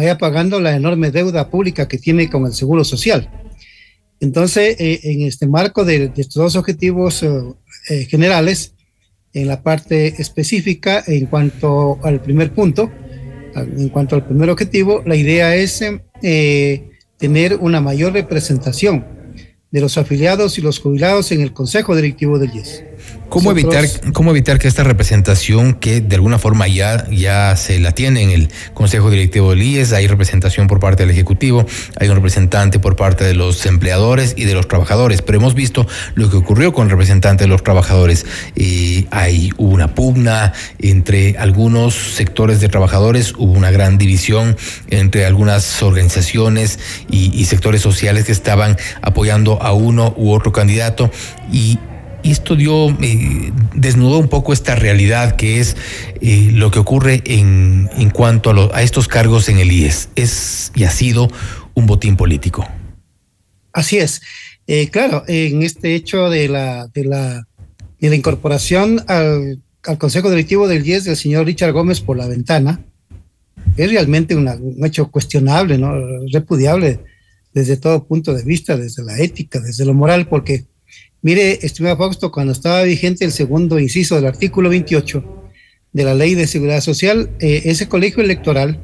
vaya 0.00 0.18
pagando 0.18 0.60
la 0.60 0.74
enorme 0.74 1.10
deuda 1.10 1.50
pública 1.50 1.86
que 1.86 1.98
tiene 1.98 2.30
con 2.30 2.46
el 2.46 2.52
Seguro 2.52 2.84
Social. 2.84 3.30
Entonces, 4.18 4.76
eh, 4.78 5.00
en 5.02 5.22
este 5.22 5.46
marco 5.46 5.84
de, 5.84 6.08
de 6.08 6.22
estos 6.22 6.42
dos 6.42 6.56
objetivos 6.56 7.22
eh, 7.22 8.04
generales, 8.06 8.74
en 9.32 9.46
la 9.46 9.62
parte 9.62 10.20
específica, 10.20 11.04
en 11.06 11.26
cuanto 11.26 11.98
al 12.02 12.20
primer 12.20 12.52
punto, 12.52 12.90
en 13.54 13.88
cuanto 13.90 14.16
al 14.16 14.26
primer 14.26 14.50
objetivo, 14.50 15.02
la 15.06 15.16
idea 15.16 15.54
es 15.54 15.84
tener 17.16 17.56
una 17.56 17.80
mayor 17.80 18.12
representación 18.12 19.06
de 19.70 19.80
los 19.80 19.98
afiliados 19.98 20.58
y 20.58 20.62
los 20.62 20.80
jubilados 20.80 21.30
en 21.30 21.42
el 21.42 21.52
Consejo 21.52 21.94
Directivo 21.94 22.38
del 22.38 22.54
IES. 22.54 22.89
¿Cómo 23.30 23.52
evitar, 23.52 23.84
¿Cómo 24.12 24.32
evitar 24.32 24.58
que 24.58 24.66
esta 24.66 24.82
representación, 24.82 25.74
que 25.74 26.00
de 26.00 26.16
alguna 26.16 26.40
forma 26.40 26.66
ya, 26.66 27.08
ya 27.10 27.54
se 27.54 27.78
la 27.78 27.92
tiene 27.92 28.22
en 28.22 28.30
el 28.30 28.48
Consejo 28.74 29.08
Directivo 29.08 29.50
del 29.50 29.62
IES, 29.62 29.92
hay 29.92 30.08
representación 30.08 30.66
por 30.66 30.80
parte 30.80 31.04
del 31.04 31.10
Ejecutivo, 31.10 31.64
hay 31.96 32.08
un 32.08 32.16
representante 32.16 32.80
por 32.80 32.96
parte 32.96 33.22
de 33.22 33.34
los 33.34 33.64
empleadores 33.66 34.34
y 34.36 34.46
de 34.46 34.54
los 34.54 34.66
trabajadores, 34.66 35.22
pero 35.22 35.38
hemos 35.38 35.54
visto 35.54 35.86
lo 36.14 36.28
que 36.28 36.38
ocurrió 36.38 36.72
con 36.72 36.86
el 36.86 36.90
representante 36.90 37.44
de 37.44 37.48
los 37.48 37.62
trabajadores. 37.62 38.26
y 38.56 39.06
hay 39.12 39.52
una 39.58 39.94
pugna 39.94 40.52
entre 40.80 41.38
algunos 41.38 41.94
sectores 41.94 42.60
de 42.60 42.68
trabajadores, 42.68 43.34
hubo 43.38 43.52
una 43.52 43.70
gran 43.70 43.96
división 43.96 44.56
entre 44.88 45.24
algunas 45.24 45.82
organizaciones 45.84 46.80
y, 47.08 47.30
y 47.32 47.44
sectores 47.44 47.80
sociales 47.80 48.24
que 48.24 48.32
estaban 48.32 48.76
apoyando 49.02 49.62
a 49.62 49.72
uno 49.72 50.14
u 50.16 50.32
otro 50.32 50.50
candidato 50.50 51.12
y 51.52 51.78
esto 52.24 52.56
dio, 52.56 52.90
eh, 53.00 53.52
desnudó 53.74 54.18
un 54.18 54.28
poco 54.28 54.52
esta 54.52 54.74
realidad 54.74 55.36
que 55.36 55.60
es 55.60 55.76
eh, 56.20 56.50
lo 56.52 56.70
que 56.70 56.78
ocurre 56.78 57.22
en, 57.24 57.90
en 57.96 58.10
cuanto 58.10 58.50
a, 58.50 58.76
a 58.76 58.82
estos 58.82 59.08
cargos 59.08 59.48
en 59.48 59.58
el 59.58 59.72
IES. 59.72 60.08
Es 60.16 60.72
y 60.74 60.84
ha 60.84 60.90
sido 60.90 61.28
un 61.74 61.86
botín 61.86 62.16
político. 62.16 62.66
Así 63.72 63.98
es. 63.98 64.22
Eh, 64.66 64.88
claro, 64.88 65.24
en 65.26 65.62
este 65.62 65.94
hecho 65.94 66.30
de 66.30 66.48
la, 66.48 66.86
de 66.88 67.04
la, 67.04 67.46
de 67.98 68.08
la 68.08 68.14
incorporación 68.14 69.02
al, 69.08 69.62
al, 69.84 69.98
Consejo 69.98 70.30
Directivo 70.30 70.68
del 70.68 70.86
IES 70.86 71.04
del 71.04 71.16
señor 71.16 71.46
Richard 71.46 71.72
Gómez 71.72 72.00
por 72.00 72.16
la 72.16 72.28
ventana, 72.28 72.84
es 73.76 73.90
realmente 73.90 74.34
un 74.34 74.84
hecho 74.84 75.10
cuestionable, 75.10 75.78
¿no? 75.78 75.92
repudiable 76.32 77.00
desde 77.52 77.76
todo 77.76 78.04
punto 78.04 78.34
de 78.34 78.44
vista, 78.44 78.76
desde 78.76 79.02
la 79.02 79.18
ética, 79.18 79.60
desde 79.60 79.84
lo 79.84 79.94
moral, 79.94 80.28
porque 80.28 80.64
Mire, 81.22 81.58
estimado 81.66 81.98
Fausto, 81.98 82.32
cuando 82.32 82.52
estaba 82.52 82.82
vigente 82.82 83.26
el 83.26 83.32
segundo 83.32 83.78
inciso 83.78 84.16
del 84.16 84.26
artículo 84.26 84.70
28 84.70 85.22
de 85.92 86.04
la 86.04 86.14
Ley 86.14 86.34
de 86.34 86.46
Seguridad 86.46 86.80
Social, 86.80 87.30
eh, 87.40 87.62
ese 87.66 87.88
colegio 87.88 88.22
electoral 88.22 88.80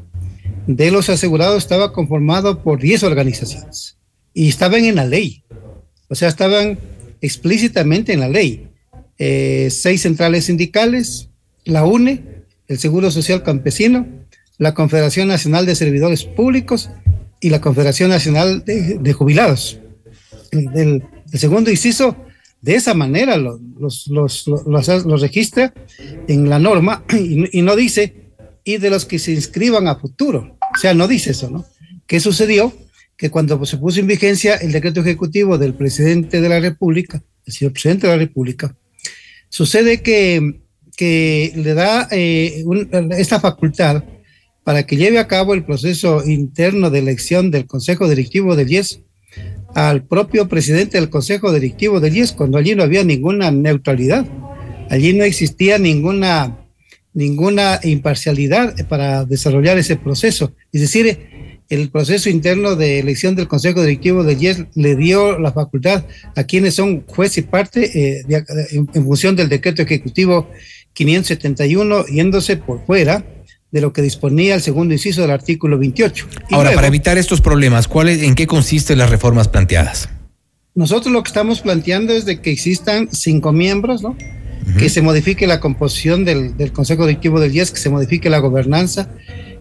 de 0.66 0.90
los 0.90 1.08
asegurados 1.08 1.62
estaba 1.62 1.92
conformado 1.92 2.62
por 2.62 2.78
10 2.80 3.04
organizaciones 3.04 3.96
y 4.34 4.48
estaban 4.48 4.84
en 4.84 4.96
la 4.96 5.06
ley, 5.06 5.44
o 6.08 6.14
sea, 6.14 6.28
estaban 6.28 6.78
explícitamente 7.22 8.12
en 8.12 8.20
la 8.20 8.28
ley. 8.28 8.68
Eh, 9.18 9.68
seis 9.70 10.02
centrales 10.02 10.44
sindicales, 10.44 11.30
la 11.64 11.86
UNE, 11.86 12.22
el 12.68 12.78
Seguro 12.78 13.10
Social 13.10 13.42
Campesino, 13.42 14.06
la 14.58 14.74
Confederación 14.74 15.28
Nacional 15.28 15.64
de 15.64 15.74
Servidores 15.74 16.24
Públicos 16.24 16.90
y 17.40 17.48
la 17.48 17.62
Confederación 17.62 18.10
Nacional 18.10 18.62
de, 18.66 19.12
Jubilados. 19.14 19.78
El 20.52 21.02
segundo 21.32 21.70
inciso 21.70 22.16
de 22.60 22.74
esa 22.74 22.94
manera 22.94 23.36
los, 23.36 23.60
los, 24.08 24.46
los, 24.46 25.20
registra 25.20 25.72
en 26.26 26.48
la 26.48 26.58
norma 26.58 27.04
y, 27.12 27.62
no 27.62 27.76
dice, 27.76 28.32
y 28.64 28.78
de 28.78 28.90
los 28.90 29.04
que 29.04 29.18
se 29.18 29.32
inscriban 29.32 29.86
a 29.88 29.96
futuro. 29.96 30.58
O 30.74 30.78
sea, 30.78 30.94
no 30.94 31.06
dice 31.06 31.30
eso, 31.30 31.50
¿no? 31.50 31.64
¿Qué 32.06 32.20
sucedió? 32.20 32.72
Que 33.16 33.30
cuando 33.30 33.64
se 33.64 33.78
puso 33.78 34.00
en 34.00 34.06
vigencia 34.06 34.56
el 34.56 34.72
decreto 34.72 35.00
ejecutivo 35.00 35.58
del 35.58 35.74
presidente 35.74 36.40
de 36.40 36.48
la 36.48 36.60
República, 36.60 37.22
el 37.44 37.52
señor 37.52 37.72
presidente 37.72 38.06
de 38.06 38.12
la 38.12 38.18
República, 38.18 38.76
sucede 39.48 40.02
que, 40.02 40.60
que 40.96 41.52
le 41.54 41.74
da 41.74 42.08
eh, 42.10 42.64
esta 43.12 43.40
facultad 43.40 44.02
para 44.64 44.84
que 44.84 44.96
lleve 44.96 45.20
a 45.20 45.28
cabo 45.28 45.54
el 45.54 45.64
proceso 45.64 46.26
interno 46.26 46.90
de 46.90 46.98
elección 46.98 47.52
del 47.52 47.66
Consejo 47.66 48.08
Directivo 48.08 48.56
del 48.56 48.72
IES 48.72 49.02
al 49.76 50.04
propio 50.04 50.48
presidente 50.48 50.98
del 50.98 51.10
Consejo 51.10 51.52
Directivo 51.52 52.00
del 52.00 52.16
IES 52.16 52.32
cuando 52.32 52.56
allí 52.56 52.74
no 52.74 52.82
había 52.82 53.04
ninguna 53.04 53.50
neutralidad, 53.50 54.26
allí 54.88 55.12
no 55.12 55.22
existía 55.22 55.76
ninguna, 55.78 56.56
ninguna 57.12 57.78
imparcialidad 57.82 58.74
para 58.88 59.26
desarrollar 59.26 59.76
ese 59.76 59.96
proceso. 59.96 60.54
Es 60.72 60.80
decir, 60.80 61.60
el 61.68 61.90
proceso 61.90 62.30
interno 62.30 62.74
de 62.74 63.00
elección 63.00 63.36
del 63.36 63.48
Consejo 63.48 63.82
Directivo 63.82 64.24
del 64.24 64.42
IES 64.42 64.64
le 64.74 64.96
dio 64.96 65.38
la 65.38 65.52
facultad 65.52 66.06
a 66.34 66.44
quienes 66.44 66.72
son 66.72 67.04
juez 67.06 67.36
y 67.36 67.42
parte 67.42 68.18
eh, 68.18 68.24
en 68.70 69.04
función 69.04 69.36
del 69.36 69.50
decreto 69.50 69.82
ejecutivo 69.82 70.48
571 70.94 72.06
yéndose 72.06 72.56
por 72.56 72.82
fuera 72.86 73.26
de 73.70 73.80
lo 73.80 73.92
que 73.92 74.02
disponía 74.02 74.54
el 74.54 74.62
segundo 74.62 74.94
inciso 74.94 75.22
del 75.22 75.30
artículo 75.30 75.78
28. 75.78 76.26
Ahora, 76.52 76.72
para 76.72 76.86
evitar 76.86 77.18
estos 77.18 77.40
problemas, 77.40 77.88
¿cuál 77.88 78.08
¿en 78.08 78.34
qué 78.34 78.46
consisten 78.46 78.98
las 78.98 79.10
reformas 79.10 79.48
planteadas? 79.48 80.08
Nosotros 80.74 81.12
lo 81.12 81.22
que 81.22 81.28
estamos 81.28 81.60
planteando 81.60 82.12
es 82.12 82.26
de 82.26 82.40
que 82.40 82.50
existan 82.50 83.08
cinco 83.10 83.52
miembros, 83.52 84.02
¿no? 84.02 84.16
Que 84.78 84.88
se 84.88 85.00
modifique 85.00 85.46
la 85.46 85.60
composición 85.60 86.24
del, 86.24 86.56
del, 86.56 86.72
Consejo 86.72 87.06
Directivo 87.06 87.38
del 87.38 87.54
IES, 87.54 87.70
que 87.70 87.78
se 87.78 87.88
modifique 87.88 88.28
la 88.28 88.40
gobernanza, 88.40 89.08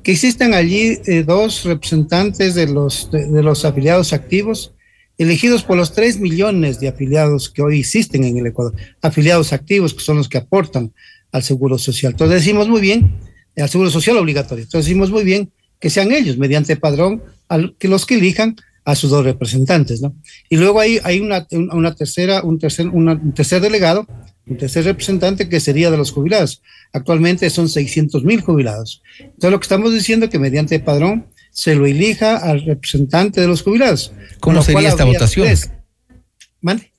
que 0.03 0.11
existan 0.11 0.53
allí 0.53 0.99
eh, 1.05 1.23
dos 1.23 1.63
representantes 1.63 2.55
de 2.55 2.67
los, 2.67 3.11
de, 3.11 3.27
de 3.27 3.43
los 3.43 3.65
afiliados 3.65 4.13
activos, 4.13 4.73
elegidos 5.17 5.63
por 5.63 5.77
los 5.77 5.93
tres 5.93 6.19
millones 6.19 6.79
de 6.79 6.87
afiliados 6.87 7.49
que 7.49 7.61
hoy 7.61 7.79
existen 7.79 8.23
en 8.23 8.37
el 8.37 8.47
Ecuador, 8.47 8.73
afiliados 9.01 9.53
activos 9.53 9.93
que 9.93 10.01
son 10.01 10.17
los 10.17 10.27
que 10.27 10.39
aportan 10.39 10.91
al 11.31 11.43
Seguro 11.43 11.77
Social. 11.77 12.13
Entonces 12.13 12.39
decimos 12.39 12.67
muy 12.67 12.81
bien, 12.81 13.15
al 13.61 13.69
seguro 13.69 13.89
social 13.89 14.17
obligatorio. 14.17 14.63
Entonces 14.63 14.87
decimos 14.87 15.11
muy 15.11 15.23
bien 15.23 15.51
que 15.79 15.89
sean 15.89 16.11
ellos, 16.11 16.37
mediante 16.37 16.75
padrón, 16.75 17.23
al, 17.47 17.75
que 17.77 17.87
los 17.87 18.05
que 18.05 18.15
elijan 18.15 18.55
a 18.85 18.95
sus 18.95 19.09
dos 19.09 19.25
representantes, 19.25 20.01
¿no? 20.01 20.15
Y 20.47 20.57
luego 20.57 20.79
hay, 20.79 20.99
hay 21.03 21.19
una, 21.19 21.47
una 21.51 21.95
tercera, 21.95 22.43
un 22.43 22.59
tercer, 22.59 22.87
un 22.87 23.33
tercer 23.33 23.61
delegado, 23.61 24.07
un 24.47 24.57
tercer 24.57 24.85
representante 24.85 25.49
que 25.49 25.59
sería 25.59 25.89
de 25.89 25.97
los 25.97 26.11
jubilados. 26.11 26.61
Actualmente 26.93 27.49
son 27.49 27.67
600 27.67 28.23
mil 28.23 28.41
jubilados. 28.41 29.01
Entonces 29.19 29.51
lo 29.51 29.59
que 29.59 29.65
estamos 29.65 29.91
diciendo 29.91 30.25
es 30.25 30.31
que 30.31 30.39
mediante 30.39 30.79
padrón 30.79 31.25
se 31.49 31.73
lo 31.73 31.87
elija 31.87 32.37
al 32.37 32.63
representante 32.63 33.41
de 33.41 33.47
los 33.47 33.63
jubilados. 33.63 34.11
¿Cómo 34.39 34.61
sería 34.61 34.89
esta 34.89 35.05
votación? 35.05 35.47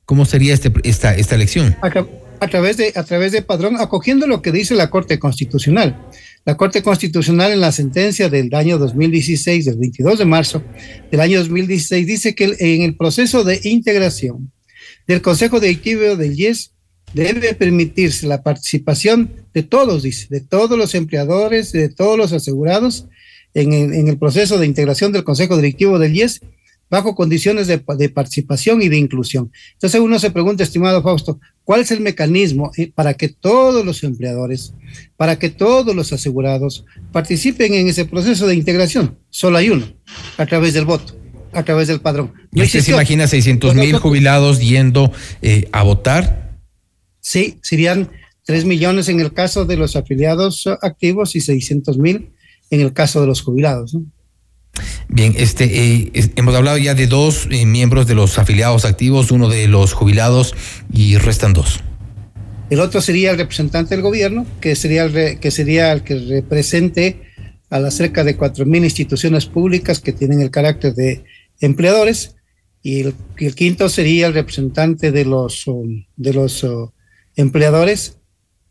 ¿Cómo 0.05 0.25
sería 0.25 0.55
este, 0.55 0.73
esta, 0.83 1.15
esta 1.15 1.35
elección? 1.35 1.77
A, 1.83 1.91
a, 2.41 2.49
través 2.49 2.77
de, 2.77 2.93
a 2.95 3.05
través 3.05 3.33
de 3.33 3.43
padrón, 3.43 3.77
acogiendo 3.79 4.27
lo 4.27 4.43
que 4.43 4.53
dice 4.53 4.75
la 4.75 4.91
Corte 4.91 5.19
Constitucional. 5.19 6.01
La 6.47 6.57
Corte 6.57 6.81
Constitucional 6.81 7.51
en 7.51 7.61
la 7.61 7.73
sentencia 7.73 8.29
del 8.29 8.55
año 8.55 8.79
2016, 8.79 9.65
del 9.65 9.79
22 9.79 10.21
de 10.21 10.25
marzo 10.27 10.63
del 11.11 11.21
año 11.21 11.41
2016, 11.41 12.07
dice 12.07 12.37
que 12.37 12.55
en 12.61 12.83
el 12.83 12.97
proceso 12.97 13.43
de 13.43 13.61
integración 13.65 14.53
del 15.09 15.23
Consejo 15.23 15.59
Directivo 15.59 16.15
del 16.15 16.39
IES 16.39 16.71
debe 17.15 17.53
permitirse 17.55 18.29
la 18.29 18.45
participación 18.45 19.33
de 19.53 19.65
todos, 19.65 20.05
dice, 20.05 20.29
de 20.31 20.41
todos 20.41 20.79
los 20.79 20.95
empleadores, 20.95 21.73
de 21.73 21.89
todos 21.89 22.17
los 22.17 22.33
asegurados 22.33 23.09
en 23.53 24.07
el, 24.07 24.17
proceso 24.17 24.57
de 24.57 24.67
integración 24.67 25.11
del 25.11 25.25
Consejo 25.25 25.57
Directivo 25.57 25.99
del 25.99 26.15
IES 26.15 26.43
bajo 26.89 27.15
condiciones 27.15 27.67
de, 27.67 27.83
de, 27.99 28.09
participación 28.09 28.83
y 28.83 28.89
de 28.89 28.97
inclusión. 28.97 29.51
Entonces 29.73 30.01
uno 30.01 30.19
se 30.19 30.31
pregunta, 30.31 30.63
estimado 30.63 31.03
Fausto, 31.03 31.41
¿cuál 31.65 31.81
es 31.81 31.91
el 31.91 32.01
mecanismo 32.01 32.71
eh, 32.77 32.91
para 32.95 33.15
que 33.15 33.29
todos 33.29 33.85
los 33.85 34.05
empleadores, 34.05 34.73
para 35.17 35.39
que 35.39 35.51
todos 35.51 35.95
los 35.95 36.13
asegurados 36.13 36.85
participen 37.13 37.75
en 37.75 37.89
ese 37.89 38.05
proceso 38.05 38.47
de 38.47 38.55
integración? 38.55 39.19
Solo 39.31 39.59
hay 39.59 39.71
uno, 39.71 39.87
a 40.37 40.47
través 40.47 40.75
del 40.75 40.85
voto, 40.85 41.17
a 41.53 41.65
través 41.65 41.89
del 41.89 42.01
padrón. 42.01 42.33
¿Y 42.53 42.63
usted 42.63 42.81
se 42.81 42.93
imagina 42.93 43.27
600 43.27 43.75
mil 43.75 43.97
jubilados 43.97 44.61
yendo 44.61 45.13
eh, 45.43 45.69
a 45.73 45.83
votar? 45.83 46.59
Sí, 47.21 47.59
serían 47.63 48.11
3 48.45 48.65
millones 48.65 49.09
en 49.09 49.19
el 49.19 49.33
caso 49.33 49.65
de 49.65 49.77
los 49.77 49.97
afiliados 49.97 50.69
activos 50.81 51.35
y 51.35 51.41
600 51.41 51.99
mil 51.99 52.31
en 52.71 52.81
el 52.81 52.93
caso 52.93 53.21
de 53.21 53.27
los 53.27 53.43
jubilados. 53.43 53.95
¿no? 53.95 54.05
Bien, 55.09 55.35
este, 55.37 55.65
eh, 55.65 56.31
hemos 56.37 56.55
hablado 56.55 56.79
ya 56.79 56.95
de 56.95 57.07
dos 57.07 57.49
eh, 57.51 57.65
miembros 57.67 58.07
de 58.07 58.15
los 58.15 58.39
afiliados 58.39 58.85
activos, 58.85 59.31
uno 59.31 59.49
de 59.49 59.69
los 59.69 59.93
jubilados 59.93 60.55
y 60.93 61.17
restan 61.17 61.53
dos. 61.53 61.81
El 62.69 62.81
otro 62.81 63.01
sería 63.01 63.31
el 63.31 63.39
representante 63.39 63.95
del 63.95 64.03
gobierno, 64.03 64.47
que 64.61 64.75
sería 64.75 65.05
el, 65.05 65.39
que 65.39 65.51
sería 65.51 65.93
el 65.93 66.03
que 66.03 66.19
represente 66.19 67.23
a 67.71 67.79
las 67.79 67.95
cerca 67.95 68.25
de 68.25 68.37
cuatro 68.37 68.67
mil 68.67 68.85
instituciones 68.85 69.47
públicas 69.47 70.01
que 70.01 70.13
tienen 70.13 70.41
el 70.41 70.51
carácter 70.51 70.95
de 70.95 71.25
empleadores. 71.61 72.35
Y 72.83 73.01
el, 73.01 73.15
quinto 73.55 73.89
sería 73.89 74.29
el 74.29 74.35
representante 74.35 75.11
de 75.11 75.25
los, 75.25 75.65
de 76.17 76.33
los 76.33 76.65
empleadores, 77.35 78.19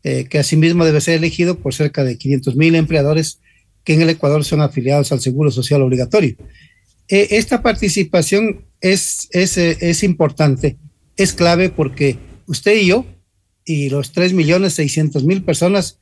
eh, 0.02 0.26
que 0.28 0.38
asimismo 0.38 0.84
debe 0.84 1.00
ser 1.00 1.14
elegido 1.16 1.58
por 1.58 1.74
cerca 1.74 2.04
de 2.04 2.16
500 2.16 2.56
mil 2.56 2.74
empleadores 2.74 3.40
que 3.86 3.94
en 3.94 4.02
el 4.02 4.10
Ecuador 4.10 4.44
son 4.44 4.60
afiliados 4.60 5.12
al 5.12 5.20
Seguro 5.20 5.50
Social 5.52 5.80
Obligatorio. 5.80 6.36
Eh, 7.08 7.28
esta 7.30 7.62
participación 7.62 8.66
es, 8.80 9.28
es, 9.30 9.56
eh, 9.56 9.78
es, 9.80 10.02
importante, 10.02 10.76
es 11.16 11.32
clave 11.32 11.70
porque 11.70 12.18
usted 12.48 12.74
y 12.76 12.86
yo 12.88 13.06
y 13.64 13.88
los 13.88 14.10
3 14.10 14.32
millones 14.32 14.74
600 14.74 15.24
mil 15.24 15.44
personas 15.44 16.00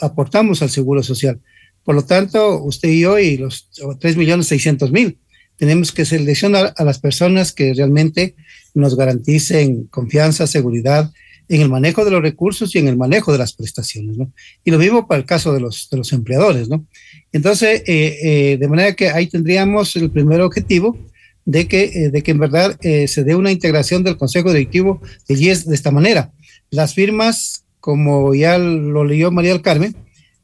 aportamos 0.00 0.60
al 0.60 0.70
Seguro 0.70 1.04
Social. 1.04 1.40
Por 1.84 1.94
lo 1.94 2.04
tanto, 2.04 2.62
usted 2.64 2.88
y 2.88 3.00
yo 3.00 3.18
y 3.18 3.36
los 3.36 3.70
3 4.00 4.16
millones 4.16 4.48
600 4.48 4.90
mil 4.90 5.18
tenemos 5.56 5.92
que 5.92 6.04
seleccionar 6.04 6.74
a 6.76 6.82
las 6.82 6.98
personas 6.98 7.52
que 7.52 7.74
realmente 7.74 8.34
nos 8.74 8.96
garanticen 8.96 9.84
confianza, 9.84 10.48
seguridad 10.48 11.12
en 11.48 11.60
el 11.60 11.68
manejo 11.68 12.04
de 12.04 12.10
los 12.10 12.22
recursos 12.22 12.74
y 12.74 12.78
en 12.78 12.88
el 12.88 12.96
manejo 12.96 13.30
de 13.32 13.38
las 13.38 13.52
prestaciones, 13.52 14.16
¿no? 14.16 14.32
Y 14.64 14.70
lo 14.70 14.78
mismo 14.78 15.06
para 15.06 15.20
el 15.20 15.26
caso 15.26 15.52
de 15.52 15.60
los, 15.60 15.88
de 15.90 15.98
los 15.98 16.12
empleadores, 16.12 16.68
¿no? 16.68 16.86
Entonces, 17.32 17.82
eh, 17.86 18.18
eh, 18.22 18.56
de 18.58 18.68
manera 18.68 18.94
que 18.94 19.10
ahí 19.10 19.26
tendríamos 19.26 19.94
el 19.96 20.10
primer 20.10 20.40
objetivo 20.40 20.98
de 21.44 21.68
que, 21.68 21.84
eh, 21.84 22.10
de 22.10 22.22
que 22.22 22.30
en 22.30 22.38
verdad 22.38 22.78
se 22.80 23.24
dé 23.24 23.34
una 23.34 23.52
integración 23.52 24.02
del 24.02 24.16
Consejo 24.16 24.50
Directivo 24.52 25.02
del 25.28 25.42
IES 25.42 25.66
de 25.66 25.74
esta 25.74 25.90
manera. 25.90 26.32
Las 26.70 26.94
firmas, 26.94 27.64
como 27.80 28.34
ya 28.34 28.56
lo 28.56 29.04
leyó 29.04 29.30
María 29.30 29.52
del 29.52 29.60
Carmen, 29.62 29.94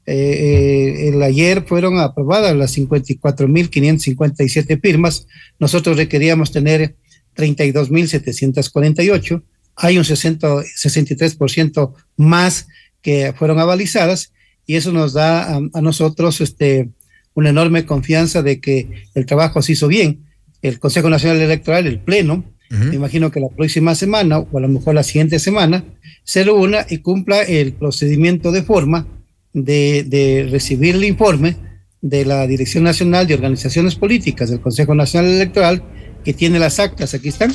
el 0.06 1.22
ayer 1.22 1.64
fueron 1.66 1.98
aprobadas 2.00 2.56
las 2.56 2.76
54.557 2.76 4.80
firmas. 4.80 5.28
Nosotros 5.60 5.96
requeríamos 5.96 6.50
tener 6.50 6.96
32.748 7.36 9.42
hay 9.80 9.98
un 9.98 10.04
60, 10.04 10.46
63% 10.46 11.94
más 12.16 12.68
que 13.02 13.32
fueron 13.36 13.58
avalizadas 13.58 14.32
y 14.66 14.76
eso 14.76 14.92
nos 14.92 15.14
da 15.14 15.56
a, 15.56 15.80
nosotros 15.80 16.40
este, 16.40 16.90
una 17.34 17.48
enorme 17.48 17.86
confianza 17.86 18.42
de 18.42 18.60
que 18.60 19.06
el 19.14 19.26
trabajo 19.26 19.62
se 19.62 19.72
hizo 19.72 19.88
bien. 19.88 20.26
El 20.62 20.78
Consejo 20.78 21.08
Nacional 21.08 21.40
Electoral, 21.40 21.86
el 21.86 21.98
Pleno, 21.98 22.44
me 22.68 22.94
imagino 22.94 23.32
que 23.32 23.40
la 23.40 23.48
próxima 23.48 23.96
semana 23.96 24.38
o 24.38 24.56
a 24.56 24.60
lo 24.60 24.68
mejor 24.68 24.94
la 24.94 25.02
siguiente 25.02 25.40
semana 25.40 25.82
se 26.22 26.44
reúna 26.44 26.86
y 26.88 26.98
cumpla 26.98 27.42
el 27.42 27.72
procedimiento 27.72 28.52
de 28.52 28.62
forma 28.62 29.08
de, 29.52 30.04
de 30.04 30.46
recibir 30.48 30.94
el 30.94 31.04
informe 31.04 31.56
de 32.00 32.24
la 32.24 32.46
Dirección 32.46 32.84
Nacional 32.84 33.26
de 33.26 33.34
Organizaciones 33.34 33.96
Políticas 33.96 34.50
del 34.50 34.60
Consejo 34.60 34.94
Nacional 34.94 35.32
Electoral 35.32 35.82
que 36.24 36.32
tiene 36.32 36.60
las 36.60 36.78
actas, 36.78 37.12
aquí 37.14 37.28
están, 37.30 37.52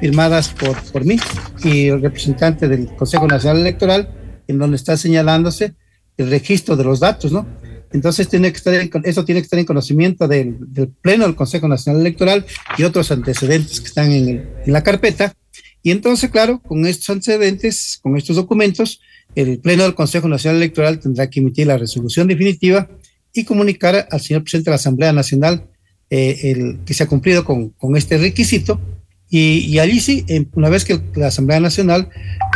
firmadas 0.00 0.48
por, 0.48 0.80
por 0.92 1.04
mí 1.04 1.18
y 1.62 1.88
el 1.88 2.00
representante 2.00 2.66
del 2.68 2.88
Consejo 2.96 3.26
Nacional 3.26 3.60
Electoral, 3.60 4.08
en 4.48 4.58
donde 4.58 4.76
está 4.76 4.96
señalándose 4.96 5.74
el 6.16 6.30
registro 6.30 6.76
de 6.76 6.84
los 6.84 7.00
datos, 7.00 7.32
¿no? 7.32 7.46
Entonces 7.92 8.28
tiene 8.28 8.52
que 8.52 8.56
estar 8.56 8.74
eso 9.04 9.24
tiene 9.24 9.40
que 9.40 9.44
estar 9.44 9.58
en 9.58 9.66
conocimiento 9.66 10.28
del, 10.28 10.56
del, 10.60 10.88
Pleno 10.88 11.24
del 11.24 11.34
Consejo 11.34 11.66
Nacional 11.66 12.00
Electoral 12.00 12.46
y 12.78 12.84
otros 12.84 13.10
antecedentes 13.10 13.80
que 13.80 13.88
están 13.88 14.12
en, 14.12 14.28
el, 14.28 14.48
en 14.64 14.72
la 14.72 14.82
carpeta. 14.82 15.34
Y 15.82 15.90
entonces, 15.90 16.30
claro, 16.30 16.60
con 16.60 16.86
estos 16.86 17.10
antecedentes, 17.10 17.98
con 18.00 18.16
estos 18.16 18.36
documentos, 18.36 19.00
el 19.34 19.58
Pleno 19.58 19.82
del 19.82 19.94
Consejo 19.94 20.28
Nacional 20.28 20.58
Electoral 20.58 21.00
tendrá 21.00 21.28
que 21.28 21.40
emitir 21.40 21.66
la 21.66 21.78
resolución 21.78 22.28
definitiva 22.28 22.88
y 23.32 23.44
comunicar 23.44 24.08
al 24.10 24.20
señor 24.20 24.42
presidente 24.42 24.70
de 24.70 24.72
la 24.72 24.76
Asamblea 24.76 25.12
Nacional 25.12 25.66
eh, 26.10 26.38
el, 26.42 26.80
que 26.84 26.94
se 26.94 27.04
ha 27.04 27.08
cumplido 27.08 27.44
con, 27.44 27.70
con 27.70 27.96
este 27.96 28.18
requisito 28.18 28.80
y, 29.32 29.78
allí 29.78 30.00
sí, 30.00 30.26
una 30.54 30.68
vez 30.68 30.84
que 30.84 31.00
la 31.14 31.28
Asamblea 31.28 31.60
Nacional 31.60 32.08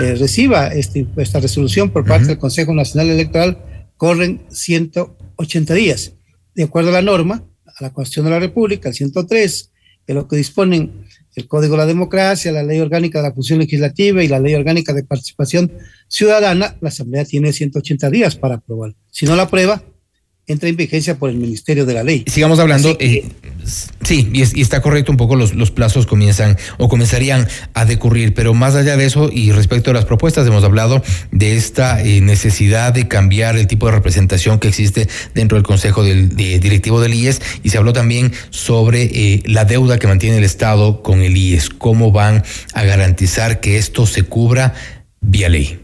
eh, 0.02 0.16
reciba 0.16 0.66
este, 0.66 1.06
esta 1.16 1.38
resolución 1.38 1.90
por 1.90 2.04
parte 2.04 2.26
del 2.26 2.38
Consejo 2.38 2.74
Nacional 2.74 3.10
Electoral, 3.10 3.58
corren 3.96 4.42
180 4.50 5.74
días. 5.74 6.14
De 6.54 6.64
acuerdo 6.64 6.90
a 6.90 6.94
la 6.94 7.02
norma, 7.02 7.44
a 7.64 7.82
la 7.82 7.92
Constitución 7.92 8.24
de 8.24 8.30
la 8.32 8.40
República, 8.40 8.88
el 8.88 8.94
103, 8.96 9.70
de 10.06 10.14
lo 10.14 10.26
que 10.26 10.36
disponen 10.36 11.04
el 11.36 11.46
Código 11.46 11.74
de 11.74 11.78
la 11.78 11.86
Democracia, 11.86 12.50
la 12.50 12.64
Ley 12.64 12.80
Orgánica 12.80 13.20
de 13.20 13.28
la 13.28 13.34
Función 13.34 13.60
Legislativa 13.60 14.24
y 14.24 14.28
la 14.28 14.40
Ley 14.40 14.54
Orgánica 14.54 14.92
de 14.92 15.04
Participación 15.04 15.72
Ciudadana, 16.08 16.76
la 16.80 16.88
Asamblea 16.88 17.24
tiene 17.24 17.52
180 17.52 18.10
días 18.10 18.34
para 18.34 18.56
aprobar. 18.56 18.94
Si 19.10 19.26
no 19.26 19.36
la 19.36 19.44
aprueba, 19.44 19.80
entra 20.46 20.68
en 20.68 20.76
vigencia 20.76 21.18
por 21.18 21.30
el 21.30 21.36
Ministerio 21.36 21.86
de 21.86 21.94
la 21.94 22.02
Ley. 22.02 22.24
Sigamos 22.26 22.58
hablando, 22.58 22.96
eh, 23.00 23.24
sí, 24.02 24.28
y, 24.32 24.60
está 24.60 24.82
correcto, 24.82 25.10
un 25.10 25.16
poco 25.16 25.36
los, 25.36 25.54
los, 25.54 25.70
plazos 25.70 26.06
comienzan 26.06 26.58
o 26.78 26.88
comenzarían 26.88 27.48
a 27.72 27.84
decurrir, 27.86 28.34
pero 28.34 28.52
más 28.52 28.74
allá 28.74 28.96
de 28.96 29.06
eso 29.06 29.30
y 29.32 29.52
respecto 29.52 29.90
a 29.90 29.94
las 29.94 30.04
propuestas, 30.04 30.46
hemos 30.46 30.62
hablado 30.62 31.02
de 31.30 31.56
esta 31.56 32.02
eh, 32.02 32.20
necesidad 32.20 32.92
de 32.92 33.08
cambiar 33.08 33.56
el 33.56 33.66
tipo 33.66 33.86
de 33.86 33.92
representación 33.92 34.58
que 34.58 34.68
existe 34.68 35.08
dentro 35.34 35.56
del 35.56 35.64
Consejo 35.64 36.02
del, 36.02 36.36
Directivo 36.36 37.00
del 37.00 37.14
IES 37.14 37.40
y 37.62 37.70
se 37.70 37.78
habló 37.78 37.92
también 37.92 38.32
sobre 38.50 39.04
eh, 39.04 39.42
la 39.46 39.64
deuda 39.64 39.98
que 39.98 40.06
mantiene 40.06 40.38
el 40.38 40.44
Estado 40.44 41.02
con 41.02 41.22
el 41.22 41.36
IES, 41.36 41.70
cómo 41.70 42.12
van 42.12 42.44
a 42.74 42.84
garantizar 42.84 43.60
que 43.60 43.78
esto 43.78 44.06
se 44.06 44.24
cubra 44.24 44.74
vía 45.20 45.48
ley. 45.48 45.80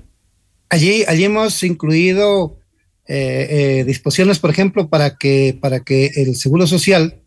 Allí, 0.68 1.04
allí 1.08 1.24
hemos 1.24 1.62
incluido 1.62 2.59
eh, 3.12 3.80
eh, 3.80 3.84
disposiciones, 3.84 4.38
por 4.38 4.50
ejemplo, 4.50 4.88
para 4.88 5.16
que, 5.16 5.58
para 5.60 5.80
que 5.80 6.12
el 6.14 6.36
Seguro 6.36 6.68
Social 6.68 7.20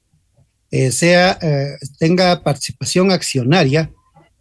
eh, 0.72 0.92
sea, 0.94 1.38
tenga 2.00 2.42
participación 2.42 3.12
accionaria 3.12 3.92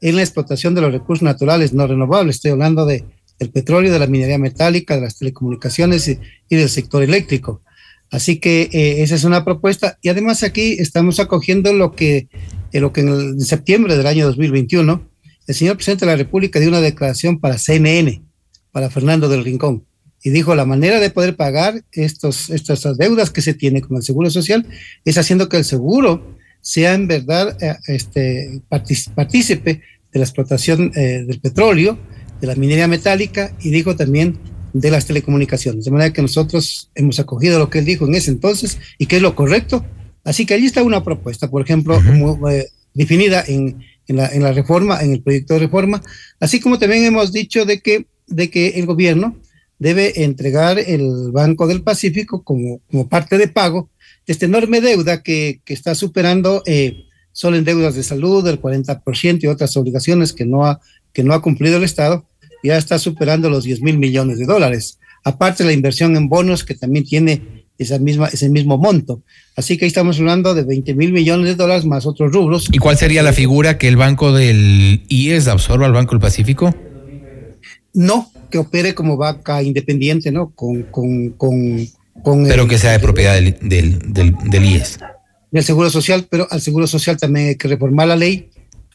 en 0.01 0.15
la 0.15 0.23
explotación 0.23 0.73
de 0.77 0.83
los 0.83 0.93
recursos 0.93 1.25
naturales 1.25 1.73
no 1.73 1.85
renovables. 1.89 2.37
Estoy 2.37 2.53
hablando 2.53 2.87
de, 2.87 3.05
del 3.41 3.51
petróleo, 3.51 3.93
de 3.93 3.99
la 3.99 4.07
minería 4.07 4.39
metálica, 4.39 4.95
de 4.95 5.01
las 5.01 5.19
telecomunicaciones 5.19 6.07
y, 6.07 6.21
del 6.49 6.69
sector 6.69 7.03
eléctrico. 7.03 7.61
Así 8.13 8.37
que 8.39 8.69
esa 9.03 9.17
es 9.17 9.25
una 9.25 9.45
propuesta. 9.45 9.99
Y 10.01 10.11
además 10.11 10.45
aquí 10.45 10.77
estamos 10.79 11.19
acogiendo 11.19 11.73
lo 11.73 11.97
que, 11.97 12.29
lo 12.73 12.93
que 12.93 13.01
en, 13.01 13.09
en 13.09 13.41
septiembre 13.41 13.97
del 13.97 14.07
año 14.07 14.27
2021 14.27 15.11
el 15.49 15.55
señor 15.57 15.75
presidente 15.75 16.07
de 16.07 16.13
la 16.13 16.17
República 16.17 16.61
dio 16.61 16.69
una 16.69 16.81
declaración 16.81 17.41
para 17.41 17.59
CNN, 17.59 18.23
para 18.71 18.91
Fernando 18.91 19.29
del 19.29 19.45
Rincón 19.45 19.87
y 20.23 20.31
dijo 20.31 20.55
la 20.55 20.65
manera 20.65 21.01
de 21.01 21.11
poder 21.11 21.37
pagar 21.37 21.83
estos, 21.93 22.51
estas 22.51 22.97
deudas 22.97 23.31
que 23.31 23.43
se 23.43 23.55
tiene 23.55 23.81
con 23.81 23.97
el 23.97 24.03
Seguro 24.03 24.31
Social 24.31 24.67
es 25.05 25.19
haciendo 25.19 25.49
que 25.49 25.57
el 25.57 25.65
seguro 25.65 26.37
sea 26.61 26.95
en 26.95 27.09
verdad 27.09 27.57
eh, 27.61 27.77
este, 27.89 28.63
partícipe 28.69 29.83
de 30.13 30.19
la 30.19 30.25
explotación 30.25 30.93
eh, 30.95 31.25
del 31.27 31.41
petróleo, 31.41 31.99
de 32.41 32.47
la 32.47 32.55
minería 32.55 32.87
metálica 32.87 33.53
y 33.61 33.71
dijo 33.71 33.97
también 33.97 34.39
de 34.73 34.91
las 34.91 35.07
telecomunicaciones. 35.07 35.85
De 35.85 35.91
manera 35.91 36.13
que 36.13 36.23
nosotros 36.23 36.91
hemos 36.95 37.19
acogido 37.19 37.59
lo 37.59 37.69
que 37.69 37.81
él 37.81 37.85
dijo 37.85 38.07
en 38.07 38.15
ese 38.15 38.31
entonces 38.31 38.79
y 38.99 39.07
que 39.07 39.17
es 39.17 39.23
lo 39.23 39.35
correcto. 39.35 39.85
Así 40.25 40.47
que 40.47 40.55
allí 40.55 40.67
está 40.67 40.83
una 40.85 41.03
propuesta, 41.03 41.51
por 41.51 41.63
ejemplo, 41.63 42.01
eh, 42.49 42.69
definida 42.95 43.45
en, 43.47 43.83
en, 44.07 44.17
la, 44.17 44.29
en 44.29 44.43
la 44.43 44.53
reforma, 44.53 45.03
en 45.03 45.13
el 45.13 45.21
proyecto 45.21 45.55
de 45.55 45.61
reforma, 45.61 46.01
así 46.39 46.61
como 46.61 46.79
también 46.79 47.05
hemos 47.05 47.33
dicho 47.33 47.65
de 47.65 47.81
que, 47.81 48.07
de 48.29 48.51
que 48.51 48.69
el 48.69 48.87
gobierno 48.87 49.37
debe 49.83 50.23
entregar 50.23 50.79
el 50.79 51.33
Banco 51.33 51.67
del 51.67 51.83
Pacífico 51.83 52.45
como, 52.45 52.81
como 52.89 53.09
parte 53.09 53.37
de 53.37 53.49
pago 53.49 53.91
de 54.27 54.33
esta 54.33 54.47
enorme 54.47 54.81
deuda 54.81 55.25
que, 55.25 55.61
que 55.65 55.75
está 55.75 55.97
superando 55.97 56.63
eh, 56.67 57.07
solo 57.33 57.57
en 57.57 57.65
deudas 57.65 57.97
de 57.97 58.05
salud 58.05 58.47
el 58.47 58.61
40% 58.61 59.43
y 59.43 59.47
otras 59.49 59.77
obligaciones 59.77 60.33
que 60.33 60.47
no, 60.47 60.65
ha, 60.65 60.81
que 61.13 61.25
no 61.25 61.35
ha 61.35 61.43
cumplido 61.43 61.79
el 61.79 61.83
Estado, 61.83 62.25
ya 62.63 62.79
está 62.79 63.01
superando 63.01 63.51
los 63.51 63.65
10 63.65 63.83
mil 63.83 63.99
millones 63.99 64.39
de 64.39 64.47
dólares. 64.47 65.01
Aparte 65.25 65.65
la 65.65 65.73
inversión 65.73 66.17
en 66.17 66.29
bonos 66.29 66.65
que 66.65 66.77
también 66.77 67.05
tiene 67.05 67.67
esa 67.77 67.99
misma, 67.99 68.29
ese 68.29 68.49
mismo 68.51 68.79
monto. 68.79 69.23
Así 69.57 69.77
que 69.77 69.85
ahí 69.85 69.89
estamos 69.89 70.21
hablando 70.21 70.55
de 70.55 70.63
20 70.63 70.95
mil 70.95 71.13
millones 71.13 71.47
de 71.47 71.55
dólares 71.57 71.85
más 71.85 72.07
otros 72.07 72.33
rubros. 72.33 72.69
¿Y 72.71 72.79
cuál 72.79 72.97
sería 72.97 73.25
la 73.25 73.33
figura 73.33 73.79
que 73.79 73.89
el 73.89 73.97
Banco 73.97 74.33
del 74.33 75.03
IES 75.09 75.49
absorba 75.49 75.87
al 75.87 75.93
Banco 75.93 76.13
del 76.13 76.21
Pacífico? 76.21 76.73
No, 77.95 78.31
que 78.53 78.59
opere 78.59 78.95
como 78.95 79.17
vaca 79.17 79.63
independiente, 79.63 80.31
¿no? 80.31 80.51
Con, 80.51 80.85
con, 80.85 81.31
con, 81.31 81.89
con 82.23 82.47
pero 82.47 82.69
que 82.69 82.79
sea 82.79 82.93
de 82.93 83.01
propiedad 83.01 83.35
del, 83.35 83.57
del, 83.61 84.13
del, 84.13 84.37
del, 84.45 84.65
IES. 84.65 84.99
Del 85.51 85.65
Seguro 85.65 85.91
Social, 85.91 86.29
pero 86.31 86.47
al 86.51 86.61
Seguro 86.61 86.87
Social 86.87 87.17
también 87.17 87.49
hay 87.49 87.57
que 87.57 87.67
reformar 87.67 88.07
la 88.07 88.17
ley, 88.17 88.51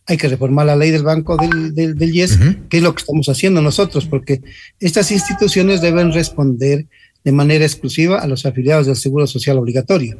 hay 0.06 0.16
que 0.16 0.30
reformar 0.30 0.68
la 0.68 0.76
ley 0.76 0.92
del 0.92 1.04
Banco 1.04 1.36
del, 1.36 1.74
del, 1.76 1.98
del 1.98 2.16
IES, 2.16 2.40
que 2.70 2.78
es 2.78 2.84
lo 2.84 2.94
que 2.94 3.02
estamos 3.02 3.28
haciendo 3.28 3.62
nosotros, 3.62 4.06
porque 4.06 4.42
estas 4.80 5.12
instituciones 5.12 5.82
deben 5.82 6.14
responder 6.14 6.86
de 7.24 7.32
manera 7.32 7.66
exclusiva 7.66 8.20
a 8.20 8.28
los 8.28 8.46
afiliados 8.46 8.86
del 8.86 8.96
Seguro 8.96 9.28
Social 9.28 9.58
obligatorio. 9.58 10.18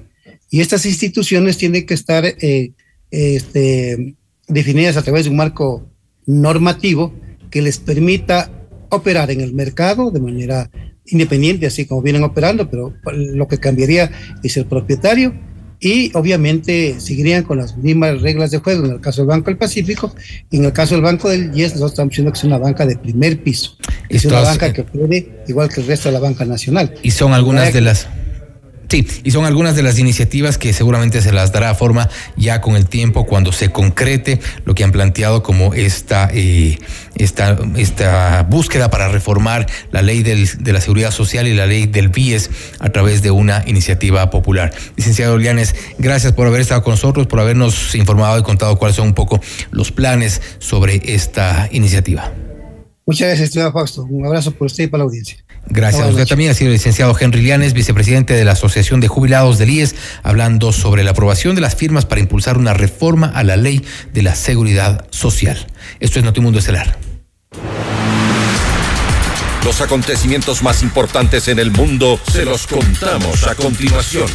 Y 0.50 0.60
estas 0.60 0.86
instituciones 0.86 1.58
tienen 1.58 1.86
que 1.86 1.94
estar 1.94 2.26
eh, 2.26 2.72
este, 3.12 4.16
definidas 4.48 4.98
a 4.98 5.04
través 5.04 5.26
de 5.26 5.30
un 5.30 5.38
marco 5.38 5.88
normativo 6.26 7.14
que 7.50 7.62
les 7.62 7.78
permita 7.78 8.52
operar 8.90 9.32
en 9.32 9.42
el 9.42 9.54
mercado 9.54 10.12
de 10.12 10.20
manera 10.20 10.70
independiente, 11.06 11.68
así 11.68 11.86
como 11.86 12.02
vienen 12.02 12.24
operando, 12.24 12.70
pero 12.70 12.94
lo 13.04 13.48
que 13.48 13.58
cambiaría 13.58 14.12
es 14.44 14.58
el 14.58 14.66
propietario 14.66 15.34
y 15.80 16.12
obviamente 16.16 17.00
seguirían 17.00 17.44
con 17.44 17.60
las 17.60 17.78
mismas 17.78 18.22
reglas 18.22 18.52
de 18.52 18.58
juego 18.58 18.86
en 18.86 18.94
el 18.94 19.02
caso 19.02 19.22
del 19.22 19.28
Banco 19.28 19.52
del 19.52 19.58
Pacífico 19.58 20.14
y 20.50 20.58
en 20.58 20.66
el 20.66 20.74
caso 20.74 20.96
del 20.96 21.04
Banco 21.04 21.30
del 21.30 21.52
Yes 21.52 21.74
nosotros 21.74 21.92
estamos 21.92 22.10
diciendo 22.10 22.32
que 22.32 22.38
es 22.40 22.44
una 22.44 22.58
banca 22.58 22.86
de 22.86 22.98
primer 22.98 23.44
piso, 23.44 23.78
es 24.10 24.26
una 24.26 24.42
banca 24.42 24.74
que 24.74 24.84
puede 24.84 25.44
igual 25.48 25.70
que 25.70 25.82
el 25.82 25.88
resto 25.88 26.10
de 26.10 26.14
la 26.14 26.20
banca 26.20 26.46
nacional. 26.46 26.94
Y 27.04 27.12
son 27.12 27.34
algunas 27.34 27.74
de 27.74 27.82
las 27.82 28.08
Sí, 28.90 29.06
y 29.24 29.32
son 29.32 29.46
algunas 29.46 29.76
de 29.76 29.84
las 29.84 30.00
iniciativas 30.00 30.58
que 30.58 30.72
seguramente 30.72 31.22
se 31.22 31.34
las 31.34 31.52
dará 31.52 31.76
forma 31.76 32.10
ya 32.38 32.62
con 32.62 32.78
el 32.78 32.88
tiempo 32.88 33.26
cuando 33.26 33.52
se 33.52 33.70
concrete 33.70 34.40
lo 34.64 34.76
que 34.76 34.86
han 34.86 34.94
planteado 34.94 35.44
como 35.44 35.74
esta, 35.74 36.30
eh, 36.34 36.80
esta, 37.16 37.58
esta 37.76 38.44
búsqueda 38.44 38.90
para 38.90 39.10
reformar 39.10 39.68
la 39.92 40.02
ley 40.02 40.24
de 40.24 40.74
la 40.74 40.80
seguridad 40.80 41.12
social 41.12 41.48
y 41.48 41.54
la 41.54 41.66
ley 41.66 41.86
del 41.86 42.08
BIES 42.08 42.50
a 42.80 42.90
través 42.90 43.22
de 43.22 43.32
una 43.32 43.64
iniciativa 43.68 44.30
popular. 44.30 44.74
Licenciado 44.96 45.38
Lianes, 45.38 45.76
gracias 45.98 46.32
por 46.32 46.48
haber 46.48 46.62
estado 46.62 46.82
con 46.82 46.92
nosotros, 46.92 47.28
por 47.28 47.42
habernos 47.42 47.94
informado 47.94 48.40
y 48.40 48.44
contado 48.44 48.78
cuáles 48.78 48.96
son 48.96 49.08
un 49.08 49.14
poco 49.14 49.42
los 49.72 49.92
planes 49.92 50.42
sobre 50.60 51.02
esta 51.14 51.68
iniciativa. 51.72 52.32
Muchas 53.06 53.28
gracias, 53.28 53.48
estimado 53.48 53.72
Fausto. 53.74 54.04
Un 54.04 54.26
abrazo 54.26 54.52
por 54.52 54.68
usted 54.68 54.86
y 54.86 54.88
para 54.88 55.00
la 55.00 55.06
audiencia. 55.06 55.38
Gracias. 55.70 56.04
a 56.04 56.08
Usted 56.08 56.28
también 56.28 56.52
ha 56.52 56.54
sido 56.54 56.70
el 56.70 56.74
licenciado 56.74 57.16
Henry 57.20 57.44
Llanes, 57.44 57.74
vicepresidente 57.74 58.34
de 58.34 58.46
la 58.46 58.54
Asociación 58.54 59.00
de 59.00 59.08
Jubilados 59.08 59.58
del 59.58 59.70
IES, 59.70 59.96
hablando 60.24 60.72
sobre 60.72 61.04
la 61.04 61.12
aprobación 61.12 61.56
de 61.56 61.62
las 61.62 61.76
firmas 61.76 62.06
para 62.06 62.22
impulsar 62.22 62.58
una 62.58 62.74
reforma 62.74 63.28
a 63.28 63.44
la 63.44 63.58
ley 63.58 63.84
de 64.14 64.24
la 64.24 64.36
seguridad 64.36 65.08
social. 65.12 65.68
Esto 66.00 66.20
es 66.20 66.26
Notimundo 66.26 66.60
Estelar. 66.60 66.98
Los 69.64 69.82
acontecimientos 69.82 70.64
más 70.64 70.82
importantes 70.82 71.50
en 71.50 71.60
el 71.60 71.72
mundo 71.72 72.20
se 72.32 72.46
los 72.46 72.68
contamos 72.68 73.46
a 73.46 73.56
continuación. 73.56 74.28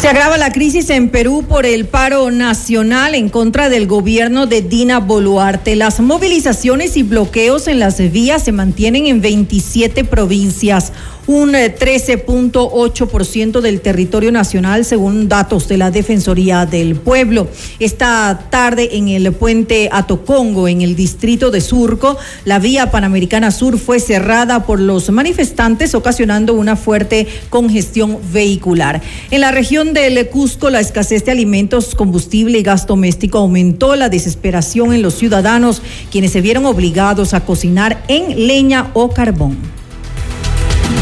Se 0.00 0.06
agrava 0.06 0.38
la 0.38 0.52
crisis 0.52 0.90
en 0.90 1.08
Perú 1.08 1.44
por 1.48 1.66
el 1.66 1.84
paro 1.84 2.30
nacional 2.30 3.16
en 3.16 3.28
contra 3.28 3.68
del 3.68 3.88
gobierno 3.88 4.46
de 4.46 4.62
Dina 4.62 5.00
Boluarte. 5.00 5.74
Las 5.74 5.98
movilizaciones 5.98 6.96
y 6.96 7.02
bloqueos 7.02 7.66
en 7.66 7.80
las 7.80 7.98
vías 8.12 8.44
se 8.44 8.52
mantienen 8.52 9.08
en 9.08 9.20
27 9.20 10.04
provincias 10.04 10.92
un 11.28 11.52
13.8% 11.52 13.60
del 13.60 13.80
territorio 13.82 14.32
nacional, 14.32 14.84
según 14.86 15.28
datos 15.28 15.68
de 15.68 15.76
la 15.76 15.90
Defensoría 15.90 16.64
del 16.64 16.96
Pueblo. 16.96 17.48
Esta 17.78 18.46
tarde 18.50 18.96
en 18.96 19.08
el 19.08 19.30
puente 19.32 19.90
Atocongo, 19.92 20.68
en 20.68 20.80
el 20.80 20.96
distrito 20.96 21.50
de 21.50 21.60
Surco, 21.60 22.16
la 22.46 22.58
vía 22.58 22.90
Panamericana 22.90 23.50
Sur 23.50 23.78
fue 23.78 24.00
cerrada 24.00 24.64
por 24.64 24.80
los 24.80 25.10
manifestantes, 25.10 25.94
ocasionando 25.94 26.54
una 26.54 26.76
fuerte 26.76 27.26
congestión 27.50 28.16
vehicular. 28.32 29.02
En 29.30 29.42
la 29.42 29.50
región 29.50 29.92
del 29.92 30.30
Cusco, 30.30 30.70
la 30.70 30.80
escasez 30.80 31.26
de 31.26 31.32
alimentos, 31.32 31.94
combustible 31.94 32.58
y 32.58 32.62
gas 32.62 32.86
doméstico 32.86 33.36
aumentó 33.36 33.96
la 33.96 34.08
desesperación 34.08 34.94
en 34.94 35.02
los 35.02 35.12
ciudadanos, 35.14 35.82
quienes 36.10 36.32
se 36.32 36.40
vieron 36.40 36.64
obligados 36.64 37.34
a 37.34 37.44
cocinar 37.44 38.02
en 38.08 38.46
leña 38.46 38.92
o 38.94 39.10
carbón. 39.10 39.77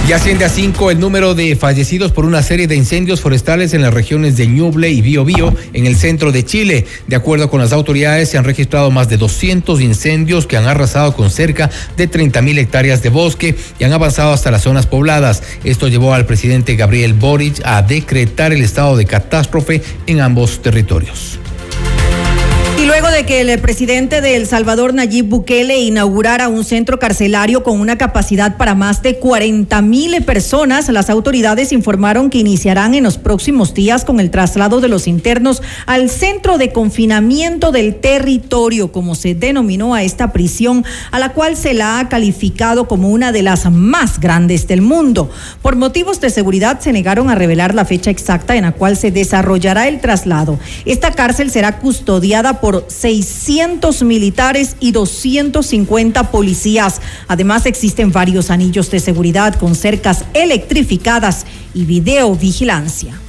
Y 0.08 0.12
asciende 0.12 0.44
a 0.44 0.48
cinco 0.48 0.92
el 0.92 1.00
número 1.00 1.34
de 1.34 1.56
fallecidos 1.56 2.12
por 2.12 2.24
una 2.24 2.40
serie 2.40 2.68
de 2.68 2.76
incendios 2.76 3.20
forestales 3.20 3.74
en 3.74 3.82
las 3.82 3.92
regiones 3.92 4.36
de 4.36 4.46
Ñuble 4.46 4.88
y 4.90 5.00
Biobío 5.00 5.52
en 5.72 5.86
el 5.86 5.96
centro 5.96 6.30
de 6.30 6.44
Chile. 6.44 6.86
De 7.08 7.16
acuerdo 7.16 7.50
con 7.50 7.60
las 7.60 7.72
autoridades, 7.72 8.28
se 8.28 8.38
han 8.38 8.44
registrado 8.44 8.92
más 8.92 9.08
de 9.08 9.16
200 9.16 9.80
incendios 9.80 10.46
que 10.46 10.56
han 10.56 10.68
arrasado 10.68 11.12
con 11.14 11.30
cerca 11.30 11.70
de 11.96 12.06
30 12.06 12.40
mil 12.42 12.56
hectáreas 12.58 13.02
de 13.02 13.08
bosque 13.08 13.56
y 13.80 13.84
han 13.84 13.92
avanzado 13.92 14.32
hasta 14.32 14.52
las 14.52 14.62
zonas 14.62 14.86
pobladas. 14.86 15.42
Esto 15.64 15.88
llevó 15.88 16.14
al 16.14 16.24
presidente 16.24 16.76
Gabriel 16.76 17.14
Boric 17.14 17.60
a 17.64 17.82
decretar 17.82 18.52
el 18.52 18.62
estado 18.62 18.96
de 18.96 19.06
catástrofe 19.06 19.82
en 20.06 20.20
ambos 20.20 20.62
territorios 20.62 21.40
luego 22.86 23.10
de 23.10 23.26
que 23.26 23.40
el 23.40 23.58
presidente 23.58 24.20
de 24.20 24.36
El 24.36 24.46
Salvador, 24.46 24.94
Nayib 24.94 25.26
Bukele, 25.26 25.80
inaugurara 25.80 26.48
un 26.48 26.62
centro 26.62 27.00
carcelario 27.00 27.64
con 27.64 27.80
una 27.80 27.98
capacidad 27.98 28.56
para 28.56 28.76
más 28.76 29.02
de 29.02 29.18
40 29.18 29.82
mil 29.82 30.22
personas, 30.22 30.88
las 30.88 31.10
autoridades 31.10 31.72
informaron 31.72 32.30
que 32.30 32.38
iniciarán 32.38 32.94
en 32.94 33.02
los 33.02 33.18
próximos 33.18 33.74
días 33.74 34.04
con 34.04 34.20
el 34.20 34.30
traslado 34.30 34.80
de 34.80 34.88
los 34.88 35.08
internos 35.08 35.62
al 35.86 36.10
centro 36.10 36.58
de 36.58 36.72
confinamiento 36.72 37.72
del 37.72 37.96
territorio, 37.96 38.92
como 38.92 39.16
se 39.16 39.34
denominó 39.34 39.94
a 39.94 40.04
esta 40.04 40.32
prisión, 40.32 40.84
a 41.10 41.18
la 41.18 41.32
cual 41.32 41.56
se 41.56 41.74
la 41.74 41.98
ha 41.98 42.08
calificado 42.08 42.86
como 42.86 43.08
una 43.08 43.32
de 43.32 43.42
las 43.42 43.68
más 43.68 44.20
grandes 44.20 44.68
del 44.68 44.80
mundo. 44.80 45.28
Por 45.60 45.74
motivos 45.74 46.20
de 46.20 46.30
seguridad 46.30 46.78
se 46.78 46.92
negaron 46.92 47.30
a 47.30 47.34
revelar 47.34 47.74
la 47.74 47.84
fecha 47.84 48.10
exacta 48.10 48.54
en 48.54 48.62
la 48.62 48.72
cual 48.72 48.96
se 48.96 49.10
desarrollará 49.10 49.88
el 49.88 50.00
traslado. 50.00 50.60
Esta 50.84 51.10
cárcel 51.10 51.50
será 51.50 51.78
custodiada 51.78 52.60
por 52.60 52.75
600 52.86 54.02
militares 54.02 54.76
y 54.80 54.92
250 54.92 56.30
policías. 56.30 57.00
Además, 57.28 57.66
existen 57.66 58.12
varios 58.12 58.50
anillos 58.50 58.90
de 58.90 59.00
seguridad 59.00 59.54
con 59.54 59.74
cercas 59.74 60.24
electrificadas 60.34 61.46
y 61.74 61.84
videovigilancia. 61.84 63.20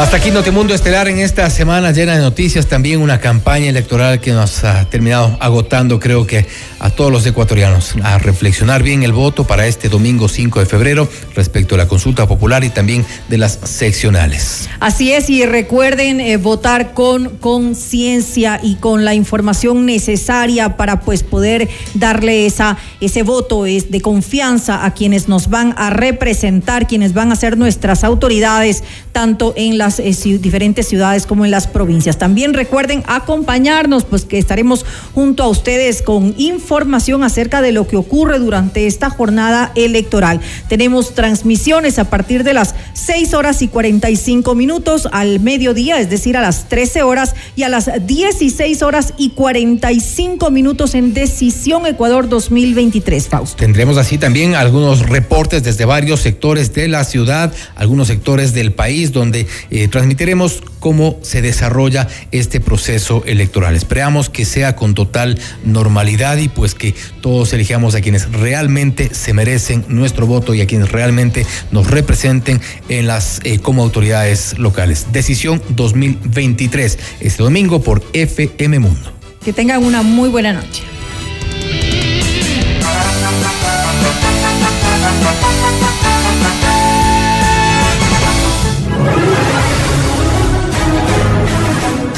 Hasta 0.00 0.16
aquí 0.16 0.30
Notimundo 0.30 0.72
Estelar 0.72 1.08
en 1.08 1.18
esta 1.18 1.50
semana 1.50 1.92
llena 1.92 2.14
de 2.14 2.22
noticias, 2.22 2.66
también 2.66 3.02
una 3.02 3.20
campaña 3.20 3.68
electoral 3.68 4.18
que 4.18 4.32
nos 4.32 4.64
ha 4.64 4.88
terminado 4.88 5.36
agotando, 5.40 6.00
creo 6.00 6.26
que 6.26 6.46
a 6.78 6.88
todos 6.88 7.12
los 7.12 7.26
ecuatorianos, 7.26 7.94
a 8.02 8.16
reflexionar 8.16 8.82
bien 8.82 9.02
el 9.02 9.12
voto 9.12 9.46
para 9.46 9.66
este 9.66 9.90
domingo 9.90 10.26
5 10.26 10.60
de 10.60 10.64
febrero 10.64 11.06
respecto 11.36 11.74
a 11.74 11.78
la 11.78 11.86
consulta 11.86 12.26
popular 12.26 12.64
y 12.64 12.70
también 12.70 13.04
de 13.28 13.36
las 13.36 13.58
seccionales. 13.62 14.70
Así 14.80 15.12
es, 15.12 15.28
y 15.28 15.44
recuerden 15.44 16.22
eh, 16.22 16.38
votar 16.38 16.94
con 16.94 17.36
conciencia 17.36 18.58
y 18.62 18.76
con 18.76 19.04
la 19.04 19.12
información 19.12 19.84
necesaria 19.84 20.78
para 20.78 21.00
pues 21.00 21.22
poder 21.22 21.68
darle 21.92 22.46
esa, 22.46 22.78
ese 23.02 23.22
voto 23.22 23.66
es 23.66 23.90
de 23.90 24.00
confianza 24.00 24.86
a 24.86 24.94
quienes 24.94 25.28
nos 25.28 25.50
van 25.50 25.74
a 25.76 25.90
representar, 25.90 26.86
quienes 26.86 27.12
van 27.12 27.32
a 27.32 27.36
ser 27.36 27.58
nuestras 27.58 28.02
autoridades, 28.02 28.82
tanto 29.12 29.52
en 29.58 29.76
eh, 29.98 30.38
diferentes 30.38 30.86
ciudades 30.86 31.26
como 31.26 31.44
en 31.44 31.50
las 31.50 31.66
provincias. 31.66 32.18
También 32.18 32.54
recuerden 32.54 33.02
acompañarnos, 33.06 34.04
pues 34.04 34.24
que 34.24 34.38
estaremos 34.38 34.84
junto 35.14 35.42
a 35.42 35.48
ustedes 35.48 36.02
con 36.02 36.34
información 36.38 37.22
acerca 37.24 37.62
de 37.62 37.72
lo 37.72 37.88
que 37.88 37.96
ocurre 37.96 38.38
durante 38.38 38.86
esta 38.86 39.10
jornada 39.10 39.72
electoral. 39.74 40.40
Tenemos 40.68 41.14
transmisiones 41.14 41.98
a 41.98 42.10
partir 42.10 42.44
de 42.44 42.54
las 42.54 42.74
6 42.92 43.34
horas 43.34 43.62
y 43.62 43.68
45 43.68 44.54
minutos 44.54 45.08
al 45.10 45.40
mediodía, 45.40 45.98
es 46.00 46.10
decir, 46.10 46.36
a 46.36 46.42
las 46.42 46.68
13 46.68 47.02
horas 47.02 47.34
y 47.56 47.62
a 47.62 47.68
las 47.68 47.90
16 48.06 48.82
horas 48.82 49.14
y 49.16 49.30
45 49.30 50.50
minutos 50.50 50.94
en 50.94 51.14
Decisión 51.14 51.86
Ecuador 51.86 52.28
2023, 52.28 53.28
Fausto. 53.28 53.56
Tendremos 53.56 53.96
así 53.96 54.18
también 54.18 54.54
algunos 54.54 55.08
reportes 55.08 55.62
desde 55.62 55.84
varios 55.84 56.20
sectores 56.20 56.72
de 56.74 56.88
la 56.88 57.04
ciudad, 57.04 57.52
algunos 57.76 58.08
sectores 58.08 58.52
del 58.52 58.72
país 58.72 59.12
donde 59.12 59.46
eh, 59.70 59.79
eh, 59.80 59.88
transmitiremos 59.88 60.62
cómo 60.78 61.18
se 61.22 61.40
desarrolla 61.40 62.06
este 62.32 62.60
proceso 62.60 63.22
electoral. 63.24 63.76
Esperamos 63.76 64.28
que 64.28 64.44
sea 64.44 64.76
con 64.76 64.94
total 64.94 65.38
normalidad 65.64 66.36
y 66.36 66.48
pues 66.48 66.74
que 66.74 66.94
todos 67.22 67.54
elijamos 67.54 67.94
a 67.94 68.02
quienes 68.02 68.30
realmente 68.30 69.14
se 69.14 69.32
merecen 69.32 69.86
nuestro 69.88 70.26
voto 70.26 70.52
y 70.52 70.60
a 70.60 70.66
quienes 70.66 70.92
realmente 70.92 71.46
nos 71.72 71.90
representen 71.90 72.60
en 72.90 73.06
las 73.06 73.40
eh, 73.44 73.58
como 73.58 73.82
autoridades 73.82 74.58
locales. 74.58 75.06
Decisión 75.12 75.62
2023 75.70 76.98
este 77.20 77.42
domingo 77.42 77.80
por 77.82 78.02
FM 78.12 78.80
Mundo. 78.80 79.12
Que 79.42 79.54
tengan 79.54 79.82
una 79.82 80.02
muy 80.02 80.28
buena 80.28 80.52
noche. 80.52 80.82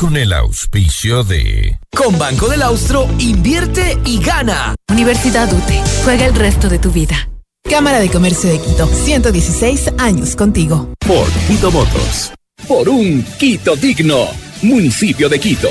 con 0.00 0.16
el 0.16 0.32
auspicio 0.32 1.24
de... 1.24 1.78
Con 1.94 2.18
Banco 2.18 2.48
del 2.48 2.62
Austro, 2.62 3.06
invierte 3.18 3.98
y 4.06 4.18
gana. 4.18 4.74
Universidad 4.90 5.52
UTE, 5.52 5.82
juega 6.04 6.24
el 6.24 6.34
resto 6.34 6.70
de 6.70 6.78
tu 6.78 6.90
vida. 6.90 7.28
Cámara 7.68 8.00
de 8.00 8.08
Comercio 8.08 8.48
de 8.48 8.58
Quito, 8.60 8.86
116 8.86 9.92
años 9.98 10.36
contigo. 10.36 10.94
Por 11.06 11.28
Quito 11.46 11.70
Motos. 11.70 12.32
Por 12.66 12.88
un 12.88 13.22
Quito 13.38 13.76
digno. 13.76 14.28
Municipio 14.62 15.28
de 15.28 15.38
Quito. 15.38 15.68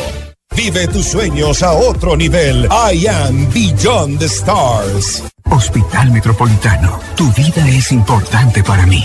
Vive 0.55 0.87
tus 0.87 1.07
sueños 1.07 1.63
a 1.63 1.71
otro 1.71 2.15
nivel. 2.15 2.65
I 2.65 3.07
am 3.07 3.51
Beyond 3.51 4.19
the 4.19 4.25
Stars. 4.25 5.23
Hospital 5.45 6.11
Metropolitano. 6.11 6.99
Tu 7.15 7.31
vida 7.33 7.67
es 7.67 7.91
importante 7.91 8.63
para 8.63 8.85
mí. 8.85 9.03